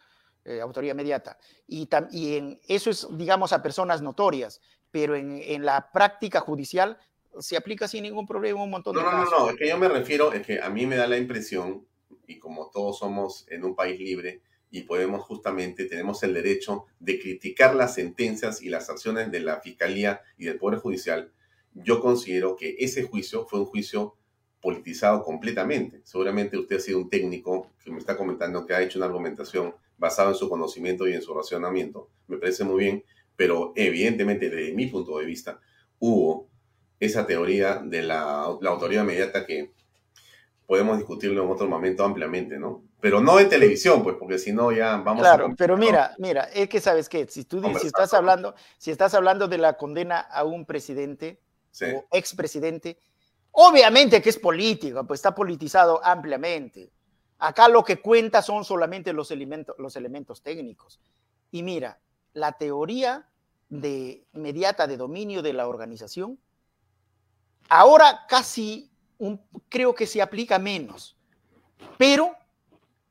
eh, 0.44 0.60
autoría 0.60 0.93
inmediata 0.93 1.39
y, 1.66 1.86
tam- 1.86 2.09
y 2.10 2.36
en 2.36 2.60
eso 2.68 2.90
es 2.90 3.06
digamos 3.12 3.55
a 3.55 3.62
personas 3.62 4.02
notorias, 4.02 4.60
pero 4.90 5.16
en, 5.16 5.40
en 5.43 5.64
la 5.64 5.90
práctica 5.93 6.40
judicial 6.40 6.98
se 7.39 7.57
aplica 7.57 7.86
sin 7.89 8.02
ningún 8.02 8.27
problema 8.27 8.62
un 8.62 8.70
montón 8.70 8.94
No, 8.94 9.01
de 9.01 9.07
no, 9.07 9.12
no, 9.12 9.24
casos. 9.24 9.39
no, 9.39 9.51
es 9.51 9.57
que 9.57 9.69
yo 9.69 9.78
me 9.78 9.89
refiero, 9.89 10.32
es 10.32 10.44
que 10.47 10.61
a 10.61 10.69
mí 10.70 10.86
me 10.86 10.97
da 10.97 11.07
la 11.07 11.16
impresión, 11.19 11.86
y 12.27 12.39
como 12.39 12.70
todos 12.70 12.98
somos 12.98 13.47
en 13.51 13.65
un 13.65 13.74
país 13.74 13.98
libre 13.98 14.43
y 14.70 14.82
podemos 14.82 15.23
justamente, 15.23 15.86
tenemos 15.86 16.23
el 16.23 16.32
derecho 16.35 16.85
de 17.01 17.19
criticar 17.19 17.74
las 17.74 17.94
sentencias 17.94 18.62
y 18.62 18.69
las 18.69 18.89
acciones 18.90 19.31
de 19.32 19.40
la 19.40 19.61
Fiscalía 19.61 20.20
y 20.39 20.44
del 20.44 20.59
Poder 20.59 20.78
Judicial, 20.78 21.32
yo 21.74 22.01
considero 22.01 22.57
que 22.57 22.77
ese 22.78 23.02
juicio 23.05 23.47
fue 23.47 23.61
un 23.61 23.66
juicio 23.66 24.16
politizado 24.61 25.23
completamente. 25.24 26.02
Seguramente 26.05 26.59
usted 26.59 26.77
ha 26.77 26.81
sido 26.81 26.98
un 26.98 27.09
técnico 27.09 27.73
que 27.82 27.90
me 27.90 27.98
está 27.98 28.16
comentando 28.16 28.66
que 28.66 28.74
ha 28.74 28.82
hecho 28.82 28.98
una 28.98 29.07
argumentación 29.07 29.74
basada 29.97 30.28
en 30.31 30.35
su 30.35 30.48
conocimiento 30.48 31.09
y 31.09 31.15
en 31.15 31.23
su 31.23 31.32
racionamiento. 31.35 32.11
Me 32.28 32.36
parece 32.36 32.65
muy 32.65 32.81
bien, 32.85 33.05
pero 33.36 33.73
evidentemente 33.74 34.51
desde 34.51 34.73
mi 34.74 34.86
punto 34.86 35.19
de 35.19 35.24
vista 35.24 35.61
hubo 35.98 36.49
esa 37.01 37.27
teoría 37.27 37.77
de 37.77 38.02
la, 38.02 38.47
la 38.60 38.70
autoridad 38.70 39.02
inmediata 39.02 39.47
que 39.47 39.72
podemos 40.66 40.98
discutirlo 40.98 41.43
en 41.43 41.51
otro 41.51 41.66
momento 41.66 42.05
ampliamente, 42.05 42.59
¿no? 42.59 42.85
Pero 43.01 43.20
no 43.20 43.40
en 43.40 43.48
televisión, 43.48 44.02
pues, 44.05 44.16
porque 44.20 44.39
si 44.39 44.52
no 44.52 44.70
ya 44.70 44.98
vamos 44.98 45.22
Claro, 45.22 45.47
a... 45.47 45.55
pero 45.56 45.77
mira, 45.77 46.14
mira, 46.18 46.44
es 46.44 46.68
que 46.68 46.81
sabes 46.81 47.09
qué, 47.09 47.27
si 47.27 47.44
tú 47.44 47.60
dices, 47.60 47.81
si 47.81 47.86
estás 47.89 48.14
hablando, 48.14 48.55
si 48.78 48.90
estás 48.90 49.14
hablando 49.14 49.48
de 49.48 49.59
la 49.59 49.72
condena 49.77 50.20
a 50.20 50.44
un 50.44 50.64
presidente 50.66 51.40
Sí. 51.72 51.86
o 51.86 52.05
expresidente, 52.12 52.98
obviamente 53.52 54.20
que 54.20 54.28
es 54.31 54.39
político, 54.39 55.05
pues 55.06 55.18
está 55.18 55.35
politizado 55.35 56.05
ampliamente. 56.05 56.90
Acá 57.39 57.68
lo 57.68 57.82
que 57.82 58.01
cuenta 58.01 58.43
son 58.43 58.64
solamente 58.64 59.12
los 59.12 59.31
elementos, 59.31 59.77
los 59.78 59.97
elementos 59.97 60.43
técnicos. 60.43 61.01
Y 61.51 61.62
mira, 61.62 62.01
la 62.32 62.52
teoría 62.52 63.28
de 63.70 64.24
inmediata 64.35 64.86
de 64.86 64.97
dominio 64.97 65.43
de 65.43 65.52
la 65.52 65.68
organización, 65.68 66.39
ahora 67.70 68.26
casi 68.28 68.90
creo 69.68 69.94
que 69.94 70.06
se 70.06 70.20
aplica 70.20 70.59
menos, 70.59 71.16
pero 71.97 72.34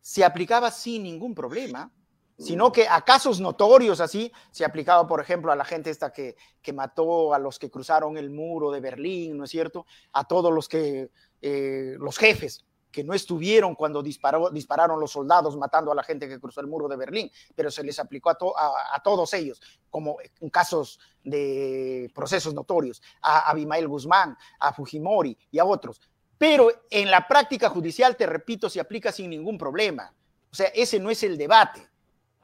se 0.02 0.24
aplicaba 0.24 0.70
sin 0.70 1.04
ningún 1.04 1.34
problema, 1.34 1.92
sino 2.38 2.72
que 2.72 2.88
a 2.88 3.02
casos 3.02 3.42
notorios 3.42 4.00
así 4.00 4.32
se 4.52 4.64
aplicaba, 4.64 5.06
por 5.08 5.20
ejemplo, 5.20 5.52
a 5.52 5.58
la 5.58 5.66
gente 5.66 5.90
esta 5.90 6.14
que, 6.14 6.38
que 6.62 6.72
mató 6.72 7.34
a 7.34 7.40
los 7.40 7.60
que 7.60 7.70
cruzaron 7.70 8.18
el 8.18 8.30
muro 8.30 8.72
de 8.72 8.80
Berlín, 8.80 9.38
¿no 9.38 9.44
es 9.44 9.50
cierto? 9.50 9.86
A 10.14 10.24
todos 10.26 10.54
los 10.54 10.70
que, 10.70 11.10
eh, 11.42 11.96
los 12.00 12.18
jefes 12.18 12.66
que 12.92 13.04
no 13.04 13.14
estuvieron 13.14 13.76
cuando 13.76 14.02
disparó, 14.02 14.50
dispararon 14.50 15.00
los 15.00 15.12
soldados 15.12 15.56
matando 15.58 15.92
a 15.92 15.96
la 15.96 16.04
gente 16.04 16.28
que 16.28 16.40
cruzó 16.40 16.62
el 16.62 16.68
muro 16.68 16.88
de 16.88 16.96
Berlín, 16.98 17.32
pero 17.56 17.70
se 17.70 17.84
les 17.84 18.00
aplicó 18.00 18.30
a, 18.32 18.38
a- 18.58 18.96
a 18.96 19.04
todos 19.04 19.34
ellos, 19.34 19.62
como 19.90 20.18
en 20.40 20.50
casos 20.50 21.00
de 21.24 22.12
procesos 22.16 22.54
notorios, 22.54 23.02
a 23.22 23.50
Abimael 23.50 23.88
Guzmán, 23.88 24.38
a 24.60 24.74
Fujimori 24.74 25.38
y 25.52 25.60
a 25.60 25.66
otros. 25.66 26.02
Pero 26.38 26.72
en 26.90 27.12
la 27.12 27.28
práctica 27.28 27.70
judicial, 27.70 28.16
te 28.16 28.26
repito, 28.26 28.70
se 28.70 28.80
aplica 28.80 29.12
sin 29.12 29.30
ningún 29.30 29.58
problema. 29.58 30.14
O 30.52 30.56
sea, 30.56 30.68
ese 30.68 31.00
no 31.00 31.10
es 31.12 31.22
el 31.24 31.38
debate. 31.38 31.88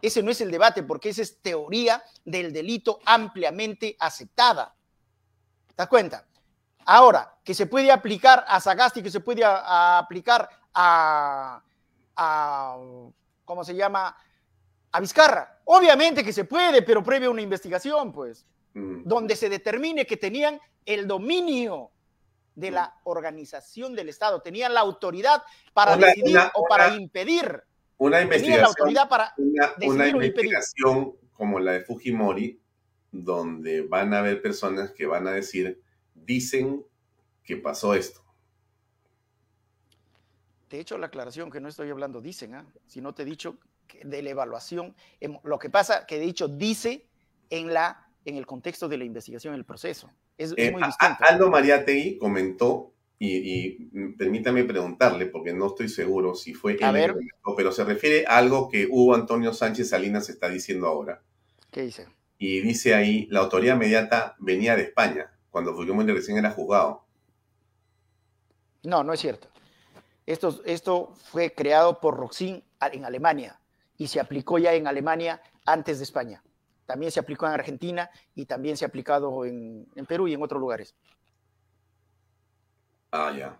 Ese 0.01 0.21
no 0.21 0.29
es 0.29 0.41
el 0.41 0.51
debate 0.51 0.83
porque 0.83 1.09
esa 1.09 1.21
es 1.23 1.41
teoría 1.41 2.03
del 2.25 2.51
delito 2.53 2.99
ampliamente 3.05 3.95
aceptada. 3.99 4.75
¿Te 5.69 5.73
das 5.77 5.87
cuenta? 5.87 6.27
Ahora, 6.85 7.33
que 7.43 7.53
se 7.53 7.65
puede 7.65 7.91
aplicar 7.91 8.45
a 8.47 8.59
Sagasti, 8.59 9.01
que 9.01 9.09
se 9.11 9.19
puede 9.19 9.43
a- 9.43 9.57
a 9.57 9.97
aplicar 9.99 10.47
a, 10.73 11.61
a, 12.15 12.77
¿cómo 13.43 13.63
se 13.63 13.75
llama? 13.75 14.15
A 14.91 14.99
Vizcarra. 14.99 15.59
Obviamente 15.65 16.23
que 16.23 16.31
se 16.33 16.45
puede, 16.45 16.81
pero 16.83 17.03
previa 17.03 17.29
una 17.29 17.41
investigación, 17.41 18.11
pues, 18.11 18.45
Mm. 18.73 19.03
donde 19.05 19.35
se 19.35 19.49
determine 19.49 20.05
que 20.05 20.17
tenían 20.17 20.59
el 20.85 21.07
dominio 21.07 21.89
de 22.53 22.71
la 22.71 22.93
organización 23.03 23.95
del 23.95 24.09
Estado, 24.09 24.41
tenían 24.41 24.73
la 24.73 24.81
autoridad 24.81 25.43
para 25.73 25.95
Una- 25.95 26.07
decidir 26.07 26.35
una- 26.37 26.51
o 26.53 26.65
para 26.69 26.87
una- 26.87 26.95
impedir. 26.97 27.63
Una 27.97 28.17
Tenían 28.17 28.29
la 28.29 28.35
investigación, 28.35 28.65
autoridad 28.65 29.09
para 29.09 29.33
una, 29.37 29.73
o 29.77 30.21
investigación 30.21 31.13
como 31.33 31.59
la 31.59 31.71
de 31.73 31.81
Fujimori, 31.81 32.59
donde 33.11 33.81
van 33.83 34.13
a 34.13 34.19
haber 34.19 34.41
personas 34.41 34.91
que 34.91 35.05
van 35.05 35.27
a 35.27 35.31
decir, 35.31 35.81
dicen 36.25 36.83
que 37.43 37.57
pasó 37.57 37.93
esto. 37.93 38.21
Te 40.67 40.77
he 40.77 40.79
hecho 40.79 40.97
la 40.97 41.07
aclaración 41.07 41.51
que 41.51 41.59
no 41.59 41.69
estoy 41.69 41.89
hablando, 41.91 42.21
dicen, 42.21 42.55
¿ah? 42.55 42.65
si 42.87 43.01
no 43.01 43.13
te 43.13 43.21
he 43.23 43.25
dicho 43.25 43.57
que 43.87 43.99
de 44.03 44.21
la 44.23 44.31
evaluación. 44.31 44.95
Em, 45.19 45.37
Lo 45.43 45.59
que 45.59 45.69
pasa 45.69 46.05
que 46.07 46.15
he 46.17 46.19
dicho 46.19 46.47
dice 46.47 47.05
en, 47.49 47.71
la, 47.73 48.07
en 48.25 48.35
el 48.37 48.45
contexto 48.47 48.89
de 48.89 48.97
la 48.97 49.03
investigación, 49.05 49.53
el 49.53 49.63
proceso. 49.65 50.09
Es, 50.37 50.51
es 50.51 50.57
Eh, 50.57 50.71
muy 50.71 50.81
a- 50.81 50.85
a- 50.85 50.87
distinto. 50.87 51.23
Aldo 51.23 51.49
Mariategui 51.51 52.17
comentó, 52.17 52.91
y, 53.19 53.29
y, 53.37 53.89
permítame 54.17 54.63
preguntarle, 54.65 55.27
porque 55.27 55.53
no 55.53 55.67
estoy 55.67 55.87
seguro 55.87 56.35
si 56.35 56.53
fue 56.53 56.73
él 56.73 56.83
A 56.83 56.91
que 56.91 56.99
ver. 56.99 57.15
pero 57.55 57.71
se 57.71 57.85
refiere 57.85 58.25
a 58.27 58.37
algo 58.37 58.67
que 58.67 58.87
Hugo 58.89 59.15
Antonio 59.15 59.53
Sánchez 59.53 59.89
Salinas 59.89 60.27
está 60.29 60.49
diciendo 60.49 60.87
ahora. 60.87 61.21
¿Qué 61.71 61.83
dice? 61.83 62.07
Y 62.39 62.59
dice 62.61 62.93
ahí, 62.95 63.27
la 63.29 63.39
autoridad 63.41 63.75
inmediata 63.75 64.35
venía 64.39 64.75
de 64.75 64.81
España, 64.83 65.31
cuando 65.55 65.73
Fujimori 65.73 66.11
recién 66.11 66.37
era 66.37 66.51
juzgado. 66.51 67.05
No, 68.83 69.05
no 69.05 69.13
es 69.13 69.21
cierto. 69.21 69.47
Esto, 70.25 70.61
esto 70.65 71.13
fue 71.31 71.53
creado 71.53 72.01
por 72.01 72.17
Roxin 72.17 72.61
en 72.91 73.05
Alemania 73.05 73.57
y 73.97 74.07
se 74.09 74.19
aplicó 74.19 74.57
ya 74.57 74.73
en 74.73 74.85
Alemania 74.85 75.41
antes 75.65 75.99
de 75.99 76.03
España. 76.03 76.43
También 76.85 77.09
se 77.09 77.21
aplicó 77.21 77.45
en 77.45 77.53
Argentina 77.53 78.09
y 78.35 78.45
también 78.47 78.75
se 78.75 78.83
ha 78.83 78.89
aplicado 78.89 79.45
en, 79.45 79.87
en 79.95 80.05
Perú 80.05 80.27
y 80.27 80.33
en 80.33 80.43
otros 80.43 80.59
lugares. 80.59 80.93
Ah, 83.11 83.31
ya. 83.33 83.57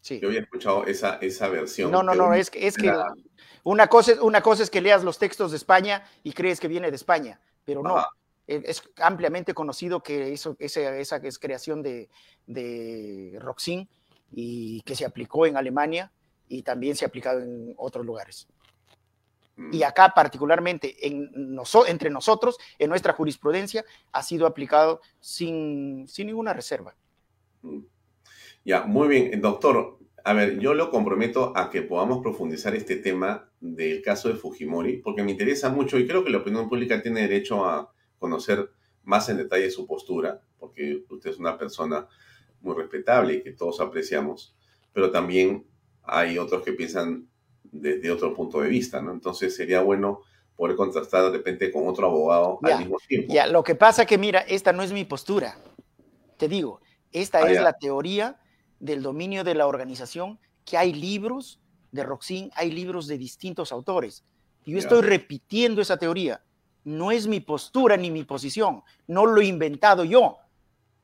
Sí. 0.00 0.20
Yo 0.20 0.28
había 0.28 0.40
escuchado 0.40 0.86
esa, 0.86 1.16
esa 1.16 1.48
versión. 1.50 1.90
No, 1.90 2.02
no, 2.02 2.14
no, 2.14 2.32
es 2.32 2.48
que, 2.48 2.66
es 2.66 2.78
que 2.78 2.86
la- 2.86 3.12
una, 3.64 3.86
cosa, 3.88 4.12
es- 4.12 4.20
una 4.20 4.40
cosa 4.40 4.62
es 4.62 4.70
que 4.70 4.80
leas 4.80 5.04
los 5.04 5.18
textos 5.18 5.50
de 5.50 5.58
España 5.58 6.06
y 6.22 6.32
crees 6.32 6.58
que 6.58 6.68
viene 6.68 6.88
de 6.88 6.96
España, 6.96 7.38
pero 7.66 7.82
no. 7.82 7.98
Ajá. 7.98 8.08
Es 8.48 8.64
es 8.64 8.82
ampliamente 8.96 9.54
conocido 9.54 10.02
que 10.02 10.32
eso, 10.32 10.56
ese- 10.58 11.00
esa 11.00 11.16
es 11.18 11.38
creación 11.38 11.82
de, 11.82 12.08
de 12.46 13.36
Roxin 13.40 13.86
y 14.32 14.80
que 14.82 14.96
se 14.96 15.04
aplicó 15.04 15.46
en 15.46 15.56
Alemania 15.56 16.10
y 16.48 16.62
también 16.62 16.96
se 16.96 17.04
ha 17.04 17.08
aplicado 17.08 17.40
en 17.40 17.74
otros 17.76 18.04
lugares. 18.04 18.48
Mm. 19.56 19.74
Y 19.74 19.82
acá 19.82 20.12
particularmente 20.14 21.06
en 21.06 21.30
noso- 21.54 21.86
entre 21.86 22.10
nosotros, 22.10 22.56
en 22.78 22.88
nuestra 22.88 23.12
jurisprudencia, 23.12 23.84
ha 24.12 24.22
sido 24.22 24.46
aplicado 24.46 25.00
sin, 25.20 26.08
sin 26.08 26.26
ninguna 26.28 26.52
reserva. 26.54 26.94
Ya, 28.64 28.82
muy 28.84 29.08
bien, 29.08 29.40
doctor. 29.40 29.98
A 30.24 30.32
ver, 30.32 30.58
yo 30.58 30.74
lo 30.74 30.90
comprometo 30.90 31.52
a 31.56 31.70
que 31.70 31.82
podamos 31.82 32.22
profundizar 32.22 32.74
este 32.74 32.96
tema 32.96 33.48
del 33.60 34.02
caso 34.02 34.28
de 34.28 34.34
Fujimori, 34.34 34.98
porque 34.98 35.22
me 35.22 35.30
interesa 35.32 35.68
mucho 35.70 35.98
y 35.98 36.06
creo 36.06 36.24
que 36.24 36.30
la 36.30 36.38
opinión 36.38 36.68
pública 36.68 37.00
tiene 37.02 37.22
derecho 37.22 37.64
a 37.64 37.92
conocer 38.18 38.70
más 39.04 39.28
en 39.28 39.36
detalle 39.38 39.70
su 39.70 39.86
postura, 39.86 40.40
porque 40.58 41.04
usted 41.08 41.30
es 41.30 41.38
una 41.38 41.56
persona 41.56 42.06
muy 42.60 42.74
respetable 42.74 43.34
y 43.34 43.42
que 43.42 43.52
todos 43.52 43.80
apreciamos, 43.80 44.54
pero 44.92 45.10
también 45.10 45.66
hay 46.02 46.38
otros 46.38 46.62
que 46.62 46.72
piensan 46.72 47.28
desde 47.62 48.10
otro 48.10 48.34
punto 48.34 48.60
de 48.60 48.68
vista, 48.68 49.00
¿no? 49.00 49.12
Entonces 49.12 49.54
sería 49.54 49.82
bueno 49.82 50.20
poder 50.56 50.74
contrastar 50.76 51.24
de 51.24 51.30
repente 51.38 51.70
con 51.70 51.86
otro 51.86 52.06
abogado 52.08 52.58
Ya, 52.66 52.76
al 52.76 52.82
mismo 52.84 52.98
tiempo. 53.06 53.32
Ya, 53.32 53.46
lo 53.46 53.62
que 53.62 53.74
pasa 53.76 54.04
que, 54.06 54.18
mira, 54.18 54.40
esta 54.40 54.72
no 54.72 54.82
es 54.82 54.92
mi 54.92 55.04
postura. 55.04 55.56
Te 56.36 56.48
digo, 56.48 56.80
esta 57.12 57.38
Ah, 57.38 57.48
es 57.48 57.54
ya. 57.54 57.62
la 57.62 57.72
teoría 57.74 58.40
del 58.80 59.02
dominio 59.02 59.44
de 59.44 59.54
la 59.54 59.66
organización, 59.66 60.38
que 60.64 60.76
hay 60.76 60.92
libros 60.92 61.60
de 61.92 62.02
Roxin, 62.02 62.50
hay 62.54 62.70
libros 62.72 63.06
de 63.06 63.18
distintos 63.18 63.70
autores. 63.72 64.24
Y 64.64 64.72
yo 64.72 64.78
Ya. 64.78 64.82
estoy 64.84 65.02
repitiendo 65.02 65.80
esa 65.80 65.96
teoría. 65.96 66.42
No 66.84 67.10
es 67.10 67.26
mi 67.26 67.40
postura 67.40 67.96
ni 67.96 68.10
mi 68.10 68.24
posición. 68.24 68.82
No 69.06 69.26
lo 69.26 69.40
he 69.40 69.46
inventado 69.46 70.04
yo. 70.04 70.38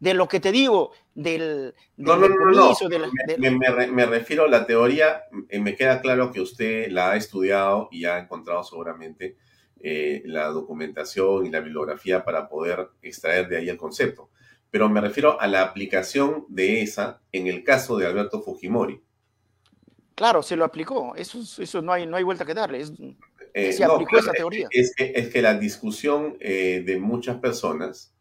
De 0.00 0.12
lo 0.12 0.28
que 0.28 0.40
te 0.40 0.52
digo, 0.52 0.90
del, 1.14 1.74
del 1.96 2.06
no, 2.06 2.16
no, 2.16 2.28
no, 2.28 2.88
de 2.88 2.98
la- 2.98 3.06
Me, 3.08 3.32
de- 3.32 3.38
me- 3.38 3.50
me 3.58 3.68
re- 3.70 3.86
me 3.86 4.04
refiero 4.06 4.44
a 4.44 4.48
la 4.48 4.66
teoría, 4.66 5.22
eh, 5.48 5.58
me 5.60 5.76
queda 5.76 6.00
claro 6.02 6.30
que 6.30 6.40
usted 6.40 6.90
la 6.90 7.12
ha 7.12 7.16
estudiado 7.16 7.88
y 7.90 8.04
ha 8.04 8.18
encontrado 8.18 8.62
seguramente 8.64 9.36
eh, 9.80 10.22
la 10.26 10.48
documentación 10.48 11.46
y 11.46 11.50
la 11.50 11.60
bibliografía 11.60 12.24
para 12.24 12.48
poder 12.48 12.88
extraer 13.02 13.48
de 13.48 13.58
ahí 13.58 13.68
el 13.68 13.76
concepto. 13.76 14.30
Pero 14.70 14.88
me 14.88 15.00
refiero 15.00 15.40
a 15.40 15.46
la 15.46 15.62
aplicación 15.62 16.44
de 16.48 16.82
esa 16.82 17.20
en 17.32 17.46
el 17.46 17.62
caso 17.62 17.96
de 17.96 18.06
Alberto 18.06 18.40
Fujimori. 18.42 19.00
Claro, 20.14 20.42
se 20.42 20.56
lo 20.56 20.64
aplicó. 20.64 21.14
Eso, 21.16 21.40
es- 21.40 21.58
eso 21.58 21.82
no, 21.82 21.92
hay, 21.92 22.06
no 22.06 22.16
hay 22.16 22.22
vuelta 22.24 22.44
que 22.44 22.54
darle. 22.54 22.80
Es- 22.80 22.92
Eh, 23.56 23.72
se 23.72 23.86
no, 23.86 23.92
aplicó 23.94 24.18
esa 24.18 24.32
es- 24.32 24.36
teoría. 24.36 24.68
Es 24.70 24.94
que, 24.96 25.12
es 25.14 25.28
que 25.32 25.40
la 25.40 25.54
discusión 25.54 26.36
eh, 26.40 26.82
de 26.84 26.98
muchas 26.98 27.36
personas, 27.38 28.12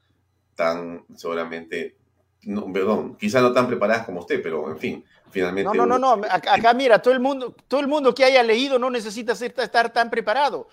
tan 0.55 1.03
seguramente, 1.15 1.97
no, 2.43 2.71
perdón, 2.71 3.17
quizá 3.17 3.41
no 3.41 3.51
tan 3.51 3.67
preparadas 3.67 4.05
como 4.05 4.19
usted, 4.19 4.41
pero 4.43 4.69
en 4.69 4.77
fin, 4.77 5.05
finalmente. 5.31 5.65
No, 5.65 5.73
no, 5.73 5.85
no, 5.87 5.95
uno- 6.13 6.15
no. 6.17 6.23
Acá, 6.31 6.53
acá, 6.53 6.73
mira, 6.73 7.01
todo 7.01 7.13
el 7.13 7.19
mundo, 7.19 7.55
todo 7.67 7.79
el 7.79 7.87
mundo 7.87 8.13
que 8.13 8.23
haya 8.23 8.43
leído 8.43 8.77
no 8.77 8.89
necesita 8.91 9.33
ser- 9.35 9.55
estar 9.57 9.91
tan 9.91 10.09
preparado. 10.11 10.67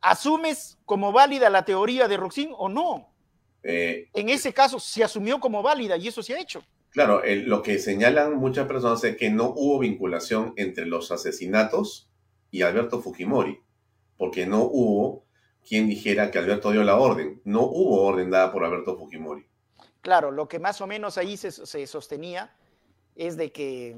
¿Asumes 0.00 0.78
como 0.84 1.10
válida 1.10 1.50
la 1.50 1.64
teoría 1.64 2.06
de 2.08 2.16
Roxin 2.16 2.50
o 2.56 2.68
no? 2.68 3.12
eh, 3.64 4.08
En 4.14 4.28
ese 4.28 4.52
caso 4.52 4.78
se 4.78 5.02
asumió 5.02 5.40
como 5.40 5.62
válida 5.62 5.96
y 5.96 6.06
eso 6.08 6.22
se 6.22 6.34
ha 6.34 6.38
hecho. 6.40 6.62
Claro, 6.90 7.22
el- 7.24 7.48
lo 7.48 7.62
que 7.62 7.78
señalan 7.80 8.36
muchas 8.36 8.66
personas 8.68 9.02
es 9.04 9.16
que 9.16 9.30
no 9.30 9.52
hubo 9.56 9.80
vinculación 9.80 10.52
entre 10.56 10.86
los 10.86 11.10
asesinatos 11.10 12.08
y 12.50 12.62
Alberto 12.62 13.00
Fujimori, 13.02 13.60
porque 14.18 14.46
no 14.46 14.64
hubo 14.64 15.24
quien 15.66 15.88
dijera 15.88 16.30
que 16.30 16.38
Alberto 16.38 16.72
dio 16.72 16.82
la 16.82 16.96
orden. 16.96 17.40
No 17.44 17.62
hubo 17.62 18.02
orden 18.02 18.30
dada 18.30 18.52
por 18.52 18.64
Alberto 18.64 18.98
Fujimori. 18.98 19.46
Claro, 20.02 20.30
lo 20.30 20.48
que 20.48 20.58
más 20.58 20.80
o 20.80 20.86
menos 20.86 21.16
ahí 21.16 21.36
se, 21.36 21.50
se 21.50 21.86
sostenía 21.86 22.54
es 23.14 23.36
de 23.36 23.52
que, 23.52 23.96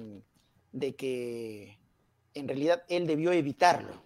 de 0.73 0.95
que 0.95 1.79
en 2.35 2.47
realidad 2.49 2.85
él 2.89 3.07
debió 3.07 3.33
evitarlo. 3.33 4.03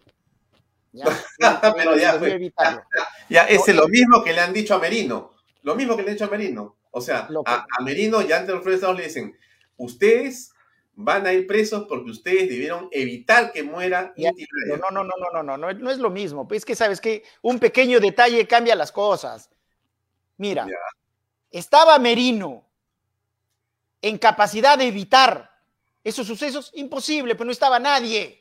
¿ya? 0.93 1.07
Pero 1.77 1.95
él 1.95 2.01
ya, 2.01 2.16
debió 2.16 2.35
evitarlo. 2.35 2.82
Ya, 3.28 3.45
ese 3.45 3.70
es 3.70 3.77
No, 3.77 3.82
lo 3.82 3.89
mismo 3.89 4.23
que 4.23 4.35
le 4.35 4.41
han 4.41 4.53
dicho 4.53 4.74
a 4.74 4.78
Merino. 4.78 5.32
Lo 5.62 5.74
mismo 5.74 5.97
que 5.97 6.03
le 6.03 6.11
han 6.11 6.15
dicho 6.15 6.27
a 6.27 6.31
Merino. 6.31 6.77
O 6.91 7.01
sea, 7.01 7.27
que- 7.27 7.35
a, 7.47 7.66
a 7.78 7.82
Merino 7.82 8.20
y 8.20 8.28
los 8.28 8.43
profesores 8.45 8.99
le 8.99 9.05
dicen, 9.07 9.36
ustedes 9.78 10.53
van 10.97 11.27
a 11.27 11.33
ir 11.33 11.47
presos 11.47 11.87
porque 11.89 12.11
ustedes 12.11 12.49
debieron 12.49 12.89
evitar 12.93 13.53
que 13.53 13.62
muera 13.62 14.12
Ya, 14.16 14.31
Inti 14.31 14.47
Raya". 14.69 14.81
No, 14.81 14.91
no, 14.91 15.05
no, 15.05 15.15
no, 15.19 15.43
no, 15.43 15.57
no, 15.57 15.73
no, 15.75 15.91
es 15.91 15.99
lo 15.99 16.11
mismo. 16.11 16.47
Pues 16.47 16.59
es 16.59 16.65
que 16.65 16.75
sabes 16.75 17.01
que 17.01 17.25
un 17.43 17.59
pequeño 17.59 18.01
detalle 18.01 18.47
cambia 18.47 18.75
las 18.75 18.93
cosas. 18.93 19.51
Mira, 20.37 20.66
Ya. 20.66 20.77
estaba 21.51 21.99
Merino 21.99 22.65
en 24.03 24.19
capacidad 24.19 24.77
de 24.79 24.87
evitar 24.89 25.51
esos 26.03 26.27
sucesos, 26.27 26.71
imposible, 26.75 27.35
pues 27.35 27.47
no 27.47 27.53
estaba 27.53 27.79
nadie. 27.79 28.41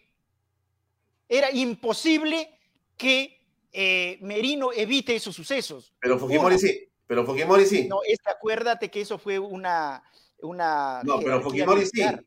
Era 1.29 1.49
imposible 1.51 2.59
que 2.97 3.39
eh, 3.71 4.19
Merino 4.21 4.71
evite 4.73 5.15
esos 5.15 5.35
sucesos. 5.35 5.93
Pero 5.99 6.19
Fujimori 6.19 6.59
sí. 6.59 6.87
Pero 7.07 7.25
Fujimori 7.25 7.65
sí. 7.65 7.87
No, 7.87 8.01
es 8.05 8.19
que 8.19 8.29
acuérdate 8.29 8.91
que 8.91 9.01
eso 9.01 9.17
fue 9.17 9.39
una, 9.39 10.03
una 10.41 11.01
No, 11.03 11.19
pero 11.19 11.41
Fujimori 11.41 11.85
sí. 11.85 12.01
militar. 12.01 12.23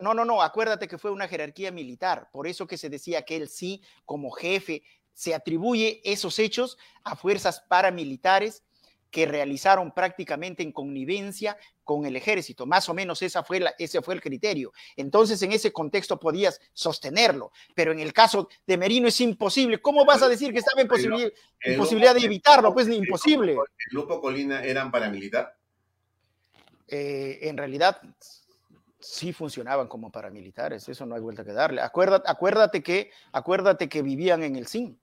No, 0.00 0.14
no, 0.14 0.24
no, 0.24 0.42
acuérdate 0.42 0.86
que 0.88 0.98
fue 0.98 1.10
una 1.10 1.28
jerarquía 1.28 1.70
militar, 1.72 2.28
por 2.32 2.46
eso 2.46 2.66
que 2.66 2.76
se 2.78 2.88
decía 2.90 3.22
que 3.22 3.36
él 3.36 3.48
sí, 3.48 3.82
como 4.04 4.30
jefe, 4.30 4.82
se 5.12 5.34
atribuye 5.34 6.00
esos 6.04 6.38
hechos 6.38 6.78
a 7.04 7.16
fuerzas 7.16 7.60
paramilitares 7.68 8.62
que 9.10 9.24
realizaron 9.24 9.90
prácticamente 9.92 10.62
en 10.62 10.70
connivencia 10.70 11.56
con 11.82 12.04
el 12.04 12.14
ejército. 12.14 12.66
Más 12.66 12.90
o 12.90 12.94
menos 12.94 13.22
esa 13.22 13.42
fue 13.42 13.58
la, 13.58 13.74
ese 13.78 14.02
fue 14.02 14.14
el 14.14 14.20
criterio. 14.20 14.70
Entonces, 14.96 15.40
en 15.40 15.52
ese 15.52 15.72
contexto 15.72 16.20
podías 16.20 16.60
sostenerlo, 16.74 17.50
pero 17.74 17.90
en 17.92 18.00
el 18.00 18.12
caso 18.12 18.50
de 18.66 18.76
Merino 18.76 19.08
es 19.08 19.18
imposible. 19.22 19.80
¿Cómo 19.80 20.04
vas 20.04 20.22
a 20.22 20.28
decir 20.28 20.52
que 20.52 20.58
estaba 20.58 20.82
en, 20.82 20.88
posibilidad 20.88 22.12
de 22.12 22.20
grupo- 22.20 22.26
evitarlo? 22.26 22.74
Pues 22.74 22.86
imposible. 22.88 23.52
El 23.52 23.58
grupo 23.92 24.20
Colina 24.20 24.62
eran 24.62 24.90
paramilitar. 24.90 25.56
eh, 26.86 27.38
en 27.48 27.56
realidad 27.56 28.00
sí 28.98 29.32
funcionaban 29.32 29.88
como 29.88 30.10
paramilitares, 30.10 30.88
eso 30.88 31.06
no 31.06 31.14
hay 31.14 31.20
vuelta 31.20 31.44
que 31.44 31.52
darle. 31.52 31.80
Acuérdate, 31.80 32.28
acuérdate, 32.28 32.82
que, 32.82 33.10
acuérdate 33.32 33.88
que 33.88 34.02
vivían 34.02 34.42
en 34.42 34.56
el 34.56 34.66
SIN. 34.66 34.98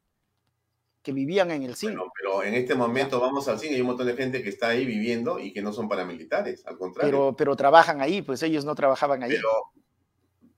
que 1.02 1.12
vivían 1.12 1.52
en 1.52 1.64
el. 1.64 1.76
Bueno, 1.82 2.12
pero 2.20 2.44
en 2.44 2.56
este 2.56 2.76
momento 2.76 3.20
vamos 3.20 3.48
al 3.48 3.60
cine 3.60 3.74
y 3.74 3.76
hay 3.76 3.82
un 3.82 3.88
montón 3.88 4.08
de 4.08 4.16
gente 4.16 4.42
que 4.42 4.50
está 4.50 4.70
ahí 4.70 4.86
viviendo 4.86 5.40
y 5.40 5.54
que 5.54 5.62
no 5.62 5.72
son 5.72 5.88
paramilitares, 5.88 6.66
al 6.66 6.78
contrario. 6.78 7.12
Pero, 7.12 7.36
pero 7.36 7.56
trabajan 7.56 8.02
ahí, 8.02 8.22
pues 8.22 8.42
ellos 8.44 8.66
no 8.66 8.74
trabajaban 8.76 9.22
ahí. 9.22 9.30
Pero, 9.30 9.50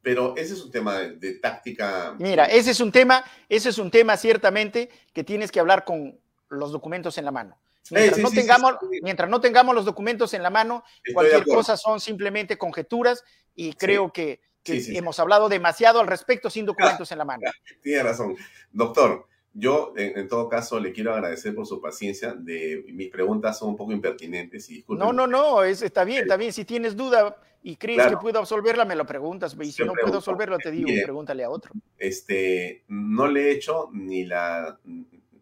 pero 0.02 0.38
ese 0.38 0.54
es 0.54 0.64
un 0.64 0.72
tema 0.72 0.98
de, 0.98 1.18
de 1.18 1.34
táctica. 1.34 2.16
Mira, 2.18 2.46
ese 2.46 2.72
es 2.72 2.80
un 2.80 2.92
tema, 2.92 3.24
ese 3.50 3.70
es 3.70 3.78
un 3.78 3.92
tema 3.92 4.16
ciertamente 4.16 4.90
que 5.14 5.24
tienes 5.24 5.52
que 5.52 5.60
hablar 5.60 5.84
con 5.84 6.18
los 6.50 6.72
documentos 6.72 7.18
en 7.18 7.26
la 7.26 7.32
mano. 7.32 7.60
Mientras, 7.92 8.16
sí, 8.18 8.22
no 8.24 8.30
sí, 8.30 8.36
tengamos, 8.36 8.76
sí. 8.82 9.00
mientras 9.02 9.30
no 9.30 9.40
tengamos 9.42 9.76
los 9.76 9.86
documentos 9.86 10.34
en 10.34 10.44
la 10.44 10.50
mano, 10.50 10.84
Estoy 10.98 11.14
cualquier 11.14 11.44
cosa 11.46 11.78
son 11.78 12.00
simplemente 12.00 12.58
conjeturas 12.58 13.24
y 13.56 13.74
creo 13.74 14.12
que, 14.12 14.42
que 14.64 14.84
hemos 14.98 15.20
hablado 15.20 15.50
demasiado 15.50 16.00
al 16.00 16.08
respecto 16.08 16.50
sin 16.50 16.66
documentos 16.66 17.12
en 17.12 17.18
la 17.18 17.26
mano. 17.26 17.44
Tiene 17.82 18.04
razón. 18.04 18.36
Doctor, 18.72 19.28
yo 19.54 19.94
en, 19.98 20.18
en 20.20 20.28
todo 20.28 20.50
caso 20.50 20.80
le 20.80 20.92
quiero 20.92 21.14
agradecer 21.14 21.56
por 21.56 21.66
su 21.66 21.82
paciencia. 21.82 22.34
De, 22.34 22.84
mis 22.90 23.10
preguntas 23.10 23.58
son 23.58 23.70
un 23.70 23.78
poco 23.78 23.92
impertinentes 23.92 24.70
y 24.70 24.76
disculpen. 24.76 25.06
No, 25.08 25.14
no, 25.14 25.26
no, 25.26 25.64
es, 25.64 25.82
está 25.82 26.04
bien, 26.04 26.24
está 26.24 26.38
bien. 26.38 26.54
Si 26.54 26.66
tienes 26.66 26.96
duda 26.96 27.38
y 27.64 27.76
crees 27.76 27.98
Claro. 27.98 28.12
que 28.18 28.22
puedo 28.22 28.40
absolverla, 28.40 28.86
me 28.86 28.96
lo 28.96 29.06
preguntas. 29.06 29.56
Y 29.60 29.72
si 29.72 29.80
Yo 29.80 29.86
no 29.86 29.94
pregunto. 29.94 30.12
puedo 30.12 30.18
absolverla, 30.20 30.58
te 30.58 30.70
digo, 30.72 30.88
Mire. 30.90 31.04
pregúntale 31.04 31.44
a 31.44 31.50
otro. 31.50 31.72
Este, 31.98 32.84
no 32.90 33.28
le 33.28 33.48
he 33.48 33.52
hecho 33.52 33.90
ni 33.94 34.26
la, 34.26 34.78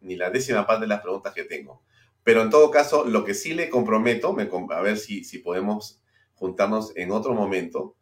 ni 0.01 0.15
la 0.15 0.30
décima 0.30 0.65
parte 0.65 0.81
de 0.84 0.88
las 0.88 1.01
preguntas 1.01 1.34
que 1.34 1.43
tengo. 1.43 1.81
Pero 2.26 2.41
en 2.41 2.49
todo 2.49 2.72
caso, 2.72 3.06
lo 3.06 3.23
que 3.23 3.35
sí 3.35 3.53
le 3.53 3.69
comprometo, 3.69 4.34
me 4.34 4.49
a 4.72 4.81
ver 4.81 4.97
si, 4.97 5.23
si 5.23 5.38
podemos 5.38 6.02
juntarnos 6.34 6.91
en 6.97 7.11
otro 7.11 7.35
momento 7.35 7.95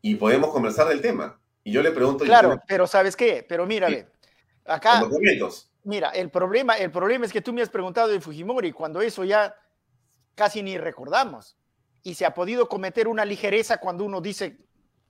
y 0.00 0.14
podemos 0.14 0.50
conversar 0.50 0.88
del 0.88 1.02
tema. 1.02 1.38
Y 1.62 1.72
yo 1.72 1.82
le 1.82 1.90
pregunto, 1.92 2.24
Claro, 2.24 2.58
pero 2.66 2.86
¿sabes 2.86 3.14
qué? 3.14 3.44
Pero 3.46 3.66
mira, 3.66 3.90
Sí. 3.90 4.02
acá, 4.64 5.00
documentos. 5.00 5.70
mira, 5.84 6.08
el 6.10 6.30
problema, 6.30 6.78
el 6.78 6.90
problema 6.90 7.26
es 7.26 7.32
que 7.32 7.42
tú 7.42 7.52
me 7.52 7.60
has 7.60 7.68
preguntado 7.68 8.08
de 8.08 8.22
Fujimori 8.22 8.72
cuando 8.72 9.02
eso 9.02 9.22
ya 9.22 9.54
casi 10.34 10.62
ni 10.62 10.78
recordamos. 10.78 11.58
Y 12.02 12.14
se 12.14 12.24
ha 12.24 12.32
podido 12.32 12.70
cometer 12.70 13.06
una 13.06 13.26
ligereza 13.26 13.76
cuando 13.76 14.02
uno 14.02 14.22
dice 14.22 14.56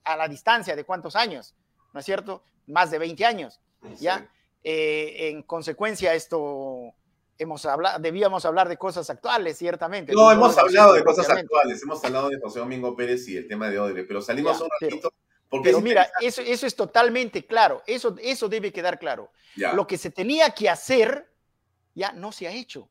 a 0.03 0.17
la 0.17 0.27
distancia 0.27 0.75
de 0.75 0.83
cuántos 0.83 1.15
años, 1.15 1.55
¿no 1.93 2.01
es 2.01 2.05
cierto? 2.05 2.43
Más 2.67 2.91
de 2.91 2.99
20 2.99 3.23
años, 3.25 3.61
¿ya? 4.01 4.29
Eh, 4.65 5.29
en 5.29 5.43
consecuencia, 5.43 6.13
esto 6.13 6.93
hemos 7.39 7.65
hablado, 7.65 7.97
debíamos 7.99 8.45
hablar 8.45 8.69
de 8.69 8.77
cosas 8.77 9.09
actuales, 9.09 9.57
ciertamente. 9.57 10.13
No, 10.13 10.31
hemos 10.31 10.55
hablado 10.57 10.93
de 10.93 11.03
cosas 11.03 11.27
actuales, 11.29 11.81
hemos 11.81 12.03
hablado 12.03 12.29
de 12.29 12.39
José 12.39 12.59
Domingo 12.59 12.95
Pérez 12.95 13.27
y 13.29 13.37
el 13.37 13.47
tema 13.47 13.69
de 13.69 13.79
Odebrecht, 13.79 14.07
pero 14.07 14.21
salimos 14.21 14.57
Ya, 14.59 14.63
un 14.65 14.69
pero- 14.79 14.89
ratito 14.91 15.13
porque 15.49 15.69
Pero 15.69 15.77
es 15.79 15.83
mira, 15.83 16.11
eso, 16.21 16.41
eso 16.43 16.67
es 16.67 16.75
totalmente 16.75 17.47
claro, 17.47 17.81
eso, 17.87 18.15
eso 18.21 18.47
debe 18.47 18.71
quedar 18.71 18.99
claro. 18.99 19.31
Ya. 19.55 19.73
Lo 19.73 19.87
que 19.87 19.97
se 19.97 20.11
tenía 20.11 20.51
que 20.51 20.69
hacer 20.69 21.27
ya 21.95 22.11
no 22.11 22.31
se 22.31 22.47
ha 22.47 22.51
hecho. 22.51 22.87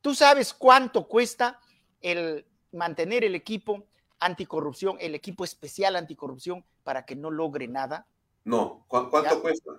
¿Tú 0.00 0.12
sabes 0.16 0.52
cuánto 0.52 1.06
cuesta 1.06 1.60
el 2.00 2.44
mantener 2.72 3.22
el 3.22 3.36
equipo 3.36 3.86
anticorrupción, 4.18 4.96
el 4.98 5.14
equipo 5.14 5.44
especial 5.44 5.94
anticorrupción, 5.94 6.64
para 6.82 7.04
que 7.04 7.14
no 7.14 7.30
logre 7.30 7.68
nada? 7.68 8.06
No, 8.42 8.84
¿cu- 8.88 9.08
¿cuánto 9.08 9.36
Ya. 9.36 9.40
cuesta? 9.40 9.70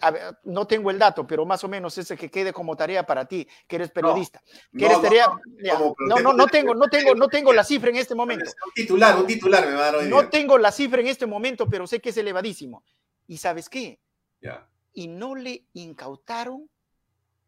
A 0.00 0.10
ver, 0.12 0.38
no 0.44 0.66
tengo 0.66 0.90
el 0.90 0.98
dato, 0.98 1.26
pero 1.26 1.44
más 1.44 1.64
o 1.64 1.68
menos 1.68 1.96
ese 1.98 2.16
que 2.16 2.30
quede 2.30 2.52
como 2.52 2.76
tarea 2.76 3.04
para 3.04 3.24
ti, 3.26 3.48
que 3.66 3.76
eres 3.76 3.90
periodista. 3.90 4.40
que 4.46 4.56
no, 4.72 4.86
eres 4.86 4.96
no, 4.98 5.02
tarea- 5.02 5.26
no, 5.26 5.94
no, 5.98 6.14
tengo 6.14 6.22
no, 6.22 6.32
no 6.34 6.46
que- 6.46 6.52
tengo, 6.52 6.74
no 6.74 6.86
tengo, 6.88 7.14
no 7.14 7.28
tengo 7.28 7.52
la 7.52 7.64
cifra 7.64 7.90
en 7.90 7.96
este 7.96 8.14
momento. 8.14 8.44
Un 8.66 8.72
titular, 8.74 9.16
un 9.16 9.26
titular 9.26 9.66
me 9.66 9.74
va 9.74 9.80
a 9.80 9.84
dar 9.86 9.96
hoy 9.96 10.08
No 10.08 10.20
día. 10.20 10.30
tengo 10.30 10.56
la 10.58 10.70
cifra 10.72 11.00
en 11.00 11.08
este 11.08 11.26
momento, 11.26 11.68
pero 11.68 11.86
sé 11.86 12.00
que 12.00 12.10
es 12.10 12.16
elevadísimo. 12.16 12.82
¿Y 13.26 13.38
sabes 13.38 13.68
qué? 13.68 13.98
Ya. 14.40 14.66
y 14.94 15.08
no 15.08 15.34
le 15.34 15.64
incautaron 15.74 16.68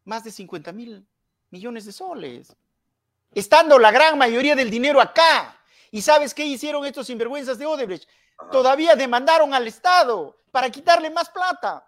más 0.05 0.23
de 0.23 0.31
50 0.31 0.71
mil 0.73 1.05
millones 1.49 1.85
de 1.85 1.91
soles, 1.93 2.55
estando 3.33 3.77
la 3.79 3.91
gran 3.91 4.17
mayoría 4.17 4.55
del 4.55 4.69
dinero 4.69 4.99
acá. 5.01 5.57
¿Y 5.89 6.01
sabes 6.01 6.33
qué 6.33 6.45
hicieron 6.45 6.85
estos 6.85 7.07
sinvergüenzas 7.07 7.57
de 7.57 7.65
Odebrecht? 7.65 8.07
Todavía 8.51 8.95
demandaron 8.95 9.53
al 9.53 9.67
Estado 9.67 10.37
para 10.51 10.69
quitarle 10.69 11.09
más 11.09 11.29
plata. 11.29 11.85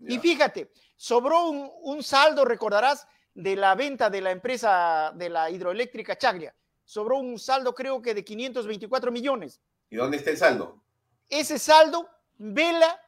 Y 0.00 0.18
fíjate, 0.18 0.70
sobró 0.96 1.44
un, 1.48 1.70
un 1.82 2.02
saldo, 2.02 2.44
recordarás, 2.44 3.06
de 3.34 3.54
la 3.56 3.74
venta 3.74 4.10
de 4.10 4.20
la 4.20 4.30
empresa 4.30 5.12
de 5.14 5.28
la 5.28 5.50
hidroeléctrica 5.50 6.16
Chagria. 6.16 6.54
Sobró 6.84 7.18
un 7.18 7.38
saldo 7.38 7.74
creo 7.74 8.02
que 8.02 8.14
de 8.14 8.24
524 8.24 9.12
millones. 9.12 9.60
¿Y 9.90 9.96
dónde 9.96 10.16
está 10.16 10.30
el 10.30 10.36
saldo? 10.38 10.82
Ese 11.28 11.58
saldo, 11.58 12.08
Vela 12.38 13.00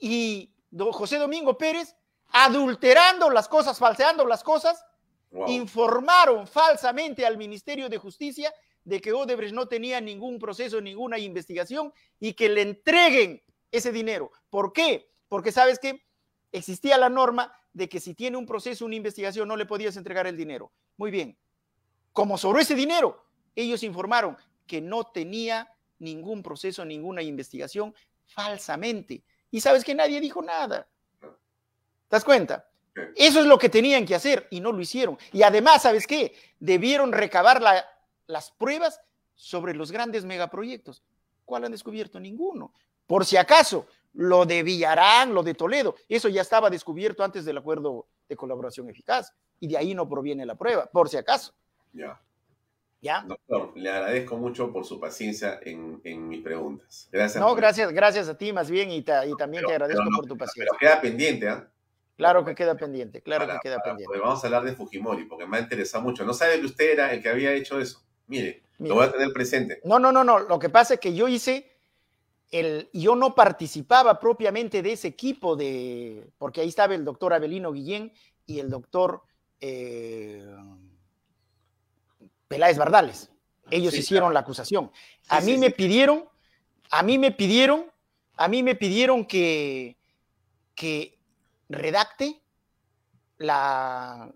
y 0.00 0.54
José 0.92 1.18
Domingo 1.18 1.58
Pérez, 1.58 1.94
adulterando 2.30 3.30
las 3.30 3.48
cosas, 3.48 3.78
falseando 3.78 4.26
las 4.26 4.42
cosas, 4.42 4.84
Wow. 5.30 5.46
informaron 5.50 6.46
falsamente 6.46 7.26
al 7.26 7.36
Ministerio 7.36 7.90
de 7.90 7.98
Justicia 7.98 8.50
de 8.82 8.98
que 8.98 9.12
Odebrecht 9.12 9.52
no 9.52 9.68
tenía 9.68 10.00
ningún 10.00 10.38
proceso, 10.38 10.80
ninguna 10.80 11.18
investigación 11.18 11.92
y 12.18 12.32
que 12.32 12.48
le 12.48 12.62
entreguen 12.62 13.42
ese 13.70 13.92
dinero. 13.92 14.30
¿Por 14.48 14.72
qué? 14.72 15.10
Porque 15.28 15.52
sabes 15.52 15.78
que 15.78 16.00
existía 16.52 16.98
la 16.98 17.08
norma 17.08 17.52
de 17.72 17.88
que 17.88 18.00
si 18.00 18.14
tiene 18.14 18.36
un 18.36 18.46
proceso, 18.46 18.84
una 18.84 18.96
investigación, 18.96 19.46
no 19.48 19.56
le 19.56 19.66
podías 19.66 19.96
entregar 19.96 20.26
el 20.26 20.36
dinero. 20.36 20.72
Muy 20.96 21.10
bien. 21.10 21.36
Como 22.12 22.38
sobró 22.38 22.58
ese 22.58 22.74
dinero, 22.74 23.24
ellos 23.54 23.82
informaron 23.82 24.36
que 24.66 24.80
no 24.80 25.04
tenía 25.04 25.72
ningún 25.98 26.42
proceso, 26.42 26.84
ninguna 26.84 27.22
investigación 27.22 27.94
falsamente. 28.26 29.22
Y 29.50 29.60
sabes 29.60 29.84
que 29.84 29.94
nadie 29.94 30.20
dijo 30.20 30.42
nada. 30.42 30.88
¿Te 31.20 31.28
das 32.08 32.24
cuenta? 32.24 32.68
Eso 33.14 33.40
es 33.40 33.46
lo 33.46 33.58
que 33.58 33.68
tenían 33.68 34.04
que 34.04 34.14
hacer 34.14 34.48
y 34.50 34.60
no 34.60 34.72
lo 34.72 34.80
hicieron. 34.80 35.18
Y 35.32 35.42
además, 35.42 35.82
¿sabes 35.82 36.06
qué? 36.06 36.34
Debieron 36.58 37.12
recabar 37.12 37.62
la- 37.62 37.86
las 38.26 38.50
pruebas 38.50 39.00
sobre 39.34 39.74
los 39.74 39.92
grandes 39.92 40.24
megaproyectos. 40.24 41.02
¿Cuál 41.44 41.64
han 41.64 41.72
descubierto? 41.72 42.18
Ninguno. 42.18 42.72
Por 43.06 43.24
si 43.24 43.36
acaso, 43.36 43.86
lo 44.20 44.44
de 44.46 44.64
Villarán, 44.64 45.32
lo 45.32 45.44
de 45.44 45.54
Toledo, 45.54 45.94
eso 46.08 46.28
ya 46.28 46.42
estaba 46.42 46.68
descubierto 46.70 47.22
antes 47.22 47.44
del 47.44 47.56
acuerdo 47.58 48.06
de 48.28 48.34
colaboración 48.36 48.90
eficaz. 48.90 49.32
Y 49.60 49.68
de 49.68 49.76
ahí 49.78 49.94
no 49.94 50.08
proviene 50.08 50.44
la 50.44 50.56
prueba, 50.56 50.86
por 50.86 51.08
si 51.08 51.16
acaso. 51.16 51.54
Ya. 51.92 52.20
¿Ya? 53.00 53.24
Doctor, 53.28 53.72
le 53.76 53.88
agradezco 53.90 54.36
mucho 54.36 54.72
por 54.72 54.84
su 54.84 54.98
paciencia 54.98 55.60
en, 55.62 56.00
en 56.02 56.28
mis 56.28 56.42
preguntas. 56.42 57.08
Gracias. 57.12 57.40
No, 57.40 57.54
gracias, 57.54 57.92
gracias 57.92 58.28
a 58.28 58.36
ti 58.36 58.52
más 58.52 58.68
bien 58.68 58.90
y, 58.90 59.02
ta- 59.02 59.24
y 59.24 59.36
también 59.36 59.64
te 59.64 59.70
agradezco 59.72 60.02
no, 60.02 60.16
por 60.16 60.26
tu 60.26 60.36
paciencia. 60.36 60.64
Pero 60.68 60.78
queda 60.78 61.00
pendiente, 61.00 61.48
¿ah? 61.48 61.68
Claro 62.16 62.44
que 62.44 62.56
queda 62.56 62.76
pendiente, 62.76 63.22
claro 63.22 63.46
Para- 63.46 63.60
que 63.60 63.68
queda 63.68 63.76
para- 63.78 63.90
pendiente. 63.94 64.18
vamos 64.18 64.42
a 64.42 64.46
hablar 64.48 64.64
de 64.64 64.72
Fujimori, 64.72 65.26
porque 65.26 65.46
me 65.46 65.58
ha 65.58 65.60
interesado 65.60 66.02
mucho. 66.02 66.24
No 66.24 66.34
sabe 66.34 66.58
que 66.58 66.66
usted 66.66 66.90
era 66.94 67.12
el 67.12 67.22
que 67.22 67.28
había 67.28 67.52
hecho 67.52 67.78
eso. 67.80 68.02
Mire, 68.26 68.64
lo 68.78 68.96
voy 68.96 69.04
a 69.06 69.12
tener 69.12 69.32
presente. 69.32 69.80
No, 69.84 70.00
no, 70.00 70.10
no, 70.10 70.24
no. 70.24 70.40
Lo 70.40 70.58
que 70.58 70.68
pasa 70.68 70.94
es 70.94 71.00
que 71.00 71.14
yo 71.14 71.28
hice 71.28 71.77
el, 72.50 72.88
yo 72.92 73.14
no 73.14 73.34
participaba 73.34 74.18
propiamente 74.18 74.82
de 74.82 74.92
ese 74.92 75.08
equipo 75.08 75.56
de, 75.56 76.30
porque 76.38 76.60
ahí 76.62 76.68
estaba 76.68 76.94
el 76.94 77.04
doctor 77.04 77.32
Abelino 77.34 77.72
Guillén 77.72 78.12
y 78.46 78.58
el 78.58 78.70
doctor 78.70 79.22
eh, 79.60 80.46
Peláez 82.48 82.78
Bardales. 82.78 83.30
Ellos 83.70 83.92
Sí, 83.92 84.00
hicieron 84.00 84.32
la 84.32 84.40
acusación. 84.40 84.90
A 85.28 85.40
Sí, 85.40 85.46
mí 85.46 85.52
sí, 85.52 85.58
me 85.58 85.70
pidieron, 85.70 86.24
a 86.90 87.02
mí 87.02 87.18
me 87.18 87.32
pidieron, 87.32 87.92
a 88.36 88.48
mí 88.48 88.62
me 88.62 88.74
pidieron 88.74 89.26
que, 89.26 89.98
que 90.74 91.18
redacte 91.68 92.40
la, 93.36 94.32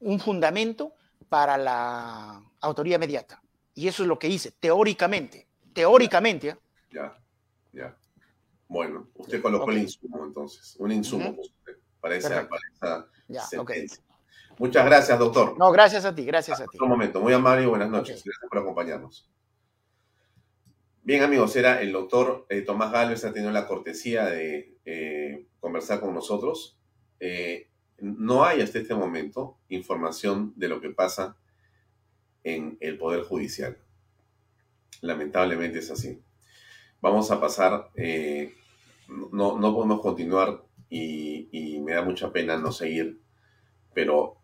un 0.00 0.18
fundamento 0.18 0.94
para 1.28 1.58
la 1.58 2.42
autoría 2.60 2.96
inmediata. 2.96 3.42
Y 3.74 3.86
eso 3.86 4.02
es 4.02 4.08
lo 4.08 4.18
que 4.18 4.28
hice, 4.28 4.52
teóricamente. 4.52 5.46
Teóricamente. 5.74 6.48
¿eh? 6.48 6.56
Ya, 6.90 7.19
ya. 7.72 7.96
Bueno, 8.68 9.08
usted 9.14 9.42
colocó 9.42 9.70
el 9.70 9.78
insumo 9.78 10.24
entonces. 10.24 10.76
Un 10.78 10.92
insumo 10.92 11.26
Ujú. 11.26 11.36
puso 11.36 11.52
usted 11.58 11.76
para 12.00 12.16
esa, 12.16 12.48
para 12.48 12.62
esa 12.72 13.06
Ya, 13.28 13.42
sentencia. 13.42 14.02
Muchas 14.58 14.84
gracias, 14.84 15.18
doctor. 15.18 15.58
No, 15.58 15.72
gracias 15.72 16.04
a 16.04 16.14
ti, 16.14 16.24
gracias 16.24 16.60
a 16.60 16.64
ti. 16.64 16.76
Otro 16.76 16.86
momento, 16.86 17.20
muy 17.20 17.32
amable 17.32 17.64
y 17.64 17.66
buenas 17.66 17.88
noches. 17.90 18.22
Gracias 18.24 18.48
por 18.48 18.58
acompañarnos. 18.58 19.28
Bien, 21.02 21.22
amigos, 21.22 21.56
era 21.56 21.80
el 21.80 21.92
doctor 21.92 22.46
eh, 22.50 22.60
Tomás 22.60 22.92
Gálvez, 22.92 23.24
ha 23.24 23.32
tenido 23.32 23.50
la 23.50 23.66
cortesía 23.66 24.26
de 24.26 24.76
eh, 24.84 25.46
conversar 25.58 25.98
con 25.98 26.14
nosotros. 26.14 26.78
Eh, 27.18 27.70
no 27.98 28.44
hay 28.44 28.60
hasta 28.60 28.78
este 28.78 28.94
momento 28.94 29.58
información 29.68 30.52
de 30.56 30.68
lo 30.68 30.80
que 30.80 30.90
pasa 30.90 31.36
en 32.44 32.76
el 32.80 32.98
Poder 32.98 33.22
Judicial. 33.22 33.78
Lamentablemente 35.00 35.78
es 35.78 35.90
así. 35.90 36.22
Vamos 37.02 37.30
a 37.30 37.40
pasar, 37.40 37.90
eh, 37.94 38.54
no, 39.32 39.74
podemos 39.74 40.00
continuar 40.00 40.62
y, 40.88 41.48
y 41.50 41.80
me 41.80 41.94
da 41.94 42.02
mucha 42.02 42.30
pena 42.30 42.56
no 42.56 42.72
seguir, 42.72 43.18
pero 43.94 44.36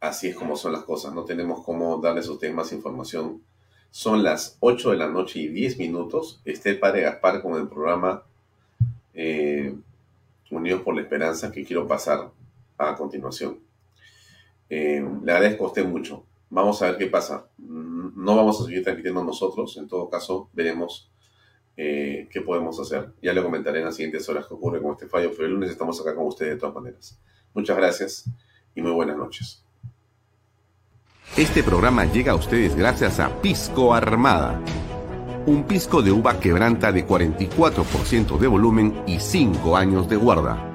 así 0.00 0.28
es 0.28 0.36
como 0.36 0.56
son 0.56 0.72
las 0.72 0.82
cosas. 0.82 1.14
No 1.14 1.24
tenemos 1.24 1.64
cómo 1.64 1.98
darles 1.98 2.28
a 2.28 2.32
ustedes 2.32 2.54
más 2.54 2.72
información. 2.72 3.42
Son 3.90 4.22
las 4.22 4.56
8 4.60 4.90
de 4.90 4.96
la 4.96 5.08
noche 5.08 5.38
y 5.38 5.48
10 5.48 5.78
minutos. 5.78 6.40
Está 6.44 6.70
el 6.70 6.78
padre 6.78 7.02
Gaspar 7.02 7.42
con 7.42 7.54
el 7.54 7.68
programa 7.68 8.22
eh, 9.14 9.74
Unidos 10.50 10.82
por 10.82 10.94
la 10.94 11.02
Esperanza 11.02 11.50
que 11.50 11.64
quiero 11.64 11.86
pasar 11.86 12.30
a 12.78 12.94
continuación. 12.96 13.60
Eh, 14.68 15.06
le 15.22 15.32
agradezco 15.32 15.64
a 15.64 15.68
usted 15.68 15.86
mucho. 15.86 16.24
Vamos 16.50 16.82
a 16.82 16.86
ver 16.86 16.98
qué 16.98 17.06
pasa. 17.06 17.46
Mm, 17.58 18.24
no 18.24 18.36
vamos 18.36 18.60
a 18.60 18.64
seguir 18.64 18.82
transmitiendo 18.82 19.22
nosotros. 19.22 19.76
En 19.76 19.88
todo 19.88 20.08
caso, 20.10 20.48
veremos 20.52 21.11
eh, 21.76 22.28
qué 22.30 22.40
podemos 22.42 22.78
hacer. 22.80 23.12
Ya 23.22 23.32
le 23.32 23.42
comentaré 23.42 23.78
en 23.78 23.86
las 23.86 23.96
siguientes 23.96 24.28
horas 24.28 24.46
qué 24.46 24.54
ocurre 24.54 24.80
con 24.80 24.92
este 24.92 25.06
fallo, 25.06 25.30
pero 25.32 25.46
el 25.46 25.54
lunes 25.54 25.70
estamos 25.70 26.00
acá 26.00 26.14
con 26.14 26.26
ustedes 26.26 26.54
de 26.54 26.58
todas 26.58 26.74
maneras. 26.74 27.18
Muchas 27.54 27.76
gracias 27.76 28.24
y 28.74 28.82
muy 28.82 28.92
buenas 28.92 29.16
noches. 29.16 29.64
Este 31.36 31.62
programa 31.62 32.04
llega 32.04 32.32
a 32.32 32.34
ustedes 32.34 32.76
gracias 32.76 33.18
a 33.18 33.40
Pisco 33.40 33.94
Armada. 33.94 34.60
Un 35.46 35.64
pisco 35.64 36.02
de 36.02 36.12
uva 36.12 36.38
quebranta 36.38 36.92
de 36.92 37.06
44% 37.06 38.38
de 38.38 38.46
volumen 38.46 39.02
y 39.06 39.18
5 39.18 39.76
años 39.76 40.08
de 40.08 40.16
guarda. 40.16 40.68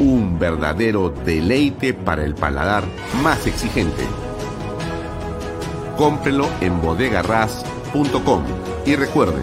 Un 0.00 0.38
verdadero 0.38 1.10
deleite 1.10 1.94
para 1.94 2.24
el 2.24 2.34
paladar 2.34 2.84
más 3.22 3.46
exigente. 3.46 4.02
Cómprelo 5.96 6.48
en 6.60 6.80
bodegarras.com 6.80 8.44
y 8.86 8.96
recuerde, 8.96 9.42